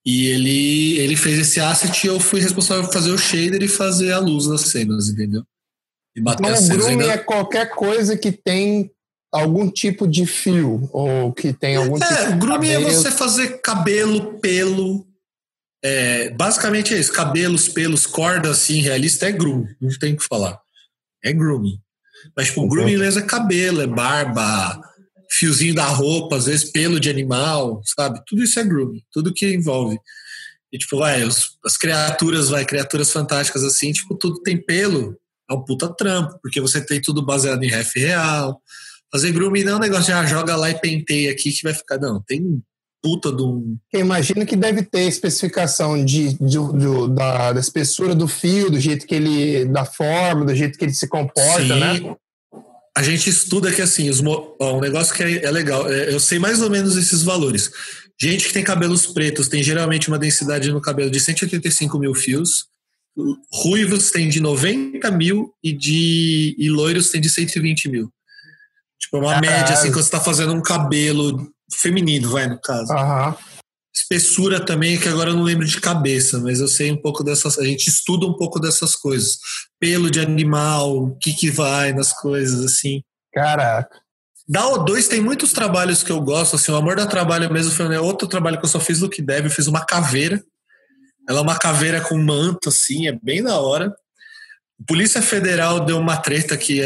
E 0.04 0.26
ele, 0.28 0.98
ele 0.98 1.16
fez 1.16 1.38
esse 1.38 1.60
asset 1.60 2.04
e 2.04 2.08
eu 2.08 2.20
fui 2.20 2.40
responsável 2.40 2.84
por 2.84 2.92
fazer 2.92 3.10
o 3.10 3.18
shader 3.18 3.62
e 3.62 3.68
fazer 3.68 4.12
a 4.12 4.18
luz 4.18 4.46
das 4.46 4.62
cenas, 4.62 5.08
entendeu? 5.08 5.42
E 6.14 6.20
bater 6.20 6.44
então, 6.44 6.54
as 6.54 6.60
cenas. 6.60 6.86
Ainda... 6.86 7.04
é 7.04 7.18
qualquer 7.18 7.70
coisa 7.70 8.16
que 8.16 8.30
tem 8.30 8.90
algum 9.32 9.68
tipo 9.68 10.06
de 10.06 10.24
fio 10.24 10.88
ou 10.92 11.32
que 11.32 11.52
tem 11.52 11.76
algum 11.76 11.96
é, 11.96 12.06
tipo 12.06 12.32
de 12.32 12.38
grooming 12.38 12.70
é 12.70 12.80
você 12.80 13.10
fazer 13.10 13.60
cabelo, 13.60 14.38
pelo, 14.38 15.06
é, 15.84 16.30
basicamente 16.30 16.94
é 16.94 16.98
isso, 16.98 17.12
cabelos, 17.12 17.68
pelos, 17.68 18.06
corda 18.06 18.50
assim, 18.50 18.80
realista 18.80 19.26
é 19.26 19.32
groom, 19.32 19.66
não 19.80 19.90
tem 19.98 20.14
o 20.14 20.16
que 20.16 20.24
falar. 20.24 20.58
É 21.22 21.32
grooming. 21.32 21.78
Mas 22.36 22.48
tipo, 22.48 22.66
grooming 22.66 22.96
mesmo 22.96 23.20
é 23.20 23.26
cabelo, 23.26 23.82
é 23.82 23.86
barba, 23.86 24.80
fiozinho 25.38 25.74
da 25.74 25.86
roupa, 25.86 26.36
às 26.36 26.46
vezes 26.46 26.70
pelo 26.70 27.00
de 27.00 27.10
animal, 27.10 27.80
sabe? 27.84 28.20
Tudo 28.26 28.42
isso 28.42 28.58
é 28.58 28.64
grooming, 28.64 29.02
tudo 29.12 29.32
que 29.32 29.52
envolve. 29.52 29.98
E 30.72 30.78
tipo, 30.78 30.98
vai, 30.98 31.22
os, 31.24 31.56
as 31.64 31.76
criaturas, 31.76 32.48
vai, 32.48 32.64
criaturas 32.64 33.10
fantásticas 33.10 33.64
assim, 33.64 33.92
tipo, 33.92 34.14
tudo 34.16 34.42
tem 34.42 34.56
pelo, 34.56 35.16
é 35.50 35.54
um 35.54 35.64
puta 35.64 35.88
trampo, 35.88 36.38
porque 36.42 36.60
você 36.60 36.84
tem 36.84 37.00
tudo 37.00 37.24
baseado 37.24 37.62
em 37.62 37.68
ref 37.68 37.94
real, 37.96 38.60
Fazer 39.12 39.32
grooming 39.32 39.64
não 39.64 39.74
é 39.74 39.76
um 39.76 39.80
negócio 39.80 40.06
de 40.06 40.12
ah, 40.12 40.26
joga 40.26 40.56
lá 40.56 40.70
e 40.70 40.78
penteia 40.78 41.30
aqui 41.30 41.52
que 41.52 41.62
vai 41.62 41.72
ficar. 41.72 41.98
Não, 41.98 42.20
tem 42.20 42.60
puta 43.02 43.32
de 43.32 43.42
um. 43.42 43.78
Eu 43.92 44.00
imagino 44.00 44.44
que 44.44 44.56
deve 44.56 44.82
ter 44.82 45.02
especificação 45.02 46.04
de, 46.04 46.34
de, 46.34 46.58
de 46.58 47.14
da, 47.14 47.52
da, 47.52 47.60
espessura 47.60 48.14
do 48.14 48.26
fio, 48.26 48.70
do 48.70 48.80
jeito 48.80 49.06
que 49.06 49.14
ele. 49.14 49.64
da 49.66 49.84
forma, 49.84 50.44
do 50.44 50.54
jeito 50.54 50.76
que 50.76 50.84
ele 50.84 50.94
se 50.94 51.08
comporta, 51.08 51.62
Sim. 51.62 51.80
né? 51.80 52.16
A 52.96 53.02
gente 53.02 53.28
estuda 53.28 53.70
que 53.70 53.82
assim, 53.82 54.08
os, 54.08 54.22
ó, 54.24 54.78
um 54.78 54.80
negócio 54.80 55.14
que 55.14 55.22
é, 55.22 55.44
é 55.44 55.50
legal, 55.50 55.86
é, 55.92 56.12
eu 56.12 56.18
sei 56.18 56.38
mais 56.38 56.62
ou 56.62 56.70
menos 56.70 56.96
esses 56.96 57.22
valores. 57.22 57.70
Gente 58.18 58.46
que 58.46 58.54
tem 58.54 58.64
cabelos 58.64 59.06
pretos 59.06 59.48
tem 59.48 59.62
geralmente 59.62 60.08
uma 60.08 60.18
densidade 60.18 60.72
no 60.72 60.80
cabelo 60.80 61.10
de 61.10 61.20
185 61.20 61.98
mil 61.98 62.14
fios. 62.14 62.64
Ruivos 63.52 64.10
tem 64.10 64.30
de 64.30 64.40
90 64.40 65.10
mil 65.10 65.52
e 65.62 65.72
de 65.72 66.54
e 66.58 66.70
loiros 66.70 67.10
tem 67.10 67.20
de 67.20 67.28
120 67.28 67.88
mil. 67.90 68.10
Tipo, 68.98 69.18
é 69.18 69.20
uma 69.20 69.40
média, 69.40 69.74
assim, 69.74 69.92
quando 69.92 70.02
você 70.02 70.10
tá 70.10 70.20
fazendo 70.20 70.54
um 70.54 70.62
cabelo 70.62 71.52
feminino, 71.74 72.30
vai, 72.30 72.48
no 72.48 72.58
caso. 72.60 72.92
Uhum. 72.92 73.34
Espessura 73.96 74.60
também, 74.62 74.98
que 74.98 75.08
agora 75.08 75.30
eu 75.30 75.34
não 75.34 75.42
lembro 75.42 75.64
de 75.64 75.80
cabeça, 75.80 76.38
mas 76.38 76.60
eu 76.60 76.68
sei 76.68 76.92
um 76.92 77.00
pouco 77.00 77.24
dessas. 77.24 77.58
A 77.58 77.64
gente 77.64 77.88
estuda 77.88 78.26
um 78.26 78.34
pouco 78.34 78.60
dessas 78.60 78.94
coisas. 78.94 79.38
Pelo 79.80 80.10
de 80.10 80.20
animal, 80.20 80.98
o 80.98 81.16
que 81.16 81.32
que 81.32 81.50
vai 81.50 81.94
nas 81.94 82.12
coisas, 82.12 82.62
assim. 82.62 83.02
Caraca. 83.32 83.98
Da 84.48 84.62
O2 84.70 85.08
tem 85.08 85.20
muitos 85.20 85.52
trabalhos 85.52 86.02
que 86.02 86.12
eu 86.12 86.20
gosto, 86.20 86.56
assim, 86.56 86.70
o 86.70 86.76
Amor 86.76 86.94
da 86.94 87.06
Trabalho 87.06 87.52
mesmo 87.52 87.72
foi 87.72 87.88
né, 87.88 87.98
outro 87.98 88.28
trabalho 88.28 88.58
que 88.58 88.64
eu 88.64 88.68
só 88.68 88.78
fiz 88.78 89.00
do 89.00 89.08
que 89.08 89.20
deve, 89.20 89.48
eu 89.48 89.50
fiz 89.50 89.66
uma 89.66 89.84
caveira. 89.84 90.44
Ela 91.28 91.40
é 91.40 91.42
uma 91.42 91.58
caveira 91.58 92.00
com 92.00 92.16
manto, 92.16 92.68
assim, 92.68 93.08
é 93.08 93.12
bem 93.12 93.42
da 93.42 93.58
hora. 93.58 93.92
Polícia 94.86 95.22
Federal 95.22 95.84
deu 95.84 95.98
uma 95.98 96.18
treta 96.18 96.56
que 96.56 96.80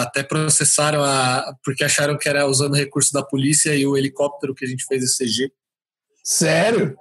até 0.00 0.22
processaram 0.22 1.04
a, 1.04 1.54
porque 1.62 1.84
acharam 1.84 2.18
que 2.18 2.28
era 2.28 2.46
usando 2.46 2.74
recurso 2.74 3.12
da 3.12 3.22
polícia 3.22 3.76
e 3.76 3.86
o 3.86 3.96
helicóptero 3.96 4.54
que 4.54 4.64
a 4.64 4.68
gente 4.68 4.84
fez 4.86 5.04
esse 5.04 5.24
CG. 5.24 5.52
Sério? 6.22 6.96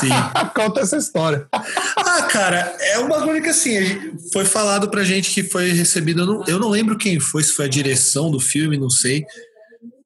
Sim. 0.00 0.08
Conta 0.56 0.80
essa 0.80 0.96
história. 0.96 1.46
ah, 1.52 2.22
cara, 2.30 2.74
é 2.80 2.98
um 2.98 3.08
bagulho 3.08 3.42
que 3.42 3.50
assim, 3.50 4.16
foi 4.32 4.46
falado 4.46 4.90
pra 4.90 5.04
gente 5.04 5.30
que 5.30 5.44
foi 5.44 5.72
recebido. 5.72 6.22
Eu 6.22 6.26
não, 6.26 6.44
eu 6.46 6.58
não 6.58 6.68
lembro 6.70 6.96
quem 6.96 7.20
foi, 7.20 7.42
se 7.42 7.52
foi 7.52 7.66
a 7.66 7.68
direção 7.68 8.30
do 8.30 8.40
filme, 8.40 8.78
não 8.78 8.88
sei. 8.88 9.24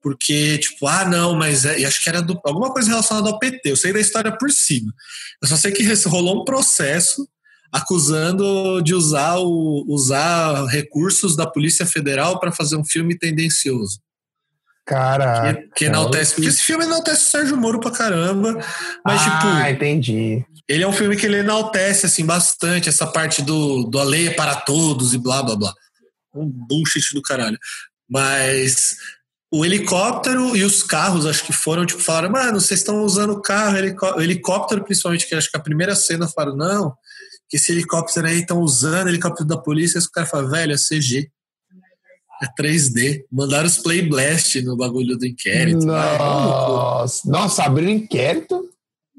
Porque, 0.01 0.57
tipo, 0.57 0.87
ah, 0.87 1.05
não, 1.05 1.35
mas 1.35 1.65
é, 1.65 1.83
acho 1.85 2.03
que 2.03 2.09
era 2.09 2.21
do, 2.21 2.39
alguma 2.43 2.71
coisa 2.71 2.89
relacionada 2.89 3.29
ao 3.29 3.39
PT. 3.39 3.71
Eu 3.71 3.77
sei 3.77 3.93
da 3.93 3.99
história 3.99 4.35
por 4.37 4.51
cima. 4.51 4.93
Eu 5.41 5.47
só 5.47 5.55
sei 5.55 5.71
que 5.71 5.83
rolou 6.07 6.41
um 6.41 6.45
processo 6.45 7.27
acusando 7.71 8.81
de 8.81 8.93
usar, 8.93 9.37
o, 9.39 9.85
usar 9.87 10.65
recursos 10.65 11.35
da 11.35 11.45
Polícia 11.45 11.85
Federal 11.85 12.39
para 12.39 12.51
fazer 12.51 12.75
um 12.77 12.85
filme 12.85 13.17
tendencioso. 13.17 13.99
Cara. 14.87 15.53
Que, 15.53 15.69
que 15.75 15.85
enaltece. 15.85 16.35
Porque 16.35 16.47
esse 16.47 16.61
filme 16.61 16.85
enaltece 16.85 17.27
o 17.27 17.29
Sérgio 17.29 17.57
Moro 17.57 17.79
pra 17.79 17.91
caramba. 17.91 18.53
Mas, 19.05 19.21
ah, 19.21 19.23
tipo. 19.23 19.47
Ah, 19.47 19.69
entendi. 19.69 20.45
Ele 20.67 20.83
é 20.83 20.87
um 20.87 20.93
filme 20.93 21.17
que 21.17 21.25
ele 21.25 21.39
enaltece, 21.39 22.05
assim, 22.05 22.25
bastante 22.25 22.87
essa 22.87 23.05
parte 23.05 23.41
do, 23.41 23.83
do 23.83 23.99
a 23.99 24.03
lei 24.03 24.27
é 24.27 24.31
para 24.31 24.55
todos 24.55 25.13
e 25.13 25.17
blá 25.17 25.43
blá 25.43 25.55
blá. 25.57 25.73
Um 26.33 26.49
bullshit 26.49 27.13
do 27.13 27.21
caralho. 27.21 27.57
Mas 28.09 28.95
o 29.51 29.65
helicóptero 29.65 30.55
e 30.55 30.63
os 30.63 30.83
carros, 30.83 31.25
acho 31.25 31.45
que 31.45 31.53
foram, 31.53 31.85
tipo, 31.85 32.01
falaram, 32.01 32.31
mano, 32.31 32.59
vocês 32.59 32.79
estão 32.79 33.01
usando 33.03 33.31
o 33.31 33.41
carro, 33.41 33.77
o 34.17 34.21
helicóptero, 34.21 34.83
principalmente, 34.83 35.27
que 35.27 35.35
acho 35.35 35.49
que 35.51 35.57
a 35.57 35.61
primeira 35.61 35.95
cena 35.95 36.27
falaram, 36.27 36.55
não, 36.55 36.93
que 37.49 37.57
esse 37.57 37.71
helicóptero 37.71 38.27
aí 38.27 38.39
estão 38.39 38.59
usando 38.59 39.07
helicóptero 39.07 39.47
da 39.47 39.57
polícia, 39.57 39.97
e 39.97 39.99
os 39.99 40.07
caras 40.07 40.29
falam, 40.29 40.49
velho, 40.49 40.73
é 40.73 40.77
CG. 40.77 41.29
É 42.41 42.61
3D. 42.61 43.23
Mandaram 43.31 43.65
os 43.65 43.77
Play 43.77 44.07
Blast 44.07 44.61
no 44.61 44.77
bagulho 44.77 45.17
do 45.17 45.25
inquérito. 45.25 45.85
Nossa, 45.85 47.21
ah, 47.25 47.31
nossa 47.31 47.63
abriram 47.63 47.91
inquérito? 47.91 48.63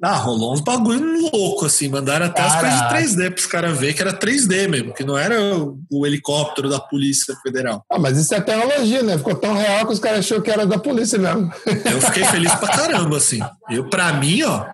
Ah, 0.00 0.14
rolou 0.14 0.52
uns 0.52 0.60
bagulho 0.60 1.28
louco, 1.32 1.66
assim. 1.66 1.88
Mandaram 1.88 2.26
até 2.26 2.40
Caraca. 2.40 2.68
as 2.68 2.92
coisas 2.92 3.10
de 3.10 3.18
3D 3.18 3.30
pros 3.32 3.46
caras 3.46 3.78
verem 3.78 3.94
que 3.96 4.00
era 4.00 4.12
3D 4.12 4.68
mesmo, 4.68 4.94
que 4.94 5.02
não 5.02 5.18
era 5.18 5.40
o, 5.56 5.80
o, 5.90 6.06
helicóptero 6.06 6.70
da 6.70 6.78
Polícia 6.78 7.34
Federal. 7.42 7.84
Ah, 7.90 7.98
mas 7.98 8.16
isso 8.16 8.32
é 8.32 8.40
tecnologia, 8.40 9.02
né? 9.02 9.18
Ficou 9.18 9.34
tão 9.34 9.54
real 9.54 9.86
que 9.86 9.92
os 9.92 9.98
caras 9.98 10.20
achou 10.20 10.40
que 10.40 10.50
era 10.50 10.64
da 10.64 10.78
polícia 10.78 11.18
mesmo. 11.18 11.52
Eu 11.66 12.00
fiquei 12.00 12.24
feliz 12.24 12.54
pra 12.54 12.68
caramba, 12.68 13.16
assim. 13.16 13.40
Eu, 13.68 13.88
pra 13.88 14.12
mim, 14.12 14.44
ó, 14.44 14.66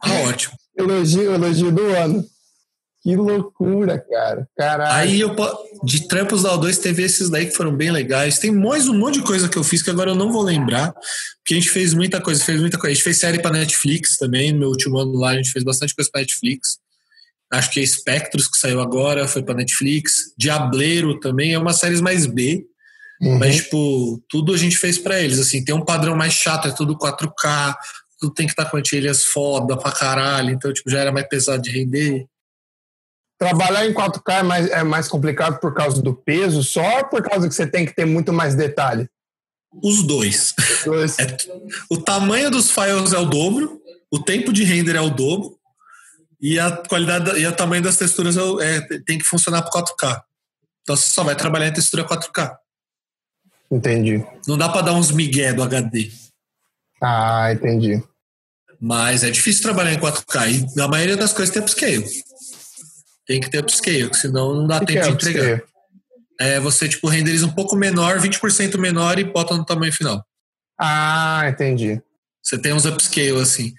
tá 0.00 0.12
ótimo. 0.28 0.54
Elogio, 0.76 1.34
elogio 1.34 1.72
do 1.72 1.84
ano. 1.86 2.24
Que 3.02 3.16
loucura, 3.16 3.98
cara. 3.98 4.48
Caralho. 4.56 4.92
Aí 4.92 5.20
eu 5.20 5.34
de 5.82 6.06
trampos 6.06 6.44
da 6.44 6.56
O2 6.56 6.78
teve 6.78 7.02
esses 7.02 7.28
daí 7.28 7.46
que 7.46 7.56
foram 7.56 7.74
bem 7.74 7.90
legais. 7.90 8.38
Tem 8.38 8.52
mais 8.52 8.88
um 8.88 8.96
monte 8.96 9.18
de 9.18 9.24
coisa 9.24 9.48
que 9.48 9.58
eu 9.58 9.64
fiz 9.64 9.82
que 9.82 9.90
agora 9.90 10.12
eu 10.12 10.14
não 10.14 10.30
vou 10.30 10.42
lembrar, 10.42 10.92
porque 10.92 11.54
a 11.54 11.54
gente 11.54 11.70
fez 11.70 11.94
muita 11.94 12.20
coisa, 12.20 12.44
fez 12.44 12.60
muita 12.60 12.78
coisa. 12.78 12.92
A 12.92 12.94
gente 12.94 13.02
fez 13.02 13.18
série 13.18 13.40
para 13.40 13.58
Netflix 13.58 14.16
também, 14.16 14.52
no 14.52 14.60
meu 14.60 14.68
último 14.68 14.98
ano 14.98 15.14
lá 15.14 15.30
a 15.30 15.34
gente 15.34 15.50
fez 15.50 15.64
bastante 15.64 15.94
coisa 15.96 16.08
para 16.12 16.20
Netflix. 16.20 16.78
Acho 17.52 17.70
que 17.70 17.80
é 17.80 17.86
Spectros 17.86 18.46
que 18.48 18.56
saiu 18.56 18.80
agora, 18.80 19.26
foi 19.26 19.42
para 19.42 19.56
Netflix. 19.56 20.32
Diableiro 20.38 21.18
também 21.18 21.52
é 21.52 21.58
uma 21.58 21.72
série 21.72 22.00
mais 22.00 22.24
B. 22.24 22.64
Uhum. 23.20 23.38
Mas, 23.38 23.56
tipo, 23.56 24.22
tudo 24.28 24.54
a 24.54 24.56
gente 24.56 24.78
fez 24.78 24.96
para 24.96 25.20
eles. 25.20 25.38
Assim, 25.38 25.62
tem 25.64 25.74
um 25.74 25.84
padrão 25.84 26.16
mais 26.16 26.32
chato, 26.32 26.68
é 26.68 26.72
tudo 26.72 26.96
4K, 26.96 27.76
tudo 28.18 28.32
tem 28.32 28.46
que 28.46 28.52
estar 28.52 28.64
tá 28.64 28.70
com 28.70 28.76
antilhas 28.76 29.24
foda 29.24 29.76
pra 29.76 29.92
caralho. 29.92 30.50
Então, 30.50 30.72
tipo, 30.72 30.88
já 30.88 31.00
era 31.00 31.12
mais 31.12 31.28
pesado 31.28 31.62
de 31.62 31.70
render. 31.70 32.26
Trabalhar 33.42 33.84
em 33.84 33.92
4K 33.92 34.38
é 34.38 34.42
mais, 34.44 34.70
é 34.70 34.84
mais 34.84 35.08
complicado 35.08 35.58
por 35.58 35.74
causa 35.74 36.00
do 36.00 36.14
peso 36.14 36.62
só 36.62 37.02
por 37.02 37.20
causa 37.20 37.48
que 37.48 37.54
você 37.56 37.66
tem 37.66 37.84
que 37.84 37.92
ter 37.92 38.04
muito 38.04 38.32
mais 38.32 38.54
detalhe? 38.54 39.08
Os 39.82 40.04
dois. 40.04 40.54
Os 40.56 40.84
dois. 40.84 41.18
É, 41.18 41.36
o 41.90 41.98
tamanho 41.98 42.52
dos 42.52 42.70
files 42.70 43.12
é 43.12 43.18
o 43.18 43.24
dobro, 43.24 43.82
o 44.12 44.22
tempo 44.22 44.52
de 44.52 44.62
render 44.62 44.94
é 44.94 45.00
o 45.00 45.10
dobro 45.10 45.58
e 46.40 46.56
a 46.56 46.70
qualidade 46.70 47.36
e 47.36 47.44
o 47.44 47.52
tamanho 47.52 47.82
das 47.82 47.96
texturas 47.96 48.36
é, 48.36 48.76
é 48.76 48.80
tem 49.00 49.18
que 49.18 49.24
funcionar 49.24 49.62
por 49.62 49.72
4K. 49.72 50.22
Então 50.82 50.94
você 50.94 51.08
só 51.08 51.24
vai 51.24 51.34
trabalhar 51.34 51.66
em 51.66 51.72
textura 51.72 52.06
4K. 52.06 52.54
Entendi. 53.72 54.24
Não 54.46 54.56
dá 54.56 54.68
para 54.68 54.82
dar 54.82 54.92
uns 54.92 55.10
migué 55.10 55.52
do 55.52 55.64
HD. 55.64 56.12
Ah, 57.02 57.52
entendi. 57.52 58.00
Mas 58.80 59.24
é 59.24 59.30
difícil 59.32 59.62
trabalhar 59.62 59.94
em 59.94 59.98
4K 59.98 60.76
e 60.76 60.80
a 60.80 60.86
maioria 60.86 61.16
das 61.16 61.32
coisas 61.32 61.52
tem 61.52 61.60
upscale. 61.60 62.06
Tem 63.32 63.40
que 63.40 63.48
ter 63.48 63.60
upscale, 63.60 64.10
senão 64.12 64.54
não 64.54 64.66
dá 64.66 64.78
que 64.78 64.84
tempo 64.84 65.00
que 65.00 65.06
é 65.06 65.10
de 65.10 65.14
entregar. 65.14 65.62
É 66.38 66.60
você, 66.60 66.86
tipo, 66.86 67.08
renderiza 67.08 67.46
um 67.46 67.50
pouco 67.50 67.74
menor, 67.74 68.18
20% 68.18 68.76
menor 68.76 69.18
e 69.18 69.24
bota 69.24 69.56
no 69.56 69.64
tamanho 69.64 69.90
final. 69.90 70.22
Ah, 70.78 71.46
entendi. 71.48 71.98
Você 72.42 72.58
tem 72.58 72.74
uns 72.74 72.84
upscale, 72.84 73.40
assim. 73.40 73.72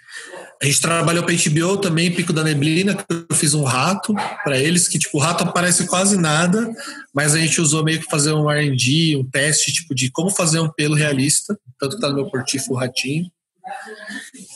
A 0.60 0.66
gente 0.66 0.82
trabalhou 0.82 1.24
para 1.24 1.36
HBO 1.36 1.78
também, 1.78 2.12
Pico 2.12 2.34
da 2.34 2.43
Neblina, 2.43 2.95
que 2.95 3.06
eu 3.30 3.36
fiz 3.36 3.54
um 3.54 3.64
rato 3.64 4.16
para 4.43 4.58
eles, 4.58 4.88
que 4.88 4.97
tipo, 4.97 5.20
o 5.20 5.22
rato 5.22 5.43
aparece 5.43 5.86
quase 5.86 6.18
nada, 6.18 6.68
mas 7.14 7.36
a 7.36 7.38
gente 7.38 7.62
usou 7.62 7.84
meio 7.84 7.99
que 7.99 8.10
fazer 8.10 8.32
um 8.32 8.49
R&D, 8.49 9.18
um 9.18 9.30
teste, 9.30 9.72
tipo, 9.72 9.93
de 9.93 10.10
como 10.10 10.32
fazer 10.32 10.62
um 10.62 10.72
pelo 10.72 10.95
realista, 10.95 11.56
tanto 11.80 11.97
que 11.97 12.01
tá 12.01 12.10
no 12.10 12.16
meu 12.16 12.26
portifo 12.32 12.74
o 12.74 12.76
ratinho. 12.76 13.30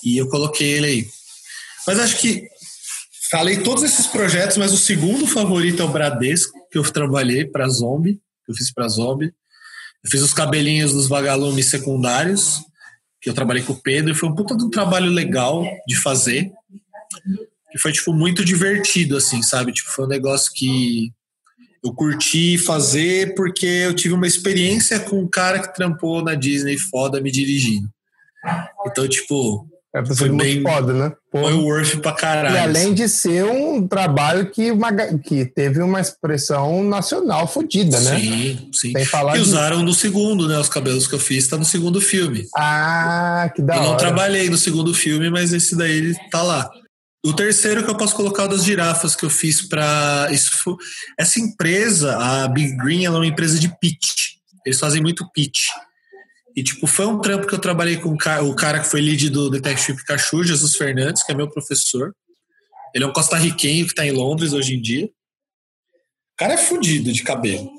E 0.04 0.18
eu 0.18 0.28
coloquei 0.28 0.68
ele 0.68 0.88
aí. 0.88 1.08
Mas 1.86 2.00
acho 2.00 2.18
que 2.18 2.50
falei 3.30 3.58
todos 3.58 3.84
esses 3.84 4.08
projetos, 4.08 4.58
mas 4.58 4.74
o 4.74 4.78
segundo 4.78 5.28
favorito 5.28 5.82
é 5.82 5.86
o 5.86 5.92
Bradesco, 5.92 6.58
que 6.72 6.78
eu 6.78 6.84
trabalhei 6.84 7.46
para 7.46 7.68
Zombie, 7.68 8.22
que 8.46 8.52
eu 8.52 8.56
fiz 8.56 8.72
para 8.72 8.88
Zombie. 8.88 9.34
Eu 10.04 10.12
fiz 10.12 10.22
os 10.22 10.34
cabelinhos 10.34 10.94
dos 10.94 11.08
vagalumes 11.08 11.70
secundários, 11.70 12.62
que 13.22 13.30
eu 13.30 13.34
trabalhei 13.34 13.64
com 13.64 13.74
o 13.74 13.82
Pedro, 13.82 14.12
e 14.12 14.16
foi 14.16 14.30
um 14.30 14.36
puta 14.36 14.56
de 14.56 14.64
um 14.64 14.70
trabalho 14.70 15.12
legal 15.12 15.66
de 15.88 15.96
fazer. 15.96 16.52
Que 17.72 17.78
foi, 17.78 17.92
tipo, 17.92 18.14
muito 18.14 18.46
divertido, 18.46 19.18
assim, 19.18 19.42
sabe? 19.42 19.74
Tipo, 19.74 19.92
foi 19.92 20.06
um 20.06 20.10
negócio 20.10 20.52
que 20.54 21.12
eu 21.84 21.94
curti 21.94 22.58
fazer 22.58 23.36
porque 23.36 23.66
eu 23.66 23.94
tive 23.94 24.14
uma 24.14 24.28
experiência 24.28 25.00
com 25.00 25.20
um 25.22 25.28
cara 25.28 25.60
que 25.60 25.74
trampou 25.74 26.24
na 26.24 26.36
Disney 26.36 26.78
foda 26.78 27.22
me 27.22 27.32
dirigindo. 27.32 27.90
Então, 28.86 29.08
tipo, 29.08 29.68
é 30.00 30.16
foi 30.16 30.30
bem 30.30 30.62
foda, 30.62 30.94
né? 30.94 31.14
Pô. 31.32 31.42
Foi 31.42 31.54
worth 31.54 31.98
pra 31.98 32.14
caralho. 32.14 32.56
E 32.56 32.60
além 32.60 32.94
de 32.94 33.10
ser 33.10 33.44
um 33.46 33.88
trabalho 33.88 34.50
que, 34.52 34.72
uma, 34.72 34.92
que 34.94 35.46
teve 35.46 35.82
uma 35.82 36.00
expressão 36.00 36.84
nacional 36.84 37.48
fodida, 37.48 38.00
né? 38.00 38.20
Sim, 38.20 38.70
sim. 38.74 38.92
Sem 38.92 39.06
falar 39.06 39.36
e 39.36 39.42
de... 39.42 39.44
usaram 39.44 39.82
no 39.82 39.94
segundo, 39.94 40.48
né? 40.48 40.58
Os 40.58 40.70
cabelos 40.70 41.08
que 41.08 41.16
eu 41.16 41.20
fiz 41.20 41.48
tá 41.48 41.58
no 41.58 41.66
segundo 41.66 42.00
filme. 42.00 42.46
Ah, 42.56 43.52
que 43.56 43.62
da 43.62 43.76
eu 43.76 43.80
hora. 43.80 43.88
Eu 43.88 43.92
não 43.92 43.98
trabalhei 43.98 44.50
no 44.50 44.58
segundo 44.58 44.94
filme, 44.94 45.30
mas 45.30 45.54
esse 45.54 45.76
daí 45.76 46.14
tá 46.32 46.42
lá. 46.42 46.70
O 47.26 47.34
terceiro 47.34 47.84
que 47.84 47.90
eu 47.90 47.98
posso 47.98 48.16
colocar 48.16 48.44
é 48.44 48.48
das 48.48 48.64
girafas 48.64 49.16
que 49.16 49.26
eu 49.26 49.30
fiz 49.30 49.62
para. 49.62 50.30
Essa 51.20 51.40
empresa, 51.40 52.16
a 52.16 52.48
Big 52.48 52.78
Green, 52.78 53.06
ela 53.06 53.18
é 53.18 53.20
uma 53.20 53.28
empresa 53.28 53.60
de 53.60 53.68
pitch. 53.80 54.38
Eles 54.66 54.80
fazem 54.80 55.02
muito 55.02 55.30
pitch. 55.32 55.66
E, 56.58 56.64
tipo, 56.64 56.88
foi 56.88 57.06
um 57.06 57.20
trampo 57.22 57.46
que 57.46 57.54
eu 57.54 57.60
trabalhei 57.60 57.98
com 57.98 58.10
o 58.10 58.56
cara 58.56 58.80
que 58.80 58.90
foi 58.90 59.00
lead 59.00 59.30
do 59.30 59.48
Detective 59.48 60.00
Pikachu, 60.00 60.44
Jesus 60.44 60.76
Fernandes, 60.76 61.22
que 61.22 61.32
é 61.32 61.36
meu 61.36 61.48
professor. 61.48 62.16
Ele 62.96 63.04
é 63.04 63.08
um 63.08 63.14
costarriquenho 63.14 63.86
que 63.86 63.92
está 63.92 64.04
em 64.04 64.12
Londres 64.12 64.54
hoje 64.54 64.76
em 64.76 64.82
dia. 64.82 65.06
O 65.06 66.36
cara 66.36 66.56
é 66.56 66.58
fodido 66.58 67.14
de 67.14 67.22
cabelo. 67.22 67.70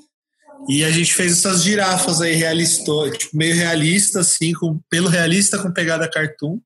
E 0.69 0.85
a 0.85 0.93
gente 0.93 1.13
fez 1.13 1.33
essas 1.33 1.65
girafas 1.65 2.21
aí 2.21 2.37
realista, 2.37 2.93
tipo, 3.19 3.37
meio 3.37 3.57
realista, 3.57 4.21
assim, 4.21 4.53
com 4.53 4.79
pelo 4.89 5.09
realista 5.09 5.59
com 5.59 5.73
pegada 5.73 6.09
cartoon. 6.09 6.61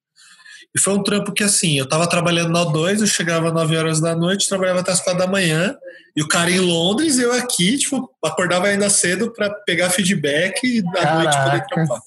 E 0.75 0.81
foi 0.81 0.95
um 0.95 1.03
trampo 1.03 1.33
que, 1.33 1.43
assim, 1.43 1.79
eu 1.79 1.87
tava 1.87 2.07
trabalhando 2.07 2.51
na 2.51 2.65
O2, 2.65 3.01
eu 3.01 3.07
chegava 3.07 3.49
às 3.49 3.55
9 3.55 3.77
horas 3.77 4.01
da 4.01 4.17
noite, 4.17 4.49
trabalhava 4.49 4.81
até 4.81 4.93
as 4.93 5.01
4 5.01 5.19
da 5.19 5.27
manhã, 5.27 5.77
e 6.17 6.23
o 6.23 6.29
cara 6.29 6.51
em 6.51 6.61
Londres, 6.61 7.19
eu 7.19 7.33
aqui, 7.33 7.77
tipo, 7.77 8.11
acordava 8.25 8.69
ainda 8.69 8.89
cedo 8.89 9.31
para 9.33 9.51
pegar 9.51 9.91
feedback 9.91 10.63
e 10.65 10.81
à 10.81 10.93
Caraca. 10.93 11.15
noite 11.15 11.37
poder 11.45 11.67
trampar. 11.67 12.01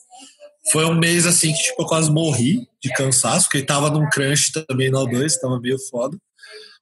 Foi 0.71 0.85
um 0.85 0.95
mês, 0.95 1.27
assim, 1.27 1.53
que, 1.53 1.61
tipo, 1.61 1.83
eu 1.83 1.85
quase 1.85 2.09
morri 2.09 2.67
de 2.81 2.91
cansaço, 2.93 3.47
porque 3.47 3.63
tava 3.63 3.91
num 3.91 4.09
crunch 4.09 4.51
também 4.51 4.89
na 4.89 4.99
O2, 4.99 5.39
tava 5.39 5.59
meio 5.59 5.77
foda. 5.89 6.17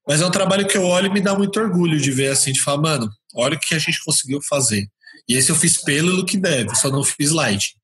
Mas 0.07 0.21
é 0.21 0.25
um 0.25 0.31
trabalho 0.31 0.65
que 0.65 0.77
eu 0.77 0.86
olho 0.86 1.07
e 1.07 1.13
me 1.13 1.21
dá 1.21 1.36
muito 1.36 1.59
orgulho 1.59 1.99
de 1.99 2.11
ver, 2.11 2.29
assim, 2.29 2.53
de 2.53 2.61
falar, 2.61 2.81
mano, 2.81 3.09
olha 3.36 3.55
o 3.55 3.59
que 3.59 3.75
a 3.75 3.79
gente 3.79 4.03
conseguiu 4.03 4.41
fazer. 4.41 4.88
E 5.27 5.36
esse 5.36 5.49
eu 5.49 5.55
fiz 5.55 5.81
pelo 5.81 6.25
que 6.25 6.38
deve, 6.38 6.75
só 6.75 6.89
não 6.89 7.03
fiz 7.03 7.31
light. 7.31 7.75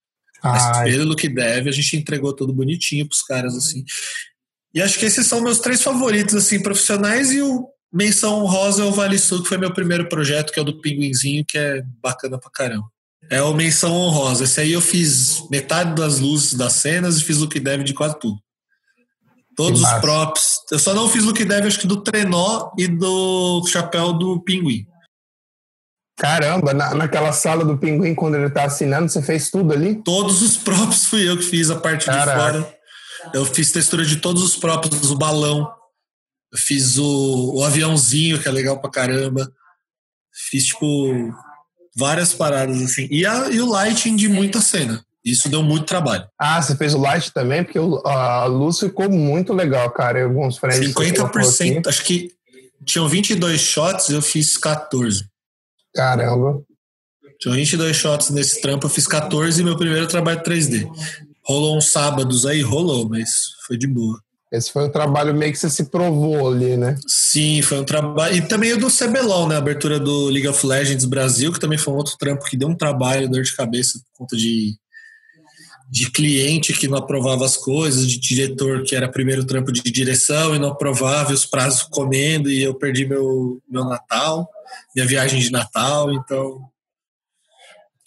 Mas 0.43 0.83
pelo 0.83 1.15
que 1.15 1.29
deve, 1.29 1.69
a 1.69 1.71
gente 1.71 1.97
entregou 1.97 2.33
tudo 2.33 2.53
bonitinho 2.53 3.07
pros 3.07 3.21
caras, 3.21 3.55
assim. 3.55 3.83
E 4.73 4.81
acho 4.81 4.99
que 4.99 5.05
esses 5.05 5.25
são 5.27 5.41
meus 5.41 5.59
três 5.59 5.81
favoritos, 5.81 6.35
assim, 6.35 6.61
profissionais, 6.61 7.31
e 7.31 7.41
o 7.41 7.67
menção 7.91 8.45
rosa 8.45 8.83
é 8.83 8.85
o 8.85 8.91
Vale 8.91 9.17
Sul, 9.17 9.41
que 9.41 9.49
foi 9.49 9.57
meu 9.57 9.73
primeiro 9.73 10.07
projeto, 10.07 10.53
que 10.53 10.59
é 10.59 10.61
o 10.61 10.65
do 10.65 10.79
Pinguinzinho, 10.79 11.43
que 11.47 11.57
é 11.57 11.81
bacana 12.01 12.37
pra 12.37 12.51
caramba. 12.51 12.85
É 13.29 13.41
o 13.41 13.53
menção 13.53 13.91
honrosa. 13.91 14.43
Esse 14.43 14.61
aí 14.61 14.71
eu 14.71 14.81
fiz 14.81 15.47
metade 15.49 15.93
das 15.95 16.19
luzes 16.19 16.53
das 16.53 16.73
cenas 16.73 17.17
e 17.17 17.23
fiz 17.23 17.41
o 17.41 17.47
que 17.47 17.59
deve 17.59 17.83
de 17.83 17.93
quase 17.93 18.17
tudo. 18.19 18.37
Todos 19.55 19.81
os 19.81 19.93
props. 19.99 20.59
Eu 20.71 20.79
só 20.79 20.93
não 20.93 21.09
fiz 21.09 21.25
o 21.25 21.33
que 21.33 21.43
deve, 21.43 21.67
acho 21.67 21.79
que 21.79 21.87
do 21.87 22.01
trenó 22.01 22.71
e 22.77 22.87
do 22.87 23.65
chapéu 23.67 24.13
do 24.13 24.41
pinguim. 24.41 24.87
Caramba, 26.19 26.73
na, 26.73 26.93
naquela 26.93 27.31
sala 27.31 27.63
do 27.63 27.77
pinguim, 27.77 28.13
quando 28.13 28.35
ele 28.35 28.49
tá 28.49 28.65
assinando, 28.65 29.07
você 29.07 29.21
fez 29.21 29.49
tudo 29.49 29.73
ali? 29.73 29.95
Todos 30.03 30.41
os 30.41 30.57
props 30.57 31.05
fui 31.05 31.27
eu 31.27 31.37
que 31.37 31.43
fiz 31.43 31.71
a 31.71 31.77
parte 31.77 32.07
Caraca. 32.07 32.31
de 32.31 32.37
fora. 32.37 32.79
Eu 33.33 33.45
fiz 33.45 33.71
textura 33.71 34.05
de 34.05 34.17
todos 34.17 34.43
os 34.43 34.57
props, 34.57 35.09
o 35.09 35.15
balão. 35.15 35.71
Eu 36.51 36.59
fiz 36.59 36.97
o, 36.97 37.55
o 37.55 37.63
aviãozinho, 37.63 38.37
que 38.37 38.49
é 38.49 38.51
legal 38.51 38.79
pra 38.81 38.91
caramba. 38.91 39.49
Fiz, 40.49 40.65
tipo, 40.65 41.33
várias 41.95 42.33
paradas, 42.33 42.81
assim. 42.81 43.07
E, 43.09 43.25
a, 43.25 43.49
e 43.49 43.61
o 43.61 43.69
lighting 43.69 44.17
de 44.17 44.27
muita 44.27 44.59
cena. 44.59 45.01
Isso 45.23 45.47
deu 45.47 45.63
muito 45.63 45.85
trabalho. 45.85 46.27
Ah, 46.37 46.61
você 46.61 46.75
fez 46.75 46.93
o 46.93 46.99
light 46.99 47.31
também? 47.31 47.63
Porque 47.63 47.79
a 47.79 48.45
luz 48.45 48.79
ficou 48.79 49.09
muito 49.09 49.53
legal, 49.53 49.89
cara. 49.91 50.21
Alguns 50.23 50.57
frames. 50.57 50.93
50%, 50.93 51.87
acho 51.87 52.03
que 52.03 52.31
tinham 52.85 53.07
22 53.07 53.59
shots, 53.59 54.09
eu 54.09 54.21
fiz 54.21 54.57
14. 54.57 55.29
Caramba. 55.93 56.61
Tinha 57.39 57.55
22 57.55 57.95
shots 57.95 58.29
nesse 58.31 58.61
trampo, 58.61 58.85
eu 58.85 58.89
fiz 58.89 59.07
14 59.07 59.61
e 59.61 59.63
meu 59.63 59.77
primeiro 59.77 60.07
trabalho 60.07 60.43
3D. 60.43 60.89
Rolou 61.43 61.77
uns 61.77 61.91
sábados 61.91 62.45
aí, 62.45 62.61
rolou, 62.61 63.07
mas 63.07 63.29
foi 63.65 63.77
de 63.77 63.87
boa. 63.87 64.19
Esse 64.51 64.71
foi 64.71 64.85
um 64.85 64.91
trabalho 64.91 65.33
meio 65.33 65.51
que 65.51 65.59
você 65.59 65.69
se 65.69 65.85
provou 65.85 66.51
ali, 66.51 66.75
né? 66.75 66.97
Sim, 67.07 67.61
foi 67.61 67.79
um 67.79 67.83
trabalho. 67.83 68.35
E 68.35 68.41
também 68.41 68.73
o 68.73 68.77
do 68.77 68.87
CBLOL, 68.87 69.47
né? 69.47 69.55
A 69.55 69.59
abertura 69.59 69.99
do 69.99 70.25
League 70.25 70.47
of 70.47 70.65
Legends 70.65 71.05
Brasil, 71.05 71.53
que 71.53 71.59
também 71.59 71.77
foi 71.77 71.93
um 71.93 71.97
outro 71.97 72.17
trampo 72.17 72.43
que 72.45 72.57
deu 72.57 72.67
um 72.67 72.75
trabalho, 72.75 73.29
dor 73.29 73.43
de 73.43 73.55
cabeça 73.55 73.99
por 73.99 74.23
conta 74.23 74.35
de, 74.35 74.75
de 75.89 76.11
cliente 76.11 76.73
que 76.73 76.87
não 76.87 76.97
aprovava 76.97 77.45
as 77.45 77.55
coisas, 77.55 78.07
de 78.07 78.19
diretor 78.19 78.83
que 78.83 78.95
era 78.95 79.07
primeiro 79.07 79.45
trampo 79.45 79.71
de 79.71 79.81
direção 79.83 80.55
e 80.55 80.59
não 80.59 80.69
aprovava, 80.69 81.31
e 81.31 81.35
os 81.35 81.45
prazos 81.45 81.83
comendo, 81.83 82.49
e 82.49 82.63
eu 82.63 82.73
perdi 82.73 83.05
meu, 83.05 83.61
meu 83.69 83.85
Natal 83.85 84.49
minha 84.95 85.07
viagem 85.07 85.39
de 85.39 85.51
Natal, 85.51 86.11
então. 86.11 86.69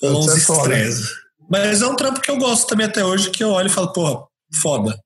Uns 0.02 0.28
é 0.28 0.36
estresse. 0.36 1.08
Mas 1.48 1.82
é 1.82 1.86
um 1.86 1.96
trampo 1.96 2.20
que 2.20 2.30
eu 2.30 2.38
gosto 2.38 2.66
também 2.66 2.86
até 2.86 3.04
hoje, 3.04 3.30
que 3.30 3.44
eu 3.44 3.50
olho 3.50 3.66
e 3.66 3.72
falo, 3.72 3.92
porra, 3.92 4.26
foda. 4.54 4.98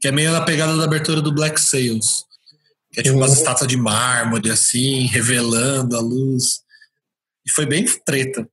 Que 0.00 0.08
é 0.08 0.12
meio 0.12 0.32
na 0.32 0.44
pegada 0.44 0.76
da 0.76 0.84
abertura 0.84 1.22
do 1.22 1.32
Black 1.32 1.60
Sails. 1.60 2.24
Que 2.92 3.00
é 3.00 3.02
tipo 3.02 3.16
umas 3.16 3.30
uhum. 3.30 3.36
estátuas 3.38 3.68
de 3.68 3.76
mármore, 3.76 4.50
assim, 4.50 5.06
revelando 5.06 5.96
a 5.96 6.00
luz. 6.00 6.60
E 7.46 7.50
foi 7.50 7.66
bem 7.66 7.84
treta. 8.04 8.46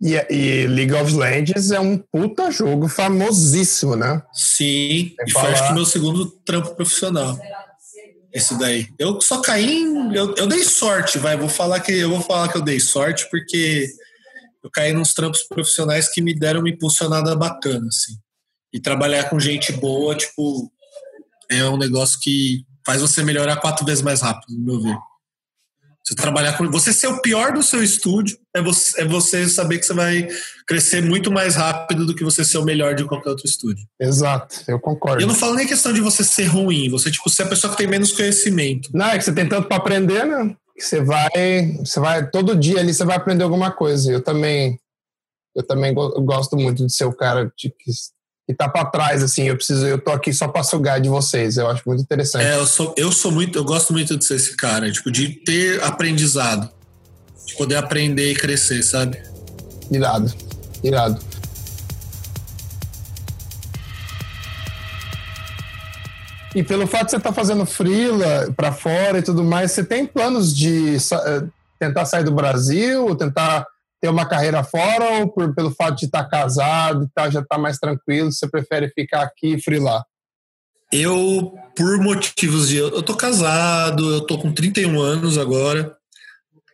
E, 0.00 0.14
e, 0.30 0.66
League 0.66 0.92
of 0.92 1.14
Legends 1.14 1.70
é 1.70 1.80
um 1.80 1.96
puta 1.96 2.50
jogo 2.50 2.86
famosíssimo, 2.86 3.96
né? 3.96 4.22
Sim, 4.32 5.14
e 5.26 5.30
foi 5.32 5.52
acho 5.52 5.68
que 5.68 5.72
meu 5.72 5.86
segundo 5.86 6.30
trampo 6.44 6.74
profissional. 6.74 7.38
Esse 8.32 8.58
daí. 8.58 8.88
Eu 8.98 9.20
só 9.20 9.40
caí 9.40 9.82
em, 9.82 10.14
eu, 10.14 10.34
eu 10.34 10.46
dei 10.46 10.62
sorte, 10.62 11.18
vai. 11.18 11.36
Vou 11.36 11.48
falar 11.48 11.80
que 11.80 11.92
eu 11.92 12.10
vou 12.10 12.20
falar 12.20 12.48
que 12.48 12.58
eu 12.58 12.62
dei 12.62 12.78
sorte 12.80 13.28
porque 13.30 13.88
eu 14.62 14.70
caí 14.70 14.92
nos 14.92 15.14
trampos 15.14 15.42
profissionais 15.42 16.08
que 16.08 16.20
me 16.20 16.34
deram 16.34 16.60
uma 16.60 16.68
impulsionada 16.68 17.34
bacana, 17.36 17.86
assim. 17.86 18.16
E 18.72 18.80
trabalhar 18.80 19.30
com 19.30 19.38
gente 19.38 19.72
boa, 19.72 20.14
tipo, 20.14 20.70
é 21.50 21.64
um 21.64 21.78
negócio 21.78 22.18
que 22.20 22.64
faz 22.84 23.00
você 23.00 23.22
melhorar 23.22 23.56
quatro 23.56 23.86
vezes 23.86 24.02
mais 24.02 24.20
rápido, 24.20 24.56
no 24.56 24.64
meu 24.64 24.82
ver. 24.82 24.98
Você 26.06 26.14
trabalhar 26.14 26.56
com. 26.56 26.70
Você 26.70 26.92
ser 26.92 27.08
o 27.08 27.20
pior 27.20 27.52
do 27.52 27.64
seu 27.64 27.82
estúdio 27.82 28.38
é 28.54 28.62
você, 28.62 29.00
é 29.00 29.04
você 29.04 29.48
saber 29.48 29.78
que 29.78 29.86
você 29.86 29.92
vai 29.92 30.28
crescer 30.64 31.02
muito 31.02 31.32
mais 31.32 31.56
rápido 31.56 32.06
do 32.06 32.14
que 32.14 32.22
você 32.22 32.44
ser 32.44 32.58
o 32.58 32.64
melhor 32.64 32.94
de 32.94 33.04
qualquer 33.04 33.30
outro 33.30 33.44
estúdio. 33.44 33.84
Exato, 34.00 34.62
eu 34.68 34.78
concordo. 34.78 35.20
Eu 35.20 35.26
não 35.26 35.34
falo 35.34 35.54
nem 35.54 35.66
questão 35.66 35.92
de 35.92 36.00
você 36.00 36.22
ser 36.22 36.44
ruim, 36.44 36.88
você, 36.88 37.10
tipo, 37.10 37.28
ser 37.28 37.42
a 37.42 37.48
pessoa 37.48 37.72
que 37.72 37.78
tem 37.78 37.88
menos 37.88 38.12
conhecimento. 38.12 38.88
Não, 38.94 39.06
é 39.06 39.18
que 39.18 39.24
você 39.24 39.32
tem 39.32 39.48
tanto 39.48 39.66
para 39.66 39.78
aprender, 39.78 40.24
né? 40.24 40.54
Que 40.76 40.84
você 40.84 41.00
vai. 41.00 41.76
Você 41.80 41.98
vai. 41.98 42.30
Todo 42.30 42.54
dia 42.54 42.78
ali 42.78 42.94
você 42.94 43.04
vai 43.04 43.16
aprender 43.16 43.42
alguma 43.42 43.72
coisa. 43.72 44.12
Eu 44.12 44.22
também. 44.22 44.78
Eu 45.56 45.66
também 45.66 45.92
gosto 45.92 46.56
muito 46.56 46.86
de 46.86 46.92
ser 46.92 47.06
o 47.06 47.12
cara 47.12 47.50
de, 47.56 47.70
que 47.70 47.90
e 48.48 48.54
tá 48.54 48.68
para 48.68 48.84
trás 48.84 49.22
assim, 49.22 49.44
eu 49.44 49.56
preciso, 49.56 49.84
eu 49.86 49.98
tô 49.98 50.12
aqui 50.12 50.32
só 50.32 50.46
para 50.46 50.62
sugar 50.62 51.00
de 51.00 51.08
vocês. 51.08 51.56
Eu 51.56 51.68
acho 51.68 51.82
muito 51.84 52.02
interessante. 52.02 52.44
É, 52.44 52.56
eu 52.56 52.66
sou, 52.66 52.94
eu 52.96 53.10
sou 53.10 53.32
muito, 53.32 53.58
eu 53.58 53.64
gosto 53.64 53.92
muito 53.92 54.16
de 54.16 54.24
ser 54.24 54.36
esse 54.36 54.56
cara, 54.56 54.90
tipo, 54.90 55.10
de 55.10 55.28
ter 55.28 55.82
aprendizado, 55.82 56.70
de 57.44 57.54
poder 57.56 57.76
aprender 57.76 58.30
e 58.30 58.34
crescer, 58.34 58.82
sabe? 58.82 59.20
Irado, 59.90 60.32
irado. 60.82 61.20
E 66.54 66.62
pelo 66.62 66.86
fato 66.86 67.06
de 67.06 67.10
você 67.10 67.16
estar 67.18 67.30
tá 67.30 67.34
fazendo 67.34 67.66
freela 67.66 68.50
para 68.56 68.72
fora 68.72 69.18
e 69.18 69.22
tudo 69.22 69.44
mais, 69.44 69.72
você 69.72 69.84
tem 69.84 70.06
planos 70.06 70.56
de 70.56 70.96
eh, 70.96 71.42
tentar 71.78 72.06
sair 72.06 72.24
do 72.24 72.32
Brasil, 72.32 73.14
tentar 73.14 73.66
ter 74.00 74.08
uma 74.08 74.26
carreira 74.26 74.62
fora 74.62 75.20
ou 75.20 75.28
por, 75.32 75.54
pelo 75.54 75.70
fato 75.70 75.98
de 75.98 76.06
estar 76.06 76.24
casado 76.24 77.04
e 77.04 77.08
tá, 77.14 77.30
já 77.30 77.40
estar 77.40 77.56
tá 77.56 77.60
mais 77.60 77.78
tranquilo, 77.78 78.32
você 78.32 78.48
prefere 78.48 78.90
ficar 78.90 79.22
aqui 79.22 79.54
e 79.54 79.62
frilar? 79.62 80.04
Eu, 80.92 81.52
por 81.74 81.98
motivos 81.98 82.68
de. 82.68 82.76
Eu 82.76 83.02
tô 83.02 83.16
casado, 83.16 84.14
eu 84.14 84.20
tô 84.20 84.38
com 84.38 84.52
31 84.52 85.00
anos 85.00 85.36
agora. 85.36 85.96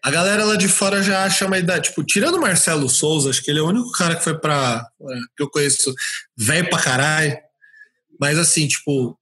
A 0.04 0.10
galera 0.10 0.44
lá 0.44 0.56
de 0.56 0.68
fora 0.68 1.02
já 1.02 1.24
acha 1.24 1.46
uma 1.46 1.58
idade. 1.58 1.88
Tipo, 1.88 2.04
tirando 2.04 2.34
o 2.34 2.40
Marcelo 2.40 2.88
Souza, 2.88 3.30
acho 3.30 3.42
que 3.42 3.50
ele 3.50 3.60
é 3.60 3.62
o 3.62 3.68
único 3.68 3.90
cara 3.92 4.16
que 4.16 4.24
foi 4.24 4.38
pra. 4.38 4.84
É, 5.00 5.14
que 5.36 5.42
eu 5.42 5.50
conheço, 5.50 5.94
velho 6.36 6.68
pra 6.68 6.78
caralho. 6.78 7.38
Mas 8.20 8.38
assim, 8.38 8.68
tipo, 8.68 9.18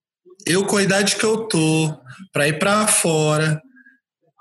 eu 0.46 0.64
com 0.64 0.76
a 0.76 0.82
idade 0.82 1.16
que 1.16 1.24
eu 1.24 1.46
tô, 1.46 1.96
pra 2.32 2.48
ir 2.48 2.58
pra 2.58 2.86
fora, 2.86 3.60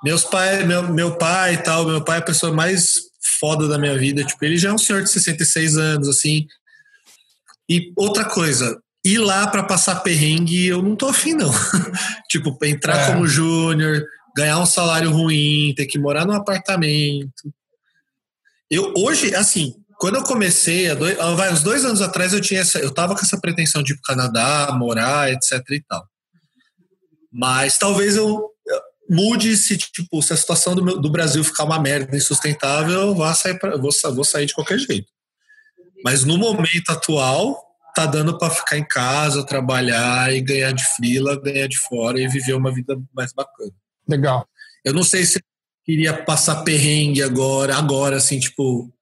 meus 0.03 0.23
pai, 0.23 0.64
meu, 0.64 0.91
meu 0.91 1.18
pai 1.18 1.53
e 1.56 1.57
tal, 1.57 1.86
meu 1.86 2.03
pai 2.03 2.18
é 2.18 2.19
a 2.19 2.26
pessoa 2.26 2.52
mais 2.52 3.09
foda 3.40 3.68
da 3.68 3.78
minha 3.78 3.98
vida, 3.98 4.24
tipo, 4.24 4.44
ele 4.44 4.57
já 4.57 4.70
é 4.70 4.74
um 4.74 4.78
senhor 4.78 5.02
de 5.02 5.10
66 5.10 5.78
anos, 5.78 6.07
assim. 6.07 6.45
E 7.70 7.91
outra 7.95 8.26
coisa, 8.26 8.80
ir 9.03 9.20
lá 9.20 9.48
para 9.48 9.64
passar 9.64 10.02
perrengue, 10.02 10.68
eu 10.68 10.82
não 10.82 10.95
tô 10.95 11.07
afim, 11.07 11.34
não. 11.34 11.52
tipo, 12.30 12.57
entrar 12.66 12.98
é. 12.98 13.14
como 13.14 13.28
júnior, 13.28 14.06
ganhar 14.36 14.60
um 14.60 14.66
salário 14.66 15.11
ruim, 15.11 15.74
ter 15.76 15.86
que 15.86 15.99
morar 15.99 16.26
num 16.26 16.34
apartamento. 16.34 17.53
Eu 18.70 18.94
hoje, 18.98 19.34
assim, 19.36 19.76
quando 19.99 20.16
eu 20.16 20.24
comecei, 20.24 20.90
há 20.90 20.95
dois, 20.95 21.18
vai, 21.18 21.52
uns 21.52 21.61
dois 21.61 21.84
anos 21.84 22.02
atrás, 22.02 22.34
eu 22.34 22.41
tinha 22.41 22.61
essa, 22.61 22.80
eu 22.80 22.94
tava 22.94 23.16
com 23.16 23.22
essa 23.22 23.40
pretensão 23.40 23.84
de 23.84 23.94
ir 23.94 23.95
pro 23.95 24.16
Canadá, 24.16 24.72
morar, 24.74 25.32
etc 25.32 25.60
e 25.72 25.82
tal. 25.82 26.07
Mas 27.32 27.78
talvez 27.78 28.16
eu 28.16 28.49
mude 29.10 29.57
se, 29.57 29.77
tipo, 29.77 30.22
se 30.22 30.34
a 30.34 30.38
situação 30.38 30.76
do, 30.76 30.84
meu, 30.84 30.99
do 30.99 31.10
Brasil 31.10 31.44
ficar 31.44 31.64
uma 31.64 31.80
merda 31.80 32.15
insustentável, 32.15 32.99
eu 32.99 33.15
vou 33.15 33.34
sair, 33.34 33.57
pra, 33.57 33.76
vou, 33.77 33.90
vou 34.14 34.23
sair 34.23 34.45
de 34.45 34.53
qualquer 34.53 34.77
jeito. 34.77 35.07
Mas 36.03 36.23
no 36.23 36.38
momento 36.38 36.90
atual, 36.90 37.60
tá 37.95 38.06
dando 38.06 38.38
para 38.38 38.53
ficar 38.53 38.77
em 38.77 38.86
casa, 38.86 39.45
trabalhar 39.45 40.34
e 40.34 40.41
ganhar 40.41 40.72
de 40.72 40.86
frila, 40.95 41.41
ganhar 41.41 41.68
de 41.68 41.77
fora 41.77 42.19
e 42.19 42.27
viver 42.27 42.53
uma 42.53 42.73
vida 42.73 42.98
mais 43.14 43.34
bacana. 43.34 43.72
Legal. 44.07 44.48
Eu 44.86 44.94
não 44.94 45.03
sei 45.03 45.26
se 45.26 45.40
eu 45.40 45.44
queria 45.86 46.14
passar 46.14 46.64
perrengue 46.64 47.22
agora, 47.22 47.76
agora, 47.76 48.18
assim, 48.18 48.40
tipo, 48.40 48.94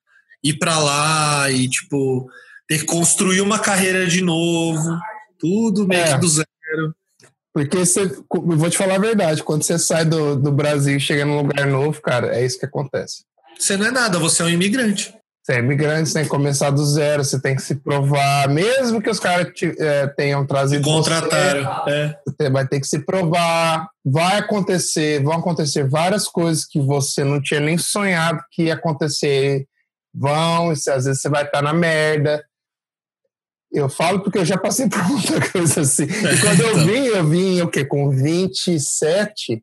ir 0.43 0.57
para 0.57 0.79
lá 0.79 1.51
e, 1.51 1.69
tipo, 1.69 2.27
ter 2.67 2.79
que 2.79 2.85
construir 2.85 3.41
uma 3.41 3.59
carreira 3.59 4.07
de 4.07 4.21
novo, 4.21 4.97
tudo 5.37 5.87
meio 5.87 6.01
é. 6.01 6.13
que 6.13 6.19
do 6.19 6.27
zero. 6.27 6.95
Porque 7.57 7.77
você, 7.79 8.01
eu 8.01 8.21
vou 8.29 8.69
te 8.69 8.77
falar 8.77 8.95
a 8.95 8.99
verdade, 8.99 9.41
quando 9.41 9.63
você 9.63 9.79
sai 9.79 10.05
do, 10.05 10.35
do 10.35 10.51
Brasil 10.51 10.95
e 10.95 10.99
chega 10.99 11.25
num 11.25 11.37
lugar 11.37 11.65
novo, 11.65 11.99
cara, 12.03 12.35
é 12.37 12.45
isso 12.45 12.59
que 12.59 12.67
acontece. 12.67 13.23
Você 13.57 13.75
não 13.75 13.87
é 13.87 13.91
nada, 13.91 14.19
você 14.19 14.43
é 14.43 14.45
um 14.45 14.49
imigrante. 14.49 15.11
Você 15.41 15.53
é 15.53 15.57
imigrante, 15.57 16.07
você 16.07 16.13
tem 16.13 16.23
que 16.23 16.29
começar 16.29 16.69
do 16.69 16.85
zero, 16.85 17.23
você 17.23 17.41
tem 17.41 17.55
que 17.55 17.63
se 17.63 17.73
provar, 17.73 18.47
mesmo 18.47 19.01
que 19.01 19.09
os 19.09 19.19
caras 19.19 19.51
é, 19.79 20.05
tenham 20.05 20.45
trazido. 20.45 20.83
Contrataram, 20.83 21.63
você, 21.63 21.91
é. 21.91 22.19
Você 22.27 22.49
vai 22.51 22.67
ter 22.67 22.79
que 22.79 22.85
se 22.85 22.99
provar. 22.99 23.89
Vai 24.05 24.37
acontecer, 24.37 25.23
vão 25.23 25.33
acontecer 25.33 25.89
várias 25.89 26.27
coisas 26.27 26.63
que 26.63 26.79
você 26.79 27.23
não 27.23 27.41
tinha 27.41 27.59
nem 27.59 27.77
sonhado 27.79 28.39
que 28.51 28.65
ia 28.65 28.75
acontecer. 28.75 29.65
Vão, 30.13 30.69
às 30.69 30.85
vezes 30.85 31.21
você 31.21 31.29
vai 31.29 31.43
estar 31.43 31.63
na 31.63 31.73
merda. 31.73 32.43
Eu 33.71 33.89
falo 33.89 34.21
porque 34.21 34.37
eu 34.37 34.45
já 34.45 34.57
passei 34.57 34.87
por 34.89 35.03
muita 35.07 35.51
coisa 35.51 35.81
assim. 35.81 36.03
E 36.03 36.07
quando 36.41 36.61
eu 36.61 36.77
vim, 36.85 37.05
eu 37.05 37.27
vim 37.27 37.61
o 37.61 37.69
quê? 37.69 37.85
Com 37.85 38.09
27, 38.09 39.61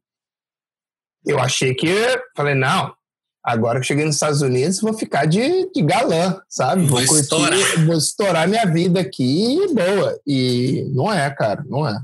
eu 1.26 1.38
achei 1.38 1.74
que. 1.74 1.88
Falei, 2.36 2.54
não, 2.54 2.94
agora 3.42 3.80
que 3.80 3.86
cheguei 3.86 4.04
nos 4.04 4.16
Estados 4.16 4.42
Unidos, 4.42 4.80
vou 4.80 4.94
ficar 4.94 5.26
de, 5.26 5.70
de 5.72 5.82
galã, 5.82 6.40
sabe? 6.48 6.86
Vou, 6.86 7.04
vou 7.04 7.18
estourar. 7.18 7.58
Curtir, 7.58 7.84
vou 7.86 7.96
estourar 7.96 8.48
minha 8.48 8.66
vida 8.66 9.00
aqui 9.00 9.56
e 9.56 9.74
boa. 9.74 10.20
E 10.26 10.84
não 10.94 11.12
é, 11.12 11.30
cara, 11.30 11.64
não 11.66 11.88
é. 11.88 11.98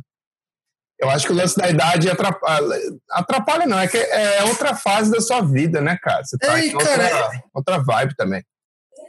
Eu 0.99 1.09
acho 1.09 1.27
que 1.27 1.33
o 1.33 1.37
lance 1.37 1.57
da 1.57 1.69
idade 1.69 2.11
atrapalha. 2.11 2.77
Atrapalha, 3.11 3.67
não, 3.67 3.79
é 3.79 3.89
que 3.89 3.97
é 3.97 4.45
outra 4.45 4.75
fase 4.75 5.11
da 5.11 5.21
sua 5.21 5.41
vida, 5.41 5.81
né, 5.81 5.99
cara? 6.03 6.23
Você 6.23 6.37
tá 6.37 6.61
Ei, 6.61 6.73
cara, 6.73 7.05
outra, 7.05 7.43
outra 7.55 7.79
vibe 7.79 8.15
também 8.17 8.45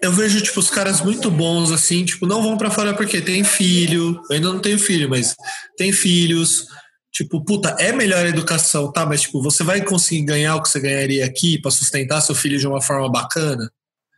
eu 0.01 0.11
vejo, 0.11 0.41
tipo, 0.41 0.59
os 0.59 0.69
caras 0.69 0.99
muito 0.99 1.29
bons, 1.29 1.71
assim, 1.71 2.03
tipo, 2.03 2.25
não 2.25 2.41
vão 2.41 2.57
para 2.57 2.71
fora 2.71 2.93
porque 2.93 3.21
tem 3.21 3.43
filho. 3.43 4.19
Eu 4.29 4.35
ainda 4.35 4.51
não 4.51 4.59
tenho 4.59 4.79
filho, 4.79 5.07
mas 5.07 5.35
tem 5.77 5.91
filhos. 5.91 6.65
Tipo, 7.11 7.43
puta, 7.43 7.69
é 7.77 7.91
melhor 7.91 8.25
a 8.25 8.29
educação, 8.29 8.91
tá? 8.91 9.05
Mas, 9.05 9.21
tipo, 9.21 9.41
você 9.43 9.63
vai 9.63 9.81
conseguir 9.83 10.23
ganhar 10.23 10.55
o 10.55 10.63
que 10.63 10.69
você 10.69 10.79
ganharia 10.79 11.23
aqui 11.23 11.61
para 11.61 11.69
sustentar 11.69 12.21
seu 12.21 12.33
filho 12.33 12.57
de 12.57 12.67
uma 12.67 12.81
forma 12.81 13.11
bacana? 13.11 13.71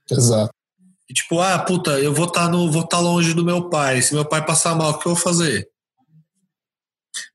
Exato. 0.09 0.53
E, 1.09 1.13
tipo, 1.13 1.41
ah, 1.41 1.59
puta, 1.59 1.99
eu 1.99 2.13
vou 2.13 2.27
estar 2.27 2.45
tá 2.45 2.49
no, 2.49 2.71
vou 2.71 2.87
tá 2.87 2.99
longe 2.99 3.33
do 3.33 3.43
meu 3.43 3.69
pai. 3.69 4.01
Se 4.01 4.13
meu 4.13 4.23
pai 4.23 4.45
passar 4.45 4.75
mal, 4.75 4.91
o 4.91 4.99
que 4.99 5.05
eu 5.05 5.13
vou 5.13 5.21
fazer? 5.21 5.67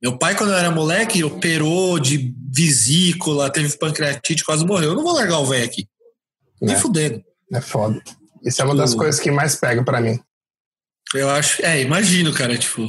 Meu 0.03 0.17
pai, 0.17 0.35
quando 0.37 0.51
eu 0.51 0.57
era 0.57 0.71
moleque, 0.71 1.23
operou 1.23 1.99
de 1.99 2.35
vesícula, 2.51 3.51
teve 3.51 3.77
pancreatite, 3.77 4.45
quase 4.45 4.65
morreu. 4.65 4.91
Eu 4.91 4.97
não 4.97 5.03
vou 5.03 5.13
largar 5.13 5.39
o 5.39 5.47
velho 5.47 5.65
aqui. 5.65 5.87
Nem 6.63 6.75
é. 6.75 6.79
fudendo. 6.79 7.23
É 7.53 7.61
foda. 7.61 8.01
Isso 8.45 8.63
é 8.63 8.65
uma 8.65 8.75
das 8.75 8.91
tipo, 8.91 9.03
coisas 9.03 9.21
que 9.21 9.31
mais 9.31 9.55
pega 9.57 9.83
para 9.83 10.01
mim. 10.01 10.21
Eu 11.15 11.31
acho, 11.31 11.65
é, 11.65 11.81
imagino, 11.81 12.33
cara, 12.33 12.57
tipo. 12.57 12.89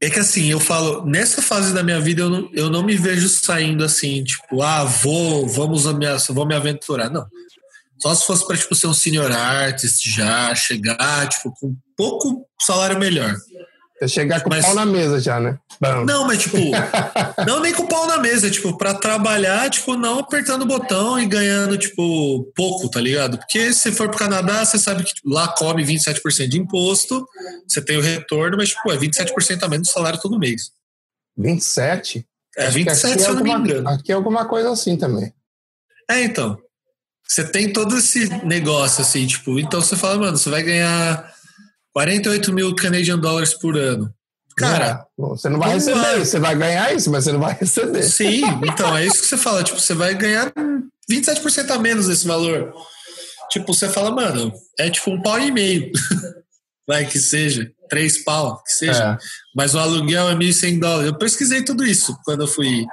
É 0.00 0.10
que 0.10 0.18
assim, 0.18 0.50
eu 0.50 0.60
falo, 0.60 1.06
nessa 1.06 1.40
fase 1.40 1.72
da 1.72 1.82
minha 1.82 1.98
vida 1.98 2.20
eu 2.20 2.28
não, 2.28 2.50
eu 2.52 2.70
não 2.70 2.82
me 2.82 2.94
vejo 2.96 3.28
saindo 3.30 3.82
assim, 3.82 4.22
tipo, 4.22 4.60
ah, 4.60 4.84
vou, 4.84 5.48
vamos 5.48 5.86
me, 5.94 6.06
vou 6.30 6.46
me 6.46 6.54
aventurar. 6.54 7.08
Não. 7.08 7.26
Só 7.98 8.14
se 8.14 8.26
fosse 8.26 8.46
para 8.46 8.58
tipo, 8.58 8.74
ser 8.74 8.88
um 8.88 8.94
senior 8.94 9.32
artist 9.32 10.08
já, 10.10 10.54
chegar, 10.54 11.28
tipo, 11.28 11.50
com 11.52 11.68
um 11.68 11.76
pouco 11.96 12.46
salário 12.60 12.98
melhor. 12.98 13.34
Você 13.98 14.08
chegar 14.08 14.42
com 14.42 14.50
o 14.50 14.60
pau 14.60 14.74
na 14.74 14.84
mesa 14.84 15.18
já, 15.18 15.40
né? 15.40 15.58
Bom. 15.80 16.04
Não, 16.04 16.26
mas 16.26 16.42
tipo, 16.42 16.58
não 17.46 17.60
nem 17.60 17.72
com 17.72 17.84
o 17.84 17.88
pau 17.88 18.06
na 18.06 18.18
mesa, 18.18 18.50
tipo, 18.50 18.76
para 18.76 18.92
trabalhar, 18.92 19.70
tipo, 19.70 19.96
não 19.96 20.18
apertando 20.18 20.62
o 20.62 20.66
botão 20.66 21.18
e 21.18 21.26
ganhando, 21.26 21.78
tipo, 21.78 22.44
pouco, 22.54 22.90
tá 22.90 23.00
ligado? 23.00 23.38
Porque 23.38 23.72
se 23.72 23.90
for 23.92 24.08
pro 24.08 24.18
Canadá, 24.18 24.64
você 24.64 24.78
sabe 24.78 25.02
que 25.02 25.14
tipo, 25.14 25.30
lá 25.30 25.48
come 25.48 25.82
27% 25.82 26.46
de 26.46 26.58
imposto, 26.58 27.26
você 27.66 27.80
tem 27.80 27.96
o 27.96 28.02
retorno, 28.02 28.58
mas, 28.58 28.70
tipo, 28.70 28.92
é 28.92 28.96
27% 28.98 29.62
a 29.62 29.68
menos 29.68 29.88
do 29.88 29.92
salário 29.92 30.20
todo 30.20 30.38
mês. 30.38 30.70
27? 31.36 32.26
É, 32.56 32.70
27, 32.70 33.20
se 33.20 33.28
eu 33.28 33.34
não 33.34 33.42
me 33.42 33.50
engano. 33.50 33.88
Aqui 33.88 34.12
é 34.12 34.14
alguma 34.14 34.46
coisa 34.46 34.70
assim 34.70 34.96
também. 34.96 35.32
É, 36.10 36.22
então. 36.22 36.58
Você 37.28 37.44
tem 37.44 37.72
todo 37.72 37.98
esse 37.98 38.28
negócio, 38.44 39.02
assim, 39.02 39.26
tipo, 39.26 39.58
então 39.58 39.80
você 39.80 39.96
fala, 39.96 40.16
mano, 40.16 40.38
você 40.38 40.48
vai 40.48 40.62
ganhar 40.62 41.35
48 41.96 42.52
mil 42.52 42.74
Canadian 42.74 43.18
Dollars 43.18 43.54
por 43.54 43.74
ano. 43.74 44.12
Cara, 44.54 45.06
não, 45.16 45.30
você 45.30 45.48
não 45.48 45.58
vai 45.58 45.72
receber 45.72 45.98
vai. 45.98 46.20
isso, 46.20 46.30
você 46.30 46.38
vai 46.38 46.54
ganhar 46.54 46.94
isso, 46.94 47.10
mas 47.10 47.24
você 47.24 47.32
não 47.32 47.40
vai 47.40 47.54
receber. 47.54 48.02
Sim, 48.02 48.42
então 48.68 48.94
é 48.94 49.06
isso 49.06 49.22
que 49.22 49.26
você 49.26 49.38
fala, 49.38 49.64
tipo, 49.64 49.80
você 49.80 49.94
vai 49.94 50.14
ganhar 50.14 50.52
27% 51.10 51.70
a 51.70 51.78
menos 51.78 52.06
desse 52.06 52.26
valor. 52.26 52.70
Tipo, 53.50 53.72
você 53.72 53.88
fala, 53.88 54.10
mano, 54.10 54.52
é 54.78 54.90
tipo 54.90 55.10
um 55.10 55.22
pau 55.22 55.40
e 55.40 55.50
meio. 55.50 55.90
vai 56.86 57.06
que 57.06 57.18
seja, 57.18 57.66
três 57.88 58.22
pau, 58.22 58.62
que 58.62 58.72
seja. 58.72 59.14
É. 59.14 59.18
Mas 59.54 59.74
o 59.74 59.78
aluguel 59.78 60.28
é 60.28 60.34
1.100 60.34 60.78
dólares. 60.78 61.06
Eu 61.06 61.16
pesquisei 61.16 61.64
tudo 61.64 61.82
isso 61.82 62.14
quando 62.26 62.42
eu 62.42 62.48
fui 62.48 62.84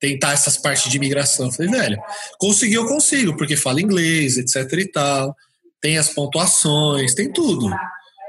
tentar 0.00 0.32
essas 0.32 0.56
partes 0.56 0.90
de 0.90 0.96
imigração. 0.96 1.46
Eu 1.46 1.52
falei, 1.52 1.70
velho, 1.70 2.02
conseguir 2.40 2.74
eu 2.74 2.88
consigo, 2.88 3.36
porque 3.36 3.56
fala 3.56 3.80
inglês, 3.80 4.36
etc 4.36 4.72
e 4.72 4.90
tal. 4.90 5.36
Tem 5.80 5.96
as 5.96 6.08
pontuações, 6.08 7.14
tem 7.14 7.32
tudo. 7.32 7.70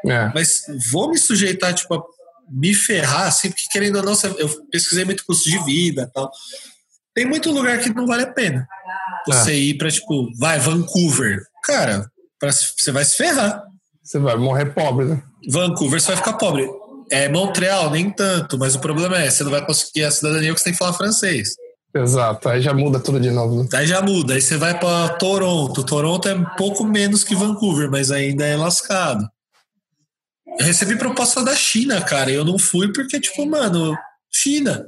É. 0.05 0.31
Mas 0.33 0.61
vou 0.91 1.09
me 1.09 1.17
sujeitar, 1.17 1.73
tipo, 1.73 1.93
a 1.93 2.03
me 2.49 2.73
ferrar, 2.73 3.27
assim, 3.27 3.49
porque 3.49 3.63
querendo 3.71 3.97
ou 3.97 4.03
não, 4.03 4.13
eu 4.37 4.49
pesquisei 4.71 5.05
muito 5.05 5.25
custo 5.25 5.49
de 5.49 5.63
vida 5.63 6.09
tal. 6.13 6.29
Tem 7.13 7.25
muito 7.25 7.51
lugar 7.51 7.79
que 7.79 7.93
não 7.93 8.07
vale 8.07 8.23
a 8.23 8.31
pena. 8.31 8.67
Você 9.27 9.51
é. 9.51 9.55
ir 9.55 9.77
pra, 9.77 9.89
tipo, 9.89 10.29
vai, 10.37 10.59
Vancouver. 10.59 11.41
Cara, 11.63 12.09
pra, 12.39 12.51
você 12.51 12.91
vai 12.91 13.05
se 13.05 13.15
ferrar. 13.15 13.63
Você 14.03 14.19
vai 14.19 14.35
morrer 14.35 14.73
pobre, 14.73 15.05
né? 15.05 15.23
Vancouver, 15.49 16.01
você 16.01 16.07
vai 16.07 16.17
ficar 16.17 16.33
pobre. 16.33 16.67
É 17.11 17.29
Montreal, 17.29 17.89
nem 17.89 18.09
tanto, 18.09 18.57
mas 18.57 18.75
o 18.75 18.79
problema 18.79 19.17
é, 19.17 19.29
você 19.29 19.43
não 19.43 19.51
vai 19.51 19.65
conseguir 19.65 20.03
a 20.03 20.11
cidadania 20.11 20.49
porque 20.49 20.59
você 20.59 20.65
tem 20.65 20.73
que 20.73 20.79
falar 20.79 20.93
francês. 20.93 21.55
Exato, 21.95 22.49
aí 22.49 22.59
já 22.59 22.73
muda 22.73 22.99
tudo 22.99 23.19
de 23.19 23.29
novo. 23.29 23.61
Né? 23.61 23.69
Aí 23.73 23.85
já 23.85 24.01
muda, 24.01 24.33
aí 24.33 24.41
você 24.41 24.57
vai 24.57 24.77
para 24.77 25.09
Toronto. 25.09 25.83
Toronto 25.83 26.27
é 26.27 26.33
um 26.33 26.45
pouco 26.57 26.83
menos 26.83 27.23
que 27.23 27.35
Vancouver, 27.35 27.89
mas 27.91 28.09
ainda 28.09 28.45
é 28.45 28.57
lascado. 28.57 29.27
Eu 30.59 30.65
recebi 30.65 30.95
proposta 30.97 31.43
da 31.43 31.55
China, 31.55 32.01
cara. 32.01 32.31
Eu 32.31 32.45
não 32.45 32.59
fui 32.59 32.91
porque, 32.91 33.19
tipo, 33.19 33.45
mano, 33.45 33.97
China. 34.31 34.85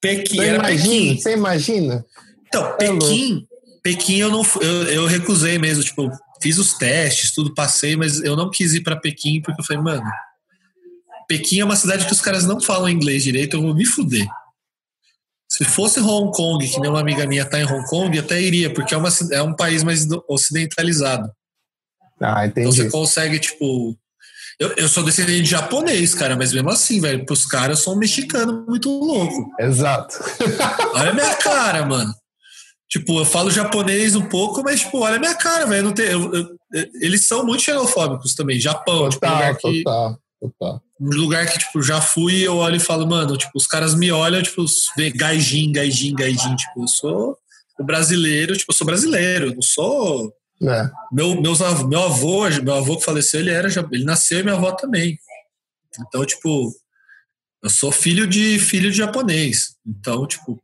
Pequim. 0.00 0.36
Você 0.36 0.46
era 0.46 0.58
imagina? 0.58 0.88
Pequim. 0.88 1.18
Você 1.18 1.32
imagina? 1.32 2.04
Então, 2.48 2.76
é 2.80 2.92
Pequim, 2.92 3.46
Pequim 3.82 4.16
eu 4.16 4.30
não 4.30 4.42
eu, 4.60 4.82
eu 4.88 5.06
recusei 5.06 5.58
mesmo, 5.58 5.84
tipo, 5.84 6.10
fiz 6.42 6.58
os 6.58 6.74
testes, 6.74 7.32
tudo 7.32 7.54
passei, 7.54 7.96
mas 7.96 8.20
eu 8.20 8.34
não 8.34 8.50
quis 8.50 8.74
ir 8.74 8.80
para 8.80 8.96
Pequim 8.96 9.40
porque 9.40 9.60
eu 9.60 9.64
falei, 9.64 9.82
mano, 9.82 10.10
Pequim 11.28 11.60
é 11.60 11.64
uma 11.64 11.76
cidade 11.76 12.06
que 12.06 12.12
os 12.12 12.20
caras 12.20 12.44
não 12.44 12.60
falam 12.60 12.88
inglês 12.88 13.22
direito, 13.22 13.56
eu 13.56 13.62
vou 13.62 13.74
me 13.74 13.86
fuder. 13.86 14.26
Se 15.48 15.64
fosse 15.64 16.00
Hong 16.00 16.32
Kong, 16.32 16.66
que 16.68 16.80
nem 16.80 16.90
uma 16.90 17.00
amiga 17.00 17.26
minha 17.26 17.44
tá 17.44 17.60
em 17.60 17.64
Hong 17.64 17.84
Kong, 17.86 18.16
até 18.18 18.40
iria, 18.40 18.72
porque 18.72 18.94
é, 18.94 18.96
uma, 18.96 19.08
é 19.32 19.42
um 19.42 19.54
país 19.54 19.82
mais 19.82 20.06
ocidentalizado. 20.28 21.30
Ah, 22.20 22.46
entendi. 22.46 22.68
Então 22.68 22.72
você 22.72 22.90
consegue, 22.90 23.38
tipo, 23.38 23.96
eu, 24.60 24.74
eu 24.76 24.88
sou 24.90 25.02
descendente 25.02 25.42
de 25.42 25.50
japonês, 25.50 26.14
cara, 26.14 26.36
mas 26.36 26.52
mesmo 26.52 26.68
assim, 26.68 27.00
velho, 27.00 27.24
pros 27.24 27.46
caras 27.46 27.78
eu 27.78 27.84
sou 27.84 27.94
um 27.94 27.98
mexicano 27.98 28.66
muito 28.68 28.90
louco. 28.90 29.50
Exato. 29.58 30.16
Olha 30.94 31.10
a 31.10 31.14
minha 31.14 31.34
cara, 31.36 31.86
mano. 31.86 32.14
Tipo, 32.86 33.20
eu 33.20 33.24
falo 33.24 33.50
japonês 33.50 34.14
um 34.14 34.28
pouco, 34.28 34.62
mas, 34.62 34.80
tipo, 34.80 34.98
olha 34.98 35.16
a 35.16 35.18
minha 35.18 35.34
cara, 35.34 35.64
velho. 35.64 35.94
Eu, 35.96 36.34
eu, 36.34 36.48
eles 37.00 37.26
são 37.26 37.46
muito 37.46 37.62
xenofóbicos 37.62 38.34
também. 38.34 38.60
Japão, 38.60 39.08
total, 39.08 39.54
tipo, 39.54 39.72
total, 39.82 40.18
total. 40.40 40.82
um 41.00 41.08
lugar 41.08 41.46
que, 41.46 41.58
tipo, 41.58 41.80
já 41.82 42.00
fui 42.02 42.42
eu 42.42 42.56
olho 42.56 42.76
e 42.76 42.80
falo, 42.80 43.06
mano, 43.06 43.38
tipo, 43.38 43.52
os 43.54 43.66
caras 43.66 43.94
me 43.94 44.12
olham, 44.12 44.42
tipo, 44.42 44.64
gaijin, 45.14 45.72
gaijin, 45.72 46.14
gaijin, 46.14 46.54
tipo, 46.54 46.82
eu 46.82 46.88
sou 46.88 47.36
o 47.78 47.84
brasileiro, 47.84 48.54
tipo, 48.54 48.70
eu 48.70 48.76
sou 48.76 48.86
brasileiro, 48.86 49.54
não 49.54 49.62
sou... 49.62 50.30
É. 50.62 50.90
Meu, 51.10 51.40
meus, 51.40 51.60
meu 51.86 52.02
avô, 52.02 52.48
meu 52.62 52.74
avô 52.74 52.96
que 52.98 53.04
faleceu, 53.04 53.40
ele 53.40 53.50
era, 53.50 53.68
ele 53.92 54.04
nasceu 54.04 54.40
e 54.40 54.42
minha 54.42 54.54
avó 54.54 54.72
também. 54.72 55.18
Então, 55.98 56.24
tipo, 56.24 56.72
eu 57.62 57.70
sou 57.70 57.90
filho 57.90 58.26
de 58.26 58.58
filho 58.58 58.90
de 58.90 58.98
japonês. 58.98 59.76
Então, 59.86 60.26
tipo, 60.26 60.62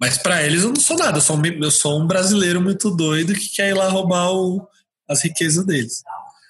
mas 0.00 0.18
para 0.18 0.42
eles 0.42 0.62
eu 0.62 0.70
não 0.70 0.80
sou 0.80 0.96
nada, 0.96 1.18
eu 1.18 1.22
sou, 1.22 1.36
um, 1.36 1.44
eu 1.44 1.70
sou 1.70 2.00
um 2.00 2.06
brasileiro 2.06 2.60
muito 2.60 2.90
doido 2.90 3.34
que 3.34 3.48
quer 3.48 3.68
ir 3.70 3.74
lá 3.74 3.88
roubar 3.88 4.32
o, 4.32 4.66
as 5.08 5.22
riquezas 5.22 5.64
deles. 5.64 6.02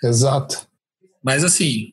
Exato. 0.02 0.66
Mas 1.23 1.44
assim, 1.44 1.93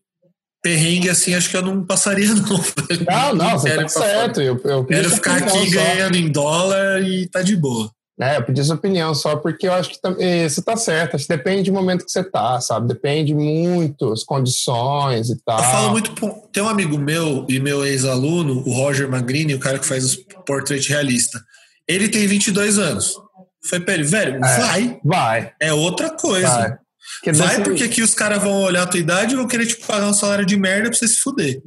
perrengue 0.61 1.09
assim, 1.09 1.33
acho 1.33 1.49
que 1.49 1.57
eu 1.57 1.61
não 1.61 1.85
passaria, 1.85 2.27
não. 2.35 2.63
Não, 3.07 3.35
não, 3.35 3.59
você 3.59 3.75
tá 3.75 3.87
certo. 3.87 4.41
Eu, 4.41 4.59
eu 4.63 4.85
quero 4.85 5.09
ficar 5.09 5.37
aqui 5.37 5.69
só. 5.69 5.75
ganhando 5.75 6.15
em 6.15 6.31
dólar 6.31 7.01
e 7.01 7.27
tá 7.27 7.41
de 7.41 7.55
boa. 7.55 7.91
É, 8.21 8.35
eu 8.35 8.43
pedi 8.43 8.61
sua 8.63 8.75
opinião 8.75 9.15
só 9.15 9.37
porque 9.37 9.65
eu 9.67 9.73
acho 9.73 9.91
que 9.91 9.99
eh, 10.19 10.49
você 10.49 10.61
tá 10.61 10.75
certo. 10.75 11.15
Acho 11.15 11.25
que 11.25 11.37
depende 11.37 11.71
do 11.71 11.73
momento 11.73 12.03
que 12.03 12.11
você 12.11 12.21
tá, 12.21 12.59
sabe? 12.59 12.89
Depende 12.89 13.33
muito 13.33 14.11
as 14.11 14.23
condições 14.23 15.29
e 15.29 15.41
tal. 15.43 15.57
Eu 15.57 15.63
falo 15.63 15.91
muito. 15.91 16.13
Tem 16.51 16.61
um 16.61 16.67
amigo 16.67 16.97
meu 16.97 17.45
e 17.47 17.61
meu 17.61 17.85
ex-aluno, 17.85 18.61
o 18.65 18.73
Roger 18.73 19.09
Magrini, 19.09 19.55
o 19.55 19.59
cara 19.59 19.79
que 19.79 19.85
faz 19.85 20.03
os 20.03 20.15
portrait 20.45 20.85
realista. 20.89 21.39
Ele 21.87 22.09
tem 22.09 22.27
22 22.27 22.77
anos. 22.77 23.13
Foi 23.67 23.79
pra 23.79 23.93
ele, 23.93 24.03
velho, 24.03 24.35
é, 24.35 24.39
vai. 24.39 24.99
Vai. 25.03 25.51
É 25.61 25.73
outra 25.73 26.09
coisa. 26.09 26.79
Vai, 27.23 27.33
vai 27.33 27.63
porque 27.63 27.83
aqui 27.83 28.01
os 28.01 28.13
caras 28.13 28.41
vão 28.41 28.63
olhar 28.63 28.83
a 28.83 28.87
tua 28.87 28.99
idade 28.99 29.33
e 29.33 29.37
vão 29.37 29.47
querer 29.47 29.65
te 29.65 29.77
pagar 29.77 30.07
um 30.07 30.13
salário 30.13 30.45
de 30.45 30.57
merda 30.57 30.89
pra 30.89 30.97
você 30.97 31.07
se 31.07 31.17
fuder. 31.17 31.61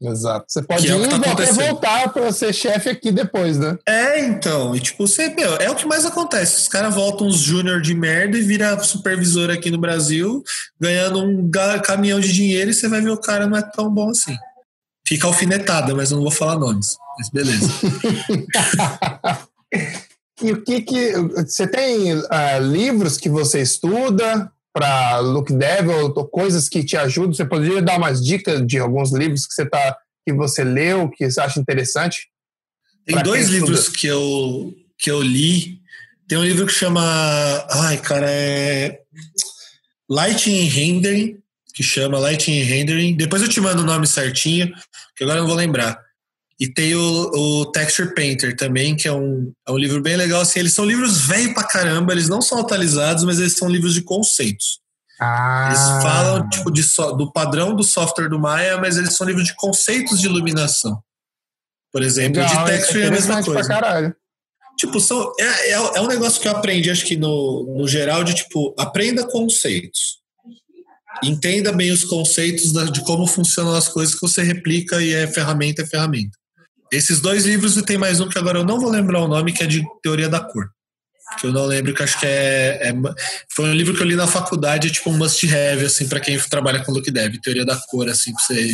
Exato. 0.00 0.44
Você 0.48 0.62
pode 0.62 0.90
é 0.90 0.94
ir 0.94 1.08
tá 1.08 1.32
até 1.32 1.52
voltar 1.52 2.12
para 2.12 2.30
ser 2.30 2.52
chefe 2.52 2.90
aqui 2.90 3.10
depois, 3.10 3.58
né? 3.58 3.78
É, 3.88 4.20
então. 4.26 4.76
E 4.76 4.80
tipo, 4.80 5.06
você, 5.06 5.28
meu, 5.30 5.56
é 5.56 5.70
o 5.70 5.74
que 5.74 5.86
mais 5.86 6.04
acontece. 6.04 6.60
Os 6.62 6.68
caras 6.68 6.94
voltam 6.94 7.26
uns 7.26 7.38
júnior 7.38 7.80
de 7.80 7.94
merda 7.94 8.36
e 8.36 8.42
vira 8.42 8.78
supervisor 8.82 9.50
aqui 9.50 9.70
no 9.70 9.78
Brasil, 9.78 10.42
ganhando 10.78 11.22
um 11.22 11.50
caminhão 11.82 12.20
de 12.20 12.32
dinheiro 12.32 12.70
e 12.70 12.74
você 12.74 12.88
vai 12.88 13.00
ver 13.00 13.10
o 13.10 13.20
cara 13.20 13.46
não 13.46 13.56
é 13.56 13.62
tão 13.62 13.90
bom 13.90 14.10
assim. 14.10 14.36
Fica 15.06 15.26
alfinetada, 15.26 15.94
mas 15.94 16.10
eu 16.10 16.16
não 16.16 16.24
vou 16.24 16.32
falar 16.32 16.58
nomes. 16.58 16.96
Mas 17.18 17.30
beleza. 17.30 17.70
e 20.42 20.52
o 20.52 20.62
que 20.62 20.82
que... 20.82 21.12
Você 21.46 21.66
tem 21.66 22.12
uh, 22.12 22.60
livros 22.60 23.16
que 23.16 23.30
você 23.30 23.62
estuda? 23.62 24.52
Para 24.76 25.20
Look 25.20 25.54
Devil, 25.54 26.12
ou 26.14 26.28
coisas 26.28 26.68
que 26.68 26.84
te 26.84 26.98
ajudam? 26.98 27.32
Você 27.32 27.46
poderia 27.46 27.80
dar 27.80 27.96
umas 27.96 28.22
dicas 28.22 28.60
de 28.66 28.78
alguns 28.78 29.10
livros 29.10 29.46
que 29.46 29.54
você 29.54 29.64
tá 29.64 29.96
que 30.22 30.34
você 30.34 30.62
leu, 30.62 31.08
que 31.08 31.30
você 31.30 31.40
acha 31.40 31.58
interessante? 31.58 32.28
Tem 33.06 33.22
dois 33.22 33.48
livros 33.48 33.88
que 33.88 34.06
eu 34.06 34.74
que 34.98 35.10
eu 35.10 35.22
li. 35.22 35.80
Tem 36.28 36.36
um 36.36 36.44
livro 36.44 36.66
que 36.66 36.72
chama, 36.74 37.00
ai, 37.70 37.96
cara, 37.96 38.26
é 38.28 39.00
Lighting 40.10 40.64
Rendering, 40.64 41.38
que 41.72 41.82
chama 41.82 42.18
Lighting 42.18 42.60
Rendering. 42.62 43.16
Depois 43.16 43.40
eu 43.40 43.48
te 43.48 43.60
mando 43.62 43.80
o 43.80 43.86
nome 43.86 44.06
certinho, 44.06 44.70
que 45.16 45.24
agora 45.24 45.38
eu 45.38 45.42
não 45.44 45.48
vou 45.48 45.56
lembrar. 45.56 45.98
E 46.58 46.72
tem 46.72 46.94
o, 46.94 47.30
o, 47.34 47.66
Texture 47.66 48.14
Painter 48.14 48.56
também, 48.56 48.96
que 48.96 49.06
é 49.06 49.12
um, 49.12 49.52
é 49.68 49.70
um 49.70 49.76
livro 49.76 50.00
bem 50.00 50.16
legal. 50.16 50.40
Assim, 50.40 50.58
eles 50.58 50.72
são 50.72 50.86
livros 50.86 51.26
velho 51.26 51.52
pra 51.52 51.64
caramba, 51.64 52.12
eles 52.12 52.28
não 52.28 52.40
são 52.40 52.58
atualizados, 52.58 53.24
mas 53.24 53.38
eles 53.38 53.54
são 53.54 53.68
livros 53.68 53.92
de 53.92 54.00
conceitos. 54.00 54.80
Ah. 55.20 55.66
Eles 55.68 56.02
falam 56.02 56.48
tipo, 56.48 56.70
de 56.70 56.82
so, 56.82 57.12
do 57.12 57.30
padrão 57.30 57.74
do 57.74 57.82
software 57.82 58.28
do 58.28 58.38
Maya, 58.38 58.78
mas 58.78 58.96
eles 58.96 59.14
são 59.14 59.26
livros 59.26 59.46
de 59.46 59.54
conceitos 59.54 60.20
de 60.20 60.26
iluminação. 60.26 60.98
Por 61.92 62.02
exemplo, 62.02 62.40
legal, 62.40 62.64
de 62.64 62.72
texture 62.72 63.02
é 63.02 63.06
a 63.06 63.10
mesma 63.10 63.42
coisa. 63.42 64.16
Tipo, 64.78 65.00
são, 65.00 65.32
é, 65.40 65.70
é, 65.70 65.72
é, 65.72 66.00
um 66.00 66.06
negócio 66.06 66.40
que 66.40 66.48
eu 66.48 66.52
aprendi, 66.52 66.90
acho 66.90 67.06
que 67.06 67.16
no, 67.16 67.76
no 67.78 67.88
geral, 67.88 68.22
de 68.22 68.34
tipo, 68.34 68.74
aprenda 68.78 69.26
conceitos. 69.26 70.18
Entenda 71.24 71.72
bem 71.72 71.90
os 71.90 72.04
conceitos 72.04 72.72
da, 72.72 72.84
de 72.84 73.02
como 73.02 73.26
funcionam 73.26 73.74
as 73.74 73.88
coisas 73.88 74.14
que 74.14 74.20
você 74.20 74.42
replica 74.42 75.00
e 75.00 75.14
é 75.14 75.26
ferramenta, 75.26 75.82
é 75.82 75.86
ferramenta. 75.86 76.36
Esses 76.92 77.20
dois 77.20 77.44
livros 77.44 77.76
e 77.76 77.82
tem 77.82 77.98
mais 77.98 78.20
um 78.20 78.28
que 78.28 78.38
agora 78.38 78.58
eu 78.58 78.64
não 78.64 78.78
vou 78.78 78.90
lembrar 78.90 79.20
o 79.20 79.28
nome, 79.28 79.52
que 79.52 79.62
é 79.62 79.66
de 79.66 79.84
teoria 80.02 80.28
da 80.28 80.40
cor. 80.40 80.70
Que 81.40 81.48
eu 81.48 81.52
não 81.52 81.66
lembro, 81.66 81.92
que 81.92 82.02
acho 82.02 82.18
que 82.20 82.26
é, 82.26 82.88
é 82.88 82.94
Foi 83.50 83.68
um 83.68 83.74
livro 83.74 83.94
que 83.94 84.02
eu 84.02 84.06
li 84.06 84.14
na 84.14 84.28
faculdade, 84.28 84.88
é 84.88 84.90
tipo 84.90 85.10
um 85.10 85.18
must-have, 85.18 85.84
assim, 85.84 86.08
para 86.08 86.20
quem 86.20 86.38
trabalha 86.38 86.84
com 86.84 86.92
look 86.92 87.10
dev, 87.10 87.34
teoria 87.42 87.64
da 87.64 87.76
cor, 87.88 88.08
assim, 88.08 88.32
pra 88.32 88.44
você, 88.44 88.54
pra 88.54 88.72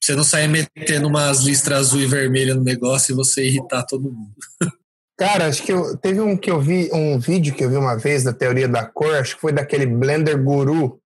você 0.00 0.14
não 0.14 0.24
sair 0.24 0.48
metendo 0.48 1.08
umas 1.08 1.40
listras 1.40 1.78
azul 1.78 2.00
e 2.00 2.06
vermelha 2.06 2.54
no 2.54 2.62
negócio 2.62 3.12
e 3.12 3.16
você 3.16 3.44
irritar 3.44 3.82
todo 3.82 4.12
mundo. 4.12 4.34
Cara, 5.18 5.46
acho 5.46 5.62
que 5.62 5.72
eu, 5.72 5.96
teve 5.96 6.20
um 6.20 6.36
que 6.36 6.50
eu 6.50 6.60
vi, 6.60 6.88
um 6.92 7.18
vídeo 7.18 7.54
que 7.54 7.64
eu 7.64 7.70
vi 7.70 7.76
uma 7.76 7.96
vez 7.96 8.22
da 8.22 8.32
teoria 8.32 8.68
da 8.68 8.84
cor, 8.84 9.14
acho 9.14 9.34
que 9.34 9.40
foi 9.40 9.52
daquele 9.52 9.86
Blender 9.86 10.40
Guru, 10.42 11.01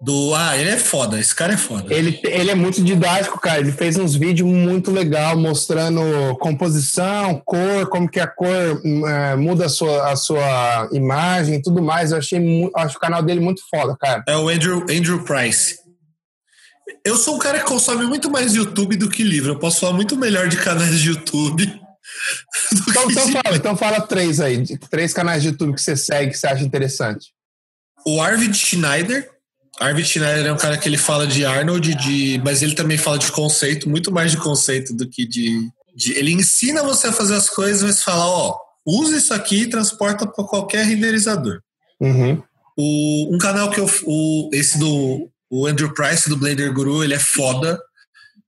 do, 0.00 0.34
ah, 0.34 0.56
ele 0.56 0.70
é 0.70 0.76
foda, 0.76 1.18
esse 1.18 1.34
cara 1.34 1.54
é 1.54 1.56
foda. 1.56 1.92
Ele, 1.92 2.20
ele 2.24 2.50
é 2.50 2.54
muito 2.54 2.82
didático, 2.84 3.40
cara. 3.40 3.60
Ele 3.60 3.72
fez 3.72 3.96
uns 3.96 4.14
vídeos 4.14 4.48
muito 4.48 4.90
legal 4.90 5.36
mostrando 5.38 6.00
composição, 6.38 7.40
cor, 7.44 7.88
como 7.88 8.08
que 8.08 8.20
a 8.20 8.26
cor 8.26 8.82
é, 8.84 9.36
muda 9.36 9.66
a 9.66 9.68
sua, 9.68 10.12
a 10.12 10.16
sua 10.16 10.88
imagem 10.92 11.62
tudo 11.62 11.82
mais. 11.82 12.12
Eu 12.12 12.18
achei 12.18 12.38
acho 12.76 12.96
o 12.96 13.00
canal 13.00 13.22
dele 13.22 13.40
muito 13.40 13.62
foda, 13.70 13.96
cara. 13.98 14.22
É 14.28 14.36
o 14.36 14.48
Andrew, 14.48 14.82
Andrew 14.82 15.24
Price. 15.24 15.78
Eu 17.04 17.16
sou 17.16 17.36
um 17.36 17.38
cara 17.38 17.58
que 17.58 17.64
consome 17.64 18.04
muito 18.04 18.30
mais 18.30 18.54
YouTube 18.54 18.96
do 18.96 19.08
que 19.08 19.22
livro. 19.22 19.52
Eu 19.52 19.58
posso 19.58 19.80
falar 19.80 19.94
muito 19.94 20.16
melhor 20.16 20.48
de 20.48 20.58
canais 20.58 21.00
de 21.00 21.08
YouTube. 21.08 21.80
Então, 22.88 23.10
então, 23.10 23.28
fala, 23.28 23.56
então 23.56 23.76
fala 23.76 24.00
três 24.00 24.40
aí. 24.40 24.64
Três 24.90 25.12
canais 25.12 25.42
de 25.42 25.48
YouTube 25.48 25.74
que 25.74 25.82
você 25.82 25.96
segue 25.96 26.30
que 26.30 26.38
você 26.38 26.46
acha 26.46 26.64
interessante. 26.64 27.28
O 28.06 28.20
Arvid 28.22 28.56
Schneider 28.56 29.28
Arvid 29.78 30.08
Schneider 30.08 30.46
é 30.46 30.52
um 30.52 30.56
cara 30.56 30.78
que 30.78 30.88
ele 30.88 30.96
fala 30.96 31.26
de 31.26 31.44
Arnold, 31.44 31.94
de, 31.94 32.40
mas 32.44 32.62
ele 32.62 32.74
também 32.74 32.96
fala 32.96 33.18
de 33.18 33.30
conceito, 33.30 33.88
muito 33.88 34.10
mais 34.10 34.30
de 34.30 34.38
conceito 34.38 34.94
do 34.94 35.08
que 35.08 35.26
de, 35.26 35.68
de 35.94 36.12
ele 36.14 36.32
ensina 36.32 36.82
você 36.82 37.08
a 37.08 37.12
fazer 37.12 37.34
as 37.34 37.50
coisas, 37.50 37.82
mas 37.82 38.02
fala, 38.02 38.26
ó, 38.26 38.56
usa 38.86 39.16
isso 39.16 39.34
aqui 39.34 39.62
e 39.62 39.70
transporta 39.70 40.26
para 40.26 40.44
qualquer 40.44 40.86
renderizador. 40.86 41.60
Uhum. 42.00 42.42
O, 42.76 43.34
um 43.34 43.38
canal 43.38 43.70
que 43.70 43.80
eu, 43.80 43.90
o, 44.04 44.50
esse 44.52 44.78
do 44.78 45.28
o 45.48 45.66
Andrew 45.66 45.92
Price 45.94 46.28
do 46.28 46.36
Blender 46.36 46.72
Guru, 46.72 47.04
ele 47.04 47.14
é 47.14 47.18
foda, 47.18 47.78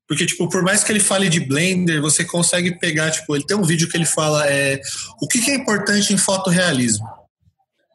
porque 0.08 0.26
tipo, 0.26 0.48
por 0.48 0.62
mais 0.62 0.82
que 0.82 0.90
ele 0.90 1.00
fale 1.00 1.28
de 1.28 1.40
Blender, 1.40 2.00
você 2.00 2.24
consegue 2.24 2.78
pegar, 2.78 3.10
tipo, 3.10 3.36
ele 3.36 3.46
tem 3.46 3.56
um 3.56 3.62
vídeo 3.62 3.88
que 3.88 3.96
ele 3.96 4.06
fala 4.06 4.46
é 4.48 4.80
o 5.20 5.28
que, 5.28 5.40
que 5.40 5.50
é 5.50 5.54
importante 5.54 6.12
em 6.12 6.18
fotorrealismo. 6.18 7.06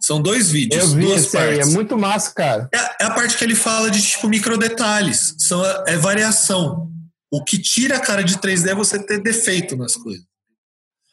São 0.03 0.21
dois 0.21 0.51
vídeos. 0.51 0.83
Eu 0.83 0.89
vi 0.89 1.05
duas 1.05 1.27
partes. 1.27 1.59
aí, 1.59 1.59
é 1.59 1.65
muito 1.73 1.97
massa, 1.97 2.33
cara. 2.33 2.69
É, 2.73 3.03
é, 3.03 3.05
a 3.05 3.11
parte 3.11 3.37
que 3.37 3.43
ele 3.45 3.55
fala 3.55 3.89
de 3.89 4.01
tipo 4.01 4.27
micro 4.27 4.57
detalhes. 4.57 5.33
São, 5.39 5.63
é 5.87 5.95
variação. 5.95 6.91
O 7.31 7.41
que 7.41 7.57
tira 7.57 7.95
a 7.95 8.01
cara 8.01 8.21
de 8.21 8.37
3D 8.37 8.67
é 8.67 8.75
você 8.75 9.01
ter 9.01 9.23
defeito 9.23 9.77
nas 9.77 9.95
coisas. 9.95 10.25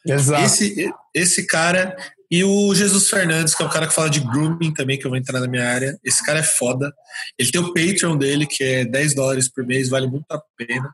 Exato. 0.05 0.43
Esse, 0.43 0.93
esse 1.15 1.47
cara. 1.47 1.95
E 2.29 2.43
o 2.43 2.75
Jesus 2.75 3.09
Fernandes, 3.09 3.55
que 3.55 3.63
é 3.63 3.65
o 3.65 3.69
cara 3.69 3.87
que 3.87 3.93
fala 3.93 4.09
de 4.09 4.19
grooming 4.19 4.73
também, 4.73 4.99
que 4.99 5.05
eu 5.05 5.09
vou 5.09 5.17
entrar 5.17 5.39
na 5.39 5.47
minha 5.47 5.67
área. 5.67 5.97
Esse 6.03 6.21
cara 6.25 6.39
é 6.39 6.43
foda. 6.43 6.93
Ele 7.39 7.49
tem 7.49 7.61
o 7.61 7.73
Patreon 7.73 8.17
dele, 8.17 8.45
que 8.45 8.61
é 8.61 8.83
10 8.83 9.15
dólares 9.15 9.49
por 9.49 9.65
mês, 9.65 9.87
vale 9.87 10.07
muito 10.07 10.25
a 10.29 10.41
pena. 10.57 10.93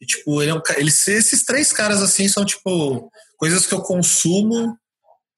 E, 0.00 0.06
tipo, 0.06 0.40
ele 0.40 0.50
é 0.50 0.54
um, 0.54 0.62
ele, 0.78 0.88
esses 0.88 1.44
três 1.44 1.72
caras, 1.72 2.02
assim, 2.02 2.26
são, 2.26 2.44
tipo, 2.44 3.10
coisas 3.36 3.66
que 3.66 3.74
eu 3.74 3.80
consumo 3.80 4.76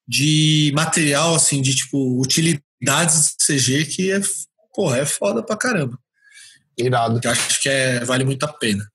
de 0.06 0.72
material, 0.74 1.34
assim, 1.34 1.62
de 1.62 1.74
tipo, 1.74 2.20
utilidades 2.20 3.34
de 3.38 3.56
CG 3.56 3.84
que 3.86 4.12
é, 4.12 4.20
porra, 4.74 4.98
é 4.98 5.06
foda 5.06 5.42
pra 5.42 5.56
caramba. 5.56 5.98
Irado. 6.76 7.20
Que 7.20 7.28
acho 7.28 7.62
que 7.62 7.68
é, 7.68 8.04
vale 8.04 8.24
muito 8.24 8.44
a 8.44 8.48
pena. 8.48 8.86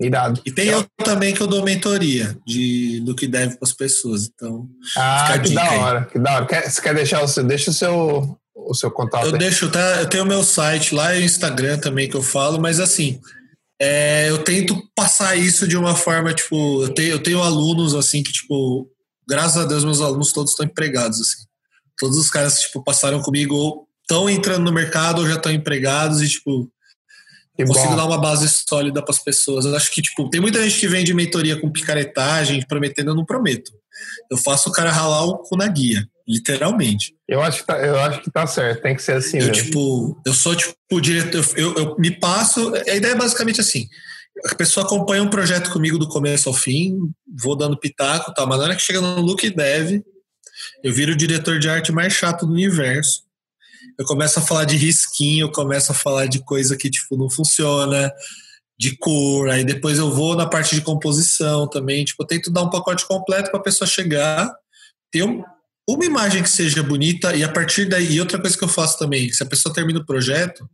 Irado. 0.00 0.40
E 0.46 0.50
tem 0.50 0.68
eu 0.68 0.86
também 1.04 1.34
que 1.34 1.42
eu 1.42 1.46
dou 1.46 1.62
mentoria 1.62 2.36
de, 2.46 3.00
do 3.00 3.14
que 3.14 3.26
deve 3.26 3.56
para 3.56 3.68
as 3.68 3.74
pessoas. 3.74 4.30
Então, 4.32 4.66
ah, 4.96 5.38
que 5.38 5.52
da 5.52 5.72
hora, 5.72 5.98
aí. 6.00 6.06
que 6.06 6.18
da 6.18 6.36
hora. 6.36 6.46
Quer, 6.46 6.70
você 6.70 6.80
quer 6.80 6.94
deixar 6.94 7.22
o 7.22 7.28
seu, 7.28 7.44
deixa 7.44 7.70
o 7.70 7.74
seu, 7.74 8.38
o 8.54 8.74
seu 8.74 8.90
contato 8.90 9.26
Eu 9.26 9.32
aí. 9.34 9.38
deixo, 9.38 9.70
tá? 9.70 10.00
Eu 10.00 10.08
tenho 10.08 10.24
o 10.24 10.26
meu 10.26 10.42
site 10.42 10.94
lá 10.94 11.14
e 11.14 11.20
o 11.20 11.24
Instagram 11.24 11.78
também 11.78 12.08
que 12.08 12.16
eu 12.16 12.22
falo, 12.22 12.58
mas 12.58 12.80
assim, 12.80 13.20
é, 13.78 14.30
eu 14.30 14.38
tento 14.38 14.82
passar 14.94 15.36
isso 15.36 15.68
de 15.68 15.76
uma 15.76 15.94
forma, 15.94 16.32
tipo, 16.32 16.82
eu 16.82 16.94
tenho, 16.94 17.10
eu 17.10 17.22
tenho 17.22 17.42
alunos 17.42 17.94
assim 17.94 18.22
que, 18.22 18.32
tipo, 18.32 18.88
graças 19.30 19.56
a 19.56 19.64
Deus, 19.64 19.84
meus 19.84 20.00
alunos 20.00 20.32
todos 20.32 20.50
estão 20.50 20.66
empregados, 20.66 21.20
assim. 21.20 21.46
Todos 21.96 22.18
os 22.18 22.30
caras, 22.30 22.60
tipo, 22.60 22.82
passaram 22.82 23.22
comigo 23.22 23.54
ou 23.54 23.88
estão 24.02 24.28
entrando 24.28 24.64
no 24.64 24.72
mercado 24.72 25.20
ou 25.20 25.28
já 25.28 25.36
estão 25.36 25.52
empregados 25.52 26.20
e, 26.20 26.28
tipo, 26.28 26.68
que 27.56 27.64
consigo 27.64 27.90
bom. 27.90 27.96
dar 27.96 28.06
uma 28.06 28.20
base 28.20 28.48
sólida 28.48 29.02
para 29.02 29.14
as 29.14 29.22
pessoas. 29.22 29.64
Eu 29.64 29.76
acho 29.76 29.90
que, 29.92 30.02
tipo, 30.02 30.28
tem 30.28 30.40
muita 30.40 30.62
gente 30.62 30.80
que 30.80 30.88
vende 30.88 31.14
mentoria 31.14 31.60
com 31.60 31.70
picaretagem, 31.70 32.64
prometendo, 32.66 33.10
eu 33.10 33.14
não 33.14 33.24
prometo. 33.24 33.70
Eu 34.30 34.36
faço 34.36 34.68
o 34.68 34.72
cara 34.72 34.90
ralar 34.90 35.24
o 35.24 35.38
cu 35.38 35.56
na 35.56 35.68
guia. 35.68 36.04
Literalmente. 36.26 37.14
Eu 37.28 37.42
acho 37.42 37.60
que 37.60 37.66
tá, 37.66 37.78
eu 37.78 37.98
acho 37.98 38.22
que 38.22 38.30
tá 38.30 38.46
certo, 38.46 38.82
tem 38.82 38.94
que 38.94 39.02
ser 39.02 39.14
assim 39.14 39.38
eu, 39.38 39.46
mesmo. 39.48 39.64
Tipo, 39.64 40.22
eu 40.24 40.32
sou 40.32 40.54
tipo 40.54 40.74
o 40.92 41.00
diretor, 41.00 41.44
eu, 41.56 41.74
eu 41.74 41.96
me 41.98 42.10
passo. 42.10 42.72
A 42.74 42.94
ideia 42.94 43.12
é 43.12 43.16
basicamente 43.16 43.60
assim: 43.60 43.88
a 44.44 44.54
pessoa 44.54 44.86
acompanha 44.86 45.22
um 45.22 45.30
projeto 45.30 45.70
comigo 45.70 45.98
do 45.98 46.08
começo 46.08 46.48
ao 46.48 46.54
fim, 46.54 47.12
vou 47.38 47.56
dando 47.56 47.78
pitaco 47.78 48.32
tal, 48.34 48.46
mas 48.46 48.58
na 48.58 48.64
hora 48.64 48.76
que 48.76 48.82
chega 48.82 49.00
no 49.00 49.20
look 49.20 49.48
dev, 49.50 50.02
eu 50.82 50.92
viro 50.92 51.12
o 51.12 51.16
diretor 51.16 51.58
de 51.58 51.68
arte 51.68 51.92
mais 51.92 52.12
chato 52.12 52.46
do 52.46 52.52
universo. 52.52 53.22
Eu 53.98 54.04
começo 54.06 54.38
a 54.38 54.42
falar 54.42 54.64
de 54.64 54.76
risquinho, 54.76 55.44
eu 55.44 55.52
começo 55.52 55.92
a 55.92 55.94
falar 55.94 56.26
de 56.26 56.42
coisa 56.44 56.76
que 56.76 56.88
tipo 56.88 57.16
não 57.16 57.28
funciona, 57.28 58.10
de 58.78 58.96
cor, 58.96 59.50
aí 59.50 59.62
depois 59.62 59.98
eu 59.98 60.10
vou 60.10 60.34
na 60.34 60.46
parte 60.46 60.74
de 60.74 60.80
composição 60.80 61.68
também, 61.68 62.02
tipo, 62.02 62.22
eu 62.22 62.26
tento 62.26 62.50
dar 62.50 62.62
um 62.62 62.70
pacote 62.70 63.06
completo 63.06 63.50
para 63.50 63.60
a 63.60 63.62
pessoa 63.62 63.86
chegar, 63.86 64.50
ter 65.12 65.22
um, 65.22 65.44
uma 65.86 66.04
imagem 66.04 66.42
que 66.42 66.48
seja 66.48 66.82
bonita 66.82 67.36
e 67.36 67.44
a 67.44 67.48
partir 67.48 67.86
daí, 67.86 68.14
e 68.14 68.20
outra 68.20 68.40
coisa 68.40 68.56
que 68.56 68.64
eu 68.64 68.68
faço 68.68 68.98
também, 68.98 69.30
se 69.30 69.42
a 69.42 69.46
pessoa 69.46 69.74
termina 69.74 70.00
o 70.00 70.06
projeto, 70.06 70.66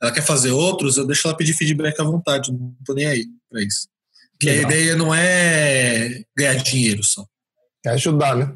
ela 0.00 0.12
quer 0.12 0.22
fazer 0.22 0.50
outros, 0.50 0.96
eu 0.96 1.06
deixo 1.06 1.26
ela 1.26 1.36
pedir 1.36 1.54
feedback 1.54 2.00
à 2.00 2.04
vontade, 2.04 2.52
não 2.52 2.74
tô 2.84 2.94
nem 2.94 3.06
aí 3.06 3.26
para 3.50 3.62
isso. 3.62 3.88
Porque 4.32 4.46
Legal. 4.46 4.70
a 4.70 4.72
ideia 4.72 4.96
não 4.96 5.14
é 5.14 6.22
ganhar 6.36 6.54
dinheiro 6.56 7.02
só. 7.02 7.24
É 7.84 7.90
ajudar, 7.90 8.36
né? 8.36 8.52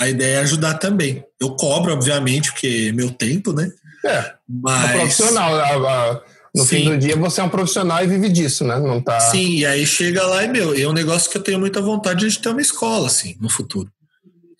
A 0.00 0.08
ideia 0.08 0.36
é 0.36 0.40
ajudar 0.40 0.74
também. 0.74 1.24
Eu 1.40 1.54
cobro, 1.56 1.92
obviamente, 1.92 2.50
porque 2.52 2.88
é 2.88 2.92
meu 2.92 3.10
tempo, 3.10 3.52
né? 3.52 3.70
É. 4.04 4.32
Mas. 4.48 4.90
É 4.90 4.92
profissional. 4.94 6.22
No 6.54 6.64
Sim. 6.64 6.76
fim 6.76 6.84
do 6.88 6.96
dia, 6.96 7.16
você 7.16 7.42
é 7.42 7.44
um 7.44 7.50
profissional 7.50 8.02
e 8.02 8.06
vive 8.06 8.30
disso, 8.30 8.64
né? 8.64 8.78
Não 8.78 9.02
tá. 9.02 9.20
Sim, 9.20 9.56
e 9.56 9.66
aí 9.66 9.86
chega 9.86 10.24
lá 10.26 10.42
e, 10.42 10.48
meu, 10.48 10.74
é 10.74 10.88
um 10.88 10.92
negócio 10.92 11.30
que 11.30 11.36
eu 11.36 11.42
tenho 11.42 11.58
muita 11.58 11.82
vontade 11.82 12.26
de 12.26 12.38
ter 12.38 12.48
uma 12.48 12.62
escola, 12.62 13.08
assim, 13.08 13.36
no 13.38 13.50
futuro. 13.50 13.90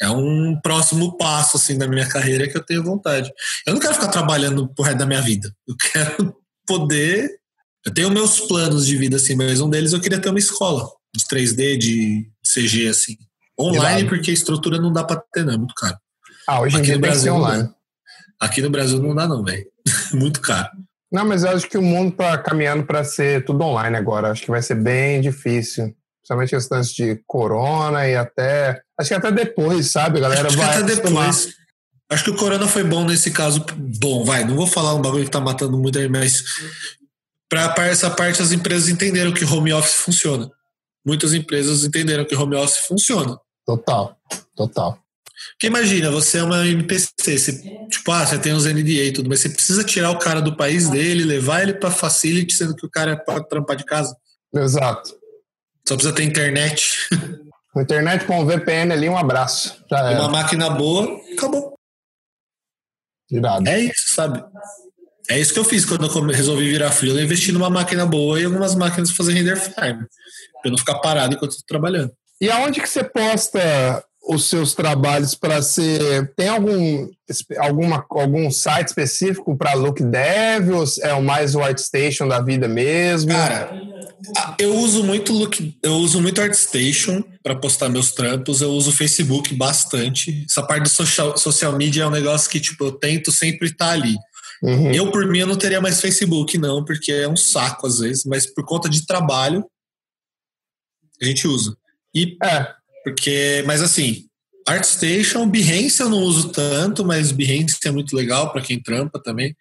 É 0.01 0.11
um 0.11 0.59
próximo 0.63 1.17
passo, 1.17 1.57
assim, 1.57 1.79
da 1.79 1.89
minha 1.89 2.07
carreira 2.07 2.49
que 2.49 2.57
eu 2.57 2.65
tenho 2.65 2.85
vontade. 2.85 3.31
Eu 3.67 3.73
não 3.73 3.81
quero 3.81 3.95
ficar 3.95 4.09
trabalhando 4.09 4.69
pro 4.75 4.85
resto 4.85 4.99
da 4.99 5.07
minha 5.07 5.23
vida. 5.23 5.51
Eu 5.67 5.75
quero 5.93 6.37
poder. 6.67 7.31
Eu 7.85 7.95
tenho 7.95 8.11
meus 8.11 8.41
planos 8.41 8.87
de 8.87 8.97
vida, 8.97 9.17
assim, 9.17 9.35
mas 9.35 9.61
um 9.61 9.71
deles 9.71 9.93
eu 9.93 10.01
queria 10.01 10.21
ter 10.21 10.29
uma 10.29 10.39
escola 10.39 10.87
de 11.15 11.25
3D, 11.25 11.79
de 11.79 12.29
CG, 12.45 12.89
assim. 12.89 13.17
Online, 13.59 14.07
porque 14.09 14.31
a 14.31 14.35
estrutura 14.35 14.79
não 14.79 14.93
dá 14.93 15.03
para 15.03 15.23
ter, 15.33 15.45
não, 15.45 15.55
é 15.55 15.57
muito 15.57 15.75
caro. 15.75 15.97
Ah, 16.47 16.61
hoje 16.61 16.77
em 16.77 16.83
dia 16.83 17.01
que 17.01 17.15
ser 17.15 17.31
online. 17.31 17.71
Aqui 18.39 18.61
no 18.61 18.71
Brasil 18.71 19.01
não 19.01 19.15
dá, 19.15 19.27
não, 19.27 19.43
velho. 19.43 19.67
muito 20.13 20.41
caro. 20.41 20.69
Não, 21.11 21.25
mas 21.25 21.45
eu 21.45 21.51
acho 21.51 21.69
que 21.69 21.79
o 21.79 21.83
mundo 21.83 22.11
está 22.11 22.37
caminhando 22.37 22.85
para 22.85 23.03
ser 23.03 23.45
tudo 23.45 23.65
online 23.65 23.97
agora. 23.97 24.31
Acho 24.31 24.43
que 24.43 24.51
vai 24.51 24.61
ser 24.61 24.75
bem 24.75 25.21
difícil. 25.21 25.95
Principalmente 26.27 26.51
questões 26.51 26.93
de 26.93 27.23
corona 27.25 28.09
e 28.09 28.17
até. 28.17 28.83
Acho 28.99 29.09
que 29.11 29.15
até 29.15 29.31
depois, 29.31 29.93
sabe? 29.93 30.19
A 30.19 30.23
galera 30.23 30.49
acho 30.49 30.57
vai. 30.57 30.83
até 30.83 30.83
depois. 30.83 31.55
Acho 32.11 32.25
que 32.25 32.31
o 32.31 32.37
corona 32.37 32.67
foi 32.67 32.83
bom 32.83 33.05
nesse 33.05 33.31
caso. 33.31 33.65
Bom, 34.01 34.25
vai, 34.25 34.45
não 34.45 34.57
vou 34.57 34.67
falar 34.67 34.95
um 34.95 35.01
bagulho 35.01 35.25
que 35.25 35.31
tá 35.31 35.39
matando 35.41 35.79
muito 35.79 36.01
aí, 36.01 36.09
mas 36.09 36.43
para 37.49 37.87
essa 37.87 38.11
parte 38.11 38.43
as 38.43 38.51
empresas 38.51 38.89
entenderam 38.89 39.33
que 39.33 39.45
home 39.45 39.73
office 39.73 39.95
funciona. 39.95 40.51
Muitas 41.07 41.33
empresas 41.33 41.85
entenderam 41.85 42.25
que 42.25 42.35
home 42.35 42.57
office 42.57 42.87
funciona. 42.89 43.39
Total, 43.65 44.17
total. 44.57 44.99
Porque 45.53 45.69
imagina, 45.69 46.11
você 46.11 46.39
é 46.39 46.43
uma 46.43 46.67
NPC, 46.67 47.13
você, 47.21 47.53
tipo, 47.89 48.11
ah, 48.11 48.27
você 48.27 48.37
tem 48.37 48.53
uns 48.53 48.65
NDA 48.65 49.05
e 49.05 49.13
tudo, 49.13 49.29
mas 49.29 49.41
você 49.41 49.49
precisa 49.49 49.85
tirar 49.85 50.11
o 50.11 50.19
cara 50.19 50.41
do 50.41 50.57
país 50.57 50.91
dele, 50.91 51.23
levar 51.23 51.63
ele 51.63 51.75
para 51.75 51.91
facility, 51.91 52.53
sendo 52.53 52.75
que 52.75 52.85
o 52.85 52.91
cara 52.91 53.13
é 53.13 53.17
para 53.17 53.45
trampar 53.45 53.77
de 53.77 53.85
casa. 53.85 54.17
Exato. 54.53 55.26
Só 55.89 55.95
precisa 55.95 56.15
ter 56.15 56.25
internet. 56.25 57.09
internet 57.77 58.25
com 58.25 58.41
um 58.41 58.47
VPN 58.47 58.93
ali, 58.93 59.09
um 59.09 59.17
abraço. 59.17 59.85
Já 59.91 60.11
Uma 60.11 60.29
máquina 60.29 60.71
boa, 60.71 61.21
acabou. 61.33 61.75
Irado. 63.31 63.69
É 63.69 63.81
isso, 63.81 64.15
sabe? 64.15 64.43
É 65.29 65.39
isso 65.39 65.53
que 65.53 65.59
eu 65.59 65.65
fiz 65.65 65.85
quando 65.85 66.07
eu 66.07 66.27
resolvi 66.27 66.71
virar 66.71 66.91
frio. 66.93 67.19
Eu 67.19 67.25
investi 67.25 67.51
numa 67.51 67.69
máquina 67.69 68.07
boa 68.07 68.41
e 68.41 68.45
algumas 68.45 68.75
máquinas 68.75 69.11
para 69.11 69.17
fazer 69.17 69.33
render 69.33 69.57
farm. 69.57 69.99
Pra 69.99 70.63
eu 70.67 70.71
não 70.71 70.79
ficar 70.79 70.99
parado 71.01 71.35
enquanto 71.35 71.53
eu 71.53 71.59
tô 71.59 71.65
trabalhando. 71.67 72.13
E 72.41 72.51
aonde 72.51 72.81
que 72.81 72.89
você 72.89 73.03
posta 73.03 74.05
os 74.29 74.49
seus 74.49 74.75
trabalhos 74.75 75.35
para 75.35 75.63
ser. 75.63 76.33
Tem 76.35 76.49
algum, 76.49 77.09
alguma, 77.59 78.05
algum 78.11 78.51
site 78.51 78.89
específico 78.89 79.57
para 79.57 79.75
Look 79.75 80.03
Dev? 80.03 80.71
Ou 80.71 80.85
é 81.03 81.15
o 81.15 81.23
mais 81.23 81.55
o 81.55 81.63
ArtStation 81.63 82.27
da 82.27 82.41
vida 82.41 82.67
mesmo? 82.67 83.31
Cara, 83.31 83.81
eu 84.59 84.75
uso 84.77 85.05
muito 85.05 85.33
Look, 85.33 85.77
eu 85.83 85.95
uso 85.95 86.21
muito 86.21 86.41
ArtStation 86.41 87.23
para 87.43 87.55
postar 87.55 87.89
meus 87.89 88.13
trampos. 88.13 88.61
Eu 88.61 88.71
uso 88.71 88.91
Facebook 88.91 89.55
bastante. 89.55 90.45
Essa 90.49 90.63
parte 90.63 90.85
do 90.85 90.89
social, 90.89 91.37
social 91.39 91.77
media 91.77 92.03
é 92.03 92.07
um 92.07 92.11
negócio 92.11 92.51
que 92.51 92.59
tipo, 92.59 92.85
eu 92.85 92.93
tento 92.93 93.31
sempre 93.31 93.69
estar 93.69 93.87
tá 93.87 93.93
ali. 93.93 94.17
Uhum. 94.63 94.91
Eu, 94.93 95.11
por 95.11 95.27
mim, 95.27 95.41
eu 95.41 95.47
não 95.47 95.57
teria 95.57 95.81
mais 95.81 96.01
Facebook, 96.01 96.57
não, 96.59 96.85
porque 96.85 97.13
é 97.13 97.29
um 97.29 97.37
saco 97.37 97.87
às 97.87 97.99
vezes, 97.99 98.25
mas 98.25 98.47
por 98.47 98.65
conta 98.65 98.89
de 98.89 99.07
trabalho, 99.07 99.65
a 101.21 101.25
gente 101.25 101.47
usa. 101.47 101.77
E 102.15 102.37
é. 102.43 102.75
Porque, 103.07 103.63
mas 103.65 103.81
assim, 103.83 104.25
ArtStation, 104.67 105.49
Behance 105.49 106.01
eu 106.01 106.11
não 106.11 106.19
uso 106.19 106.49
tanto, 106.49 107.05
mas 107.05 107.31
Behance 107.31 107.79
é 107.85 107.91
muito 107.93 108.17
legal 108.17 108.51
para 108.51 108.61
quem 108.61 108.83
trampa 108.83 109.23
também. 109.23 109.55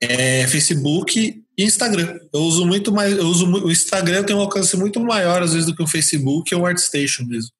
É, 0.00 0.46
Facebook 0.46 1.44
e 1.58 1.62
Instagram. 1.62 2.18
Eu 2.32 2.40
uso 2.40 2.64
muito 2.64 2.90
mais, 2.90 3.18
eu 3.18 3.26
uso 3.26 3.44
o 3.46 3.70
Instagram 3.70 4.24
tem 4.24 4.34
um 4.34 4.40
alcance 4.40 4.74
muito 4.78 4.98
maior 4.98 5.42
às 5.42 5.52
vezes 5.52 5.66
do 5.66 5.76
que 5.76 5.82
o 5.82 5.86
Facebook 5.86 6.54
ou 6.54 6.62
o 6.62 6.66
ArtStation 6.66 7.24
mesmo. 7.24 7.50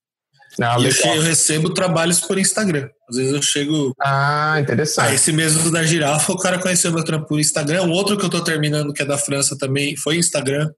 Ah, 0.58 0.78
e 0.80 0.86
eu, 0.86 0.90
chego, 0.90 1.14
eu, 1.16 1.22
recebo 1.22 1.74
trabalhos 1.74 2.20
por 2.20 2.38
Instagram. 2.38 2.88
Às 3.10 3.16
vezes 3.16 3.34
eu 3.34 3.42
chego. 3.42 3.92
Ah, 4.00 4.56
interessante. 4.58 5.06
Ah, 5.06 5.14
esse 5.14 5.32
mesmo 5.32 5.70
da 5.70 5.82
girafa, 5.82 6.32
o 6.32 6.38
cara 6.38 6.58
conheceu 6.58 6.90
meu 6.90 7.04
trampo 7.04 7.28
por 7.28 7.38
Instagram. 7.38 7.82
O 7.82 7.90
outro 7.90 8.16
que 8.16 8.24
eu 8.24 8.30
tô 8.30 8.42
terminando, 8.42 8.94
que 8.94 9.02
é 9.02 9.04
da 9.04 9.18
França 9.18 9.54
também, 9.58 9.98
foi 9.98 10.16
Instagram. 10.16 10.70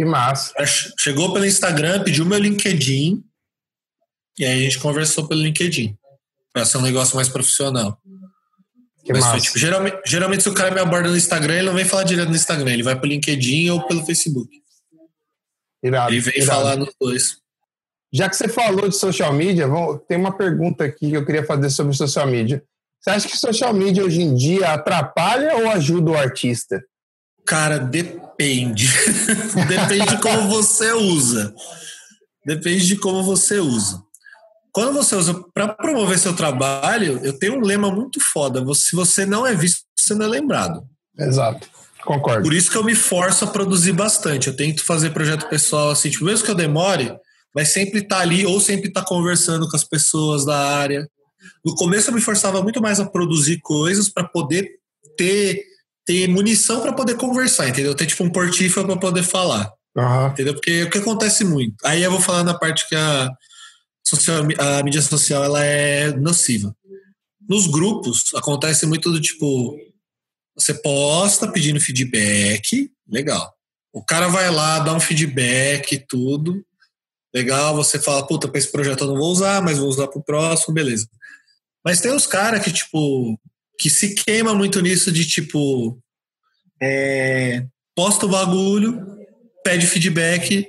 Que 0.00 0.04
massa. 0.06 0.54
Chegou 0.98 1.30
pelo 1.30 1.44
Instagram, 1.44 2.02
pediu 2.02 2.24
meu 2.24 2.38
LinkedIn, 2.38 3.22
e 4.38 4.46
aí 4.46 4.60
a 4.60 4.62
gente 4.62 4.78
conversou 4.78 5.28
pelo 5.28 5.42
LinkedIn, 5.42 5.94
para 6.54 6.64
ser 6.64 6.78
um 6.78 6.80
negócio 6.80 7.16
mais 7.16 7.28
profissional. 7.28 8.00
Que 9.04 9.12
Mas 9.12 9.20
massa. 9.20 9.32
Foi, 9.32 9.40
tipo, 9.42 9.58
geralmente, 9.58 10.00
geralmente, 10.06 10.42
se 10.42 10.48
o 10.48 10.54
cara 10.54 10.70
me 10.70 10.80
aborda 10.80 11.10
no 11.10 11.16
Instagram, 11.18 11.56
ele 11.56 11.66
não 11.66 11.74
vem 11.74 11.84
falar 11.84 12.04
direto 12.04 12.30
no 12.30 12.34
Instagram, 12.34 12.72
ele 12.72 12.82
vai 12.82 12.98
pelo 12.98 13.12
LinkedIn 13.12 13.68
ou 13.68 13.86
pelo 13.86 14.06
Facebook. 14.06 14.48
Irado, 15.82 16.14
ele 16.14 16.20
vem 16.22 16.34
irado. 16.34 16.50
falar 16.50 16.76
nos 16.78 16.94
dois. 16.98 17.36
Já 18.10 18.30
que 18.30 18.36
você 18.36 18.48
falou 18.48 18.88
de 18.88 18.96
social 18.96 19.34
media, 19.34 19.66
tem 20.08 20.16
uma 20.16 20.34
pergunta 20.34 20.82
aqui 20.82 21.10
que 21.10 21.16
eu 21.16 21.26
queria 21.26 21.44
fazer 21.44 21.68
sobre 21.68 21.94
social 21.94 22.26
media. 22.26 22.64
Você 23.02 23.10
acha 23.10 23.28
que 23.28 23.36
social 23.36 23.74
media 23.74 24.02
hoje 24.02 24.22
em 24.22 24.34
dia 24.34 24.72
atrapalha 24.72 25.56
ou 25.56 25.68
ajuda 25.68 26.12
o 26.12 26.16
artista? 26.16 26.82
Cara, 27.44 27.76
depende. 27.76 28.29
depende 29.68 30.06
de 30.06 30.20
como 30.20 30.48
você 30.48 30.92
usa. 30.92 31.54
Depende 32.44 32.86
de 32.86 32.96
como 32.96 33.22
você 33.22 33.58
usa. 33.58 34.02
Quando 34.72 34.92
você 34.92 35.14
usa 35.14 35.44
para 35.52 35.68
promover 35.68 36.18
seu 36.18 36.34
trabalho, 36.34 37.20
eu 37.22 37.38
tenho 37.38 37.56
um 37.56 37.60
lema 37.60 37.90
muito 37.90 38.20
foda. 38.20 38.64
Se 38.74 38.94
você 38.94 39.26
não 39.26 39.46
é 39.46 39.54
visto, 39.54 39.80
você 39.96 40.14
não 40.14 40.26
é 40.26 40.28
lembrado. 40.28 40.84
Exato. 41.18 41.68
Concordo. 42.04 42.42
Por 42.42 42.54
isso 42.54 42.70
que 42.70 42.76
eu 42.76 42.84
me 42.84 42.94
forço 42.94 43.44
a 43.44 43.48
produzir 43.48 43.92
bastante. 43.92 44.48
Eu 44.48 44.56
tento 44.56 44.84
fazer 44.84 45.10
projeto 45.10 45.48
pessoal 45.48 45.90
assim, 45.90 46.08
tipo, 46.08 46.24
mesmo 46.24 46.44
que 46.44 46.50
eu 46.50 46.54
demore, 46.54 47.12
mas 47.54 47.68
sempre 47.68 48.00
estar 48.00 48.16
tá 48.16 48.22
ali 48.22 48.46
ou 48.46 48.60
sempre 48.60 48.88
estar 48.88 49.02
tá 49.02 49.06
conversando 49.06 49.68
com 49.68 49.76
as 49.76 49.84
pessoas 49.84 50.46
da 50.46 50.56
área. 50.56 51.06
No 51.64 51.74
começo 51.74 52.08
eu 52.08 52.14
me 52.14 52.20
forçava 52.20 52.62
muito 52.62 52.80
mais 52.80 53.00
a 53.00 53.06
produzir 53.06 53.60
coisas 53.60 54.08
para 54.08 54.24
poder 54.24 54.70
ter 55.16 55.62
ter 56.10 56.26
munição 56.26 56.80
para 56.80 56.92
poder 56.92 57.14
conversar, 57.14 57.68
entendeu? 57.68 57.94
Ter 57.94 58.06
tipo 58.06 58.24
um 58.24 58.32
portífio 58.32 58.84
para 58.84 58.96
poder 58.96 59.22
falar. 59.22 59.72
Uhum. 59.96 60.26
Entendeu? 60.26 60.54
Porque 60.54 60.82
o 60.82 60.90
que 60.90 60.98
acontece 60.98 61.44
muito. 61.44 61.76
Aí 61.84 62.02
eu 62.02 62.10
vou 62.10 62.20
falar 62.20 62.42
na 62.42 62.52
parte 62.52 62.88
que 62.88 62.96
a, 62.96 63.30
social, 64.04 64.42
a 64.58 64.82
mídia 64.82 65.00
social 65.00 65.44
ela 65.44 65.64
é 65.64 66.10
nociva. 66.10 66.74
Nos 67.48 67.68
grupos 67.68 68.24
acontece 68.34 68.86
muito 68.86 69.10
do 69.10 69.20
tipo 69.20 69.78
você 70.56 70.74
posta 70.74 71.50
pedindo 71.50 71.80
feedback, 71.80 72.90
legal. 73.08 73.54
O 73.92 74.04
cara 74.04 74.26
vai 74.26 74.50
lá, 74.50 74.80
dá 74.80 74.92
um 74.92 75.00
feedback, 75.00 76.04
tudo. 76.08 76.62
Legal, 77.32 77.74
você 77.74 78.00
fala, 78.00 78.26
puta, 78.26 78.48
para 78.48 78.58
esse 78.58 78.70
projeto 78.70 79.04
eu 79.04 79.08
não 79.08 79.16
vou 79.16 79.30
usar, 79.30 79.62
mas 79.62 79.78
vou 79.78 79.88
usar 79.88 80.08
pro 80.08 80.22
próximo, 80.22 80.74
beleza. 80.74 81.08
Mas 81.84 82.00
tem 82.00 82.12
os 82.12 82.26
caras 82.26 82.62
que, 82.62 82.72
tipo, 82.72 83.38
que 83.80 83.88
se 83.88 84.14
queima 84.14 84.54
muito 84.54 84.78
nisso 84.82 85.10
de 85.10 85.26
tipo 85.26 85.98
é, 86.80 87.64
posta 87.96 88.26
o 88.26 88.28
bagulho, 88.28 89.06
pede 89.64 89.86
feedback, 89.86 90.66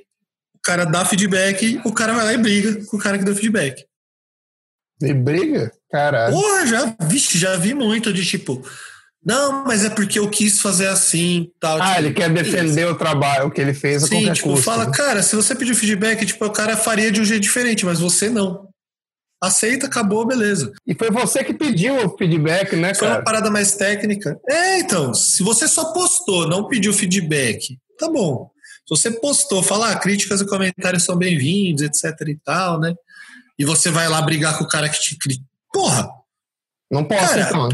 o 0.56 0.60
cara 0.64 0.86
dá 0.86 1.04
feedback, 1.04 1.82
o 1.84 1.92
cara 1.92 2.14
vai 2.14 2.24
lá 2.24 2.34
e 2.34 2.38
briga 2.38 2.86
com 2.86 2.96
o 2.96 3.00
cara 3.00 3.20
que 3.20 3.26
deu 3.26 3.36
feedback. 3.36 3.86
E 5.02 5.14
briga? 5.14 5.72
Caralho. 5.92 6.34
Porra, 6.34 6.66
já, 6.66 6.96
vixe, 7.02 7.38
já 7.38 7.58
vi 7.58 7.74
muito 7.74 8.14
de 8.14 8.26
tipo, 8.26 8.66
não, 9.26 9.66
mas 9.66 9.84
é 9.84 9.90
porque 9.90 10.18
eu 10.18 10.30
quis 10.30 10.62
fazer 10.62 10.88
assim, 10.88 11.52
tal. 11.60 11.82
Ah, 11.82 11.88
tipo, 11.88 12.00
ele 12.00 12.14
quer 12.14 12.30
defender 12.30 12.84
isso. 12.84 12.94
o 12.94 12.98
trabalho, 12.98 13.48
o 13.48 13.52
que 13.52 13.60
ele 13.60 13.74
fez 13.74 14.04
a 14.04 14.08
Sim, 14.08 14.16
qualquer 14.16 14.34
tipo, 14.36 14.50
custo. 14.50 14.64
fala, 14.64 14.90
cara, 14.90 15.22
se 15.22 15.36
você 15.36 15.54
pediu 15.54 15.76
feedback, 15.76 16.26
tipo, 16.26 16.46
o 16.46 16.52
cara 16.52 16.78
faria 16.78 17.12
de 17.12 17.20
um 17.20 17.26
jeito 17.26 17.42
diferente, 17.42 17.86
mas 17.86 18.00
você 18.00 18.30
não. 18.30 18.71
Aceita, 19.42 19.88
acabou, 19.88 20.26
beleza. 20.26 20.72
E 20.86 20.94
foi 20.94 21.10
você 21.10 21.44
que 21.44 21.54
pediu 21.54 22.06
o 22.06 22.18
feedback, 22.18 22.76
né, 22.76 22.94
cara? 22.94 22.96
Foi 22.96 23.08
uma 23.08 23.24
parada 23.24 23.50
mais 23.50 23.76
técnica. 23.76 24.40
É, 24.48 24.80
então, 24.80 25.14
se 25.14 25.42
você 25.42 25.68
só 25.68 25.92
postou, 25.92 26.48
não 26.48 26.68
pediu 26.68 26.94
feedback, 26.94 27.80
tá 27.98 28.08
bom. 28.08 28.52
Se 28.88 28.96
você 28.96 29.12
postou, 29.12 29.64
falar 29.64 29.92
ah, 29.92 30.00
críticas 30.00 30.42
e 30.42 30.46
comentários 30.46 31.04
são 31.04 31.16
bem-vindos, 31.16 31.82
etc 31.82 32.28
e 32.28 32.38
tal, 32.44 32.80
né? 32.80 32.94
E 33.58 33.66
você 33.66 33.90
vai 33.90 34.08
lá 34.08 34.22
brigar 34.22 34.58
com 34.58 34.64
o 34.64 34.68
cara 34.68 34.90
que 34.90 35.00
te 35.00 35.18
critica. 35.18 35.46
Porra! 35.74 36.10
Não 36.92 37.04
posta, 37.04 37.28
cara, 37.28 37.42
então. 37.42 37.70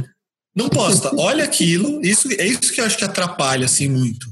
Não 0.55 0.69
posta. 0.69 1.11
Olha 1.15 1.43
aquilo. 1.43 2.05
Isso, 2.05 2.29
é 2.31 2.45
isso 2.45 2.71
que 2.71 2.79
eu 2.79 2.85
acho 2.85 2.97
que 2.97 3.03
atrapalha, 3.03 3.65
assim, 3.65 3.89
muito. 3.89 4.27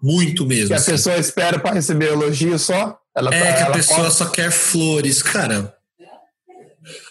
Muito 0.00 0.46
mesmo. 0.46 0.68
Que 0.68 0.74
a 0.74 0.76
assim. 0.76 0.92
pessoa 0.92 1.16
espera 1.16 1.58
para 1.58 1.74
receber 1.74 2.12
elogio 2.12 2.58
só? 2.58 2.98
Ela, 3.16 3.34
é, 3.34 3.52
que 3.54 3.62
a 3.62 3.70
pessoa 3.70 4.04
posta... 4.04 4.24
só 4.24 4.30
quer 4.30 4.50
flores. 4.50 5.22
Cara, 5.22 5.74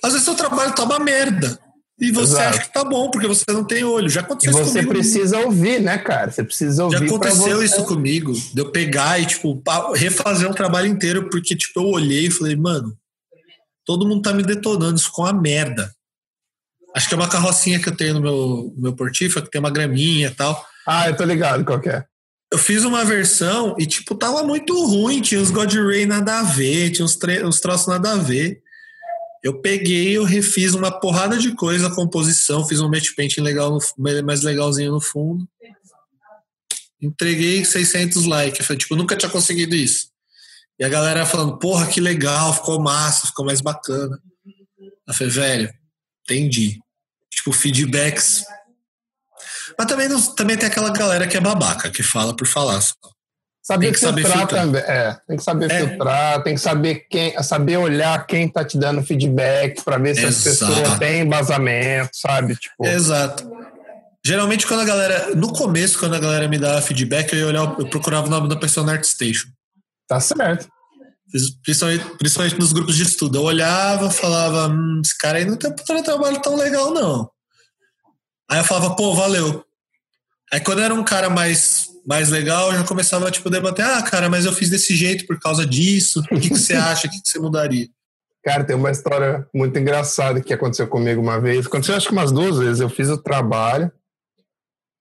às 0.02 0.12
vezes 0.12 0.26
seu 0.26 0.36
trabalho 0.36 0.74
tá 0.74 0.84
uma 0.84 1.00
merda. 1.00 1.60
E 2.00 2.12
você 2.12 2.34
Exato. 2.34 2.50
acha 2.50 2.60
que 2.62 2.74
tá 2.74 2.84
bom, 2.84 3.10
porque 3.10 3.28
você 3.28 3.46
não 3.50 3.64
tem 3.64 3.84
olho. 3.84 4.10
Já 4.10 4.22
aconteceu 4.22 4.60
e 4.60 4.66
você 4.66 4.84
precisa 4.84 5.40
ouvir, 5.40 5.80
né, 5.80 5.98
cara? 5.98 6.32
Você 6.32 6.44
precisa 6.44 6.84
ouvir. 6.84 6.98
Já 6.98 7.06
aconteceu 7.06 7.64
isso 7.64 7.84
comigo. 7.86 8.34
De 8.34 8.60
eu 8.60 8.72
pegar 8.72 9.20
e, 9.20 9.26
tipo, 9.26 9.62
refazer 9.96 10.50
um 10.50 10.54
trabalho 10.54 10.88
inteiro, 10.88 11.30
porque, 11.30 11.56
tipo, 11.56 11.80
eu 11.80 11.86
olhei 11.86 12.28
e 12.28 12.32
falei, 12.32 12.56
mano, 12.56 12.98
todo 13.86 14.08
mundo 14.08 14.24
tá 14.24 14.34
me 14.34 14.44
detonando, 14.44 14.98
isso 14.98 15.12
com 15.12 15.26
a 15.26 15.32
merda. 15.32 15.94
Acho 16.96 17.08
que 17.08 17.14
é 17.14 17.18
uma 17.18 17.30
carrocinha 17.30 17.80
que 17.80 17.90
eu 17.90 17.96
tenho 17.96 18.16
no 18.16 18.22
meu, 18.22 18.74
no 18.76 18.82
meu 18.82 18.94
portífo, 18.94 19.42
que 19.42 19.50
tem 19.50 19.60
uma 19.60 19.72
graminha 19.72 20.28
e 20.28 20.36
tal. 20.36 20.66
Ah, 20.86 21.10
eu 21.10 21.16
tô 21.16 21.24
ligado 21.24 21.64
qual 21.64 21.80
é. 21.86 22.06
Eu 22.52 22.58
fiz 22.58 22.84
uma 22.84 23.06
versão 23.06 23.76
e, 23.80 23.86
tipo, 23.86 24.16
tava 24.16 24.44
muito 24.44 24.74
ruim. 24.86 25.22
Tinha 25.22 25.42
os 25.42 25.52
God 25.52 25.74
Ray 25.74 26.06
nada 26.06 26.40
a 26.40 26.44
ver, 26.44 26.90
tinha 26.90 27.06
uns, 27.06 27.18
uns 27.46 27.60
troços 27.60 27.88
nada 27.88 28.14
a 28.14 28.18
ver. 28.18 28.63
Eu 29.44 29.60
peguei, 29.60 30.16
eu 30.16 30.24
refiz 30.24 30.74
uma 30.74 30.90
porrada 30.90 31.38
de 31.38 31.54
coisa, 31.54 31.88
a 31.88 31.94
composição, 31.94 32.66
fiz 32.66 32.80
um 32.80 32.90
match 32.90 33.10
painting 33.14 33.42
legal, 33.42 33.72
no, 33.72 34.24
mais 34.24 34.42
legalzinho 34.42 34.94
no 34.94 35.02
fundo. 35.02 35.46
Entreguei 37.02 37.66
600 37.66 38.26
likes. 38.26 38.66
Falei, 38.66 38.80
tipo, 38.80 38.96
nunca 38.96 39.18
tinha 39.18 39.30
conseguido 39.30 39.76
isso. 39.76 40.08
E 40.80 40.86
a 40.86 40.88
galera 40.90 41.26
falando, 41.26 41.60
porra, 41.60 41.88
que 41.88 42.00
legal, 42.00 42.54
ficou 42.54 42.80
massa, 42.80 43.28
ficou 43.28 43.46
mais 43.46 43.60
bacana. 43.60 44.18
Eu 45.06 45.14
falei, 45.14 45.34
velho, 45.34 45.74
entendi. 46.24 46.80
Tipo, 47.30 47.52
feedbacks. 47.52 48.46
Mas 49.78 49.88
também, 49.88 50.08
também 50.36 50.58
tem 50.58 50.70
aquela 50.70 50.90
galera 50.92 51.28
que 51.28 51.36
é 51.36 51.42
babaca, 51.42 51.92
que 51.92 52.02
fala 52.02 52.34
por 52.34 52.48
falar 52.48 52.80
só. 52.80 52.96
Saber 53.64 53.86
tem 53.86 53.94
que 53.94 54.00
filtrar, 54.00 54.24
saber 54.24 54.38
filtrar 54.38 54.62
também. 54.62 54.82
É, 54.82 55.18
tem 55.26 55.38
que 55.38 55.44
saber 55.44 55.72
é. 55.72 55.80
filtrar, 55.80 56.44
tem 56.44 56.56
que 56.56 56.62
saber 56.62 56.96
quem, 57.10 57.44
saber 57.44 57.78
olhar 57.78 58.28
quem 58.28 58.50
tá 58.50 58.66
te 58.66 58.78
dando 58.78 59.02
feedback 59.02 59.82
para 59.86 59.98
ver 59.98 60.16
se 60.16 60.26
Exato. 60.26 60.36
as 60.36 60.44
pessoas 60.44 61.00
têm 61.00 61.22
embasamento, 61.22 62.10
sabe? 62.12 62.58
Tipo... 62.58 62.86
Exato. 62.86 63.50
Geralmente, 64.26 64.68
quando 64.68 64.82
a 64.82 64.86
galera. 64.86 65.34
No 65.36 65.54
começo, 65.54 65.98
quando 65.98 66.16
a 66.16 66.20
galera 66.20 66.46
me 66.50 66.58
dava 66.58 66.82
feedback, 66.82 67.32
eu 67.32 67.40
ia 67.40 67.48
olhar, 67.48 67.76
eu 67.80 67.88
procurava 67.88 68.28
o 68.28 68.30
nome 68.30 68.50
da 68.50 68.58
pessoa 68.58 68.86
na 68.86 68.94
ArtStation. 68.94 69.48
Tá 70.10 70.20
certo. 70.20 70.68
Principalmente, 71.64 72.06
principalmente 72.18 72.60
nos 72.60 72.74
grupos 72.74 72.98
de 72.98 73.04
estudo. 73.04 73.38
Eu 73.38 73.44
olhava, 73.44 74.12
falava, 74.12 74.68
hum, 74.68 75.02
esse 75.04 75.18
cara 75.18 75.38
aí 75.38 75.46
não 75.46 75.56
tem 75.56 75.72
um 75.72 76.04
trabalho 76.04 76.42
tão 76.42 76.56
legal, 76.58 76.94
não. 76.94 77.30
Aí 78.52 78.60
eu 78.60 78.64
falava, 78.64 78.94
pô, 78.96 79.16
valeu. 79.16 79.64
Aí 80.52 80.60
quando 80.60 80.82
era 80.82 80.94
um 80.94 81.04
cara 81.04 81.30
mais 81.30 81.93
mais 82.06 82.30
legal, 82.30 82.72
eu 82.72 82.80
já 82.80 82.84
começava 82.84 83.32
tipo, 83.32 83.48
a 83.50 83.52
debater: 83.52 83.86
ah, 83.86 84.02
cara, 84.02 84.30
mas 84.30 84.46
eu 84.46 84.54
fiz 84.54 84.70
desse 84.70 84.96
jeito 84.96 85.26
por 85.26 85.40
causa 85.40 85.66
disso, 85.66 86.22
o 86.32 86.40
que, 86.40 86.50
que 86.50 86.58
você 86.58 86.74
acha, 86.76 87.08
o 87.08 87.10
que, 87.10 87.22
que 87.22 87.30
você 87.30 87.40
mudaria? 87.40 87.88
Cara, 88.44 88.64
tem 88.64 88.76
uma 88.76 88.92
história 88.92 89.48
muito 89.54 89.80
engraçada 89.80 90.42
que 90.42 90.54
aconteceu 90.54 90.88
comigo 90.88 91.22
uma 91.22 91.40
vez. 91.40 91.66
Aconteceu 91.66 91.96
acho 91.96 92.08
que 92.08 92.14
umas 92.14 92.32
duas 92.32 92.58
vezes. 92.58 92.82
Eu 92.82 92.90
fiz 92.90 93.10
o 93.10 93.18
trabalho. 93.18 93.90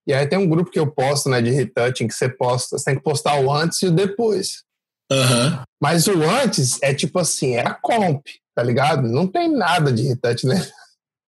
E 0.07 0.13
aí 0.13 0.25
tem 0.25 0.39
um 0.39 0.47
grupo 0.47 0.71
que 0.71 0.79
eu 0.79 0.87
posto, 0.87 1.29
né, 1.29 1.41
de 1.41 1.49
retouching, 1.49 2.07
que 2.07 2.13
você 2.13 2.29
posta, 2.29 2.77
você 2.77 2.85
tem 2.85 2.95
que 2.95 3.03
postar 3.03 3.39
o 3.39 3.51
antes 3.51 3.81
e 3.81 3.87
o 3.87 3.91
depois. 3.91 4.63
Uhum. 5.11 5.61
Mas 5.81 6.07
o 6.07 6.23
antes 6.23 6.81
é 6.81 6.93
tipo 6.93 7.19
assim, 7.19 7.55
é 7.55 7.67
a 7.67 7.73
comp, 7.73 8.25
tá 8.55 8.63
ligado? 8.63 9.07
Não 9.07 9.27
tem 9.27 9.49
nada 9.49 9.91
de 9.91 10.03
retouch, 10.03 10.45
né? 10.45 10.65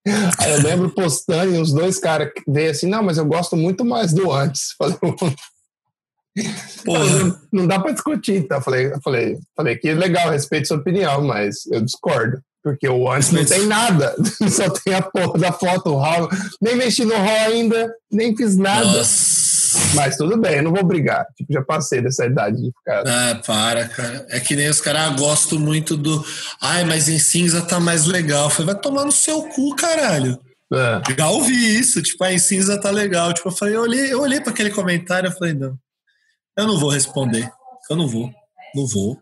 Aí 0.40 0.52
eu 0.52 0.62
lembro 0.62 0.94
postando 0.94 1.56
e 1.56 1.60
os 1.60 1.74
dois 1.74 2.00
caras 2.00 2.32
veio 2.48 2.72
assim, 2.72 2.88
não, 2.88 3.04
mas 3.04 3.18
eu 3.18 3.26
gosto 3.26 3.56
muito 3.56 3.84
mais 3.84 4.14
do 4.14 4.32
antes. 4.32 4.74
Falei, 4.78 4.98
não, 6.86 7.40
não, 7.52 7.68
dá 7.68 7.80
para 7.80 7.91
discutir, 7.91 8.36
então. 8.36 8.62
Falei, 8.62 8.91
falei, 9.03 9.38
falei 9.56 9.78
que 9.78 9.94
legal, 9.94 10.30
respeito 10.30 10.68
sua 10.68 10.78
opinião, 10.78 11.24
mas 11.24 11.66
eu 11.72 11.82
discordo. 11.82 12.40
Porque 12.64 12.90
o 12.90 13.12
antes 13.12 13.32
não 13.32 13.45
tem 13.45 13.68
nada, 13.68 14.16
só 14.49 14.68
tem 14.72 14.95
a 14.95 15.02
porra 15.02 15.38
da 15.38 15.52
foto, 15.52 15.91
o 15.91 15.99
RAW. 15.99 16.28
Nem 16.60 16.76
mexi 16.76 17.06
no 17.06 17.14
RAW 17.14 17.52
ainda, 17.52 17.94
nem 18.12 18.36
fiz 18.36 18.57
nada. 18.57 18.86
Nossa. 18.86 19.45
Mas 19.94 20.18
tudo 20.18 20.38
bem, 20.38 20.56
eu 20.56 20.64
não 20.64 20.74
vou 20.74 20.84
brigar. 20.84 21.26
Tipo, 21.38 21.53
já 21.53 21.62
passei 21.62 22.02
dessa 22.02 22.26
idade 22.26 22.57
de 22.57 22.72
ficar. 22.72 23.03
Ah, 23.06 23.40
para, 23.45 23.88
cara. 23.88 24.26
É 24.30 24.40
que 24.40 24.56
nem 24.56 24.70
os 24.70 24.82
caras, 24.82 25.02
ah, 25.02 25.10
gosto 25.16 25.60
muito 25.60 25.95
do. 25.95 26.26
Ai, 26.62 26.84
mas 26.86 27.07
em 27.07 27.20
cinza 27.20 27.62
tá 27.62 27.80
mais 27.80 28.06
legal. 28.06 28.45
Eu 28.45 28.49
falei, 28.49 28.74
vai 28.74 28.82
tomar 28.82 29.06
no 29.06 29.12
seu 29.12 29.44
cu, 29.44 29.76
caralho. 29.76 30.40
É. 30.74 31.02
Já 31.16 31.30
ouvi 31.30 31.78
isso, 31.78 32.02
tipo, 32.02 32.24
ah, 32.24 32.34
em 32.34 32.40
cinza 32.40 32.80
tá 32.80 32.90
legal. 32.90 33.32
Tipo, 33.34 33.49
eu 33.49 33.53
falei, 33.53 33.76
eu 33.76 33.82
olhei, 33.82 34.12
eu 34.12 34.22
olhei 34.22 34.41
para 34.41 34.52
aquele 34.52 34.72
comentário, 34.72 35.28
eu 35.28 35.34
falei, 35.34 35.53
não. 35.53 35.78
Eu 36.57 36.68
não 36.68 36.80
vou 36.80 36.90
responder. 36.90 37.52
Eu 37.90 37.95
não 37.95 38.07
vou. 38.07 38.32
Não 38.73 38.88
vou. 38.88 39.19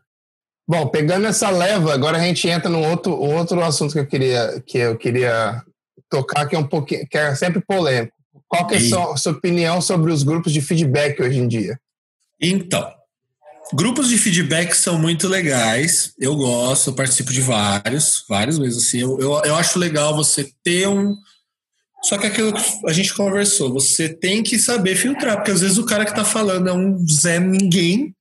Bom, 0.68 0.88
pegando 0.88 1.27
essa 1.27 1.49
leva, 1.49 1.93
agora 1.93 2.18
a 2.18 2.22
gente 2.22 2.47
entra 2.47 2.69
num 2.69 2.89
outro, 2.89 3.14
outro 3.14 3.61
assunto 3.61 3.93
que 3.93 3.99
eu 3.99 4.07
queria, 4.07 4.64
que 4.65 4.77
eu 4.77 4.97
queria 4.97 5.61
tocar, 6.10 6.47
que 6.47 6.55
é 6.55 6.60
um 6.60 6.68
pouquinho, 6.68 7.05
que 7.07 7.18
é 7.18 7.35
sempre 7.35 7.61
polêmico. 7.61 8.14
Qual 8.47 8.68
que 8.68 8.76
é 8.76 8.77
a 8.77 8.81
sua, 8.81 9.18
sua 9.18 9.31
opinião 9.34 9.81
sobre 9.81 10.11
os 10.11 10.23
grupos 10.23 10.53
de 10.53 10.61
feedback 10.61 11.22
hoje 11.22 11.39
em 11.39 11.47
dia? 11.47 11.77
Então, 12.39 12.88
grupos 13.73 14.10
de 14.10 14.18
feedback 14.18 14.73
são 14.73 14.97
muito 14.97 15.27
legais. 15.27 16.14
Eu 16.19 16.35
gosto, 16.35 16.91
eu 16.91 16.93
participo 16.93 17.31
de 17.31 17.41
vários, 17.41 18.23
vários 18.30 18.60
mesmo. 18.60 18.80
Assim, 18.80 18.99
eu, 18.99 19.19
eu, 19.19 19.41
eu 19.43 19.55
acho 19.55 19.80
legal 19.80 20.15
você 20.15 20.49
ter 20.64 20.88
um, 20.88 21.15
só 22.04 22.18
que 22.18 22.28
aquilo 22.28 22.54
que 22.54 22.62
a 22.88 22.92
gente 22.92 23.14
conversou, 23.14 23.72
você 23.72 24.10
tem 24.10 24.44
que 24.44 24.60
saber 24.60 24.96
filtrar, 24.96 25.38
porque 25.38 25.52
às 25.52 25.62
vezes 25.62 25.78
o 25.78 25.86
cara 25.86 26.06
que 26.06 26.14
tá 26.14 26.26
falando 26.26 26.68
é 26.68 26.74
um 26.74 27.06
Zé 27.08 27.40
Ninguém, 27.40 28.14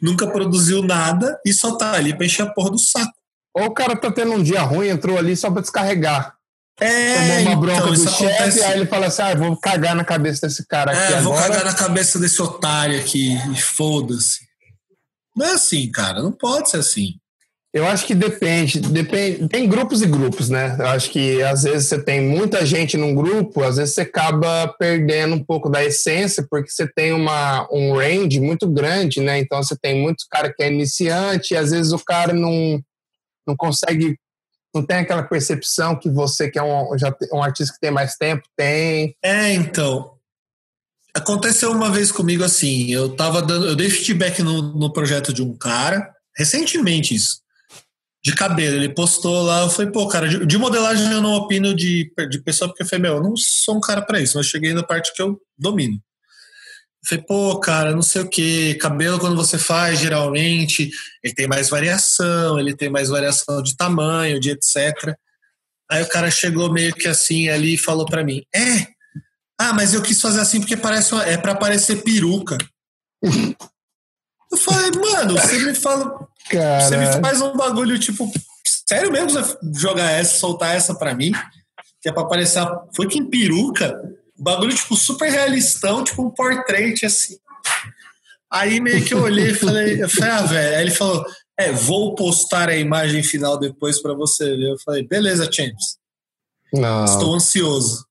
nunca 0.00 0.26
produziu 0.26 0.82
nada 0.82 1.38
e 1.44 1.52
só 1.52 1.76
tá 1.76 1.92
ali 1.92 2.14
pra 2.14 2.26
encher 2.26 2.42
a 2.42 2.50
porra 2.50 2.70
do 2.70 2.78
saco. 2.78 3.12
Ou 3.54 3.64
o 3.64 3.74
cara 3.74 3.96
tá 3.96 4.10
tendo 4.10 4.32
um 4.32 4.42
dia 4.42 4.62
ruim, 4.62 4.88
entrou 4.88 5.18
ali 5.18 5.36
só 5.36 5.50
pra 5.50 5.62
descarregar. 5.62 6.34
É, 6.80 7.14
Tomou 7.14 7.40
uma 7.40 7.56
bronca 7.56 7.90
então, 7.90 7.92
do 7.92 8.10
chefe, 8.10 8.62
aí 8.62 8.78
ele 8.78 8.86
fala 8.86 9.06
assim: 9.06 9.22
ah, 9.22 9.34
vou 9.34 9.56
cagar 9.56 9.94
na 9.94 10.04
cabeça 10.04 10.46
desse 10.46 10.66
cara 10.66 10.92
aqui. 10.92 11.12
É, 11.12 11.20
vou 11.20 11.32
agora. 11.34 11.48
cagar 11.48 11.64
na 11.66 11.74
cabeça 11.74 12.18
desse 12.18 12.40
otário 12.40 12.98
aqui, 12.98 13.36
e 13.52 13.60
foda-se. 13.60 14.40
Não 15.36 15.46
é 15.46 15.52
assim, 15.52 15.90
cara, 15.90 16.22
não 16.22 16.32
pode 16.32 16.70
ser 16.70 16.78
assim. 16.78 17.19
Eu 17.72 17.86
acho 17.86 18.04
que 18.04 18.16
depende, 18.16 18.80
depende. 18.80 19.48
Tem 19.48 19.68
grupos 19.68 20.02
e 20.02 20.06
grupos, 20.06 20.48
né? 20.48 20.76
Eu 20.76 20.88
acho 20.88 21.08
que 21.10 21.40
às 21.40 21.62
vezes 21.62 21.86
você 21.86 22.02
tem 22.02 22.20
muita 22.20 22.66
gente 22.66 22.96
num 22.96 23.14
grupo, 23.14 23.62
às 23.62 23.76
vezes 23.76 23.94
você 23.94 24.00
acaba 24.00 24.66
perdendo 24.76 25.36
um 25.36 25.44
pouco 25.44 25.70
da 25.70 25.84
essência, 25.84 26.44
porque 26.50 26.68
você 26.68 26.88
tem 26.88 27.12
uma, 27.12 27.68
um 27.70 27.94
range 27.94 28.40
muito 28.40 28.68
grande, 28.68 29.20
né? 29.20 29.38
Então 29.38 29.62
você 29.62 29.76
tem 29.76 30.02
muitos 30.02 30.24
cara 30.28 30.52
que 30.52 30.64
é 30.64 30.72
iniciante, 30.72 31.54
e 31.54 31.56
às 31.56 31.70
vezes 31.70 31.92
o 31.92 32.04
cara 32.04 32.32
não, 32.32 32.82
não 33.46 33.54
consegue, 33.56 34.18
não 34.74 34.84
tem 34.84 34.96
aquela 34.96 35.22
percepção 35.22 35.94
que 35.94 36.10
você, 36.10 36.50
que 36.50 36.58
é 36.58 36.62
um, 36.64 36.98
já, 36.98 37.14
um 37.32 37.40
artista 37.40 37.72
que 37.72 37.80
tem 37.80 37.92
mais 37.92 38.16
tempo, 38.16 38.42
tem. 38.56 39.14
É, 39.22 39.52
então. 39.52 40.14
Aconteceu 41.14 41.70
uma 41.70 41.90
vez 41.90 42.10
comigo 42.10 42.42
assim, 42.42 42.90
eu 42.90 43.14
tava 43.14 43.42
dando, 43.42 43.66
eu 43.66 43.76
dei 43.76 43.90
feedback 43.90 44.42
no, 44.42 44.60
no 44.60 44.92
projeto 44.92 45.32
de 45.32 45.42
um 45.42 45.56
cara, 45.56 46.12
recentemente 46.36 47.14
isso 47.14 47.39
de 48.22 48.34
cabelo. 48.34 48.76
Ele 48.76 48.94
postou 48.94 49.42
lá, 49.42 49.62
eu 49.62 49.70
falei, 49.70 49.90
pô, 49.90 50.06
cara, 50.08 50.28
de, 50.28 50.44
de, 50.44 50.58
modelagem 50.58 51.10
eu 51.10 51.22
não 51.22 51.34
opino 51.34 51.74
de, 51.74 52.12
de 52.28 52.42
pessoa, 52.42 52.68
porque 52.68 52.82
eu 52.82 52.86
falei, 52.86 53.02
meu, 53.02 53.16
eu 53.16 53.22
não 53.22 53.34
sou 53.36 53.76
um 53.76 53.80
cara 53.80 54.02
para 54.02 54.20
isso, 54.20 54.36
mas 54.36 54.46
cheguei 54.46 54.74
na 54.74 54.82
parte 54.82 55.12
que 55.14 55.22
eu 55.22 55.40
domino. 55.58 55.94
Eu 55.94 57.08
falei, 57.08 57.24
pô, 57.24 57.58
cara, 57.60 57.92
não 57.92 58.02
sei 58.02 58.22
o 58.22 58.28
que, 58.28 58.74
cabelo 58.74 59.18
quando 59.18 59.36
você 59.36 59.58
faz, 59.58 59.98
geralmente, 59.98 60.90
ele 61.24 61.34
tem 61.34 61.48
mais 61.48 61.70
variação, 61.70 62.58
ele 62.58 62.76
tem 62.76 62.90
mais 62.90 63.08
variação 63.08 63.62
de 63.62 63.74
tamanho, 63.74 64.38
de 64.38 64.50
etc. 64.50 65.14
Aí 65.90 66.02
o 66.02 66.08
cara 66.08 66.30
chegou 66.30 66.70
meio 66.70 66.94
que 66.94 67.08
assim 67.08 67.48
ali 67.48 67.74
e 67.74 67.78
falou 67.78 68.04
para 68.04 68.22
mim, 68.22 68.42
é, 68.54 68.86
ah, 69.58 69.72
mas 69.72 69.94
eu 69.94 70.02
quis 70.02 70.20
fazer 70.20 70.40
assim 70.40 70.60
porque 70.60 70.76
parece 70.76 71.14
uma, 71.14 71.24
é 71.24 71.36
para 71.38 71.54
parecer 71.54 72.02
peruca. 72.02 72.58
eu 73.22 74.58
falei, 74.58 74.90
mano, 74.92 75.34
você 75.38 75.58
me 75.58 75.74
fala, 75.74 76.28
Cara... 76.50 76.80
Você 76.80 76.96
me 76.96 77.06
faz 77.20 77.40
um 77.40 77.56
bagulho, 77.56 77.98
tipo, 77.98 78.30
sério 78.66 79.10
mesmo 79.12 79.30
você 79.30 79.56
jogar 79.76 80.10
essa, 80.10 80.38
soltar 80.38 80.74
essa 80.74 80.94
pra 80.94 81.14
mim? 81.14 81.32
Que 82.02 82.08
é 82.08 82.12
pra 82.12 82.24
parecer. 82.24 82.60
Foi 82.94 83.06
que 83.06 83.18
em 83.18 83.30
peruca, 83.30 84.00
bagulho, 84.36 84.74
tipo, 84.74 84.96
super 84.96 85.30
realistão, 85.30 86.02
tipo 86.02 86.22
um 86.22 86.30
portrait 86.30 87.04
assim. 87.04 87.36
Aí 88.50 88.80
meio 88.80 89.04
que 89.04 89.14
eu 89.14 89.22
olhei 89.22 89.50
e 89.50 89.54
falei, 89.54 90.02
eu 90.02 90.08
falei, 90.08 90.30
ah, 90.30 90.42
velho. 90.42 90.76
Aí 90.76 90.82
ele 90.82 90.90
falou, 90.90 91.24
É, 91.56 91.70
vou 91.70 92.14
postar 92.14 92.70
a 92.70 92.76
imagem 92.76 93.22
final 93.22 93.58
depois 93.58 94.00
para 94.00 94.14
você 94.14 94.56
ver. 94.56 94.72
Eu 94.72 94.78
falei, 94.78 95.06
beleza, 95.06 95.50
Champs. 95.52 95.98
Não. 96.72 97.04
Estou 97.04 97.34
ansioso. 97.34 98.06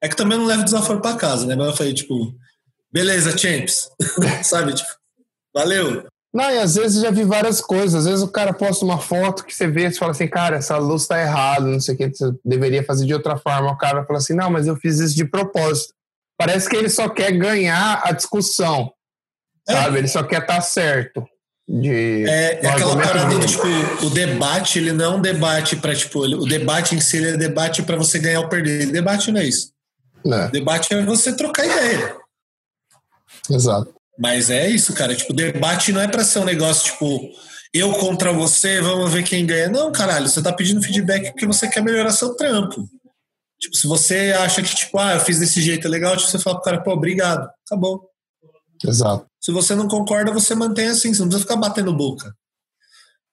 É 0.00 0.08
que 0.08 0.16
também 0.16 0.38
não 0.38 0.46
levo 0.46 0.64
desaforo 0.64 1.00
para 1.00 1.16
casa, 1.16 1.46
né? 1.46 1.54
Mas 1.54 1.66
eu 1.66 1.76
falei, 1.76 1.92
tipo, 1.92 2.34
beleza, 2.90 3.36
Champs. 3.36 3.90
Sabe, 4.42 4.74
tipo, 4.74 4.88
valeu. 5.54 6.06
Não, 6.32 6.50
e 6.50 6.58
às 6.58 6.76
vezes 6.76 7.02
já 7.02 7.10
vi 7.10 7.24
várias 7.24 7.60
coisas. 7.60 7.94
Às 7.94 8.04
vezes 8.06 8.22
o 8.22 8.28
cara 8.28 8.54
posta 8.54 8.84
uma 8.84 8.98
foto 8.98 9.44
que 9.44 9.54
você 9.54 9.66
vê 9.66 9.88
e 9.88 9.92
fala 9.92 10.12
assim, 10.12 10.26
cara, 10.26 10.56
essa 10.56 10.78
luz 10.78 11.06
tá 11.06 11.20
errada, 11.20 11.66
não 11.66 11.78
sei 11.78 11.94
o 11.94 11.98
que, 11.98 12.08
você 12.08 12.32
deveria 12.42 12.82
fazer 12.82 13.04
de 13.04 13.12
outra 13.12 13.36
forma. 13.36 13.70
O 13.70 13.76
cara 13.76 14.04
fala 14.06 14.18
assim, 14.18 14.34
não, 14.34 14.50
mas 14.50 14.66
eu 14.66 14.74
fiz 14.76 14.98
isso 14.98 15.14
de 15.14 15.26
propósito. 15.26 15.92
Parece 16.38 16.68
que 16.68 16.74
ele 16.74 16.88
só 16.88 17.08
quer 17.08 17.32
ganhar 17.32 18.00
a 18.02 18.12
discussão, 18.12 18.90
é. 19.68 19.72
sabe? 19.74 19.98
Ele 19.98 20.08
só 20.08 20.22
quer 20.22 20.40
estar 20.40 20.54
tá 20.54 20.60
certo. 20.62 21.22
De, 21.68 22.24
é, 22.26 22.64
é 22.64 22.66
aquela 22.66 22.96
parada 22.96 23.38
do 23.38 23.46
tipo, 23.46 23.66
o 24.04 24.10
debate, 24.10 24.78
ele 24.78 24.92
não 24.92 25.04
é 25.04 25.08
um 25.16 25.20
debate 25.20 25.76
para 25.76 25.94
tipo, 25.94 26.20
o 26.20 26.46
debate 26.46 26.94
em 26.94 27.00
si 27.00 27.18
ele 27.18 27.28
é 27.28 27.36
debate 27.36 27.82
para 27.82 27.96
você 27.96 28.18
ganhar 28.18 28.40
ou 28.40 28.48
perder. 28.48 28.88
O 28.88 28.92
debate 28.92 29.30
não 29.30 29.40
é 29.40 29.44
isso. 29.44 29.70
É. 30.26 30.46
O 30.46 30.50
debate 30.50 30.92
é 30.92 31.04
você 31.04 31.36
trocar 31.36 31.64
ideia. 31.64 32.16
Exato. 33.50 34.01
Mas 34.18 34.50
é 34.50 34.68
isso, 34.68 34.92
cara. 34.94 35.14
Tipo, 35.14 35.32
debate 35.32 35.92
não 35.92 36.00
é 36.00 36.08
para 36.08 36.24
ser 36.24 36.40
um 36.40 36.44
negócio 36.44 36.92
tipo 36.92 37.32
eu 37.74 37.90
contra 37.94 38.32
você, 38.32 38.82
vamos 38.82 39.10
ver 39.10 39.22
quem 39.22 39.46
ganha. 39.46 39.68
Não, 39.68 39.90
caralho, 39.90 40.28
você 40.28 40.42
tá 40.42 40.52
pedindo 40.52 40.82
feedback 40.82 41.30
porque 41.30 41.46
você 41.46 41.66
quer 41.68 41.82
melhorar 41.82 42.12
seu 42.12 42.34
trampo. 42.34 42.86
Tipo, 43.58 43.76
se 43.76 43.86
você 43.86 44.34
acha 44.38 44.60
que, 44.62 44.74
tipo, 44.74 44.98
ah, 44.98 45.14
eu 45.14 45.20
fiz 45.20 45.38
desse 45.38 45.62
jeito, 45.62 45.86
é 45.86 45.90
legal, 45.90 46.16
tipo, 46.16 46.28
você 46.28 46.38
fala 46.38 46.56
pro 46.56 46.64
cara, 46.64 46.82
pô, 46.82 46.92
obrigado. 46.92 47.48
Acabou. 47.66 48.10
Exato. 48.84 49.24
Se 49.40 49.50
você 49.50 49.74
não 49.74 49.88
concorda, 49.88 50.32
você 50.32 50.54
mantém 50.54 50.88
assim, 50.88 51.14
você 51.14 51.20
não 51.20 51.28
precisa 51.28 51.48
ficar 51.48 51.56
batendo 51.56 51.96
boca. 51.96 52.34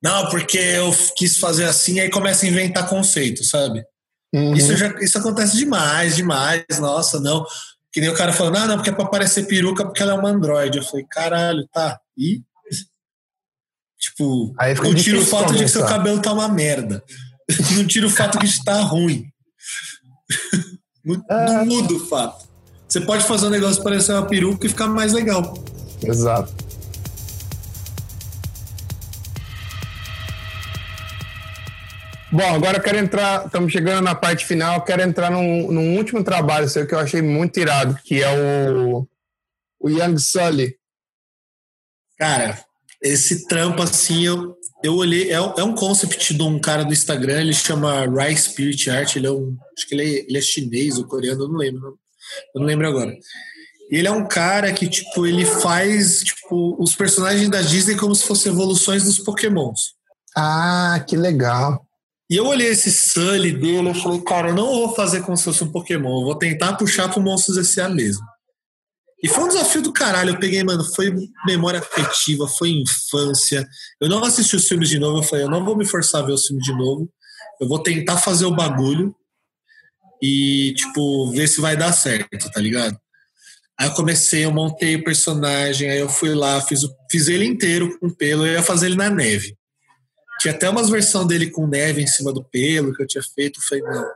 Não, 0.01 0.30
porque 0.30 0.57
eu 0.57 0.91
quis 1.18 1.38
fazer 1.38 1.65
assim, 1.65 1.99
aí 1.99 2.10
começa 2.10 2.45
a 2.45 2.49
inventar 2.49 2.88
conceito, 2.88 3.43
sabe? 3.43 3.84
Uhum. 4.34 4.53
Isso, 4.53 4.77
já, 4.77 4.88
isso 5.01 5.18
acontece 5.18 5.57
demais, 5.57 6.15
demais. 6.15 6.64
Nossa, 6.80 7.19
não. 7.19 7.45
Que 7.99 8.03
nem 8.03 8.11
o 8.11 8.15
cara 8.15 8.31
falando, 8.31 8.55
ah, 8.55 8.65
não, 8.65 8.76
porque 8.77 8.91
é 8.91 8.93
pra 8.93 9.03
parecer 9.03 9.45
peruca 9.45 9.84
porque 9.84 10.01
ela 10.01 10.13
é 10.13 10.15
uma 10.15 10.30
androide. 10.30 10.77
Eu 10.77 10.84
falei, 10.85 11.05
caralho, 11.09 11.67
tá. 11.67 11.99
E? 12.17 12.41
Tipo, 13.99 14.55
não 14.81 14.95
tira 14.95 15.19
o 15.19 15.26
fato 15.26 15.53
de 15.53 15.65
que 15.65 15.69
seu 15.69 15.85
cabelo 15.85 16.21
tá 16.21 16.31
uma 16.31 16.47
merda. 16.47 17.03
não 17.76 17.85
tira 17.85 18.07
o 18.07 18.09
fato 18.09 18.39
de 18.39 18.45
que 18.45 18.53
está 18.53 18.80
ruim. 18.84 19.26
não, 21.03 21.21
é. 21.30 21.45
não 21.45 21.65
muda 21.65 21.93
o 21.93 22.07
fato. 22.07 22.47
Você 22.88 23.01
pode 23.01 23.26
fazer 23.26 23.47
um 23.47 23.49
negócio 23.49 23.84
parecer 23.84 24.13
uma 24.13 24.26
peruca 24.26 24.65
e 24.65 24.69
ficar 24.69 24.88
mais 24.88 25.11
legal. 25.11 25.53
Exato. 26.01 26.69
Bom, 32.31 32.43
agora 32.43 32.77
eu 32.77 32.84
quero 32.84 32.99
entrar, 32.99 33.47
estamos 33.47 33.72
chegando 33.72 34.03
na 34.03 34.14
parte 34.14 34.45
final, 34.45 34.84
quero 34.84 35.01
entrar 35.01 35.31
num, 35.31 35.72
num, 35.72 35.97
último 35.97 36.23
trabalho 36.23 36.69
seu 36.69 36.85
que 36.85 36.93
eu 36.93 36.99
achei 36.99 37.23
muito 37.23 37.60
irado, 37.60 37.97
que 38.03 38.22
é 38.22 38.30
o, 38.30 39.07
o 39.80 39.89
Young 39.89 40.15
Sully. 40.19 40.76
Cara, 42.19 42.64
esse 43.01 43.47
trampo 43.47 43.81
assim, 43.81 44.26
eu, 44.26 44.56
eu 44.84 44.93
olhei, 44.93 45.31
é, 45.31 45.38
é 45.38 45.64
um 45.64 45.73
concept 45.73 46.35
de 46.35 46.43
um 46.43 46.60
cara 46.60 46.84
do 46.85 46.93
Instagram, 46.93 47.41
ele 47.41 47.53
chama 47.53 48.06
Rai 48.06 48.35
Spirit 48.38 48.91
Art, 48.91 49.15
ele 49.15 49.26
é 49.26 49.31
um, 49.31 49.57
acho 49.76 49.88
que 49.88 49.95
ele 49.95 50.03
é, 50.03 50.26
ele 50.27 50.38
é 50.38 50.41
chinês 50.41 50.99
ou 50.99 51.07
coreano, 51.07 51.45
eu 51.45 51.49
não 51.49 51.57
lembro, 51.57 51.99
eu 52.53 52.61
não 52.61 52.68
lembro 52.68 52.88
agora. 52.88 53.11
Ele 53.89 54.07
é 54.07 54.11
um 54.11 54.27
cara 54.27 54.72
que, 54.72 54.88
tipo, 54.88 55.26
ele 55.26 55.45
faz, 55.45 56.23
tipo, 56.23 56.80
os 56.80 56.95
personagens 56.95 57.49
da 57.49 57.64
Disney 57.64 57.95
como 57.95 58.14
se 58.14 58.23
fossem 58.23 58.51
evoluções 58.51 59.03
dos 59.03 59.18
pokémons. 59.18 59.95
Ah, 60.38 61.03
que 61.07 61.18
legal. 61.18 61.89
E 62.30 62.35
eu 62.35 62.45
olhei 62.45 62.68
esse 62.68 62.91
Sully 62.91 63.51
dele 63.51 63.89
e 63.89 64.01
falei, 64.01 64.22
cara, 64.22 64.49
eu 64.49 64.56
não 64.56 64.68
vou 64.68 64.95
fazer 64.95 65.22
como 65.22 65.35
se 65.35 65.45
fosse 65.45 65.64
um 65.64 65.72
Pokémon, 65.72 66.19
eu 66.19 66.26
vou 66.26 66.38
tentar 66.38 66.73
puxar 66.73 67.10
pro 67.10 67.22
Monstros 67.22 67.57
S.A. 67.57 67.89
mesmo. 67.89 68.23
E 69.22 69.27
foi 69.27 69.43
um 69.43 69.47
desafio 69.47 69.81
do 69.81 69.91
caralho. 69.91 70.31
Eu 70.31 70.39
peguei, 70.39 70.64
mano, 70.64 70.84
foi 70.84 71.14
memória 71.45 71.80
afetiva, 71.80 72.47
foi 72.47 72.69
infância. 72.69 73.68
Eu 73.99 74.07
não 74.07 74.23
assisti 74.23 74.56
os 74.56 74.68
filmes 74.68 74.89
de 74.89 74.99
novo, 74.99 75.19
eu 75.19 75.23
falei, 75.23 75.45
eu 75.45 75.49
não 75.49 75.65
vou 75.65 75.76
me 75.76 75.85
forçar 75.85 76.22
a 76.22 76.26
ver 76.26 76.34
os 76.34 76.45
filmes 76.45 76.64
de 76.64 76.72
novo. 76.72 77.10
Eu 77.60 77.68
vou 77.68 77.84
tentar 77.84 78.18
fazer 78.18 78.45
o 78.45 78.56
bagulho 78.56 79.14
e, 80.22 80.73
tipo, 80.76 81.31
ver 81.31 81.47
se 81.47 81.60
vai 81.60 81.76
dar 81.76 81.91
certo, 81.91 82.49
tá 82.49 82.61
ligado? 82.61 82.97
Aí 83.77 83.88
eu 83.88 83.93
comecei, 83.93 84.45
eu 84.45 84.51
montei 84.51 84.95
o 84.95 85.03
personagem, 85.03 85.89
aí 85.89 85.99
eu 85.99 86.10
fui 86.10 86.34
lá, 86.34 86.61
fiz, 86.61 86.81
fiz 87.10 87.27
ele 87.27 87.45
inteiro 87.45 87.97
com 87.99 88.10
pelo, 88.10 88.45
eu 88.45 88.53
ia 88.53 88.64
fazer 88.64 88.88
ele 88.88 88.95
na 88.95 89.10
neve. 89.10 89.57
Tinha 90.40 90.53
até 90.53 90.70
umas 90.70 90.90
versões 90.90 91.28
dele 91.28 91.49
com 91.49 91.68
neve 91.68 92.02
em 92.02 92.07
cima 92.07 92.32
do 92.32 92.44
pelo 92.44 92.94
que 92.94 93.03
eu 93.03 93.07
tinha 93.07 93.24
feito. 93.24 93.60
Eu 93.60 93.64
falei, 93.64 93.84
não, 93.84 94.03
eu 94.03 94.14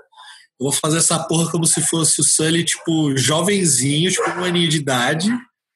vou 0.59 0.71
fazer 0.71 0.97
essa 0.97 1.19
porra 1.19 1.51
como 1.51 1.65
se 1.65 1.81
fosse 1.81 2.21
o 2.21 2.23
Sully, 2.23 2.63
tipo, 2.63 3.15
jovenzinho, 3.17 4.09
tipo, 4.11 4.29
um 4.29 4.43
aninho 4.43 4.69
de 4.69 4.77
idade, 4.77 5.29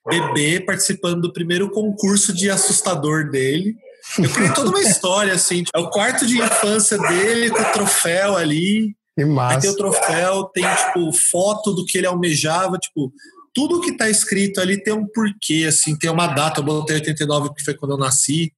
bebê, 0.07 0.59
participando 0.59 1.21
do 1.21 1.33
primeiro 1.33 1.69
concurso 1.69 2.33
de 2.33 2.49
assustador 2.49 3.29
dele. 3.29 3.75
Eu 4.17 4.29
criei 4.29 4.53
toda 4.53 4.69
uma 4.69 4.81
história, 4.81 5.33
assim. 5.33 5.63
Tipo, 5.63 5.77
é 5.77 5.81
o 5.81 5.89
quarto 5.89 6.25
de 6.25 6.37
infância 6.37 6.97
dele 6.97 7.49
com 7.49 7.61
o 7.61 7.71
troféu 7.73 8.37
ali. 8.37 8.95
Que 9.17 9.25
massa. 9.25 9.55
Aí 9.55 9.61
tem 9.61 9.69
o 9.71 9.75
troféu, 9.75 10.43
tem, 10.45 10.63
tipo, 10.63 11.11
foto 11.11 11.73
do 11.73 11.85
que 11.85 11.97
ele 11.97 12.07
almejava, 12.07 12.77
tipo, 12.77 13.11
tudo 13.53 13.81
que 13.81 13.97
tá 13.97 14.09
escrito 14.09 14.61
ali 14.61 14.81
tem 14.81 14.93
um 14.93 15.07
porquê, 15.07 15.65
assim, 15.67 15.97
tem 15.97 16.09
uma 16.09 16.27
data. 16.27 16.61
Eu 16.61 16.63
botei 16.63 16.97
89, 16.97 17.53
que 17.55 17.65
foi 17.65 17.73
quando 17.73 17.93
eu 17.93 17.97
nasci 17.97 18.53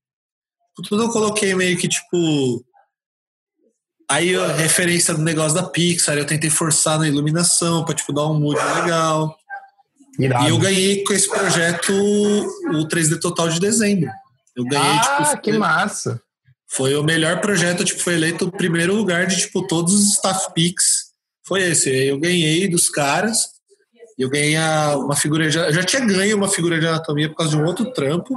tudo 0.82 1.04
eu 1.04 1.10
coloquei 1.10 1.54
meio 1.56 1.78
que 1.78 1.88
tipo. 1.88 2.64
Aí 4.10 4.36
a 4.36 4.54
referência 4.54 5.14
do 5.14 5.22
negócio 5.22 5.54
da 5.54 5.64
Pixar, 5.64 6.18
eu 6.18 6.26
tentei 6.26 6.50
forçar 6.50 6.98
na 6.98 7.08
iluminação 7.08 7.86
para 7.86 7.94
tipo 7.94 8.12
dar 8.12 8.28
um 8.28 8.40
mood 8.40 8.60
legal. 8.82 9.38
Irado. 10.18 10.46
E 10.46 10.50
eu 10.50 10.58
ganhei 10.58 11.04
com 11.04 11.14
esse 11.14 11.30
projeto 11.30 11.94
o 11.94 12.88
3D 12.88 13.20
Total 13.20 13.50
de 13.50 13.60
dezembro. 13.60 14.10
Eu 14.56 14.66
ganhei, 14.66 15.00
ah, 15.00 15.24
tipo, 15.24 15.42
que 15.42 15.54
massa! 15.54 16.22
Foi 16.68 16.96
o 16.96 17.04
melhor 17.04 17.40
projeto, 17.40 17.86
tipo, 17.86 18.02
foi 18.02 18.16
eleito 18.16 18.46
o 18.46 18.52
primeiro 18.52 18.96
lugar 18.96 19.26
de 19.26 19.38
tipo 19.38 19.66
todos 19.66 19.94
os 19.94 20.14
staff 20.14 20.54
picks. 20.54 21.10
Foi 21.48 21.62
esse. 21.62 21.90
Eu 21.90 22.20
ganhei 22.20 22.68
dos 22.68 22.90
caras. 22.90 23.59
Eu 24.20 24.30
ganhei 24.30 24.58
uma 24.96 25.16
figura 25.16 25.50
de, 25.50 25.58
eu 25.58 25.72
já 25.72 25.82
tinha 25.82 26.06
ganho 26.06 26.36
uma 26.36 26.50
figura 26.50 26.78
de 26.78 26.86
anatomia 26.86 27.30
por 27.30 27.36
causa 27.36 27.56
de 27.56 27.62
um 27.62 27.66
outro 27.66 27.90
trampo, 27.94 28.36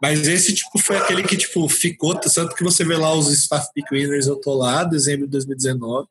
mas 0.00 0.28
esse 0.28 0.54
tipo 0.54 0.78
foi 0.78 0.96
aquele 0.96 1.24
que 1.24 1.36
tipo 1.36 1.68
ficou, 1.68 2.14
tanto 2.14 2.54
que 2.54 2.62
você 2.62 2.84
vê 2.84 2.96
lá 2.96 3.12
os 3.12 3.28
staff 3.32 3.68
pick 3.74 3.90
winners, 3.90 4.28
eu 4.28 4.36
tô 4.36 4.54
lá, 4.54 4.84
dezembro 4.84 5.26
de 5.26 5.32
2019. 5.32 6.06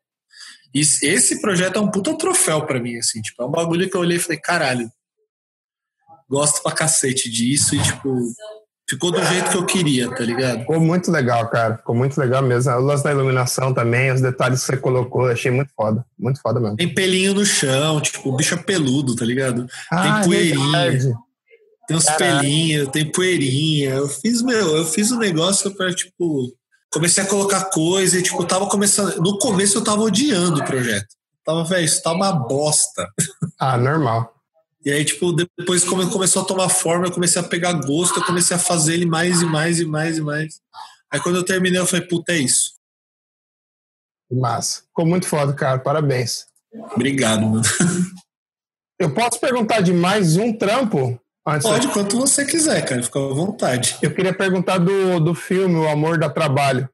E 0.73 0.81
esse 0.81 1.39
projeto 1.39 1.77
é 1.77 1.79
um 1.79 1.89
puta 1.89 2.17
troféu 2.17 2.65
para 2.65 2.77
mim 2.77 2.97
assim, 2.97 3.21
tipo, 3.21 3.41
é 3.41 3.45
um 3.45 3.51
bagulho 3.51 3.89
que 3.89 3.95
eu 3.95 4.01
olhei 4.01 4.17
e 4.17 4.19
falei, 4.19 4.37
caralho. 4.37 4.91
Gosto 6.29 6.61
pra 6.61 6.73
cacete 6.73 7.29
disso 7.29 7.73
e 7.73 7.81
tipo, 7.81 8.19
ficou 8.89 9.11
do 9.11 9.23
jeito 9.23 9.49
que 9.49 9.57
eu 9.57 9.65
queria, 9.65 10.09
tá 10.09 10.23
ligado? 10.23 10.59
Ficou 10.59 10.79
muito 10.79 11.11
legal, 11.11 11.47
cara. 11.49 11.77
Ficou 11.77 11.95
muito 11.95 12.17
legal 12.19 12.41
mesmo. 12.41 12.71
O 12.71 12.79
lance 12.79 13.03
da 13.03 13.11
iluminação 13.11 13.73
também, 13.73 14.11
os 14.11 14.21
detalhes 14.21 14.61
que 14.61 14.65
você 14.67 14.77
colocou, 14.77 15.27
achei 15.27 15.51
muito 15.51 15.71
foda. 15.75 16.05
Muito 16.17 16.41
foda 16.41 16.59
mesmo. 16.59 16.77
Tem 16.77 16.93
pelinho 16.93 17.33
no 17.33 17.45
chão, 17.45 17.99
tipo, 18.01 18.29
o 18.29 18.35
bicho 18.35 18.53
é 18.53 18.57
peludo, 18.57 19.15
tá 19.15 19.25
ligado? 19.25 19.67
Ah, 19.91 20.19
tem 20.19 20.29
poeirinha. 20.29 20.91
Verdade. 20.91 21.13
Tem 21.87 21.97
uns 21.97 22.05
pelinhos, 22.05 22.89
tem 22.89 23.11
poeirinha. 23.11 23.91
Eu 23.91 24.07
fiz, 24.07 24.41
meu, 24.41 24.77
eu 24.77 24.85
fiz 24.85 25.11
um 25.11 25.19
negócio 25.19 25.71
pra, 25.75 25.93
tipo, 25.93 26.51
comecei 26.91 27.23
a 27.23 27.27
colocar 27.27 27.65
coisa 27.65 28.17
e, 28.17 28.23
tipo, 28.23 28.43
tava 28.45 28.67
começando. 28.67 29.17
No 29.17 29.37
começo 29.37 29.77
eu 29.77 29.83
tava 29.83 30.01
odiando 30.01 30.61
o 30.61 30.65
projeto. 30.65 31.07
Tava, 31.43 31.63
velho, 31.63 31.85
isso 31.85 32.01
tá 32.01 32.11
uma 32.11 32.31
bosta. 32.31 33.07
Ah, 33.59 33.77
normal. 33.77 34.34
E 34.85 34.91
aí, 34.91 35.03
tipo, 35.03 35.33
depois 35.33 35.83
como 35.83 36.07
começou 36.11 36.43
a 36.43 36.45
tomar 36.45 36.69
forma, 36.69 37.07
eu 37.07 37.11
comecei 37.11 37.41
a 37.41 37.43
pegar 37.43 37.73
gosto, 37.73 38.19
eu 38.19 38.23
comecei 38.23 38.55
a 38.55 38.59
fazer 38.59 38.93
ele 38.93 39.05
mais 39.05 39.41
e 39.41 39.45
mais 39.45 39.79
e 39.79 39.85
mais 39.85 40.19
e 40.19 40.21
mais. 40.21 40.61
Aí 41.11 41.19
quando 41.19 41.37
eu 41.37 41.43
terminei, 41.43 41.79
eu 41.79 41.87
falei, 41.87 42.05
puta, 42.05 42.33
é 42.33 42.37
isso. 42.37 42.75
Massa. 44.31 44.83
Ficou 44.83 45.05
muito 45.05 45.27
foda, 45.27 45.53
cara. 45.53 45.79
Parabéns. 45.79 46.45
Obrigado, 46.93 47.45
mano. 47.45 47.63
Eu 48.97 49.13
posso 49.13 49.39
perguntar 49.41 49.81
de 49.81 49.91
mais 49.91 50.37
um 50.37 50.53
trampo? 50.53 51.19
Antes 51.45 51.67
Pode, 51.67 51.89
quanto 51.89 52.17
você 52.17 52.45
quiser, 52.45 52.83
cara. 52.85 53.03
Fica 53.03 53.19
à 53.19 53.33
vontade. 53.33 53.97
Eu 54.01 54.13
queria 54.13 54.33
perguntar 54.33 54.77
do, 54.77 55.19
do 55.19 55.35
filme 55.35 55.75
O 55.75 55.87
Amor 55.87 56.17
da 56.17 56.29
Trabalho. 56.29 56.89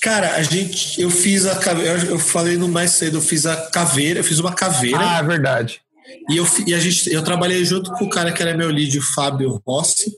Cara, 0.00 0.36
a 0.36 0.42
gente, 0.42 1.00
eu 1.02 1.10
fiz 1.10 1.46
a 1.46 1.56
caveira, 1.58 2.04
eu 2.04 2.18
falei 2.18 2.56
no 2.56 2.68
mais 2.68 2.92
cedo, 2.92 3.18
eu 3.18 3.20
fiz 3.20 3.44
a 3.44 3.68
caveira, 3.70 4.20
eu 4.20 4.24
fiz 4.24 4.38
uma 4.38 4.54
caveira. 4.54 4.98
Ah, 5.00 5.18
é 5.18 5.22
verdade. 5.24 5.82
E, 6.30 6.36
eu, 6.36 6.46
e 6.66 6.74
a 6.74 6.78
gente, 6.78 7.12
eu 7.12 7.22
trabalhei 7.22 7.64
junto 7.64 7.92
com 7.92 8.04
o 8.04 8.10
cara 8.10 8.32
que 8.32 8.42
era 8.42 8.56
meu 8.56 8.70
lead, 8.70 8.98
o 8.98 9.02
Fábio 9.02 9.62
Rossi, 9.66 10.16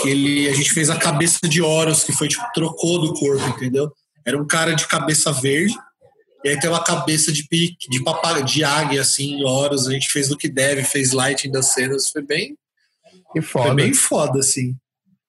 que 0.00 0.08
ele, 0.08 0.48
a 0.48 0.52
gente 0.52 0.72
fez 0.72 0.90
a 0.90 0.96
cabeça 0.96 1.48
de 1.48 1.62
Horus, 1.62 2.04
que 2.04 2.12
foi 2.12 2.28
tipo, 2.28 2.44
trocou 2.54 3.00
do 3.00 3.14
corpo, 3.14 3.44
entendeu? 3.48 3.92
Era 4.26 4.40
um 4.40 4.46
cara 4.46 4.74
de 4.74 4.86
cabeça 4.86 5.32
verde, 5.32 5.74
e 6.44 6.50
aí 6.50 6.60
tem 6.60 6.70
uma 6.70 6.82
cabeça 6.82 7.32
de 7.32 7.46
pique, 7.48 7.88
de 7.90 8.02
papaga, 8.02 8.42
de 8.42 8.62
águia, 8.62 9.00
assim, 9.00 9.42
Horus. 9.44 9.88
A 9.88 9.92
gente 9.92 10.10
fez 10.10 10.30
o 10.30 10.36
que 10.36 10.48
deve, 10.48 10.84
fez 10.84 11.12
lighting 11.12 11.50
das 11.50 11.72
cenas, 11.72 12.10
foi 12.10 12.22
bem. 12.22 12.56
Que 13.32 13.42
foda. 13.42 13.66
Foi 13.66 13.74
bem 13.74 13.92
foda, 13.92 14.38
assim. 14.38 14.76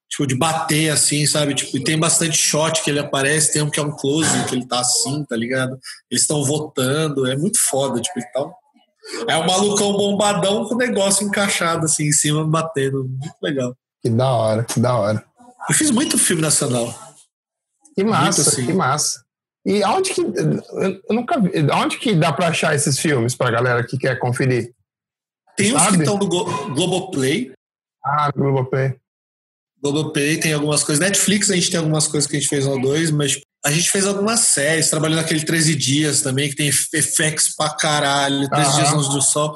tipo, 0.09 0.25
de 0.25 0.35
bater 0.35 0.89
assim, 0.89 1.25
sabe? 1.25 1.53
Tipo, 1.53 1.77
e 1.77 1.83
tem 1.83 1.97
bastante 1.97 2.37
shot 2.37 2.83
que 2.83 2.89
ele 2.89 2.99
aparece, 2.99 3.53
tem 3.53 3.61
um 3.61 3.69
que 3.69 3.79
é 3.79 3.83
um 3.83 3.95
close, 3.95 4.45
que 4.47 4.55
ele 4.55 4.67
tá 4.67 4.79
assim, 4.79 5.23
tá 5.25 5.35
ligado? 5.35 5.79
Eles 6.09 6.23
estão 6.23 6.43
votando, 6.43 7.27
é 7.27 7.35
muito 7.35 7.59
foda, 7.59 7.99
tipo, 8.01 8.19
então. 8.19 8.53
É 9.27 9.37
um 9.37 9.45
malucão 9.45 9.93
bombadão 9.93 10.65
com 10.65 10.75
o 10.75 10.77
negócio 10.77 11.25
encaixado 11.25 11.85
assim 11.85 12.07
em 12.07 12.11
cima, 12.11 12.45
batendo. 12.45 13.05
Muito 13.05 13.35
legal. 13.41 13.75
Que 14.01 14.09
da 14.09 14.31
hora, 14.31 14.63
que 14.63 14.79
da 14.79 14.95
hora. 14.95 15.23
Eu 15.69 15.75
fiz 15.75 15.91
muito 15.91 16.17
filme 16.17 16.41
nacional. 16.41 16.93
Que 17.95 18.03
massa, 18.03 18.41
assim. 18.41 18.65
que 18.65 18.73
massa. 18.73 19.23
E 19.65 19.83
onde 19.83 20.13
que. 20.13 20.21
Eu 20.21 21.15
nunca 21.15 21.39
vi. 21.39 21.51
Onde 21.71 21.97
que 21.97 22.15
dá 22.15 22.31
pra 22.31 22.47
achar 22.47 22.73
esses 22.75 22.97
filmes 22.97 23.35
pra 23.35 23.51
galera 23.51 23.83
que 23.83 23.97
quer 23.97 24.17
conferir? 24.17 24.73
Tem 25.57 25.75
uns 25.75 25.87
que 25.87 25.97
estão 25.97 26.17
no 26.17 26.27
Globoplay. 26.27 27.51
Ah, 28.03 28.31
Globoplay. 28.31 28.95
Globoplay 29.81 30.39
tem 30.39 30.53
algumas 30.53 30.83
coisas. 30.83 31.03
Netflix 31.03 31.51
a 31.51 31.55
gente 31.55 31.69
tem 31.69 31.79
algumas 31.79 32.07
coisas 32.07 32.29
que 32.29 32.37
a 32.37 32.39
gente 32.39 32.49
fez 32.49 32.65
um 32.65 32.71
ou 32.71 32.81
dois, 32.81 33.11
mas 33.11 33.39
a 33.65 33.71
gente 33.71 33.91
fez 33.91 34.07
algumas 34.07 34.39
séries, 34.39 34.89
trabalhando 34.89 35.17
naquele 35.17 35.43
13 35.43 35.75
Dias 35.75 36.21
também, 36.21 36.49
que 36.49 36.55
tem 36.55 36.69
effects 36.69 37.55
pra 37.55 37.69
caralho, 37.75 38.49
13 38.49 38.75
Dias 38.75 38.93
Luz 38.93 39.09
do 39.09 39.21
Sol. 39.21 39.55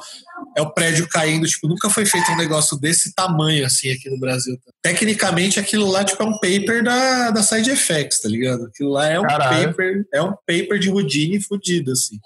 É 0.56 0.60
o 0.60 0.70
prédio 0.72 1.08
caindo, 1.08 1.46
tipo, 1.46 1.66
nunca 1.66 1.88
foi 1.88 2.04
feito 2.04 2.30
um 2.30 2.36
negócio 2.36 2.78
desse 2.78 3.14
tamanho, 3.14 3.64
assim, 3.64 3.90
aqui 3.90 4.10
no 4.10 4.20
Brasil. 4.20 4.58
Tecnicamente, 4.82 5.58
aquilo 5.58 5.90
lá, 5.90 6.04
tipo, 6.04 6.22
é 6.22 6.26
um 6.26 6.38
paper 6.38 6.84
da, 6.84 7.30
da 7.30 7.42
Side 7.42 7.70
Effects, 7.70 8.20
tá 8.20 8.28
ligado? 8.28 8.66
Aquilo 8.66 8.90
lá 8.90 9.06
é 9.06 9.18
um 9.18 9.26
caralho. 9.26 9.68
paper, 9.68 10.06
é 10.12 10.22
um 10.22 10.32
paper 10.32 10.78
de 10.78 10.90
Houdini 10.90 11.40
fudido, 11.40 11.92
assim. 11.92 12.18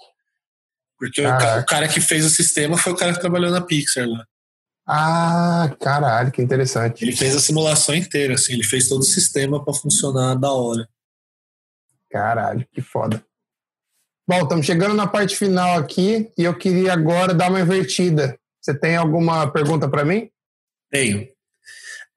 Porque 0.97 1.21
o, 1.21 1.29
o, 1.29 1.65
cara 1.65 1.87
que 1.87 2.01
fez 2.01 2.25
o 2.25 2.29
sistema 2.29 2.77
foi 2.77 2.91
o 2.91 2.95
cara 2.95 3.13
que 3.13 3.21
trabalhou 3.21 3.51
na 3.51 3.61
Pixar 3.61 4.05
lá. 4.05 4.25
Ah, 4.85 5.73
caralho, 5.79 6.31
que 6.31 6.41
interessante. 6.41 7.05
Ele 7.05 7.15
fez 7.15 7.35
a 7.35 7.39
simulação 7.39 7.95
inteira, 7.95 8.33
assim, 8.33 8.53
ele 8.53 8.63
fez 8.63 8.89
todo 8.89 9.01
o 9.01 9.05
sistema 9.05 9.63
para 9.63 9.73
funcionar 9.73 10.35
da 10.35 10.51
hora. 10.51 10.85
Caralho, 12.09 12.65
que 12.71 12.81
foda. 12.81 13.23
Bom, 14.27 14.41
estamos 14.43 14.65
chegando 14.65 14.93
na 14.93 15.07
parte 15.07 15.35
final 15.35 15.77
aqui 15.77 16.31
e 16.37 16.43
eu 16.43 16.55
queria 16.55 16.93
agora 16.93 17.33
dar 17.33 17.49
uma 17.49 17.61
invertida. 17.61 18.37
Você 18.61 18.77
tem 18.77 18.95
alguma 18.95 19.49
pergunta 19.51 19.89
para 19.89 20.05
mim? 20.05 20.29
Tenho. 20.91 21.27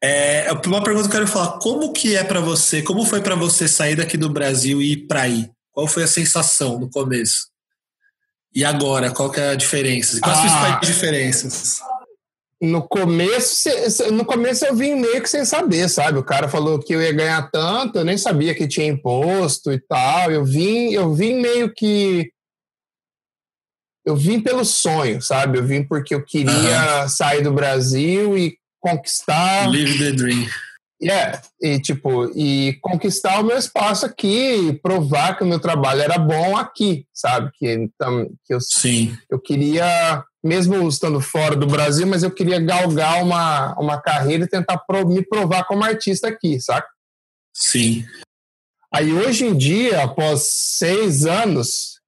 É, 0.03 0.51
uma 0.67 0.83
pergunta 0.83 1.09
que 1.09 1.15
eu 1.15 1.21
quero 1.21 1.27
falar: 1.29 1.59
como 1.59 1.93
que 1.93 2.17
é 2.17 2.25
para 2.25 2.41
você? 2.41 2.83
Como 2.83 3.05
foi 3.07 3.21
para 3.21 3.35
você 3.35 3.69
sair 3.69 3.97
daqui 3.97 4.17
do 4.17 4.29
Brasil 4.29 4.83
e 4.83 4.93
ir 4.93 5.07
para 5.07 5.23
aí? 5.23 5.49
Qual 5.71 5.87
foi 5.87 6.03
a 6.03 6.09
sensação 6.09 6.79
no 6.79 6.91
começo? 6.91 7.49
E 8.55 8.65
agora, 8.65 9.11
qual 9.11 9.31
que 9.31 9.41
é 9.41 9.51
a 9.51 9.55
diferença? 9.55 10.21
Quais 10.21 10.39
ah, 10.39 10.43
as 10.43 10.51
principais 10.51 10.87
diferenças? 10.87 11.81
No 12.63 12.81
começo, 12.81 13.69
no 14.13 14.25
começo 14.25 14.65
eu 14.65 14.77
vim 14.77 14.95
meio 14.95 15.21
que 15.21 15.29
sem 15.29 15.45
saber, 15.45 15.89
sabe? 15.89 16.21
O 16.21 16.25
cara 16.25 16.49
falou 16.49 16.79
que 16.79 16.95
eu 16.95 17.03
ia 17.03 17.13
ganhar 17.13 17.51
tanto, 17.51 17.99
eu 17.99 18.05
nem 18.05 18.17
sabia 18.17 18.55
que 18.55 18.69
tinha 18.69 18.87
imposto 18.87 19.73
e 19.73 19.81
tal. 19.81 20.31
Eu 20.31 20.45
vim, 20.45 20.93
eu 20.93 21.13
vim 21.13 21.41
meio 21.41 21.75
que 21.75 22.31
eu 24.07 24.15
vim 24.15 24.41
pelo 24.41 24.65
sonho, 24.65 25.21
sabe? 25.21 25.59
Eu 25.59 25.67
vim 25.67 25.83
porque 25.83 26.15
eu 26.15 26.25
queria 26.25 27.09
sair 27.09 27.43
do 27.43 27.53
Brasil 27.53 28.39
e 28.39 28.57
conquistar 28.81 29.69
Live 29.69 29.99
the 29.99 30.13
dream. 30.13 30.47
Yeah, 31.03 31.43
e 31.61 31.81
tipo, 31.81 32.31
e 32.37 32.79
conquistar 32.81 33.41
o 33.41 33.45
meu 33.45 33.59
espaço 33.59 34.07
aqui, 34.07 34.69
e 34.69 34.73
provar 34.73 35.37
que 35.37 35.43
o 35.43 35.47
meu 35.47 35.59
trabalho 35.59 36.01
era 36.01 36.17
bom 36.17 36.57
aqui, 36.57 37.05
sabe? 37.13 37.51
Que, 37.59 37.73
então, 37.73 38.31
que 38.45 38.55
eu, 38.55 38.61
Sim. 38.61 39.17
eu 39.29 39.41
queria 39.41 40.25
mesmo 40.43 40.89
estando 40.89 41.21
fora 41.21 41.55
do 41.55 41.67
Brasil, 41.67 42.07
mas 42.07 42.23
eu 42.23 42.31
queria 42.31 42.61
galgar 42.61 43.23
uma, 43.23 43.75
uma 43.79 44.01
carreira 44.01 44.45
e 44.45 44.49
tentar 44.49 44.79
pro, 44.79 45.07
me 45.07 45.25
provar 45.25 45.65
como 45.65 45.85
artista 45.85 46.29
aqui, 46.29 46.61
saca? 46.61 46.89
Sim. 47.55 48.05
Aí 48.93 49.13
hoje 49.13 49.47
em 49.47 49.57
dia, 49.57 50.03
após 50.03 50.49
seis 50.51 51.25
anos, 51.25 52.01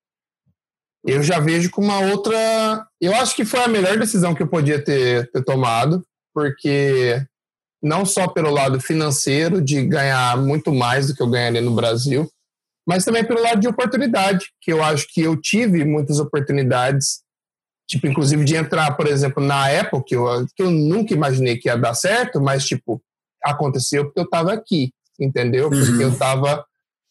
eu 1.06 1.22
já 1.22 1.38
vejo 1.38 1.70
com 1.70 1.82
uma 1.82 2.00
outra. 2.00 2.86
Eu 3.00 3.14
acho 3.14 3.36
que 3.36 3.44
foi 3.44 3.60
a 3.60 3.68
melhor 3.68 3.98
decisão 3.98 4.34
que 4.34 4.42
eu 4.42 4.48
podia 4.48 4.82
ter, 4.82 5.30
ter 5.30 5.44
tomado, 5.44 6.04
porque 6.34 7.24
não 7.82 8.04
só 8.04 8.26
pelo 8.26 8.50
lado 8.50 8.80
financeiro, 8.80 9.60
de 9.60 9.86
ganhar 9.86 10.36
muito 10.38 10.72
mais 10.72 11.06
do 11.06 11.14
que 11.14 11.22
eu 11.22 11.28
ganharia 11.28 11.60
no 11.60 11.74
Brasil, 11.74 12.28
mas 12.86 13.04
também 13.04 13.24
pelo 13.24 13.42
lado 13.42 13.60
de 13.60 13.68
oportunidade, 13.68 14.46
que 14.60 14.72
eu 14.72 14.82
acho 14.82 15.06
que 15.12 15.20
eu 15.20 15.38
tive 15.40 15.84
muitas 15.84 16.18
oportunidades 16.18 17.23
Tipo, 17.86 18.06
inclusive 18.06 18.44
de 18.44 18.56
entrar, 18.56 18.96
por 18.96 19.06
exemplo, 19.06 19.42
na 19.42 19.66
Apple, 19.80 20.02
que 20.04 20.16
eu, 20.16 20.46
que 20.56 20.62
eu 20.62 20.70
nunca 20.70 21.12
imaginei 21.12 21.58
que 21.58 21.68
ia 21.68 21.76
dar 21.76 21.94
certo, 21.94 22.40
mas, 22.40 22.64
tipo, 22.64 23.02
aconteceu 23.42 24.04
porque 24.04 24.20
eu 24.20 24.24
estava 24.24 24.52
aqui, 24.52 24.90
entendeu? 25.20 25.68
Porque 25.68 25.92
uhum. 25.92 26.00
eu 26.00 26.12
estava 26.12 26.64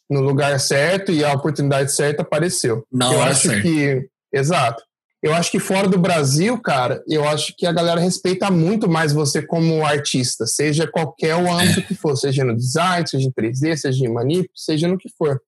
no 0.10 0.22
lugar 0.22 0.60
certo 0.60 1.12
e 1.12 1.24
a 1.24 1.34
oportunidade 1.34 1.94
certa 1.94 2.24
apareceu. 2.24 2.86
Não, 2.92 3.14
eu 3.14 3.22
é 3.22 3.30
acho 3.30 3.48
certo. 3.50 3.62
que. 3.62 4.10
Exato. 4.32 4.84
Eu 5.22 5.34
acho 5.34 5.50
que 5.50 5.60
fora 5.60 5.88
do 5.88 5.98
Brasil, 5.98 6.60
cara, 6.60 7.02
eu 7.08 7.26
acho 7.26 7.56
que 7.56 7.66
a 7.66 7.72
galera 7.72 8.02
respeita 8.02 8.52
muito 8.52 8.90
mais 8.90 9.14
você 9.14 9.42
como 9.42 9.86
artista, 9.86 10.46
seja 10.46 10.86
qualquer 10.86 11.36
o 11.36 11.50
âmbito 11.50 11.80
é. 11.80 11.84
que 11.84 11.96
for, 11.96 12.18
seja 12.18 12.44
no 12.44 12.54
design, 12.54 13.08
seja 13.08 13.26
em 13.26 13.32
3D, 13.32 13.78
seja 13.78 14.06
em 14.06 14.12
manip, 14.12 14.50
seja 14.54 14.86
no 14.86 14.98
que 14.98 15.08
for. 15.18 15.42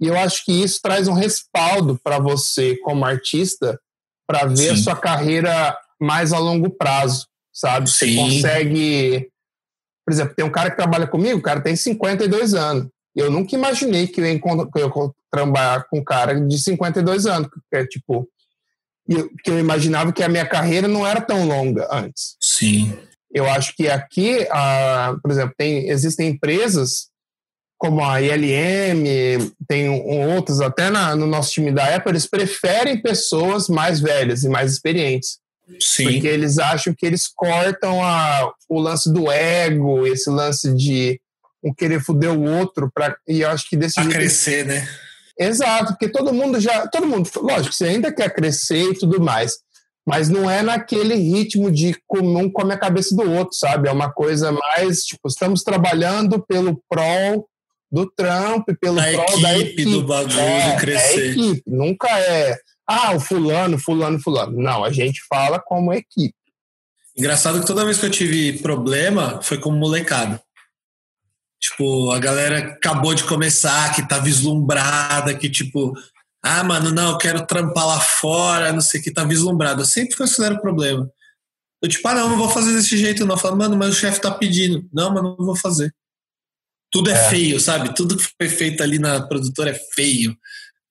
E 0.00 0.08
eu 0.08 0.18
acho 0.18 0.44
que 0.44 0.52
isso 0.52 0.80
traz 0.82 1.06
um 1.06 1.12
respaldo 1.12 2.00
para 2.02 2.18
você 2.18 2.76
como 2.78 3.04
artista 3.04 3.78
para 4.28 4.44
ver 4.46 4.56
Sim. 4.56 4.70
a 4.70 4.76
sua 4.76 4.96
carreira 4.96 5.76
mais 5.98 6.34
a 6.34 6.38
longo 6.38 6.68
prazo, 6.68 7.26
sabe? 7.52 7.88
Você 7.88 8.14
consegue. 8.14 9.30
Por 10.06 10.12
exemplo, 10.12 10.34
tem 10.34 10.44
um 10.44 10.50
cara 10.50 10.70
que 10.70 10.76
trabalha 10.76 11.06
comigo, 11.06 11.38
o 11.38 11.42
cara 11.42 11.60
tem 11.60 11.74
52 11.74 12.54
anos. 12.54 12.88
Eu 13.16 13.30
nunca 13.30 13.54
imaginei 13.54 14.06
que 14.06 14.20
eu 14.20 14.26
ia, 14.26 14.38
que 14.38 14.48
eu 14.48 14.86
ia 14.86 15.12
trabalhar 15.30 15.84
com 15.88 15.98
um 15.98 16.04
cara 16.04 16.38
de 16.38 16.58
52 16.58 17.26
anos, 17.26 17.48
que 17.48 17.76
é 17.76 17.86
tipo. 17.86 18.28
Que 19.42 19.50
eu 19.50 19.58
imaginava 19.58 20.12
que 20.12 20.22
a 20.22 20.28
minha 20.28 20.46
carreira 20.46 20.86
não 20.86 21.06
era 21.06 21.22
tão 21.22 21.46
longa 21.46 21.88
antes. 21.90 22.36
Sim. 22.42 22.94
Eu 23.32 23.48
acho 23.48 23.74
que 23.74 23.88
aqui, 23.88 24.46
ah, 24.50 25.16
por 25.22 25.30
exemplo, 25.30 25.54
tem, 25.56 25.88
existem 25.88 26.28
empresas 26.28 27.08
como 27.78 28.04
a 28.04 28.20
ILM, 28.20 29.52
tem 29.68 29.88
outros 29.88 30.60
até 30.60 30.90
na, 30.90 31.14
no 31.14 31.26
nosso 31.28 31.52
time 31.52 31.70
da 31.70 31.94
Apple, 31.94 32.10
eles 32.10 32.26
preferem 32.26 33.00
pessoas 33.00 33.68
mais 33.68 34.00
velhas 34.00 34.42
e 34.42 34.48
mais 34.48 34.72
experientes. 34.72 35.38
Sim. 35.80 36.04
Porque 36.04 36.26
eles 36.26 36.58
acham 36.58 36.92
que 36.92 37.06
eles 37.06 37.28
cortam 37.28 38.02
a, 38.02 38.52
o 38.68 38.80
lance 38.80 39.12
do 39.12 39.30
ego, 39.30 40.06
esse 40.06 40.28
lance 40.28 40.74
de 40.74 41.20
um 41.62 41.72
querer 41.72 42.00
foder 42.00 42.32
o 42.32 42.42
outro, 42.42 42.90
pra, 42.92 43.16
e 43.28 43.42
eu 43.42 43.48
acho 43.50 43.68
que 43.68 43.76
desse 43.76 44.00
jeito. 44.02 44.14
crescer, 44.14 44.66
né? 44.66 44.88
Exato, 45.38 45.92
porque 45.92 46.08
todo 46.08 46.34
mundo 46.34 46.58
já. 46.58 46.88
Todo 46.88 47.06
mundo, 47.06 47.30
lógico, 47.36 47.72
você 47.72 47.84
ainda 47.84 48.12
quer 48.12 48.34
crescer 48.34 48.90
e 48.90 48.98
tudo 48.98 49.20
mais. 49.20 49.58
Mas 50.04 50.28
não 50.28 50.50
é 50.50 50.62
naquele 50.62 51.14
ritmo 51.14 51.70
de 51.70 51.94
um 52.10 52.50
come 52.50 52.72
a 52.72 52.78
cabeça 52.78 53.14
do 53.14 53.30
outro, 53.30 53.54
sabe? 53.54 53.88
É 53.88 53.92
uma 53.92 54.10
coisa 54.10 54.50
mais, 54.50 55.02
tipo, 55.02 55.28
estamos 55.28 55.62
trabalhando 55.62 56.44
pelo 56.44 56.82
prol 56.88 57.46
do 57.90 58.06
Trump, 58.10 58.68
pelo 58.80 58.96
da 58.96 59.10
prol 59.10 59.24
equipe, 59.24 59.42
da 59.42 59.58
equipe 59.58 59.84
do 59.84 60.06
bagulho 60.06 60.38
é, 60.38 60.76
crescer. 60.76 61.20
É 61.20 61.30
equipe, 61.30 61.62
nunca 61.66 62.08
é, 62.08 62.58
ah, 62.86 63.14
o 63.14 63.20
fulano, 63.20 63.78
fulano, 63.78 64.18
fulano. 64.18 64.60
Não, 64.60 64.84
a 64.84 64.90
gente 64.90 65.20
fala 65.28 65.58
como 65.58 65.92
equipe. 65.92 66.34
Engraçado 67.16 67.60
que 67.60 67.66
toda 67.66 67.84
vez 67.84 67.98
que 67.98 68.06
eu 68.06 68.10
tive 68.10 68.60
problema 68.60 69.40
foi 69.42 69.58
como 69.58 69.76
molecada. 69.76 70.40
Tipo, 71.60 72.12
a 72.12 72.18
galera 72.18 72.58
acabou 72.58 73.14
de 73.14 73.24
começar, 73.24 73.94
que 73.94 74.06
tá 74.06 74.18
vislumbrada, 74.18 75.34
que 75.34 75.50
tipo, 75.50 75.92
ah, 76.42 76.62
mano, 76.62 76.90
não, 76.92 77.10
eu 77.10 77.18
quero 77.18 77.44
trampar 77.44 77.86
lá 77.86 78.00
fora, 78.00 78.72
não 78.72 78.80
sei 78.80 79.00
o 79.00 79.02
que, 79.02 79.10
tá 79.12 79.24
vislumbrado. 79.24 79.82
Eu 79.82 79.86
sempre 79.86 80.16
considero 80.16 80.60
problema. 80.60 81.10
Eu 81.82 81.88
tipo, 81.88 82.06
ah, 82.08 82.14
não, 82.14 82.30
não 82.30 82.38
vou 82.38 82.48
fazer 82.48 82.72
desse 82.72 82.96
jeito, 82.96 83.26
não. 83.26 83.34
Eu 83.34 83.40
falo, 83.40 83.56
mano, 83.56 83.76
mas 83.76 83.90
o 83.90 83.98
chefe 83.98 84.20
tá 84.20 84.30
pedindo. 84.30 84.88
Não, 84.92 85.12
mas 85.12 85.22
não 85.22 85.36
vou 85.36 85.56
fazer. 85.56 85.92
Tudo 86.90 87.10
é, 87.10 87.12
é, 87.12 87.28
feio, 87.28 87.60
sabe? 87.60 87.94
Tudo 87.94 88.16
que 88.16 88.24
foi 88.36 88.48
feito 88.48 88.82
ali 88.82 88.98
na 88.98 89.20
produtora 89.20 89.70
é 89.70 89.80
feio. 89.94 90.36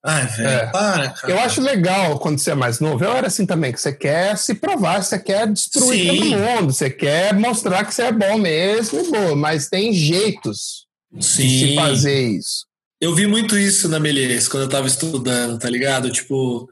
Ai, 0.05 0.25
velho, 0.27 0.49
é. 0.49 0.65
para, 0.67 1.09
cara. 1.09 1.33
Eu 1.33 1.39
acho 1.39 1.59
legal 1.59 2.19
quando 2.19 2.39
você 2.39 2.51
é 2.51 2.55
mais 2.55 2.79
novo. 2.79 3.03
Eu 3.03 3.11
era 3.11 3.27
assim 3.27 3.45
também, 3.45 3.73
que 3.73 3.81
você 3.81 3.91
quer 3.91 4.37
se 4.37 4.53
provar, 4.55 5.03
você 5.03 5.19
quer 5.19 5.51
destruir 5.51 6.09
Sim. 6.09 6.29
todo 6.29 6.39
mundo, 6.39 6.73
você 6.73 6.89
quer 6.89 7.33
mostrar 7.33 7.83
que 7.83 7.93
você 7.93 8.03
é 8.03 8.11
bom 8.11 8.37
mesmo 8.37 8.99
e 8.99 9.11
boa, 9.11 9.35
mas 9.35 9.67
tem 9.67 9.91
jeitos 9.91 10.85
Sim. 11.19 11.47
de 11.47 11.59
se 11.59 11.75
fazer 11.75 12.21
isso. 12.21 12.65
Eu 13.01 13.13
vi 13.13 13.27
muito 13.27 13.57
isso 13.57 13.89
na 13.89 13.99
Melies 13.99 14.47
quando 14.47 14.63
eu 14.63 14.69
tava 14.69 14.87
estudando, 14.87 15.59
tá 15.59 15.69
ligado? 15.69 16.09
Tipo, 16.11 16.67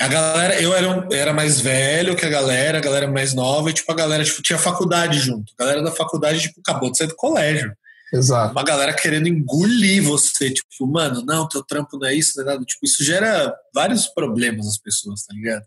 a 0.00 0.06
galera, 0.06 0.60
eu 0.60 0.74
era, 0.74 0.88
um, 0.88 1.12
era 1.12 1.32
mais 1.32 1.60
velho 1.60 2.14
que 2.14 2.24
a 2.24 2.30
galera, 2.30 2.78
a 2.78 2.80
galera 2.80 3.10
mais 3.10 3.34
nova, 3.34 3.70
e 3.70 3.72
tipo, 3.72 3.90
a 3.90 3.94
galera 3.94 4.24
tipo, 4.24 4.42
tinha 4.42 4.58
faculdade 4.58 5.18
junto. 5.18 5.52
A 5.58 5.64
galera 5.64 5.82
da 5.82 5.92
faculdade, 5.92 6.40
tipo, 6.40 6.60
acabou 6.60 6.90
de 6.90 6.98
sair 6.98 7.08
do 7.08 7.16
colégio. 7.16 7.72
Exato. 8.12 8.52
Uma 8.52 8.64
galera 8.64 8.92
querendo 8.92 9.28
engolir 9.28 10.02
você, 10.02 10.50
tipo, 10.50 10.86
mano, 10.86 11.22
não, 11.24 11.48
teu 11.48 11.62
trampo 11.62 11.96
não 11.98 12.08
é 12.08 12.14
isso, 12.14 12.36
não 12.36 12.44
é 12.44 12.46
nada. 12.54 12.64
Tipo, 12.64 12.84
isso 12.84 13.04
gera 13.04 13.54
vários 13.74 14.06
problemas 14.06 14.66
às 14.66 14.78
pessoas, 14.78 15.24
tá 15.24 15.34
ligado? 15.34 15.64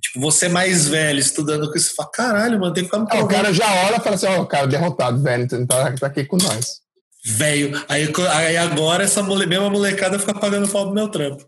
Tipo, 0.00 0.20
você 0.20 0.48
mais 0.48 0.88
velho, 0.88 1.18
estudando 1.18 1.70
com 1.70 1.76
isso, 1.76 1.94
fala, 1.94 2.10
caralho, 2.10 2.60
mano, 2.60 2.72
tem 2.72 2.84
que 2.84 2.90
ficar 2.90 3.00
no 3.00 3.06
ah, 3.10 3.24
O 3.24 3.28
cara 3.28 3.52
já 3.52 3.66
olha 3.86 3.96
e 3.96 4.00
fala 4.00 4.14
assim, 4.14 4.26
ó, 4.26 4.40
oh, 4.40 4.46
cara, 4.46 4.66
derrotado, 4.66 5.20
velho, 5.20 5.42
então 5.42 5.66
tá, 5.66 5.92
tá 5.92 6.06
aqui 6.06 6.24
com 6.24 6.36
nós. 6.36 6.80
Velho. 7.24 7.84
Aí, 7.88 8.10
aí 8.30 8.56
agora 8.56 9.04
essa 9.04 9.22
mole, 9.22 9.44
mesma 9.44 9.68
molecada 9.68 10.18
fica 10.18 10.32
pagando 10.32 10.68
pau 10.68 10.86
do 10.86 10.94
meu 10.94 11.08
trampo. 11.08 11.44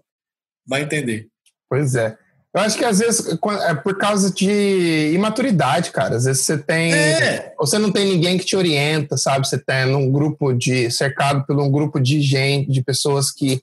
Vai 0.66 0.82
entender. 0.82 1.28
Pois 1.68 1.94
é. 1.94 2.16
Eu 2.52 2.62
acho 2.62 2.76
que 2.76 2.84
às 2.84 2.98
vezes 2.98 3.38
é 3.68 3.74
por 3.74 3.96
causa 3.96 4.32
de 4.32 5.12
imaturidade, 5.14 5.92
cara. 5.92 6.16
Às 6.16 6.24
vezes 6.24 6.42
você 6.42 6.58
tem. 6.58 6.92
É. 6.92 7.54
Você 7.56 7.78
não 7.78 7.92
tem 7.92 8.06
ninguém 8.06 8.36
que 8.36 8.44
te 8.44 8.56
orienta, 8.56 9.16
sabe? 9.16 9.46
Você 9.46 9.58
tem 9.58 9.86
num 9.86 10.10
grupo 10.10 10.52
de. 10.52 10.90
cercado 10.90 11.46
por 11.46 11.58
um 11.58 11.70
grupo 11.70 12.00
de 12.00 12.20
gente, 12.20 12.72
de 12.72 12.82
pessoas 12.82 13.30
que 13.30 13.62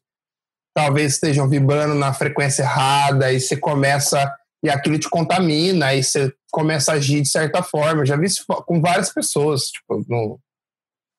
talvez 0.74 1.14
estejam 1.14 1.50
vibrando 1.50 1.96
na 1.96 2.14
frequência 2.14 2.64
errada, 2.64 3.32
e 3.34 3.42
você 3.42 3.58
começa. 3.58 4.34
E 4.64 4.70
aquilo 4.70 4.98
te 4.98 5.10
contamina, 5.10 5.94
e 5.94 6.02
você 6.02 6.34
começa 6.50 6.92
a 6.92 6.96
agir 6.96 7.22
de 7.22 7.30
certa 7.30 7.62
forma. 7.62 8.02
Eu 8.02 8.06
já 8.06 8.16
vi 8.16 8.26
isso 8.26 8.46
com 8.66 8.82
várias 8.82 9.14
pessoas, 9.14 9.70
tipo, 9.70 10.04
no, 10.08 10.40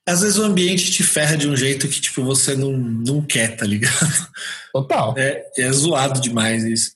às 0.08 0.22
vezes 0.22 0.38
o 0.38 0.44
ambiente 0.44 0.90
te 0.90 1.02
ferra 1.02 1.36
de 1.36 1.46
um 1.46 1.54
jeito 1.54 1.86
que, 1.86 2.00
tipo, 2.00 2.24
você 2.24 2.56
não, 2.56 2.72
não 2.72 3.20
quer, 3.20 3.54
tá 3.56 3.66
ligado? 3.66 3.92
Total. 4.72 5.14
É, 5.18 5.44
é 5.58 5.70
zoado 5.70 6.18
demais 6.18 6.64
isso. 6.64 6.92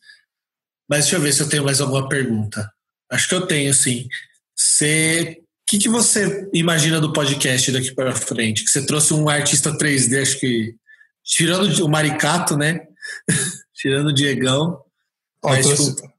Mas 0.93 1.05
deixa 1.05 1.16
eu 1.16 1.23
ver 1.23 1.32
se 1.32 1.40
eu 1.40 1.48
tenho 1.48 1.64
mais 1.64 1.81
alguma 1.81 2.06
pergunta. 2.06 2.70
Acho 3.10 3.27
que 3.27 3.35
eu 3.35 3.47
tenho, 3.47 3.73
sim. 3.73 4.06
Você. 4.55 5.39
O 5.40 5.44
que, 5.66 5.78
que 5.78 5.89
você 5.89 6.51
imagina 6.52 7.01
do 7.01 7.14
podcast 7.14 7.73
daqui 7.73 7.94
para 7.94 8.14
frente? 8.14 8.62
Que 8.62 8.69
você 8.69 8.85
trouxe 8.85 9.14
um 9.14 9.27
artista 9.27 9.74
3D, 9.74 10.20
acho 10.20 10.39
que. 10.39 10.74
Tirando 11.24 11.82
o 11.82 11.89
Maricato, 11.89 12.59
né? 12.59 12.81
tirando 13.73 14.09
o 14.09 14.12
Diegão. 14.12 14.82
Ó, 15.43 15.48
mas, 15.48 15.64
trouxe, 15.64 15.97
tipo, 15.97 16.12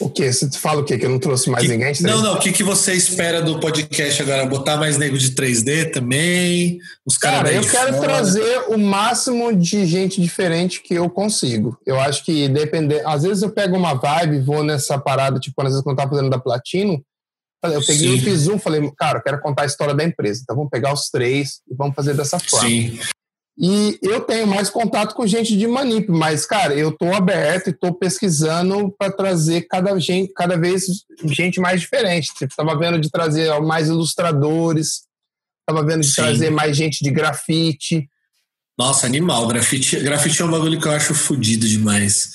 o 0.00 0.08
quê? 0.08 0.32
Você 0.32 0.48
fala 0.52 0.80
o 0.80 0.84
quê? 0.84 0.96
Que 0.96 1.06
eu 1.06 1.10
não 1.10 1.18
trouxe 1.18 1.50
mais 1.50 1.64
que, 1.64 1.70
ninguém? 1.70 1.92
Não, 2.00 2.22
não. 2.22 2.34
O 2.34 2.38
que, 2.38 2.52
que 2.52 2.62
você 2.62 2.94
espera 2.94 3.42
do 3.42 3.58
podcast 3.58 4.22
agora? 4.22 4.46
Botar 4.46 4.76
mais 4.76 4.96
nego 4.96 5.18
de 5.18 5.32
3D 5.32 5.90
também? 5.92 6.78
Os 7.04 7.18
Cara, 7.18 7.52
eu 7.52 7.62
quero 7.62 7.94
fora. 7.94 8.06
trazer 8.06 8.64
o 8.68 8.78
máximo 8.78 9.54
de 9.54 9.86
gente 9.86 10.20
diferente 10.20 10.82
que 10.82 10.94
eu 10.94 11.10
consigo. 11.10 11.78
Eu 11.84 11.98
acho 11.98 12.24
que 12.24 12.48
depender. 12.48 13.02
Às 13.06 13.24
vezes 13.24 13.42
eu 13.42 13.50
pego 13.50 13.76
uma 13.76 13.94
vibe, 13.94 14.40
vou 14.40 14.62
nessa 14.62 14.98
parada, 14.98 15.40
tipo, 15.40 15.60
às 15.62 15.68
vezes 15.68 15.82
quando 15.82 15.98
eu 15.98 16.04
tava 16.04 16.14
fazendo 16.14 16.30
da 16.30 16.38
Platino, 16.38 17.02
eu 17.64 17.84
peguei 17.84 18.10
Sim. 18.10 18.14
e 18.14 18.20
fiz 18.20 18.46
um, 18.46 18.58
falei, 18.58 18.88
cara, 18.96 19.18
eu 19.18 19.22
quero 19.22 19.40
contar 19.40 19.62
a 19.62 19.66
história 19.66 19.94
da 19.94 20.04
empresa. 20.04 20.40
Então 20.42 20.54
vamos 20.54 20.70
pegar 20.70 20.92
os 20.92 21.10
três 21.10 21.60
e 21.68 21.74
vamos 21.74 21.94
fazer 21.94 22.14
dessa 22.14 22.38
forma. 22.38 22.68
Sim. 22.68 22.98
E 23.60 23.98
eu 24.00 24.20
tenho 24.20 24.46
mais 24.46 24.70
contato 24.70 25.16
com 25.16 25.26
gente 25.26 25.56
de 25.58 25.66
Manip, 25.66 26.08
mas, 26.08 26.46
cara, 26.46 26.74
eu 26.74 26.90
estou 26.90 27.12
aberto 27.12 27.66
e 27.66 27.70
estou 27.70 27.92
pesquisando 27.92 28.94
para 28.96 29.10
trazer 29.10 29.62
cada, 29.62 29.98
gente, 29.98 30.32
cada 30.32 30.56
vez 30.56 30.84
gente 31.24 31.58
mais 31.58 31.80
diferente. 31.80 32.32
Tipo, 32.34 32.54
tava 32.54 32.78
vendo 32.78 33.00
de 33.00 33.10
trazer 33.10 33.60
mais 33.60 33.88
ilustradores, 33.88 35.02
tava 35.66 35.84
vendo 35.84 36.02
de 36.02 36.06
Sim. 36.06 36.22
trazer 36.22 36.50
mais 36.50 36.76
gente 36.76 37.02
de 37.02 37.10
grafite. 37.10 38.08
Nossa, 38.78 39.06
animal. 39.06 39.48
Grafite, 39.48 39.98
grafite 39.98 40.40
é 40.40 40.44
um 40.44 40.52
bagulho 40.52 40.80
que 40.80 40.86
eu 40.86 40.92
acho 40.92 41.12
fodido 41.12 41.66
demais. 41.66 42.34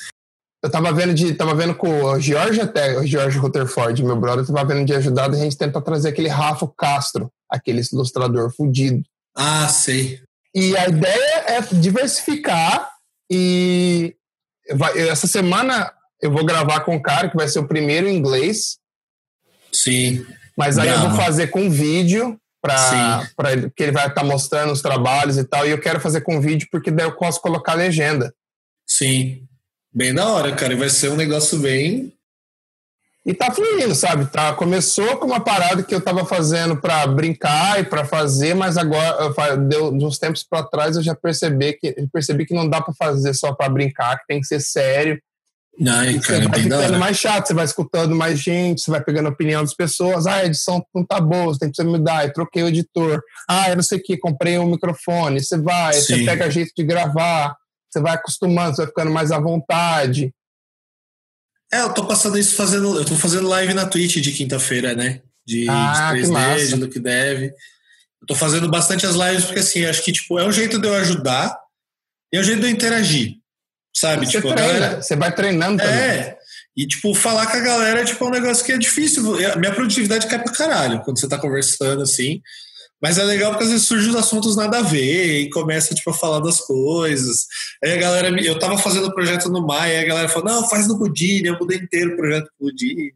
Eu 0.62 0.70
tava 0.70 0.91
vendo 0.91 1.14
de, 1.14 1.34
tava 1.34 1.56
vendo 1.56 1.74
com 1.74 2.04
o 2.04 2.20
George 2.20 2.60
até, 2.60 3.00
o 3.00 3.06
George 3.06 3.38
Rutherford, 3.38 4.04
meu 4.04 4.18
brother, 4.18 4.45
tava 4.45 4.66
vendo 4.66 4.86
de 4.86 4.94
ajudar 4.94 5.30
a 5.30 5.36
gente 5.36 5.58
tentar 5.58 5.82
trazer 5.82 6.10
aquele 6.10 6.28
Rafa 6.28 6.70
Castro, 6.78 7.32
aquele 7.50 7.82
ilustrador 7.94 8.54
fudido. 8.54 9.02
Ah, 9.36 9.70
sei. 9.70 10.22
E 10.56 10.78
a 10.78 10.88
ideia 10.88 11.44
é 11.48 11.62
diversificar 11.74 12.90
e 13.32 14.16
vai, 14.72 14.98
essa 15.10 15.28
semana 15.28 15.92
eu 16.22 16.32
vou 16.32 16.46
gravar 16.46 16.82
com 16.82 16.96
um 16.96 17.02
cara 17.02 17.30
que 17.30 17.36
vai 17.36 17.48
ser 17.48 17.60
o 17.60 17.68
primeiro 17.68 18.08
em 18.08 18.16
inglês. 18.16 18.78
Sim. 19.72 20.26
Mas 20.56 20.78
aí 20.78 20.90
eu 20.90 21.00
vou 21.00 21.12
fazer 21.16 21.48
com 21.48 21.70
vídeo 21.70 22.40
para 22.62 23.26
que 23.76 23.84
ele 23.84 23.92
vai 23.92 24.08
estar 24.08 24.22
tá 24.22 24.24
mostrando 24.24 24.72
os 24.72 24.82
trabalhos 24.82 25.38
e 25.38 25.44
tal. 25.44 25.68
E 25.68 25.72
eu 25.72 25.80
quero 25.80 26.00
fazer 26.00 26.22
com 26.22 26.40
vídeo 26.40 26.68
porque 26.72 26.92
daí 26.92 27.06
eu 27.06 27.16
posso 27.16 27.42
colocar 27.42 27.74
legenda. 27.74 28.34
Sim. 28.88 29.46
Bem 29.94 30.14
da 30.14 30.28
hora, 30.28 30.56
cara. 30.56 30.74
E 30.74 30.78
vai 30.78 30.90
ser 30.90 31.10
um 31.10 31.16
negócio 31.16 31.58
bem 31.60 32.14
e 33.26 33.34
tá 33.34 33.52
fluindo, 33.52 33.95
sabe? 33.95 34.26
Tá, 34.26 34.54
começou 34.54 35.18
com 35.18 35.28
uma 35.28 35.40
parada 35.40 35.82
que 35.82 35.95
eu 35.95 36.02
tava 36.02 36.26
fazendo 36.26 36.76
para 36.76 37.08
brincar 37.08 37.80
e 37.80 37.86
para 37.86 38.04
fazer, 38.04 38.54
mas 38.54 38.78
agora, 38.78 39.56
deu, 39.58 39.98
de 39.98 40.04
uns 40.04 40.18
tempos 40.18 40.44
para 40.44 40.64
trás, 40.64 40.98
eu 40.98 41.04
já 41.04 41.16
percebi 41.16 41.74
que, 41.74 41.95
percebi 42.12 42.45
que 42.45 42.54
não 42.54 42.68
dá 42.68 42.82
para 42.82 42.94
fazer 42.94 43.34
só 43.34 43.54
para 43.54 43.70
brincar, 43.70 44.20
que 44.20 44.28
tem 44.28 44.41
que 44.41 44.48
ser 44.48 44.60
sério. 44.60 45.22
Ai, 45.88 46.20
cara, 46.20 46.44
você 46.44 46.48
vai 46.50 46.60
ficando 46.62 47.00
mais 47.00 47.18
chato, 47.18 47.48
você 47.48 47.54
vai 47.54 47.66
escutando 47.66 48.16
mais 48.16 48.38
gente, 48.38 48.82
você 48.82 48.91
vai 48.91 49.02
pegando 49.02 49.28
a 49.28 49.32
opinião 49.32 49.62
das 49.62 49.74
pessoas. 49.74 50.28
Ah, 50.28 50.36
a 50.36 50.45
edição 50.45 50.86
não 50.94 51.04
tá 51.04 51.20
boa, 51.20 51.45
você 51.45 51.60
tem 51.60 51.72
que 51.72 51.84
mudar. 51.84 52.26
Eu 52.26 52.34
troquei 52.34 52.62
o 52.62 52.68
editor. 52.68 53.24
Ah, 53.50 53.70
eu 53.70 53.78
não 53.78 53.84
sei 53.84 53.98
o 53.98 54.04
que, 54.04 54.18
comprei 54.18 54.60
um 54.60 54.70
microfone. 54.70 55.44
Você 55.44 55.58
vai, 55.58 55.94
Sim. 55.94 56.18
você 56.18 56.26
pega 56.26 56.52
jeito 56.52 56.74
de 56.78 56.84
gravar, 56.84 57.56
você 57.90 58.00
vai 58.00 58.14
acostumando, 58.14 58.76
você 58.76 58.82
vai 58.84 58.88
ficando 58.88 59.12
mais 59.12 59.32
à 59.32 59.40
vontade. 59.40 60.32
É, 61.74 61.82
eu 61.82 61.94
tô 61.94 62.06
passando 62.06 62.38
isso 62.38 62.56
fazendo. 62.56 63.00
Eu 63.00 63.04
tô 63.04 63.16
fazendo 63.16 63.48
live 63.48 63.74
na 63.74 63.88
Twitch 63.88 64.18
de 64.18 64.32
quinta-feira, 64.32 64.94
né? 64.94 65.22
De, 65.45 65.68
ah, 65.68 66.14
de 66.14 66.22
3D, 66.22 66.68
de 66.68 66.76
Look 66.76 67.00
Dev. 67.00 67.44
Eu 67.44 68.28
tô 68.28 68.36
fazendo 68.36 68.70
bastante 68.70 69.08
as 69.08 69.16
lives 69.16 69.45
porque 69.45 69.60
assim, 69.60 69.84
acho 69.86 70.04
que 70.04 70.12
tipo, 70.12 70.38
é 70.38 70.45
um 70.45 70.52
jeito 70.52 70.80
de 70.80 70.88
eu 70.88 70.94
ajudar 70.94 71.58
e 72.32 72.38
é 72.38 72.40
um 72.40 72.44
jeito 72.44 72.62
de 72.62 72.68
eu 72.68 72.72
interagir. 72.72 73.38
Sabe? 73.94 74.26
Você 74.26 74.34
tipo, 74.34 74.54
treina, 74.54 74.74
galera... 74.74 75.02
você 75.02 75.16
vai 75.16 75.34
treinando 75.34 75.82
também. 75.82 76.00
É. 76.00 76.38
E, 76.76 76.88
tipo, 76.88 77.14
falar 77.14 77.48
com 77.48 77.58
a 77.58 77.60
galera 77.60 78.06
tipo, 78.06 78.24
é 78.24 78.28
um 78.28 78.32
negócio 78.32 78.64
que 78.64 78.72
é 78.72 78.78
difícil. 78.78 79.36
A 79.52 79.56
minha 79.56 79.74
produtividade 79.74 80.28
cai 80.28 80.41
pra 80.41 80.54
caralho 80.54 81.02
quando 81.02 81.20
você 81.20 81.28
tá 81.28 81.38
conversando 81.38 82.04
assim. 82.04 82.41
Mas 83.04 83.18
é 83.18 83.24
legal 83.26 83.52
porque 83.52 83.66
às 83.66 83.70
vezes 83.70 83.86
surgem 83.86 84.12
os 84.12 84.16
assuntos 84.16 84.56
nada 84.56 84.80
a 84.80 84.82
ver 84.82 85.42
e 85.42 85.50
começa 85.50 85.94
tipo, 85.94 86.10
a 86.10 86.14
falar 86.14 86.40
das 86.40 86.62
coisas. 86.62 87.48
Aí 87.84 87.92
a 87.92 87.98
galera. 87.98 88.30
Eu 88.42 88.58
tava 88.58 88.78
fazendo 88.78 89.08
o 89.08 89.14
projeto 89.14 89.50
no 89.50 89.68
Maia, 89.68 90.00
a 90.00 90.06
galera 90.06 90.30
falou: 90.30 90.50
não, 90.50 90.70
faz 90.70 90.88
no 90.88 90.98
Budini, 90.98 91.50
eu 91.50 91.60
mudei 91.60 91.80
inteiro 91.80 92.14
o 92.14 92.16
projeto 92.16 92.50
pro 92.58 92.68
Budini. 92.68 93.14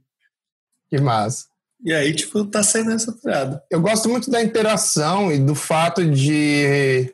Que 0.89 0.99
massa. 0.99 1.45
E 1.81 1.93
aí, 1.93 2.13
tipo, 2.13 2.43
tá 2.43 2.61
saindo 2.63 2.91
essa 2.91 3.13
parada. 3.13 3.63
Eu 3.71 3.79
gosto 3.79 4.09
muito 4.09 4.29
da 4.29 4.43
interação 4.43 5.31
e 5.31 5.39
do 5.39 5.55
fato 5.55 6.03
de. 6.03 7.13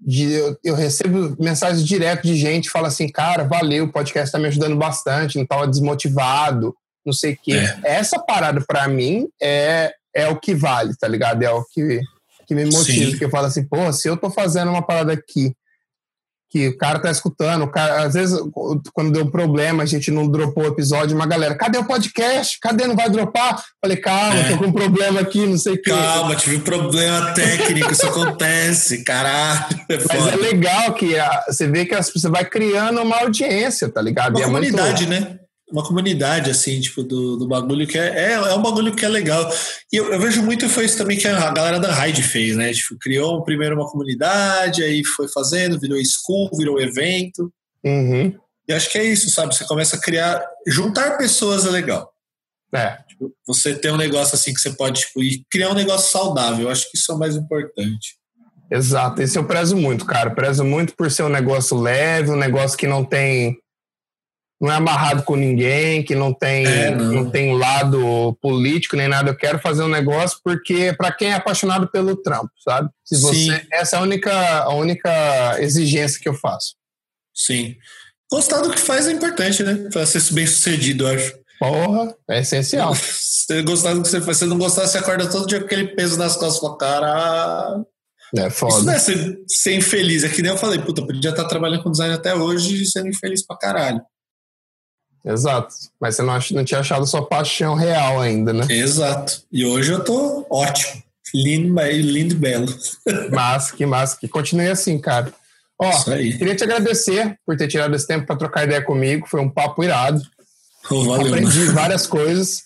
de 0.00 0.32
eu, 0.32 0.58
eu 0.64 0.74
recebo 0.74 1.36
mensagens 1.38 1.86
direto 1.86 2.22
de 2.22 2.34
gente 2.34 2.70
fala 2.70 2.88
assim: 2.88 3.10
cara, 3.10 3.44
valeu, 3.44 3.84
o 3.84 3.92
podcast 3.92 4.32
tá 4.32 4.38
me 4.38 4.48
ajudando 4.48 4.74
bastante, 4.74 5.36
não 5.36 5.44
tava 5.44 5.68
desmotivado, 5.68 6.74
não 7.04 7.12
sei 7.12 7.34
o 7.34 7.38
quê. 7.42 7.52
É. 7.84 7.98
Essa 7.98 8.18
parada, 8.18 8.64
para 8.66 8.88
mim, 8.88 9.28
é 9.38 9.92
é 10.16 10.28
o 10.28 10.36
que 10.36 10.54
vale, 10.54 10.96
tá 10.96 11.06
ligado? 11.06 11.42
É 11.42 11.50
o 11.50 11.62
que, 11.64 12.00
que 12.46 12.54
me 12.54 12.64
motiva. 12.64 13.10
Sim. 13.10 13.18
Que 13.18 13.24
eu 13.26 13.30
falo 13.30 13.46
assim, 13.46 13.64
pô, 13.64 13.92
se 13.92 14.08
eu 14.08 14.16
tô 14.16 14.30
fazendo 14.30 14.70
uma 14.70 14.82
parada 14.82 15.12
aqui 15.12 15.52
que 16.48 16.68
o 16.68 16.78
cara 16.78 17.00
tá 17.00 17.10
escutando, 17.10 17.64
o 17.64 17.70
cara, 17.70 18.04
às 18.04 18.14
vezes, 18.14 18.38
quando 18.94 19.12
deu 19.12 19.30
problema, 19.30 19.82
a 19.82 19.86
gente 19.86 20.10
não 20.12 20.28
dropou 20.28 20.64
o 20.64 20.68
episódio, 20.68 21.16
uma 21.16 21.26
galera, 21.26 21.56
cadê 21.56 21.76
o 21.76 21.84
podcast? 21.84 22.58
Cadê? 22.60 22.86
Não 22.86 22.94
vai 22.94 23.10
dropar? 23.10 23.62
Falei, 23.82 23.96
calma, 23.96 24.36
é. 24.36 24.50
tô 24.50 24.58
com 24.58 24.66
um 24.66 24.72
problema 24.72 25.20
aqui, 25.20 25.44
não 25.44 25.58
sei 25.58 25.74
o 25.74 25.82
que. 25.82 25.90
Calma, 25.90 26.36
tive 26.36 26.56
um 26.56 26.60
problema 26.60 27.34
técnico, 27.34 27.92
isso 27.92 28.06
acontece, 28.06 29.02
caralho. 29.02 29.66
É 29.90 29.98
Mas 30.08 30.32
é 30.32 30.36
legal 30.36 30.94
que 30.94 31.18
a, 31.18 31.44
você 31.48 31.66
vê 31.66 31.84
que 31.84 31.94
as, 31.94 32.10
você 32.10 32.28
vai 32.28 32.44
criando 32.44 33.02
uma 33.02 33.18
audiência, 33.18 33.88
tá 33.88 34.00
ligado? 34.00 34.36
Uma 34.36 34.42
é 34.42 34.44
comunidade, 34.44 35.06
muito... 35.06 35.20
né? 35.20 35.38
Uma 35.70 35.82
comunidade, 35.82 36.50
assim, 36.50 36.80
tipo, 36.80 37.02
do, 37.02 37.36
do 37.36 37.48
bagulho 37.48 37.86
que 37.86 37.98
é, 37.98 38.32
é, 38.32 38.32
é 38.34 38.54
um 38.54 38.62
bagulho 38.62 38.94
que 38.94 39.04
é 39.04 39.08
legal. 39.08 39.50
E 39.92 39.96
eu, 39.96 40.12
eu, 40.12 40.20
vejo 40.20 40.42
muito 40.42 40.68
foi 40.68 40.84
isso 40.84 40.96
também 40.96 41.18
que 41.18 41.26
a 41.26 41.50
galera 41.50 41.80
da 41.80 41.92
Raid 41.92 42.22
fez, 42.22 42.56
né? 42.56 42.72
Tipo, 42.72 42.96
criou 42.98 43.42
primeiro 43.42 43.74
uma 43.74 43.90
comunidade, 43.90 44.82
aí 44.82 45.04
foi 45.04 45.28
fazendo, 45.28 45.80
virou 45.80 45.98
school, 46.04 46.50
virou 46.56 46.80
evento. 46.80 47.52
Uhum. 47.84 48.32
E 48.68 48.72
acho 48.72 48.90
que 48.90 48.98
é 48.98 49.04
isso, 49.04 49.28
sabe? 49.30 49.54
Você 49.54 49.64
começa 49.64 49.96
a 49.96 50.00
criar. 50.00 50.44
Juntar 50.66 51.18
pessoas 51.18 51.66
é 51.66 51.70
legal. 51.70 52.12
É. 52.72 52.98
Tipo, 53.08 53.32
você 53.46 53.74
tem 53.74 53.90
um 53.90 53.96
negócio 53.96 54.34
assim 54.34 54.52
que 54.52 54.60
você 54.60 54.70
pode, 54.70 55.00
tipo, 55.00 55.22
e 55.22 55.44
criar 55.50 55.70
um 55.70 55.74
negócio 55.74 56.10
saudável. 56.10 56.66
Eu 56.66 56.70
acho 56.70 56.90
que 56.90 56.96
isso 56.96 57.10
é 57.10 57.14
o 57.14 57.18
mais 57.18 57.34
importante. 57.34 58.16
Exato, 58.70 59.22
esse 59.22 59.38
eu 59.38 59.44
prezo 59.44 59.76
muito, 59.76 60.04
cara. 60.04 60.30
prezo 60.30 60.64
muito 60.64 60.94
por 60.96 61.10
ser 61.10 61.22
um 61.22 61.28
negócio 61.28 61.76
leve, 61.76 62.30
um 62.30 62.36
negócio 62.36 62.76
que 62.76 62.86
não 62.86 63.04
tem 63.04 63.56
não 64.60 64.72
é 64.72 64.76
amarrado 64.76 65.22
com 65.22 65.36
ninguém, 65.36 66.02
que 66.02 66.14
não 66.14 66.32
tem, 66.32 66.66
é, 66.66 66.90
não. 66.90 67.12
não. 67.12 67.30
tem 67.30 67.56
lado 67.56 68.36
político 68.40 68.96
nem 68.96 69.08
nada. 69.08 69.30
Eu 69.30 69.36
quero 69.36 69.58
fazer 69.58 69.82
um 69.82 69.88
negócio 69.88 70.38
porque 70.42 70.94
para 70.94 71.12
quem 71.12 71.30
é 71.30 71.34
apaixonado 71.34 71.88
pelo 71.88 72.16
trampo, 72.16 72.50
sabe? 72.64 72.88
Se 73.04 73.20
você, 73.20 73.34
Sim. 73.34 73.60
essa 73.72 73.96
é 73.96 73.98
a 73.98 74.02
única, 74.02 74.58
a 74.62 74.74
única 74.74 75.56
exigência 75.60 76.20
que 76.20 76.28
eu 76.28 76.34
faço. 76.34 76.74
Sim. 77.34 77.76
Gostar 78.32 78.60
do 78.62 78.70
que 78.70 78.80
faz 78.80 79.06
é 79.06 79.12
importante, 79.12 79.62
né? 79.62 79.88
Para 79.92 80.06
ser 80.06 80.32
bem 80.32 80.46
sucedido, 80.46 81.06
eu 81.06 81.14
acho. 81.14 81.34
Porra, 81.58 82.14
é 82.28 82.40
essencial. 82.40 82.94
Você 83.46 83.62
gostar 83.62 83.94
do 83.94 84.02
que 84.02 84.08
você 84.08 84.20
faz, 84.20 84.38
você 84.38 84.44
não 84.44 84.58
gostar, 84.58 84.88
você 84.88 84.98
acorda 84.98 85.30
todo 85.30 85.46
dia 85.46 85.60
com 85.60 85.66
aquele 85.66 85.94
peso 85.94 86.18
nas 86.18 86.34
costas, 86.36 86.60
fala, 86.60 86.76
cara. 86.76 87.84
É 88.36 88.50
foda. 88.50 88.74
Isso 88.74 88.84
não 88.84 88.92
é 88.92 88.98
ser, 88.98 89.38
ser 89.46 89.74
infeliz. 89.76 90.24
É 90.24 90.28
que 90.28 90.42
nem 90.42 90.50
eu 90.50 90.58
falei, 90.58 90.80
puta, 90.80 91.00
podia 91.06 91.30
estar 91.30 91.44
trabalhando 91.44 91.84
com 91.84 91.92
design 91.92 92.12
até 92.12 92.34
hoje 92.34 92.82
e 92.82 92.86
sendo 92.86 93.06
infeliz 93.06 93.46
pra 93.46 93.56
caralho. 93.56 94.00
Exato. 95.26 95.74
Mas 96.00 96.14
você 96.14 96.22
não, 96.22 96.38
não 96.52 96.64
tinha 96.64 96.80
achado 96.80 97.06
sua 97.06 97.26
paixão 97.26 97.74
real 97.74 98.20
ainda, 98.20 98.52
né? 98.52 98.64
Exato. 98.70 99.42
E 99.50 99.66
hoje 99.66 99.92
eu 99.92 100.04
tô 100.04 100.46
ótimo. 100.48 101.02
Lindo, 101.34 101.82
lindo 101.82 102.34
e 102.34 102.36
belo. 102.36 102.66
Massa, 103.32 103.74
que 103.74 103.84
massa. 103.84 104.16
Que 104.18 104.28
continue 104.28 104.68
assim, 104.68 104.98
cara. 104.98 105.32
Ó, 105.78 106.04
queria 106.04 106.54
te 106.54 106.64
agradecer 106.64 107.36
por 107.44 107.56
ter 107.56 107.68
tirado 107.68 107.94
esse 107.94 108.06
tempo 108.06 108.24
para 108.24 108.36
trocar 108.36 108.64
ideia 108.64 108.80
comigo. 108.80 109.26
Foi 109.26 109.40
um 109.40 109.50
papo 109.50 109.82
irado. 109.82 110.22
Oh, 110.90 111.04
valeu, 111.04 111.26
Aprendi 111.26 111.58
mano. 111.58 111.72
várias 111.74 112.06
coisas. 112.06 112.62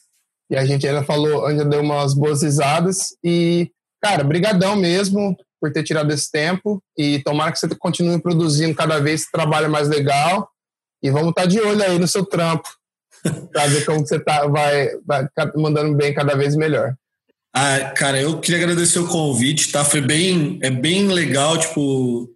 E 0.50 0.56
a 0.56 0.66
gente 0.66 0.86
ainda 0.86 1.02
falou, 1.02 1.46
ainda 1.46 1.64
deu 1.64 1.80
umas 1.80 2.12
boas 2.12 2.42
risadas. 2.42 3.16
E, 3.24 3.70
cara, 4.02 4.22
brigadão 4.22 4.76
mesmo 4.76 5.36
por 5.60 5.72
ter 5.72 5.82
tirado 5.82 6.12
esse 6.12 6.30
tempo. 6.30 6.82
E 6.96 7.20
tomara 7.20 7.50
que 7.50 7.58
você 7.58 7.68
continue 7.74 8.20
produzindo 8.20 8.74
cada 8.74 9.00
vez 9.00 9.22
esse 9.22 9.32
trabalho 9.32 9.70
mais 9.70 9.88
legal. 9.88 10.48
E 11.02 11.10
vamos 11.10 11.30
estar 11.30 11.42
tá 11.42 11.48
de 11.48 11.60
olho 11.60 11.82
aí 11.82 11.98
no 11.98 12.08
seu 12.08 12.24
trampo. 12.24 12.68
para 13.52 13.66
ver 13.66 13.84
como 13.84 14.00
você 14.00 14.18
tá, 14.18 14.46
vai, 14.46 14.88
vai 15.06 15.28
mandando 15.56 15.94
bem 15.94 16.14
cada 16.14 16.34
vez 16.34 16.56
melhor. 16.56 16.94
Ah, 17.52 17.92
cara, 17.96 18.20
eu 18.20 18.38
queria 18.40 18.62
agradecer 18.62 18.98
o 18.98 19.08
convite, 19.08 19.72
tá? 19.72 19.84
Foi 19.84 20.00
bem, 20.00 20.58
é 20.62 20.70
bem 20.70 21.08
legal, 21.08 21.58
tipo, 21.58 22.30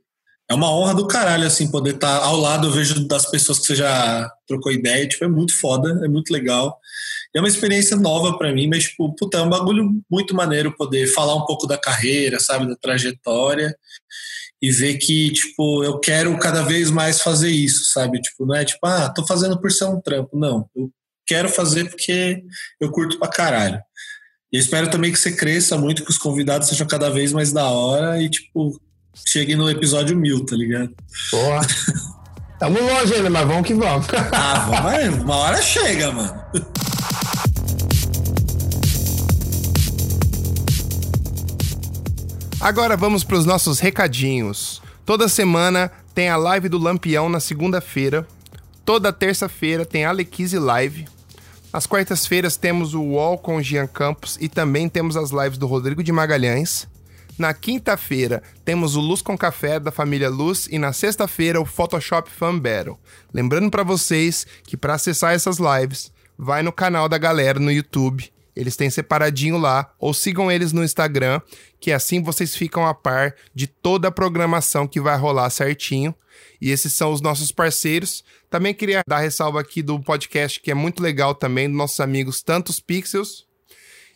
é 0.51 0.55
uma 0.55 0.70
honra 0.70 0.95
do 0.95 1.07
caralho, 1.07 1.47
assim, 1.47 1.70
poder 1.70 1.95
estar 1.95 2.19
tá 2.19 2.27
ao 2.27 2.36
lado. 2.36 2.66
Eu 2.66 2.73
vejo 2.73 3.07
das 3.07 3.31
pessoas 3.31 3.61
que 3.61 3.66
você 3.66 3.77
já 3.77 4.31
trocou 4.47 4.73
ideia, 4.73 5.09
tipo, 5.09 5.24
é 5.24 5.28
muito 5.28 5.59
foda, 5.59 6.05
é 6.05 6.09
muito 6.09 6.32
legal. 6.32 6.78
É 7.35 7.40
uma 7.40 7.48
experiência 7.48 7.97
nova 7.97 8.39
para 8.39 8.52
mim, 8.52 8.69
mas, 8.69 8.85
tipo, 8.85 9.12
puta, 9.16 9.39
é 9.39 9.43
um 9.43 9.48
bagulho 9.48 9.90
muito 10.09 10.35
maneiro 10.35 10.77
poder 10.77 11.09
falar 11.09 11.35
um 11.35 11.44
pouco 11.44 11.66
da 11.66 11.77
carreira, 11.77 12.39
sabe, 12.39 12.69
da 12.69 12.77
trajetória 12.77 13.74
e 14.62 14.70
ver 14.70 14.98
que, 14.98 15.32
tipo, 15.32 15.82
eu 15.82 15.98
quero 15.98 16.39
cada 16.39 16.62
vez 16.62 16.90
mais 16.90 17.20
fazer 17.20 17.51
isso, 17.51 17.93
sabe? 17.93 18.20
Tipo, 18.20 18.47
não 18.47 18.55
é 18.55 18.65
tipo, 18.65 18.86
ah, 18.86 19.11
tô 19.11 19.27
fazendo 19.27 19.61
por 19.61 19.70
ser 19.73 19.85
um 19.86 20.01
trampo. 20.01 20.39
Não, 20.39 20.69
eu 20.77 20.90
quero 21.27 21.48
fazer 21.48 21.90
porque 21.90 22.43
eu 22.81 22.90
curto 22.90 23.19
pra 23.19 23.28
caralho. 23.28 23.81
E 24.52 24.59
espero 24.59 24.89
também 24.89 25.12
que 25.12 25.19
você 25.19 25.32
cresça 25.32 25.77
muito, 25.77 26.05
que 26.05 26.11
os 26.11 26.19
convidados 26.19 26.69
sejam 26.69 26.86
cada 26.86 27.11
vez 27.11 27.32
mais 27.32 27.52
da 27.52 27.69
hora 27.69 28.23
e, 28.23 28.31
tipo, 28.31 28.81
cheguem 29.27 29.56
no 29.56 29.69
episódio 29.69 30.16
mil, 30.16 30.47
tá 30.47 30.55
ligado? 30.55 30.94
Boa. 31.32 31.61
Tamo 32.61 32.81
longe 32.81 33.12
ainda, 33.12 33.28
mas 33.28 33.47
vamos 33.47 33.66
que 33.66 33.74
vamos. 33.74 34.06
ah, 34.32 34.66
vamos, 34.70 35.24
uma 35.24 35.36
hora 35.36 35.61
chega, 35.61 36.12
mano. 36.12 36.43
Agora 42.65 42.97
vamos 42.97 43.23
para 43.23 43.36
os 43.36 43.45
nossos 43.45 43.78
recadinhos. 43.78 44.81
Toda 45.05 45.28
semana 45.28 45.93
tem 46.15 46.31
a 46.31 46.36
live 46.39 46.66
do 46.66 46.78
Lampião 46.78 47.28
na 47.28 47.39
segunda-feira. 47.39 48.27
Toda 48.86 49.12
terça-feira 49.12 49.85
tem 49.85 50.07
a 50.07 50.09
Alequise 50.09 50.59
Live. 50.59 51.05
Às 51.70 51.86
quartas-feiras 51.86 52.57
temos 52.57 52.95
o 52.95 53.03
UOL 53.03 53.36
com 53.36 53.61
Jean 53.61 53.86
Campos 53.86 54.39
e 54.41 54.49
também 54.49 54.89
temos 54.89 55.15
as 55.15 55.31
lives 55.31 55.59
do 55.59 55.66
Rodrigo 55.66 56.03
de 56.03 56.11
Magalhães. 56.11 56.89
Na 57.36 57.53
quinta-feira 57.53 58.43
temos 58.65 58.97
o 58.97 59.01
Luz 59.03 59.20
com 59.20 59.36
Café 59.36 59.78
da 59.78 59.93
família 59.93 60.31
Luz 60.31 60.66
e 60.70 60.78
na 60.78 60.95
sexta-feira 60.95 61.61
o 61.61 61.66
Photoshop 61.66 62.31
Fan 62.31 62.59
Battle. 62.59 62.99
Lembrando 63.31 63.70
para 63.70 63.82
vocês 63.82 64.47
que 64.62 64.74
para 64.74 64.95
acessar 64.95 65.35
essas 65.35 65.59
lives, 65.59 66.11
vai 66.39 66.62
no 66.62 66.73
canal 66.73 67.11
da 67.11 67.19
galera 67.19 67.61
no 67.61 67.70
YouTube 67.70 68.32
eles 68.56 68.76
têm 68.76 68.90
separadinho 68.90 69.59
lá, 69.59 69.93
ou 69.98 70.14
sigam 70.14 70.51
eles 70.51 70.72
no 70.72 70.85
Instagram, 70.85 71.40
que 71.81 71.93
assim 71.93 72.22
vocês 72.22 72.55
ficam 72.55 72.86
a 72.86 72.94
par 72.94 73.35
de 73.55 73.66
toda 73.66 74.09
a 74.09 74.12
programação 74.12 74.86
que 74.86 75.01
vai 75.01 75.16
rolar 75.16 75.51
certinho. 75.51 76.14
E 76.60 76.70
esses 76.70 76.93
são 76.93 77.12
os 77.12 77.20
nossos 77.20 77.52
parceiros. 77.52 78.24
Também 78.48 78.72
queria 78.72 79.02
dar 79.06 79.18
ressalva 79.18 79.60
aqui 79.60 79.82
do 79.82 80.01
podcast 80.01 80.60
que 80.60 80.70
é 80.70 80.74
muito 80.74 81.02
legal 81.02 81.35
também, 81.35 81.68
dos 81.68 81.76
nossos 81.76 82.01
amigos 82.01 82.43
Tantos 82.43 82.81
Pixels. 82.81 83.47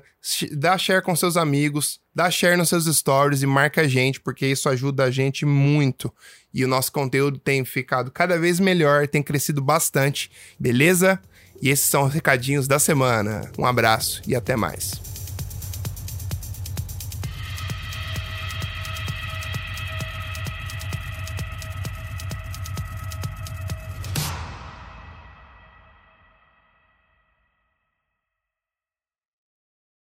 dá 0.51 0.77
share 0.77 1.01
com 1.01 1.15
seus 1.15 1.35
amigos, 1.35 1.99
dá 2.19 2.29
share 2.29 2.57
nos 2.57 2.67
seus 2.67 2.85
stories 2.85 3.43
e 3.43 3.47
marca 3.47 3.79
a 3.79 3.87
gente, 3.87 4.19
porque 4.19 4.45
isso 4.45 4.67
ajuda 4.67 5.05
a 5.05 5.11
gente 5.11 5.45
muito. 5.45 6.13
E 6.53 6.65
o 6.65 6.67
nosso 6.67 6.91
conteúdo 6.91 7.39
tem 7.39 7.63
ficado 7.63 8.11
cada 8.11 8.37
vez 8.37 8.59
melhor, 8.59 9.07
tem 9.07 9.23
crescido 9.23 9.61
bastante, 9.61 10.29
beleza? 10.59 11.17
E 11.61 11.69
esses 11.69 11.85
são 11.85 12.03
os 12.03 12.13
recadinhos 12.13 12.67
da 12.67 12.77
semana. 12.77 13.49
Um 13.57 13.65
abraço 13.65 14.21
e 14.27 14.35
até 14.35 14.57
mais. 14.57 15.08